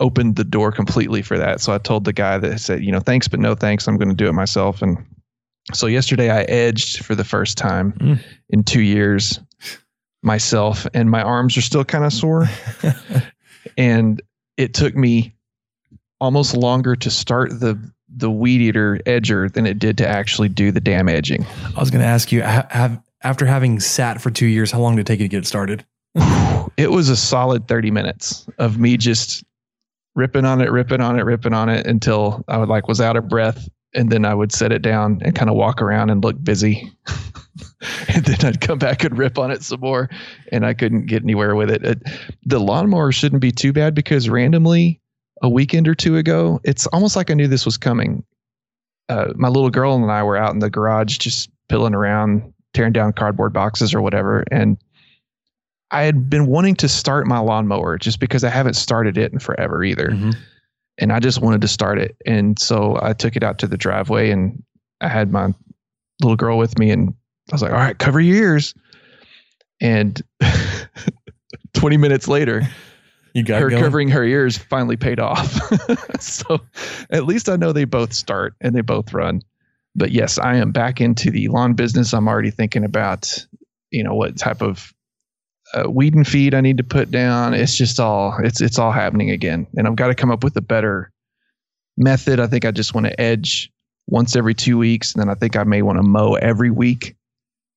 opened 0.00 0.36
the 0.36 0.44
door 0.44 0.72
completely 0.72 1.22
for 1.22 1.36
that. 1.38 1.60
So 1.60 1.72
I 1.72 1.78
told 1.78 2.04
the 2.04 2.12
guy 2.12 2.38
that 2.38 2.60
said, 2.60 2.82
you 2.82 2.90
know, 2.90 3.00
thanks, 3.00 3.28
but 3.28 3.40
no 3.40 3.54
thanks. 3.54 3.86
I'm 3.86 3.98
going 3.98 4.08
to 4.08 4.14
do 4.14 4.28
it 4.28 4.32
myself. 4.32 4.80
And 4.82 5.04
so 5.72 5.86
yesterday 5.86 6.30
I 6.30 6.42
edged 6.42 7.04
for 7.04 7.14
the 7.14 7.24
first 7.24 7.56
time 7.58 7.92
Mm. 7.92 8.18
in 8.50 8.64
two 8.64 8.82
years 8.82 9.40
myself, 10.22 10.86
and 10.94 11.10
my 11.10 11.22
arms 11.22 11.56
are 11.56 11.62
still 11.62 11.84
kind 11.84 12.04
of 12.04 12.12
sore. 12.12 12.48
and 13.76 14.20
it 14.56 14.74
took 14.74 14.94
me 14.94 15.34
almost 16.20 16.56
longer 16.56 16.94
to 16.96 17.10
start 17.10 17.58
the 17.60 17.78
the 18.14 18.30
weed 18.30 18.60
eater 18.60 19.00
edger 19.06 19.50
than 19.50 19.66
it 19.66 19.78
did 19.78 19.96
to 19.98 20.06
actually 20.06 20.48
do 20.48 20.70
the 20.70 20.80
damn 20.80 21.08
edging. 21.08 21.46
I 21.74 21.80
was 21.80 21.90
going 21.90 22.02
to 22.02 22.06
ask 22.06 22.30
you, 22.30 22.42
have 22.42 23.00
after 23.22 23.46
having 23.46 23.80
sat 23.80 24.20
for 24.20 24.30
two 24.30 24.46
years, 24.46 24.70
how 24.70 24.80
long 24.80 24.96
did 24.96 25.02
it 25.02 25.06
take 25.06 25.20
you 25.20 25.24
to 25.24 25.28
get 25.30 25.38
it 25.38 25.46
started? 25.46 25.84
it 26.76 26.90
was 26.90 27.08
a 27.08 27.16
solid 27.16 27.66
30 27.68 27.90
minutes 27.90 28.46
of 28.58 28.78
me 28.78 28.98
just 28.98 29.44
ripping 30.14 30.44
on 30.44 30.60
it, 30.60 30.70
ripping 30.70 31.00
on 31.00 31.18
it, 31.18 31.22
ripping 31.24 31.54
on 31.54 31.70
it 31.70 31.86
until 31.86 32.44
I 32.48 32.58
would 32.58 32.68
like 32.68 32.86
was 32.86 33.00
out 33.00 33.16
of 33.16 33.28
breath. 33.28 33.66
And 33.94 34.10
then 34.10 34.24
I 34.24 34.34
would 34.34 34.52
set 34.52 34.72
it 34.72 34.82
down 34.82 35.20
and 35.22 35.34
kind 35.34 35.50
of 35.50 35.56
walk 35.56 35.82
around 35.82 36.10
and 36.10 36.24
look 36.24 36.42
busy. 36.42 36.90
and 38.08 38.24
then 38.24 38.46
I'd 38.46 38.60
come 38.60 38.78
back 38.78 39.04
and 39.04 39.16
rip 39.18 39.38
on 39.38 39.50
it 39.50 39.62
some 39.62 39.80
more. 39.80 40.08
And 40.50 40.64
I 40.64 40.74
couldn't 40.74 41.06
get 41.06 41.22
anywhere 41.22 41.54
with 41.54 41.70
it. 41.70 41.84
it. 41.84 42.02
The 42.44 42.58
lawnmower 42.58 43.12
shouldn't 43.12 43.42
be 43.42 43.52
too 43.52 43.72
bad 43.72 43.94
because 43.94 44.28
randomly 44.28 45.00
a 45.42 45.48
weekend 45.48 45.88
or 45.88 45.94
two 45.94 46.16
ago, 46.16 46.60
it's 46.64 46.86
almost 46.88 47.16
like 47.16 47.30
I 47.30 47.34
knew 47.34 47.48
this 47.48 47.66
was 47.66 47.76
coming. 47.76 48.24
Uh, 49.08 49.32
my 49.34 49.48
little 49.48 49.70
girl 49.70 49.94
and 49.94 50.10
I 50.10 50.22
were 50.22 50.36
out 50.36 50.54
in 50.54 50.60
the 50.60 50.70
garage 50.70 51.18
just 51.18 51.50
pilling 51.68 51.94
around, 51.94 52.52
tearing 52.72 52.92
down 52.92 53.12
cardboard 53.12 53.52
boxes 53.52 53.92
or 53.92 54.00
whatever. 54.00 54.44
And 54.50 54.78
I 55.90 56.02
had 56.02 56.30
been 56.30 56.46
wanting 56.46 56.76
to 56.76 56.88
start 56.88 57.26
my 57.26 57.38
lawnmower 57.38 57.98
just 57.98 58.20
because 58.20 58.44
I 58.44 58.48
haven't 58.48 58.74
started 58.74 59.18
it 59.18 59.32
in 59.32 59.38
forever 59.38 59.84
either. 59.84 60.10
And 60.98 61.12
I 61.12 61.20
just 61.20 61.40
wanted 61.40 61.60
to 61.62 61.68
start 61.68 61.98
it. 61.98 62.16
And 62.26 62.58
so 62.58 62.98
I 63.00 63.12
took 63.12 63.36
it 63.36 63.42
out 63.42 63.58
to 63.60 63.66
the 63.66 63.76
driveway 63.76 64.30
and 64.30 64.62
I 65.00 65.08
had 65.08 65.32
my 65.32 65.52
little 66.20 66.36
girl 66.36 66.58
with 66.58 66.78
me 66.78 66.90
and 66.90 67.14
I 67.50 67.54
was 67.54 67.62
like, 67.62 67.72
all 67.72 67.78
right, 67.78 67.98
cover 67.98 68.20
your 68.20 68.36
ears. 68.36 68.74
And 69.80 70.20
20 71.74 71.96
minutes 71.96 72.28
later, 72.28 72.62
you 73.34 73.42
got 73.42 73.60
her 73.62 73.70
going? 73.70 73.82
covering 73.82 74.08
her 74.08 74.24
ears 74.24 74.58
finally 74.58 74.96
paid 74.96 75.18
off. 75.18 75.60
so 76.20 76.60
at 77.10 77.24
least 77.24 77.48
I 77.48 77.56
know 77.56 77.72
they 77.72 77.84
both 77.84 78.12
start 78.12 78.54
and 78.60 78.74
they 78.74 78.82
both 78.82 79.12
run. 79.12 79.42
But 79.94 80.12
yes, 80.12 80.38
I 80.38 80.56
am 80.56 80.72
back 80.72 81.00
into 81.00 81.30
the 81.30 81.48
lawn 81.48 81.74
business. 81.74 82.14
I'm 82.14 82.28
already 82.28 82.50
thinking 82.50 82.84
about, 82.84 83.44
you 83.90 84.04
know, 84.04 84.14
what 84.14 84.36
type 84.36 84.62
of 84.62 84.92
uh, 85.74 85.88
weed 85.90 86.14
and 86.14 86.26
feed 86.26 86.54
I 86.54 86.60
need 86.60 86.76
to 86.78 86.84
put 86.84 87.10
down. 87.10 87.54
It's 87.54 87.76
just 87.76 87.98
all 88.00 88.36
it's 88.42 88.60
it's 88.60 88.78
all 88.78 88.92
happening 88.92 89.30
again, 89.30 89.66
and 89.76 89.86
I've 89.86 89.96
got 89.96 90.08
to 90.08 90.14
come 90.14 90.30
up 90.30 90.44
with 90.44 90.56
a 90.56 90.60
better 90.62 91.10
method. 91.96 92.40
I 92.40 92.46
think 92.46 92.64
I 92.64 92.70
just 92.70 92.94
want 92.94 93.06
to 93.06 93.20
edge 93.20 93.70
once 94.08 94.36
every 94.36 94.54
two 94.54 94.78
weeks, 94.78 95.12
and 95.14 95.20
then 95.22 95.28
I 95.30 95.34
think 95.34 95.56
I 95.56 95.64
may 95.64 95.82
want 95.82 95.98
to 95.98 96.02
mow 96.02 96.34
every 96.34 96.70
week 96.70 97.16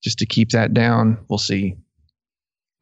just 0.03 0.19
to 0.19 0.25
keep 0.25 0.49
that 0.49 0.73
down. 0.73 1.17
We'll 1.29 1.37
see. 1.39 1.75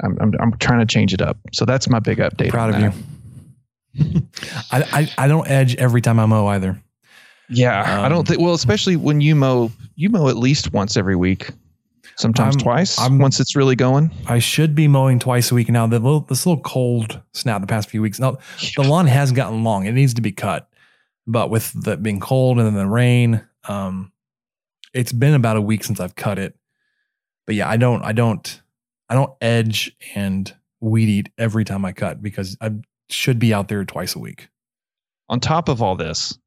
I'm 0.03 0.18
I'm, 0.19 0.34
I'm 0.40 0.57
trying 0.57 0.80
to 0.80 0.91
change 0.91 1.14
it 1.14 1.22
up. 1.22 1.38
So 1.52 1.65
that's 1.65 1.88
my 1.90 1.99
big 1.99 2.18
update. 2.18 2.49
Proud 2.49 2.73
of 2.73 2.81
that. 2.81 2.94
you. 3.95 4.22
I, 4.72 4.81
I 5.18 5.26
I 5.26 5.27
don't 5.27 5.48
edge 5.48 5.76
every 5.76 6.02
time 6.02 6.19
I 6.19 6.26
mow 6.26 6.48
either. 6.48 6.81
Yeah, 7.49 7.81
I 8.02 8.06
Um, 8.06 8.10
don't 8.11 8.27
think. 8.27 8.40
Well, 8.41 8.53
especially 8.53 8.95
when 8.95 9.22
you 9.22 9.35
mow, 9.35 9.72
you 9.95 10.10
mow 10.10 10.30
at 10.30 10.38
least 10.38 10.73
once 10.73 10.98
every 10.98 11.15
week. 11.15 11.52
Sometimes 12.18 12.56
I'm- 12.56 12.64
twice 12.64 12.99
I'm- 12.99 13.19
once 13.19 13.40
it's 13.40 13.56
really 13.56 13.76
going. 13.76 14.11
I 14.27 14.40
should 14.40 14.76
be 14.76 14.88
mowing 14.88 15.19
twice 15.19 15.52
a 15.52 15.56
week 15.56 15.69
now. 15.69 15.88
The 15.88 15.99
little, 15.99 16.22
this 16.22 16.45
little 16.45 16.61
cold 16.64 17.22
snap 17.34 17.61
the 17.61 17.68
past 17.68 17.90
few 17.90 18.02
weeks. 18.02 18.19
Now 18.19 18.38
the 18.76 18.84
lawn 18.88 19.07
has 19.07 19.31
gotten 19.31 19.64
long. 19.64 19.85
It 19.85 19.94
needs 19.94 20.14
to 20.15 20.22
be 20.22 20.31
cut, 20.31 20.69
but 21.27 21.49
with 21.49 21.72
the 21.84 21.98
being 21.98 22.19
cold 22.19 22.57
and 22.57 22.68
then 22.68 22.76
the 22.76 22.88
rain, 22.88 23.41
um, 23.68 24.11
it's 24.94 25.11
been 25.11 25.34
about 25.34 25.57
a 25.57 25.61
week 25.61 25.84
since 25.84 25.99
I've 25.99 26.15
cut 26.15 26.38
it. 26.40 26.56
But 27.45 27.56
yeah, 27.56 27.68
I 27.69 27.77
don't, 27.77 28.03
I 28.03 28.11
don't, 28.14 28.61
I 29.10 29.15
don't 29.15 29.34
edge 29.41 29.95
and 30.15 30.53
weed 30.81 31.10
eat 31.10 31.30
every 31.38 31.65
time 31.65 31.84
I 31.85 31.91
cut 31.94 32.22
because 32.22 32.56
I 32.61 32.72
should 33.10 33.40
be 33.40 33.53
out 33.53 33.68
there 33.68 33.84
twice 33.85 34.15
a 34.15 34.19
week. 34.19 34.48
On 35.30 35.40
top 35.40 35.68
of 35.69 35.81
all 35.81 35.95
this, 35.95 36.38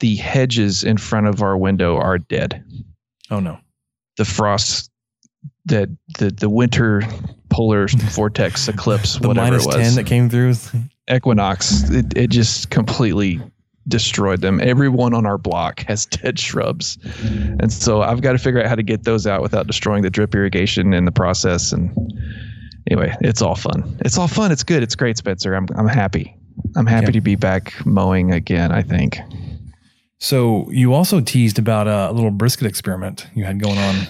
the 0.00 0.16
hedges 0.16 0.82
in 0.84 0.96
front 0.96 1.28
of 1.28 1.40
our 1.42 1.56
window 1.56 1.96
are 1.96 2.18
dead. 2.18 2.64
Oh 3.30 3.40
no. 3.40 3.58
The 4.16 4.24
frost 4.24 4.90
that 5.66 5.88
the 6.18 6.30
the 6.30 6.48
winter 6.48 7.02
polar 7.50 7.86
vortex 7.88 8.68
eclipse, 8.74 9.18
The 9.18 9.28
whatever 9.28 9.50
minus 9.50 9.64
it 9.64 9.66
was. 9.68 9.76
ten 9.76 9.94
that 9.96 10.06
came 10.06 10.28
through. 10.28 10.54
equinox 11.12 11.90
it, 11.90 12.16
it 12.16 12.30
just 12.30 12.70
completely 12.70 13.40
destroyed 13.88 14.40
them. 14.42 14.60
Everyone 14.62 15.12
on 15.14 15.26
our 15.26 15.38
block 15.38 15.80
has 15.88 16.06
dead 16.22 16.38
shrubs. 16.38 16.98
And 17.58 17.72
so 17.72 18.02
i've 18.02 18.20
got 18.20 18.32
to 18.32 18.38
figure 18.38 18.60
out 18.62 18.68
how 18.68 18.74
to 18.76 18.82
get 18.82 19.04
those 19.04 19.26
out 19.26 19.42
without 19.42 19.66
destroying 19.66 20.02
the 20.02 20.10
drip 20.10 20.34
irrigation 20.34 20.92
in 20.94 21.04
the 21.04 21.12
process. 21.12 21.72
And 21.72 21.90
anyway 22.90 23.14
it's 23.20 23.42
all 23.42 23.56
fun. 23.56 23.96
It's 24.04 24.16
all 24.18 24.28
fun. 24.28 24.52
It's 24.52 24.62
good. 24.62 24.82
It's 24.82 24.94
great 24.94 25.16
spencer. 25.18 25.54
I'm, 25.54 25.66
I'm 25.76 25.88
happy. 25.88 26.36
I'm 26.76 26.86
happy 26.86 27.06
Okay. 27.06 27.12
to 27.12 27.20
be 27.20 27.34
back 27.34 27.72
mowing 27.86 28.30
again 28.32 28.70
i 28.72 28.82
think 28.82 29.18
So 30.22 30.70
you 30.70 30.94
also 30.94 31.20
teased 31.20 31.58
about 31.58 31.88
a 31.88 32.12
little 32.12 32.30
brisket 32.30 32.68
experiment 32.68 33.26
you 33.34 33.42
had 33.42 33.60
going 33.60 33.76
on. 33.76 34.06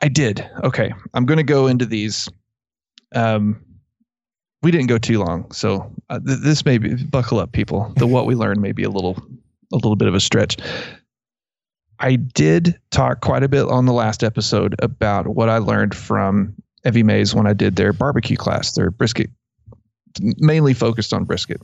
I 0.00 0.06
did. 0.06 0.48
Okay. 0.62 0.94
I'm 1.12 1.26
going 1.26 1.38
to 1.38 1.42
go 1.42 1.66
into 1.66 1.84
these. 1.84 2.28
Um, 3.16 3.60
we 4.62 4.70
didn't 4.70 4.86
go 4.86 4.96
too 4.96 5.18
long, 5.18 5.50
so 5.50 5.92
uh, 6.08 6.20
th- 6.24 6.38
this 6.38 6.64
may 6.64 6.78
be 6.78 6.94
buckle 6.94 7.40
up, 7.40 7.50
people. 7.50 7.92
The 7.96 8.06
what 8.06 8.26
we 8.26 8.36
learned 8.36 8.60
may 8.62 8.70
be 8.70 8.84
a 8.84 8.90
little, 8.90 9.20
a 9.72 9.76
little 9.76 9.96
bit 9.96 10.06
of 10.06 10.14
a 10.14 10.20
stretch. 10.20 10.56
I 11.98 12.14
did 12.14 12.78
talk 12.92 13.20
quite 13.20 13.42
a 13.42 13.48
bit 13.48 13.64
on 13.64 13.86
the 13.86 13.92
last 13.92 14.22
episode 14.22 14.76
about 14.78 15.26
what 15.26 15.48
I 15.48 15.58
learned 15.58 15.96
from 15.96 16.54
Evie 16.86 17.02
Mae's 17.02 17.34
when 17.34 17.48
I 17.48 17.54
did 17.54 17.74
their 17.74 17.92
barbecue 17.92 18.36
class, 18.36 18.72
their 18.74 18.92
brisket, 18.92 19.30
mainly 20.20 20.74
focused 20.74 21.12
on 21.12 21.24
brisket. 21.24 21.60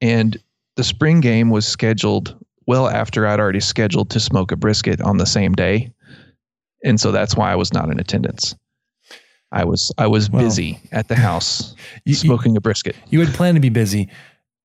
And 0.00 0.36
the 0.76 0.84
spring 0.84 1.20
game 1.20 1.50
was 1.50 1.66
scheduled 1.66 2.36
well 2.66 2.88
after 2.88 3.26
I'd 3.26 3.40
already 3.40 3.60
scheduled 3.60 4.10
to 4.10 4.20
smoke 4.20 4.52
a 4.52 4.56
brisket 4.56 5.00
on 5.00 5.18
the 5.18 5.26
same 5.26 5.52
day 5.54 5.92
and 6.84 7.00
so 7.00 7.10
that's 7.12 7.34
why 7.36 7.50
I 7.52 7.56
was 7.56 7.72
not 7.72 7.90
in 7.90 7.98
attendance. 7.98 8.54
I 9.52 9.64
was 9.64 9.92
I 9.98 10.06
was 10.06 10.30
Well, 10.30 10.42
busy 10.42 10.78
at 10.92 11.08
the 11.08 11.14
house 11.14 11.74
smoking 12.12 12.56
a 12.56 12.60
brisket. 12.60 12.96
You 13.08 13.20
had 13.20 13.32
planned 13.34 13.56
to 13.56 13.60
be 13.60 13.68
busy. 13.70 14.08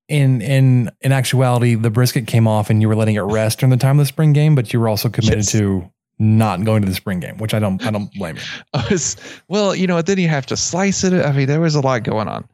In 0.08 0.42
in 0.42 0.92
in 1.02 1.12
actuality, 1.14 1.76
the 1.76 1.90
brisket 1.90 2.28
came 2.28 2.48
off 2.48 2.70
and 2.70 2.82
you 2.82 2.90
were 2.90 2.96
letting 2.96 3.16
it 3.16 3.22
rest 3.22 3.60
during 3.60 3.72
the 3.72 3.78
time 3.78 3.98
of 4.00 4.04
the 4.04 4.08
spring 4.08 4.34
game, 4.34 4.56
but 4.56 4.74
you 4.74 4.80
were 4.80 4.90
also 4.90 5.10
committed 5.10 5.38
Yes. 5.40 5.52
to 5.54 5.90
not 6.20 6.64
going 6.66 6.82
to 6.84 6.88
the 6.88 6.94
spring 6.96 7.20
game, 7.20 7.38
which 7.38 7.54
I 7.54 7.60
don't 7.60 7.84
I 7.86 7.92
don't 7.92 8.12
blame 8.14 8.36
you. 8.36 8.42
I 8.74 8.86
was 8.92 9.16
well, 9.48 9.74
you 9.74 9.88
know, 9.88 10.02
then 10.02 10.18
you 10.18 10.28
have 10.28 10.46
to 10.48 10.58
slice 10.58 11.04
it. 11.04 11.14
I 11.14 11.32
mean, 11.32 11.48
there 11.48 11.62
was 11.62 11.76
a 11.76 11.82
lot 11.82 12.04
going 12.04 12.28
on. 12.28 12.48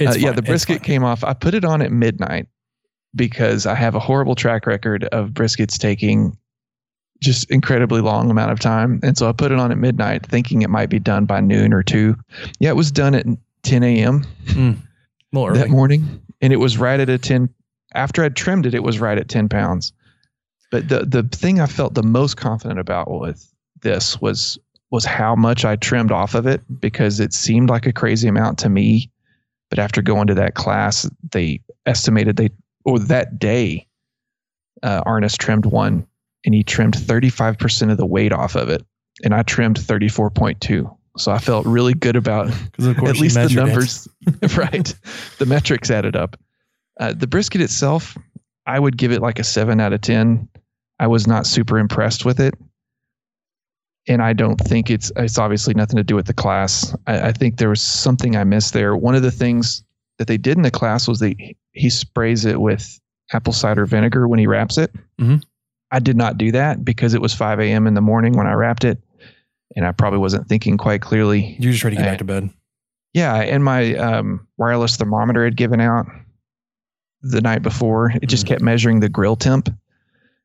Uh, 0.00 0.14
yeah, 0.16 0.32
the 0.32 0.42
brisket 0.42 0.82
came 0.82 1.02
off. 1.02 1.24
I 1.24 1.32
put 1.34 1.54
it 1.54 1.64
on 1.64 1.82
at 1.82 1.90
midnight 1.90 2.46
because 3.14 3.66
I 3.66 3.74
have 3.74 3.94
a 3.94 4.00
horrible 4.00 4.34
track 4.34 4.66
record 4.66 5.04
of 5.04 5.30
briskets 5.30 5.78
taking 5.78 6.36
just 7.20 7.50
incredibly 7.50 8.00
long 8.00 8.30
amount 8.30 8.50
of 8.50 8.60
time, 8.60 9.00
and 9.02 9.16
so 9.16 9.28
I 9.28 9.32
put 9.32 9.52
it 9.52 9.58
on 9.58 9.70
at 9.70 9.78
midnight, 9.78 10.24
thinking 10.24 10.62
it 10.62 10.70
might 10.70 10.88
be 10.88 10.98
done 10.98 11.26
by 11.26 11.40
noon 11.40 11.72
or 11.72 11.82
two. 11.82 12.16
Yeah, 12.60 12.70
it 12.70 12.76
was 12.76 12.90
done 12.90 13.14
at 13.14 13.26
10 13.62 13.82
a.m. 13.82 14.24
Mm, 14.46 14.76
a 14.76 14.80
little 15.32 15.50
early. 15.50 15.58
that 15.58 15.68
morning, 15.68 16.22
and 16.40 16.52
it 16.52 16.56
was 16.56 16.78
right 16.78 16.98
at 16.98 17.10
a 17.10 17.18
10. 17.18 17.48
After 17.94 18.24
I'd 18.24 18.36
trimmed 18.36 18.66
it, 18.66 18.74
it 18.74 18.82
was 18.82 19.00
right 19.00 19.18
at 19.18 19.28
10 19.28 19.48
pounds. 19.48 19.92
But 20.70 20.88
the 20.88 21.04
the 21.04 21.24
thing 21.24 21.60
I 21.60 21.66
felt 21.66 21.94
the 21.94 22.02
most 22.02 22.36
confident 22.36 22.78
about 22.78 23.10
with 23.10 23.52
this 23.82 24.20
was 24.20 24.58
was 24.90 25.04
how 25.04 25.34
much 25.34 25.64
I 25.64 25.76
trimmed 25.76 26.12
off 26.12 26.34
of 26.34 26.46
it 26.46 26.62
because 26.80 27.20
it 27.20 27.32
seemed 27.32 27.70
like 27.70 27.86
a 27.86 27.92
crazy 27.92 28.28
amount 28.28 28.58
to 28.60 28.68
me. 28.68 29.10
But 29.68 29.78
after 29.78 30.02
going 30.02 30.26
to 30.28 30.34
that 30.34 30.54
class, 30.54 31.08
they 31.30 31.60
estimated 31.86 32.36
they 32.36 32.50
or 32.84 32.98
that 32.98 33.38
day, 33.38 33.86
uh, 34.82 35.02
Arnis 35.04 35.36
trimmed 35.36 35.66
one 35.66 36.06
and 36.44 36.54
he 36.54 36.62
trimmed 36.62 36.94
35% 36.94 37.90
of 37.90 37.96
the 37.96 38.06
weight 38.06 38.32
off 38.32 38.54
of 38.54 38.68
it. 38.68 38.84
And 39.22 39.34
I 39.34 39.42
trimmed 39.42 39.78
34.2. 39.78 40.96
So 41.18 41.32
I 41.32 41.38
felt 41.38 41.66
really 41.66 41.94
good 41.94 42.16
about 42.16 42.48
of 42.78 42.96
course 42.96 43.10
at 43.10 43.18
least 43.18 43.34
the 43.34 43.48
numbers, 43.48 44.08
right? 44.56 44.94
The 45.38 45.46
metrics 45.46 45.90
added 45.90 46.16
up. 46.16 46.38
Uh, 46.98 47.12
the 47.12 47.26
brisket 47.26 47.60
itself, 47.60 48.16
I 48.66 48.78
would 48.78 48.96
give 48.96 49.12
it 49.12 49.20
like 49.20 49.38
a 49.38 49.44
seven 49.44 49.80
out 49.80 49.92
of 49.92 50.00
10. 50.00 50.48
I 50.98 51.06
was 51.06 51.26
not 51.26 51.46
super 51.46 51.78
impressed 51.78 52.24
with 52.24 52.40
it. 52.40 52.54
And 54.08 54.22
I 54.22 54.32
don't 54.32 54.58
think 54.58 54.90
it's, 54.90 55.12
it's 55.16 55.38
obviously 55.38 55.74
nothing 55.74 55.96
to 55.96 56.02
do 56.02 56.14
with 56.14 56.26
the 56.26 56.34
class. 56.34 56.94
I, 57.06 57.28
I 57.28 57.32
think 57.32 57.58
there 57.58 57.68
was 57.68 57.82
something 57.82 58.36
I 58.36 58.44
missed 58.44 58.72
there. 58.72 58.96
One 58.96 59.14
of 59.14 59.22
the 59.22 59.30
things 59.30 59.82
that 60.18 60.26
they 60.26 60.38
did 60.38 60.56
in 60.56 60.62
the 60.62 60.70
class 60.70 61.06
was 61.06 61.20
they, 61.20 61.56
he 61.72 61.90
sprays 61.90 62.44
it 62.44 62.60
with 62.60 62.98
apple 63.32 63.52
cider 63.52 63.86
vinegar 63.86 64.26
when 64.28 64.38
he 64.38 64.46
wraps 64.46 64.76
it. 64.78 64.92
Mhm. 65.20 65.42
I 65.92 65.98
did 65.98 66.16
not 66.16 66.38
do 66.38 66.52
that 66.52 66.84
because 66.84 67.14
it 67.14 67.20
was 67.20 67.34
5 67.34 67.60
a.m. 67.60 67.86
in 67.86 67.94
the 67.94 68.00
morning 68.00 68.36
when 68.36 68.46
I 68.46 68.52
wrapped 68.52 68.84
it. 68.84 68.98
And 69.76 69.86
I 69.86 69.92
probably 69.92 70.18
wasn't 70.18 70.48
thinking 70.48 70.76
quite 70.76 71.00
clearly. 71.00 71.56
You 71.60 71.70
just 71.72 71.84
ready 71.84 71.96
to 71.96 72.02
get 72.02 72.08
Uh, 72.08 72.10
back 72.12 72.18
to 72.18 72.24
bed. 72.24 72.50
Yeah, 73.12 73.34
and 73.36 73.62
my 73.64 73.94
um, 73.96 74.46
wireless 74.56 74.96
thermometer 74.96 75.44
had 75.44 75.56
given 75.56 75.80
out 75.80 76.06
the 77.22 77.40
night 77.40 77.62
before. 77.62 78.12
It 78.22 78.26
just 78.28 78.46
kept 78.46 78.62
measuring 78.62 79.00
the 79.00 79.08
grill 79.08 79.36
temp. 79.36 79.68
It 79.68 79.74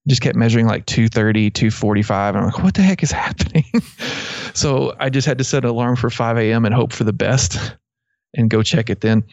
just 0.10 0.22
kept 0.22 0.35
measuring 0.35 0.65
like 0.68 0.85
230, 0.85 1.49
245. 1.52 2.35
And 2.35 2.45
I'm 2.45 2.52
like, 2.52 2.64
what 2.64 2.73
the 2.76 2.81
heck 2.84 3.02
is 3.03 3.11
happening? 3.26 3.65
so 4.53 4.95
I 4.99 5.10
just 5.10 5.27
had 5.27 5.38
to 5.39 5.43
set 5.43 5.64
an 5.64 5.69
alarm 5.72 5.95
for 5.95 6.10
5 6.10 6.38
a.m. 6.38 6.65
and 6.65 6.73
hope 6.73 6.91
for 6.93 7.03
the 7.03 7.14
best 7.14 7.76
and 8.35 8.49
go 8.49 8.61
check 8.64 8.89
it 8.89 9.02
then. 9.02 9.23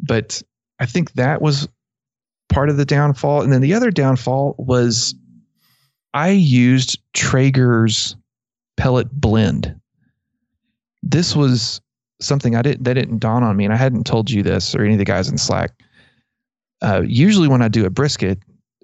But 0.00 0.42
I 0.78 0.86
think 0.86 1.12
that 1.12 1.40
was 1.40 1.68
part 2.48 2.68
of 2.68 2.76
the 2.76 2.84
downfall. 2.84 3.42
And 3.42 3.52
then 3.52 3.60
the 3.60 3.74
other 3.74 3.90
downfall 3.90 4.54
was 4.58 5.14
I 6.14 6.30
used 6.30 7.00
Traeger's 7.12 8.16
pellet 8.76 9.10
blend. 9.12 9.78
This 11.02 11.36
was 11.36 11.80
something 12.20 12.56
I 12.56 12.62
didn't 12.62 12.84
that 12.84 12.94
didn't 12.94 13.18
dawn 13.18 13.42
on 13.42 13.56
me, 13.56 13.64
and 13.64 13.74
I 13.74 13.76
hadn't 13.76 14.06
told 14.06 14.30
you 14.30 14.42
this 14.42 14.74
or 14.74 14.82
any 14.82 14.94
of 14.94 14.98
the 14.98 15.04
guys 15.04 15.28
in 15.28 15.38
Slack. 15.38 15.70
Uh, 16.82 17.02
usually, 17.06 17.48
when 17.48 17.62
I 17.62 17.68
do 17.68 17.86
a 17.86 17.90
brisket, 17.90 18.38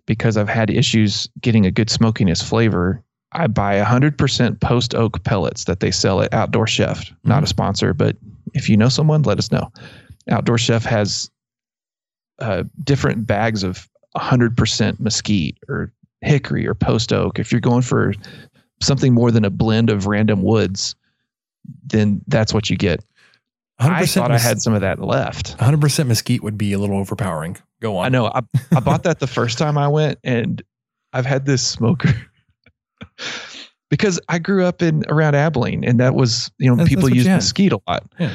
because 0.07 0.37
I've 0.37 0.49
had 0.49 0.71
issues 0.71 1.29
getting 1.41 1.67
a 1.67 1.71
good 1.71 1.91
smokiness 1.91 2.43
flavor, 2.43 3.03
I 3.33 3.47
buy 3.47 3.81
100% 3.81 4.61
post 4.61 4.95
oak 4.95 5.23
pellets 5.25 5.65
that 5.65 5.81
they 5.81 5.91
sell 5.91 6.21
at 6.21 6.33
Outdoor 6.33 6.67
Chef. 6.67 7.11
Not 7.25 7.43
a 7.43 7.47
sponsor, 7.47 7.95
but 7.95 8.17
if 8.55 8.69
you 8.69 8.77
know 8.77 8.89
someone, 8.89 9.23
let 9.23 9.39
us 9.39 9.51
know. 9.51 9.73
Outdoor 10.31 10.59
Chef 10.59 10.85
has 10.85 11.31
uh, 12.43 12.65
different 12.85 13.27
bags 13.27 13.63
of 13.63 13.89
100% 14.17 15.01
mesquite 15.01 15.57
or 15.69 15.93
hickory 16.21 16.67
or 16.67 16.75
post 16.75 17.13
oak. 17.13 17.39
If 17.39 17.51
you're 17.51 17.61
going 17.61 17.83
for 17.83 18.15
something 18.81 19.15
more 19.15 19.31
than 19.31 19.45
a 19.45 19.51
blend 19.51 19.91
of 19.91 20.07
random 20.07 20.43
woods, 20.43 20.95
then 21.85 22.21
that's 22.27 22.53
what 22.53 22.69
you 22.69 22.77
get. 22.77 23.05
I 23.79 24.03
100% 24.03 24.15
thought 24.15 24.31
I 24.31 24.39
had 24.39 24.61
some 24.61 24.75
of 24.75 24.81
that 24.83 25.01
left. 25.01 25.57
100% 25.59 26.07
mesquite 26.07 26.43
would 26.43 26.59
be 26.59 26.73
a 26.73 26.79
little 26.79 26.99
overpowering. 26.99 27.57
Go 27.81 27.97
on. 27.97 28.07
I 28.07 28.09
know. 28.11 28.27
I, 28.27 28.43
I 28.77 28.81
bought 28.81 29.03
that 29.05 29.19
the 29.19 29.27
first 29.27 29.59
time 29.59 29.77
I 29.79 29.89
went, 29.89 30.19
and 30.23 30.63
I've 31.13 31.27
had 31.27 31.47
this 31.47 31.67
smoker 31.67 32.15
because 33.91 34.21
I 34.29 34.39
grew 34.39 34.65
up 34.65 34.83
in 34.83 35.05
around 35.09 35.35
Abilene, 35.35 35.85
and 35.85 35.99
that 35.99 36.15
was 36.15 36.51
you 36.59 36.71
know 36.71 36.77
That's- 36.77 36.89
people 36.89 37.09
that's 37.09 37.17
use 37.17 37.27
mesquite 37.27 37.73
a 37.73 37.81
lot. 37.89 38.05
Yeah. 38.21 38.33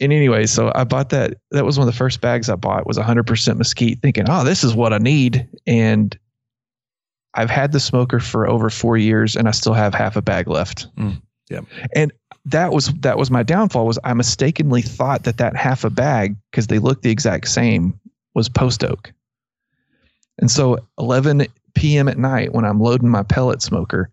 And 0.00 0.12
anyway, 0.12 0.46
so 0.46 0.72
I 0.74 0.84
bought 0.84 1.10
that. 1.10 1.34
That 1.52 1.64
was 1.64 1.78
one 1.78 1.86
of 1.86 1.94
the 1.94 1.96
first 1.96 2.20
bags 2.20 2.48
I 2.48 2.56
bought 2.56 2.86
was 2.86 2.98
100% 2.98 3.56
mesquite, 3.56 4.00
thinking, 4.00 4.24
oh, 4.28 4.44
this 4.44 4.64
is 4.64 4.74
what 4.74 4.92
I 4.92 4.98
need. 4.98 5.48
And 5.66 6.18
I've 7.34 7.50
had 7.50 7.72
the 7.72 7.80
smoker 7.80 8.20
for 8.20 8.48
over 8.48 8.70
four 8.70 8.96
years, 8.96 9.36
and 9.36 9.48
I 9.48 9.52
still 9.52 9.74
have 9.74 9.94
half 9.94 10.16
a 10.16 10.22
bag 10.22 10.48
left. 10.48 10.88
Mm, 10.96 11.20
yeah. 11.48 11.60
And 11.94 12.12
that 12.46 12.72
was 12.72 12.92
that 13.00 13.18
was 13.18 13.30
my 13.30 13.42
downfall 13.42 13.86
was 13.86 13.98
I 14.04 14.12
mistakenly 14.12 14.82
thought 14.82 15.24
that 15.24 15.38
that 15.38 15.56
half 15.56 15.84
a 15.84 15.90
bag 15.90 16.36
because 16.50 16.66
they 16.66 16.78
look 16.78 17.02
the 17.02 17.10
exact 17.10 17.48
same 17.48 17.98
was 18.34 18.48
post 18.48 18.84
oak. 18.84 19.12
And 20.38 20.50
so 20.50 20.78
11 20.98 21.46
p.m. 21.74 22.08
at 22.08 22.18
night 22.18 22.52
when 22.52 22.64
I'm 22.64 22.80
loading 22.80 23.08
my 23.08 23.22
pellet 23.22 23.62
smoker, 23.62 24.10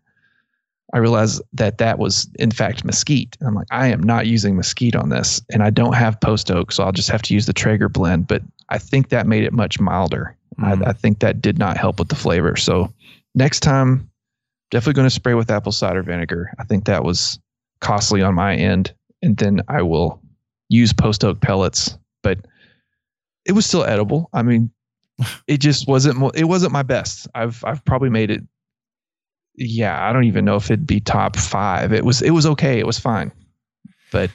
I 0.94 0.98
realized 0.98 1.42
that 1.54 1.78
that 1.78 2.00
was 2.00 2.30
in 2.36 2.52
fact 2.52 2.84
mesquite. 2.84 3.38
And 3.40 3.48
I'm 3.48 3.56
like, 3.56 3.68
I 3.72 3.88
am 3.88 4.04
not 4.04 4.28
using 4.28 4.56
mesquite 4.56 4.96
on 4.96 5.10
this, 5.10 5.42
and 5.52 5.64
I 5.64 5.70
don't 5.70 5.94
have 5.94 6.20
post 6.20 6.52
oak, 6.52 6.72
so 6.72 6.84
I'll 6.84 6.92
just 6.92 7.10
have 7.10 7.22
to 7.24 7.34
use 7.34 7.46
the 7.46 7.54
Traeger 7.54 7.90
blend. 7.90 8.28
But 8.28 8.42
I 8.70 8.78
think 8.78 9.10
that 9.10 9.28
made 9.28 9.44
it 9.44 9.54
much 9.54 9.80
milder. 9.80 10.36
I, 10.60 10.76
mm. 10.76 10.88
I 10.88 10.94
think 10.94 11.20
that 11.20 11.42
did 11.42 11.58
not 11.58 11.78
help 11.78 12.00
with 12.00 12.10
the 12.10 12.16
flavor. 12.16 12.56
So 12.56 12.94
next 13.36 13.62
time 13.62 14.10
definitely 14.72 14.94
going 14.94 15.06
to 15.08 15.14
spray 15.14 15.34
with 15.34 15.52
apple 15.52 15.72
cider 15.72 16.02
vinegar. 16.02 16.52
I 16.60 16.64
think 16.64 16.86
that 16.86 17.04
was 17.04 17.40
costly 17.82 18.22
on 18.22 18.34
my 18.34 18.56
end, 18.56 18.94
and 19.22 19.38
then 19.38 19.62
I 19.68 19.82
will 19.84 20.22
use 20.70 20.94
post 20.94 21.24
oak 21.24 21.42
pellets. 21.42 21.98
But 22.24 22.40
it 23.46 23.52
was 23.52 23.66
still 23.66 23.84
edible. 23.84 24.30
I 24.34 24.42
mean, 24.42 24.72
it 25.48 25.60
just 25.60 25.88
wasn't. 25.88 26.36
It 26.36 26.46
wasn't 26.46 26.72
my 26.72 26.84
best. 26.84 27.28
I've 27.36 27.64
I've 27.64 27.84
probably 27.86 28.10
made 28.10 28.32
it. 28.32 28.42
Yeah, 29.56 30.08
I 30.08 30.14
don't 30.14 30.24
even 30.26 30.46
know 30.46 30.56
if 30.56 30.66
it'd 30.72 30.88
be 30.88 31.00
top 31.00 31.36
five. 31.36 31.94
It 31.94 32.06
was 32.06 32.22
it 32.22 32.32
was 32.32 32.46
okay. 32.46 32.80
It 32.80 32.86
was 32.88 32.98
fine, 33.00 33.32
but 34.12 34.32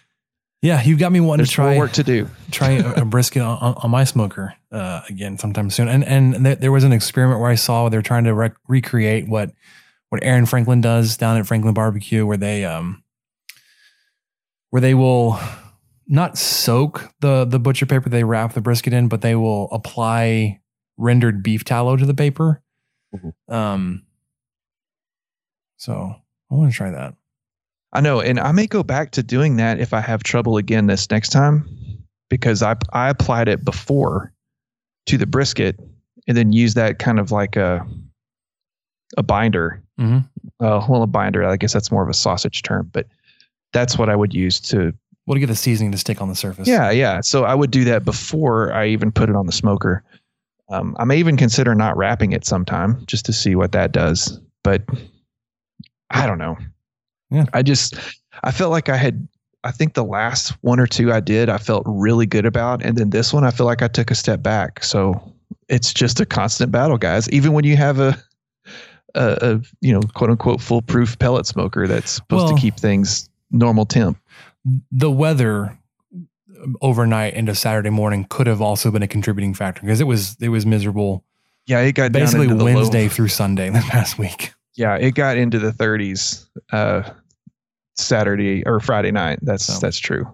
Yeah, 0.62 0.82
you've 0.82 0.98
got 0.98 1.12
me 1.12 1.20
wanting 1.20 1.38
there's 1.38 1.51
to 1.51 1.55
try 1.55 1.78
work 1.78 1.93
to 1.93 2.02
do. 2.02 2.28
try 2.51 2.72
a, 2.72 3.02
a 3.02 3.05
brisket 3.05 3.43
on, 3.43 3.59
on, 3.59 3.74
on 3.74 3.90
my 3.90 4.05
smoker 4.05 4.55
uh, 4.72 5.02
again 5.09 5.38
sometime 5.38 5.70
soon. 5.70 5.88
And 5.88 6.05
and 6.05 6.44
th- 6.44 6.59
there 6.59 6.72
was 6.72 6.84
an 6.84 6.93
experiment 6.93 7.40
where 7.40 7.51
I 7.51 7.55
saw 7.55 7.88
they're 7.88 8.02
trying 8.02 8.24
to 8.24 8.34
rec- 8.34 8.56
recreate 8.68 9.28
what 9.28 9.51
what 10.10 10.22
Aaron 10.22 10.47
Franklin 10.47 10.80
does 10.80 11.16
down 11.16 11.36
at 11.38 11.47
Franklin 11.47 11.74
Barbecue, 11.74 12.24
where 12.26 12.36
they 12.36 12.64
um 12.64 13.02
where 14.70 14.80
they 14.80 14.94
will 14.94 15.38
not 16.06 16.36
soak 16.38 17.10
the 17.20 17.44
the 17.44 17.59
butcher 17.59 17.86
paper 17.86 18.09
they 18.09 18.22
wrap 18.24 18.52
the 18.52 18.60
brisket 18.60 18.93
in, 18.93 19.09
but 19.09 19.22
they 19.22 19.34
will 19.34 19.68
apply 19.72 20.60
rendered 20.97 21.43
beef 21.43 21.64
tallow 21.64 21.97
to 21.97 22.06
the 22.06 22.14
paper. 22.14 22.62
Um, 23.48 24.06
so 25.77 26.15
I 26.51 26.55
want 26.55 26.70
to 26.70 26.77
try 26.77 26.90
that. 26.90 27.15
I 27.93 28.01
know, 28.01 28.20
and 28.20 28.39
I 28.39 28.53
may 28.53 28.66
go 28.66 28.82
back 28.82 29.12
to 29.12 29.23
doing 29.23 29.57
that 29.57 29.81
if 29.81 29.94
I 29.94 30.01
have 30.01 30.23
trouble 30.23 30.57
again 30.57 30.86
this 30.86 31.11
next 31.11 31.31
time, 31.31 31.69
because 32.28 32.62
I 32.62 32.77
I 32.93 33.09
applied 33.09 33.48
it 33.48 33.65
before 33.65 34.32
to 35.07 35.16
the 35.16 35.27
brisket, 35.27 35.78
and 36.27 36.36
then 36.36 36.53
use 36.53 36.74
that 36.74 36.98
kind 36.98 37.19
of 37.19 37.31
like 37.31 37.57
a 37.57 37.86
a 39.16 39.23
binder. 39.23 39.82
Mm-hmm. 39.98 40.19
Uh, 40.65 40.86
well, 40.89 41.03
a 41.03 41.07
binder. 41.07 41.44
I 41.44 41.57
guess 41.57 41.73
that's 41.73 41.90
more 41.90 42.03
of 42.03 42.09
a 42.09 42.15
sausage 42.15 42.62
term, 42.62 42.90
but 42.93 43.07
that's 43.73 43.97
what 43.97 44.09
I 44.09 44.16
would 44.16 44.35
use 44.35 44.61
to. 44.61 44.93
Well, 45.27 45.35
to 45.35 45.40
get 45.40 45.47
the 45.47 45.57
seasoning 45.57 45.90
to 45.93 45.98
stick 45.98 46.23
on 46.23 46.28
the 46.28 46.36
surface. 46.36 46.69
Yeah, 46.69 46.90
yeah. 46.90 47.20
So 47.20 47.44
I 47.44 47.55
would 47.55 47.73
do 47.73 47.85
that 47.85 48.05
before 48.05 48.73
I 48.73 48.86
even 48.89 49.11
put 49.11 49.28
it 49.28 49.35
on 49.35 49.47
the 49.47 49.53
smoker. 49.53 50.05
Um, 50.69 50.97
I 50.98 51.05
may 51.05 51.19
even 51.19 51.36
consider 51.36 51.74
not 51.74 51.97
wrapping 51.97 52.32
it 52.32 52.44
sometime 52.44 53.05
just 53.07 53.27
to 53.27 53.32
see 53.32 53.57
what 53.57 53.73
that 53.73 53.90
does. 53.90 54.40
But 54.62 54.82
I 56.11 56.27
don't 56.27 56.39
know. 56.39 56.57
Yeah. 57.31 57.45
I 57.53 57.62
just 57.62 57.95
I 58.45 58.51
felt 58.53 58.70
like 58.70 58.89
I 58.89 58.97
had 58.97 59.27
I 59.65 59.73
think 59.73 59.95
the 59.95 60.05
last 60.05 60.51
one 60.62 60.78
or 60.78 60.87
two 60.87 61.12
I 61.12 61.20
did 61.20 61.49
I 61.49 61.59
felt 61.59 61.83
really 61.87 62.27
good 62.27 62.47
about 62.47 62.85
and 62.85 62.97
then 62.97 63.11
this 63.11 63.33
one 63.33 63.45
I 63.45 63.51
feel 63.51 63.66
like 63.66 63.83
I 63.83 63.89
took 63.89 64.11
a 64.11 64.15
step 64.15 64.43
back. 64.43 64.85
So 64.85 65.35
it's 65.69 65.93
just 65.93 66.20
a 66.20 66.27
constant 66.27 66.70
battle, 66.70 66.99
guys. 66.99 67.28
Even 67.31 67.53
when 67.53 67.65
you 67.65 67.77
have 67.77 67.99
a 67.99 68.16
a, 69.15 69.39
a 69.41 69.61
you 69.81 69.93
know, 69.93 70.01
quote 70.15 70.31
unquote 70.31 70.61
foolproof 70.61 71.19
pellet 71.19 71.47
smoker 71.47 71.89
that's 71.89 72.11
supposed 72.12 72.47
Well- 72.47 72.55
to 72.55 72.61
keep 72.61 72.77
things 72.77 73.28
normal 73.51 73.87
temp. 73.87 74.19
the 74.93 75.11
weather 75.11 75.77
overnight 76.81 77.35
into 77.35 77.55
Saturday 77.55 77.91
morning 77.91 78.27
could 78.28 78.47
have 78.47 78.61
also 78.61 78.91
been 78.91 79.03
a 79.03 79.09
contributing 79.09 79.55
factor 79.55 79.81
because 79.83 80.01
it 80.01 80.07
was 80.07 80.37
it 80.41 80.49
was 80.49 80.66
miserable 80.66 81.23
Yeah, 81.66 81.81
it 81.81 81.93
got 81.93 82.12
down 82.12 82.23
basically 82.23 82.47
the 82.49 82.55
low- 82.57 82.65
Wednesday 82.65 83.09
through 83.09 83.28
Sunday 83.28 83.70
this 83.77 83.89
past 83.89 84.19
week. 84.19 84.53
Yeah, 84.77 84.97
it 84.97 85.15
got 85.15 85.36
into 85.36 85.59
the 85.59 85.73
30s 85.73 86.47
uh 86.73 87.11
Saturday 87.97 88.65
or 88.66 88.78
Friday 88.81 89.11
night. 89.11 89.39
That's 89.43 89.78
that's 89.81 89.98
true. 89.98 90.27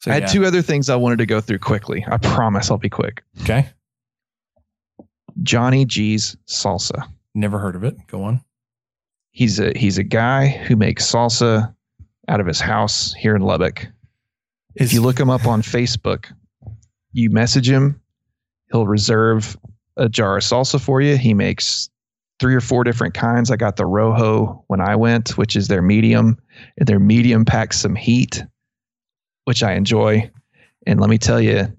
So, 0.00 0.10
I 0.10 0.14
had 0.14 0.24
yeah. 0.24 0.28
two 0.28 0.44
other 0.44 0.60
things 0.60 0.90
I 0.90 0.96
wanted 0.96 1.18
to 1.18 1.26
go 1.26 1.40
through 1.40 1.60
quickly. 1.60 2.04
I 2.06 2.18
promise 2.18 2.70
I'll 2.70 2.76
be 2.76 2.90
quick. 2.90 3.22
Okay. 3.42 3.66
Johnny 5.42 5.84
G's 5.84 6.36
salsa. 6.46 7.08
Never 7.34 7.58
heard 7.58 7.74
of 7.74 7.84
it. 7.84 7.96
Go 8.08 8.22
on. 8.24 8.40
He's 9.30 9.58
a 9.58 9.76
he's 9.76 9.98
a 9.98 10.02
guy 10.02 10.48
who 10.48 10.76
makes 10.76 11.10
salsa 11.10 11.74
out 12.28 12.40
of 12.40 12.46
his 12.46 12.60
house 12.60 13.14
here 13.14 13.34
in 13.34 13.42
Lubbock. 13.42 13.86
if 14.74 14.92
you 14.92 15.00
look 15.00 15.18
him 15.18 15.30
up 15.30 15.46
on 15.46 15.62
Facebook, 15.62 16.32
you 17.12 17.30
message 17.30 17.68
him, 17.68 18.00
he'll 18.70 18.86
reserve 18.86 19.56
a 19.96 20.08
jar 20.08 20.36
of 20.36 20.42
salsa 20.42 20.80
for 20.80 21.00
you. 21.00 21.16
He 21.16 21.34
makes 21.34 21.90
three 22.44 22.54
or 22.54 22.60
four 22.60 22.84
different 22.84 23.14
kinds. 23.14 23.50
I 23.50 23.56
got 23.56 23.76
the 23.76 23.86
Rojo 23.86 24.62
when 24.66 24.78
I 24.78 24.96
went, 24.96 25.38
which 25.38 25.56
is 25.56 25.68
their 25.68 25.80
medium, 25.80 26.38
and 26.76 26.86
their 26.86 26.98
medium 26.98 27.46
packs 27.46 27.78
some 27.78 27.94
heat, 27.94 28.44
which 29.46 29.62
I 29.62 29.72
enjoy. 29.72 30.30
And 30.86 31.00
let 31.00 31.08
me 31.08 31.16
tell 31.16 31.40
you, 31.40 31.72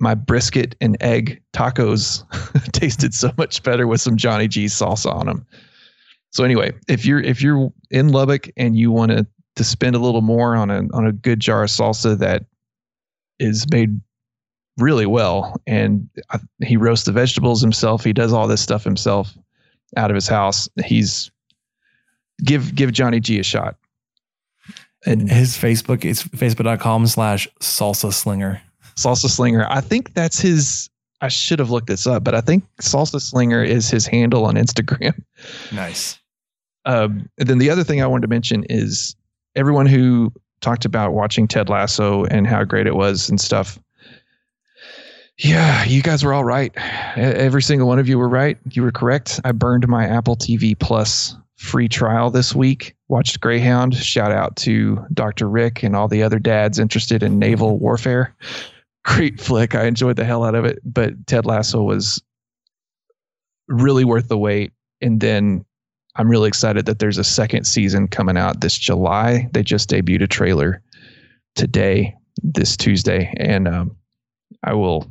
my 0.00 0.14
brisket 0.14 0.76
and 0.82 0.98
egg 1.00 1.40
tacos 1.54 2.24
tasted 2.72 3.14
so 3.14 3.32
much 3.38 3.62
better 3.62 3.86
with 3.86 4.02
some 4.02 4.18
Johnny 4.18 4.48
G's 4.48 4.74
salsa 4.74 5.10
on 5.10 5.24
them. 5.24 5.46
So 6.30 6.44
anyway, 6.44 6.74
if 6.86 7.06
you're 7.06 7.20
if 7.20 7.40
you're 7.40 7.72
in 7.90 8.08
Lubbock 8.08 8.50
and 8.58 8.76
you 8.76 8.92
want 8.92 9.12
to 9.12 9.26
to 9.56 9.64
spend 9.64 9.96
a 9.96 9.98
little 9.98 10.20
more 10.20 10.56
on 10.56 10.68
a 10.68 10.82
on 10.92 11.06
a 11.06 11.12
good 11.12 11.40
jar 11.40 11.62
of 11.62 11.70
salsa 11.70 12.18
that 12.18 12.44
is 13.38 13.64
made 13.72 13.98
really 14.76 15.06
well, 15.06 15.58
and 15.66 16.06
I- 16.28 16.40
he 16.66 16.76
roasts 16.76 17.06
the 17.06 17.12
vegetables 17.12 17.62
himself, 17.62 18.04
he 18.04 18.12
does 18.12 18.34
all 18.34 18.46
this 18.46 18.60
stuff 18.60 18.84
himself 18.84 19.34
out 19.96 20.10
of 20.10 20.14
his 20.14 20.28
house. 20.28 20.68
He's 20.84 21.30
give 22.42 22.74
give 22.74 22.92
Johnny 22.92 23.20
G 23.20 23.38
a 23.38 23.42
shot. 23.42 23.76
And 25.06 25.30
his 25.30 25.56
Facebook 25.56 26.04
is 26.04 26.22
facebook.com 26.24 27.06
slash 27.06 27.46
salsa 27.60 28.12
slinger. 28.12 28.62
Salsa 28.96 29.28
Slinger. 29.28 29.66
I 29.68 29.80
think 29.80 30.14
that's 30.14 30.40
his. 30.40 30.88
I 31.20 31.28
should 31.28 31.58
have 31.58 31.70
looked 31.70 31.86
this 31.86 32.06
up, 32.06 32.22
but 32.22 32.34
I 32.34 32.40
think 32.40 32.64
Salsa 32.80 33.20
Slinger 33.20 33.62
is 33.62 33.88
his 33.88 34.06
handle 34.06 34.44
on 34.44 34.54
Instagram. 34.56 35.22
Nice. 35.72 36.18
Um, 36.84 37.30
and 37.38 37.48
then 37.48 37.58
the 37.58 37.70
other 37.70 37.82
thing 37.82 38.02
I 38.02 38.06
wanted 38.06 38.22
to 38.22 38.28
mention 38.28 38.64
is 38.68 39.16
everyone 39.56 39.86
who 39.86 40.32
talked 40.60 40.84
about 40.84 41.14
watching 41.14 41.48
Ted 41.48 41.70
Lasso 41.70 42.24
and 42.26 42.46
how 42.46 42.62
great 42.64 42.86
it 42.86 42.94
was 42.94 43.30
and 43.30 43.40
stuff. 43.40 43.78
Yeah, 45.38 45.84
you 45.84 46.02
guys 46.02 46.24
were 46.24 46.32
all 46.32 46.44
right. 46.44 46.72
Every 47.16 47.62
single 47.62 47.88
one 47.88 47.98
of 47.98 48.08
you 48.08 48.18
were 48.18 48.28
right. 48.28 48.56
You 48.70 48.82
were 48.82 48.92
correct. 48.92 49.40
I 49.44 49.52
burned 49.52 49.86
my 49.88 50.06
Apple 50.06 50.36
TV 50.36 50.78
Plus 50.78 51.36
free 51.56 51.88
trial 51.88 52.30
this 52.30 52.54
week. 52.54 52.94
Watched 53.08 53.40
Greyhound. 53.40 53.94
Shout 53.96 54.30
out 54.30 54.54
to 54.56 55.04
Dr. 55.12 55.48
Rick 55.48 55.82
and 55.82 55.96
all 55.96 56.08
the 56.08 56.22
other 56.22 56.38
dads 56.38 56.78
interested 56.78 57.22
in 57.22 57.38
naval 57.38 57.78
warfare. 57.78 58.34
Great 59.04 59.40
flick. 59.40 59.74
I 59.74 59.84
enjoyed 59.84 60.16
the 60.16 60.24
hell 60.24 60.44
out 60.44 60.54
of 60.54 60.64
it. 60.64 60.78
But 60.84 61.26
Ted 61.26 61.46
Lasso 61.46 61.82
was 61.82 62.22
really 63.68 64.04
worth 64.04 64.28
the 64.28 64.38
wait. 64.38 64.72
And 65.00 65.20
then 65.20 65.64
I'm 66.16 66.28
really 66.28 66.48
excited 66.48 66.86
that 66.86 67.00
there's 67.00 67.18
a 67.18 67.24
second 67.24 67.64
season 67.66 68.08
coming 68.08 68.36
out 68.36 68.60
this 68.60 68.78
July. 68.78 69.48
They 69.52 69.62
just 69.62 69.90
debuted 69.90 70.22
a 70.22 70.26
trailer 70.28 70.80
today, 71.54 72.14
this 72.42 72.76
Tuesday, 72.76 73.32
and 73.36 73.66
um, 73.68 73.96
I 74.62 74.74
will, 74.74 75.10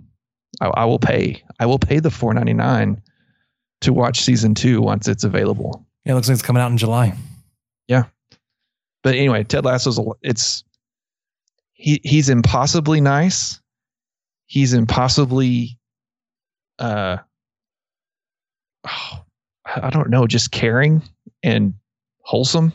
I, 0.62 0.68
I 0.68 0.86
will 0.86 1.00
pay, 1.00 1.44
I 1.60 1.66
will 1.66 1.80
pay 1.80 2.00
the 2.00 2.10
4.99 2.10 3.02
to 3.82 3.94
watch 3.94 4.22
season 4.22 4.56
two 4.56 4.82
once 4.82 5.08
it's 5.08 5.24
available. 5.24 5.86
Yeah, 6.06 6.14
it 6.14 6.16
looks 6.16 6.28
like 6.28 6.34
it's 6.36 6.42
coming 6.44 6.62
out 6.62 6.72
in 6.72 6.78
July. 6.78 7.14
Yeah, 7.88 8.04
but 9.04 9.16
anyway, 9.16 9.44
Ted 9.44 9.66
Lasso's 9.66 10.00
a- 10.00 10.06
it's 10.22 10.64
he 11.74 12.00
he's 12.04 12.30
impossibly 12.30 13.02
nice. 13.02 13.60
He's 14.46 14.74
impossibly, 14.74 15.78
uh, 16.80 17.18
oh, 18.88 19.24
I 19.66 19.90
don't 19.90 20.10
know, 20.10 20.28
just 20.28 20.52
caring 20.52 21.02
and 21.42 21.74
wholesome. 22.22 22.72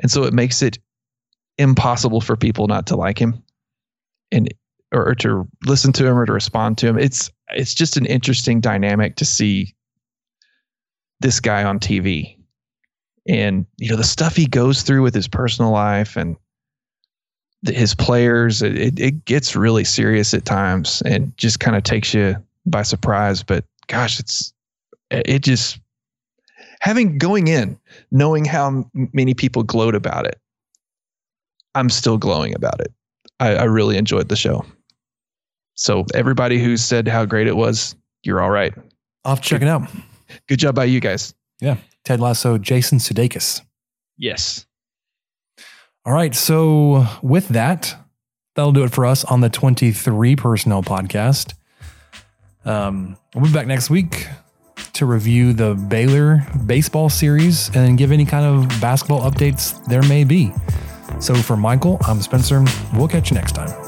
And 0.00 0.10
so 0.10 0.24
it 0.24 0.32
makes 0.32 0.62
it 0.62 0.78
impossible 1.56 2.20
for 2.20 2.36
people 2.36 2.68
not 2.68 2.86
to 2.88 2.96
like 2.96 3.18
him 3.18 3.42
and 4.30 4.52
or, 4.92 5.08
or 5.08 5.14
to 5.16 5.46
listen 5.66 5.92
to 5.94 6.06
him 6.06 6.18
or 6.18 6.26
to 6.26 6.32
respond 6.32 6.78
to 6.78 6.86
him. 6.86 6.98
It's 6.98 7.30
it's 7.50 7.74
just 7.74 7.96
an 7.96 8.06
interesting 8.06 8.60
dynamic 8.60 9.16
to 9.16 9.24
see 9.24 9.74
this 11.20 11.40
guy 11.40 11.64
on 11.64 11.78
TV. 11.78 12.36
And 13.28 13.66
you 13.76 13.90
know 13.90 13.96
the 13.96 14.04
stuff 14.04 14.36
he 14.36 14.46
goes 14.46 14.82
through 14.82 15.02
with 15.02 15.14
his 15.14 15.28
personal 15.28 15.70
life 15.70 16.16
and 16.16 16.36
his 17.66 17.94
players, 17.94 18.62
it, 18.62 19.00
it, 19.00 19.24
gets 19.24 19.56
really 19.56 19.82
serious 19.82 20.32
at 20.32 20.44
times 20.44 21.02
and 21.04 21.36
just 21.36 21.58
kind 21.58 21.76
of 21.76 21.82
takes 21.82 22.14
you 22.14 22.36
by 22.66 22.82
surprise. 22.82 23.42
But 23.42 23.64
gosh, 23.88 24.20
it's 24.20 24.52
it 25.10 25.40
just 25.40 25.80
having 26.80 27.18
going 27.18 27.48
in, 27.48 27.78
knowing 28.10 28.44
how 28.44 28.88
many 29.12 29.34
people 29.34 29.62
gloat 29.62 29.94
about 29.94 30.26
it, 30.26 30.40
I'm 31.74 31.90
still 31.90 32.16
glowing 32.16 32.54
about 32.54 32.80
it. 32.80 32.92
I, 33.40 33.56
I 33.56 33.64
really 33.64 33.96
enjoyed 33.96 34.28
the 34.28 34.36
show. 34.36 34.64
So 35.78 36.04
everybody 36.12 36.58
who 36.58 36.76
said 36.76 37.06
how 37.06 37.24
great 37.24 37.46
it 37.46 37.56
was, 37.56 37.94
you're 38.24 38.42
all 38.42 38.50
right. 38.50 38.74
I'll 39.24 39.36
have 39.36 39.40
to 39.40 39.48
check 39.48 39.62
it 39.62 39.68
out. 39.68 39.88
Good 40.48 40.58
job 40.58 40.74
by 40.74 40.84
you 40.84 40.98
guys. 40.98 41.34
Yeah. 41.60 41.76
Ted 42.04 42.18
Lasso, 42.18 42.58
Jason 42.58 42.98
Sudeikis. 42.98 43.62
Yes. 44.16 44.66
All 46.04 46.12
right. 46.12 46.34
So 46.34 47.06
with 47.22 47.48
that, 47.48 47.94
that'll 48.56 48.72
do 48.72 48.82
it 48.82 48.92
for 48.92 49.06
us 49.06 49.24
on 49.24 49.40
the 49.40 49.48
23 49.48 50.34
Personnel 50.34 50.82
Podcast. 50.82 51.54
Um, 52.64 53.16
we'll 53.36 53.44
be 53.44 53.52
back 53.52 53.68
next 53.68 53.88
week 53.88 54.26
to 54.94 55.06
review 55.06 55.52
the 55.52 55.74
Baylor 55.74 56.44
baseball 56.66 57.08
series 57.08 57.70
and 57.76 57.96
give 57.96 58.10
any 58.10 58.24
kind 58.24 58.44
of 58.44 58.80
basketball 58.80 59.20
updates 59.30 59.84
there 59.86 60.02
may 60.02 60.24
be. 60.24 60.52
So 61.20 61.36
for 61.36 61.56
Michael, 61.56 61.98
I'm 62.04 62.20
Spencer. 62.20 62.64
We'll 62.94 63.08
catch 63.08 63.30
you 63.30 63.36
next 63.36 63.52
time. 63.52 63.87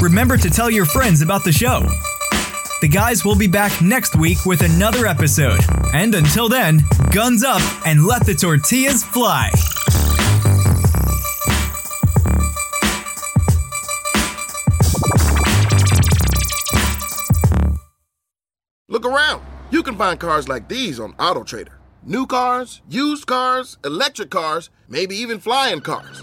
Remember 0.00 0.36
to 0.36 0.50
tell 0.50 0.70
your 0.70 0.84
friends 0.84 1.22
about 1.22 1.42
the 1.42 1.52
show. 1.52 1.80
The 2.82 2.88
guys 2.88 3.24
will 3.24 3.34
be 3.34 3.46
back 3.46 3.80
next 3.80 4.14
week 4.16 4.44
with 4.44 4.60
another 4.60 5.06
episode. 5.06 5.60
And 5.94 6.14
until 6.14 6.48
then, 6.48 6.80
guns 7.10 7.42
up 7.42 7.62
and 7.86 8.04
let 8.04 8.26
the 8.26 8.34
tortillas 8.34 9.02
fly. 9.02 9.50
Look 18.88 19.06
around. 19.06 19.42
You 19.70 19.82
can 19.82 19.96
find 19.96 20.20
cars 20.20 20.48
like 20.48 20.68
these 20.68 21.00
on 21.00 21.14
AutoTrader. 21.14 21.72
New 22.04 22.26
cars, 22.26 22.82
used 22.88 23.26
cars, 23.26 23.78
electric 23.84 24.30
cars, 24.30 24.70
maybe 24.88 25.16
even 25.16 25.40
flying 25.40 25.80
cars. 25.80 26.22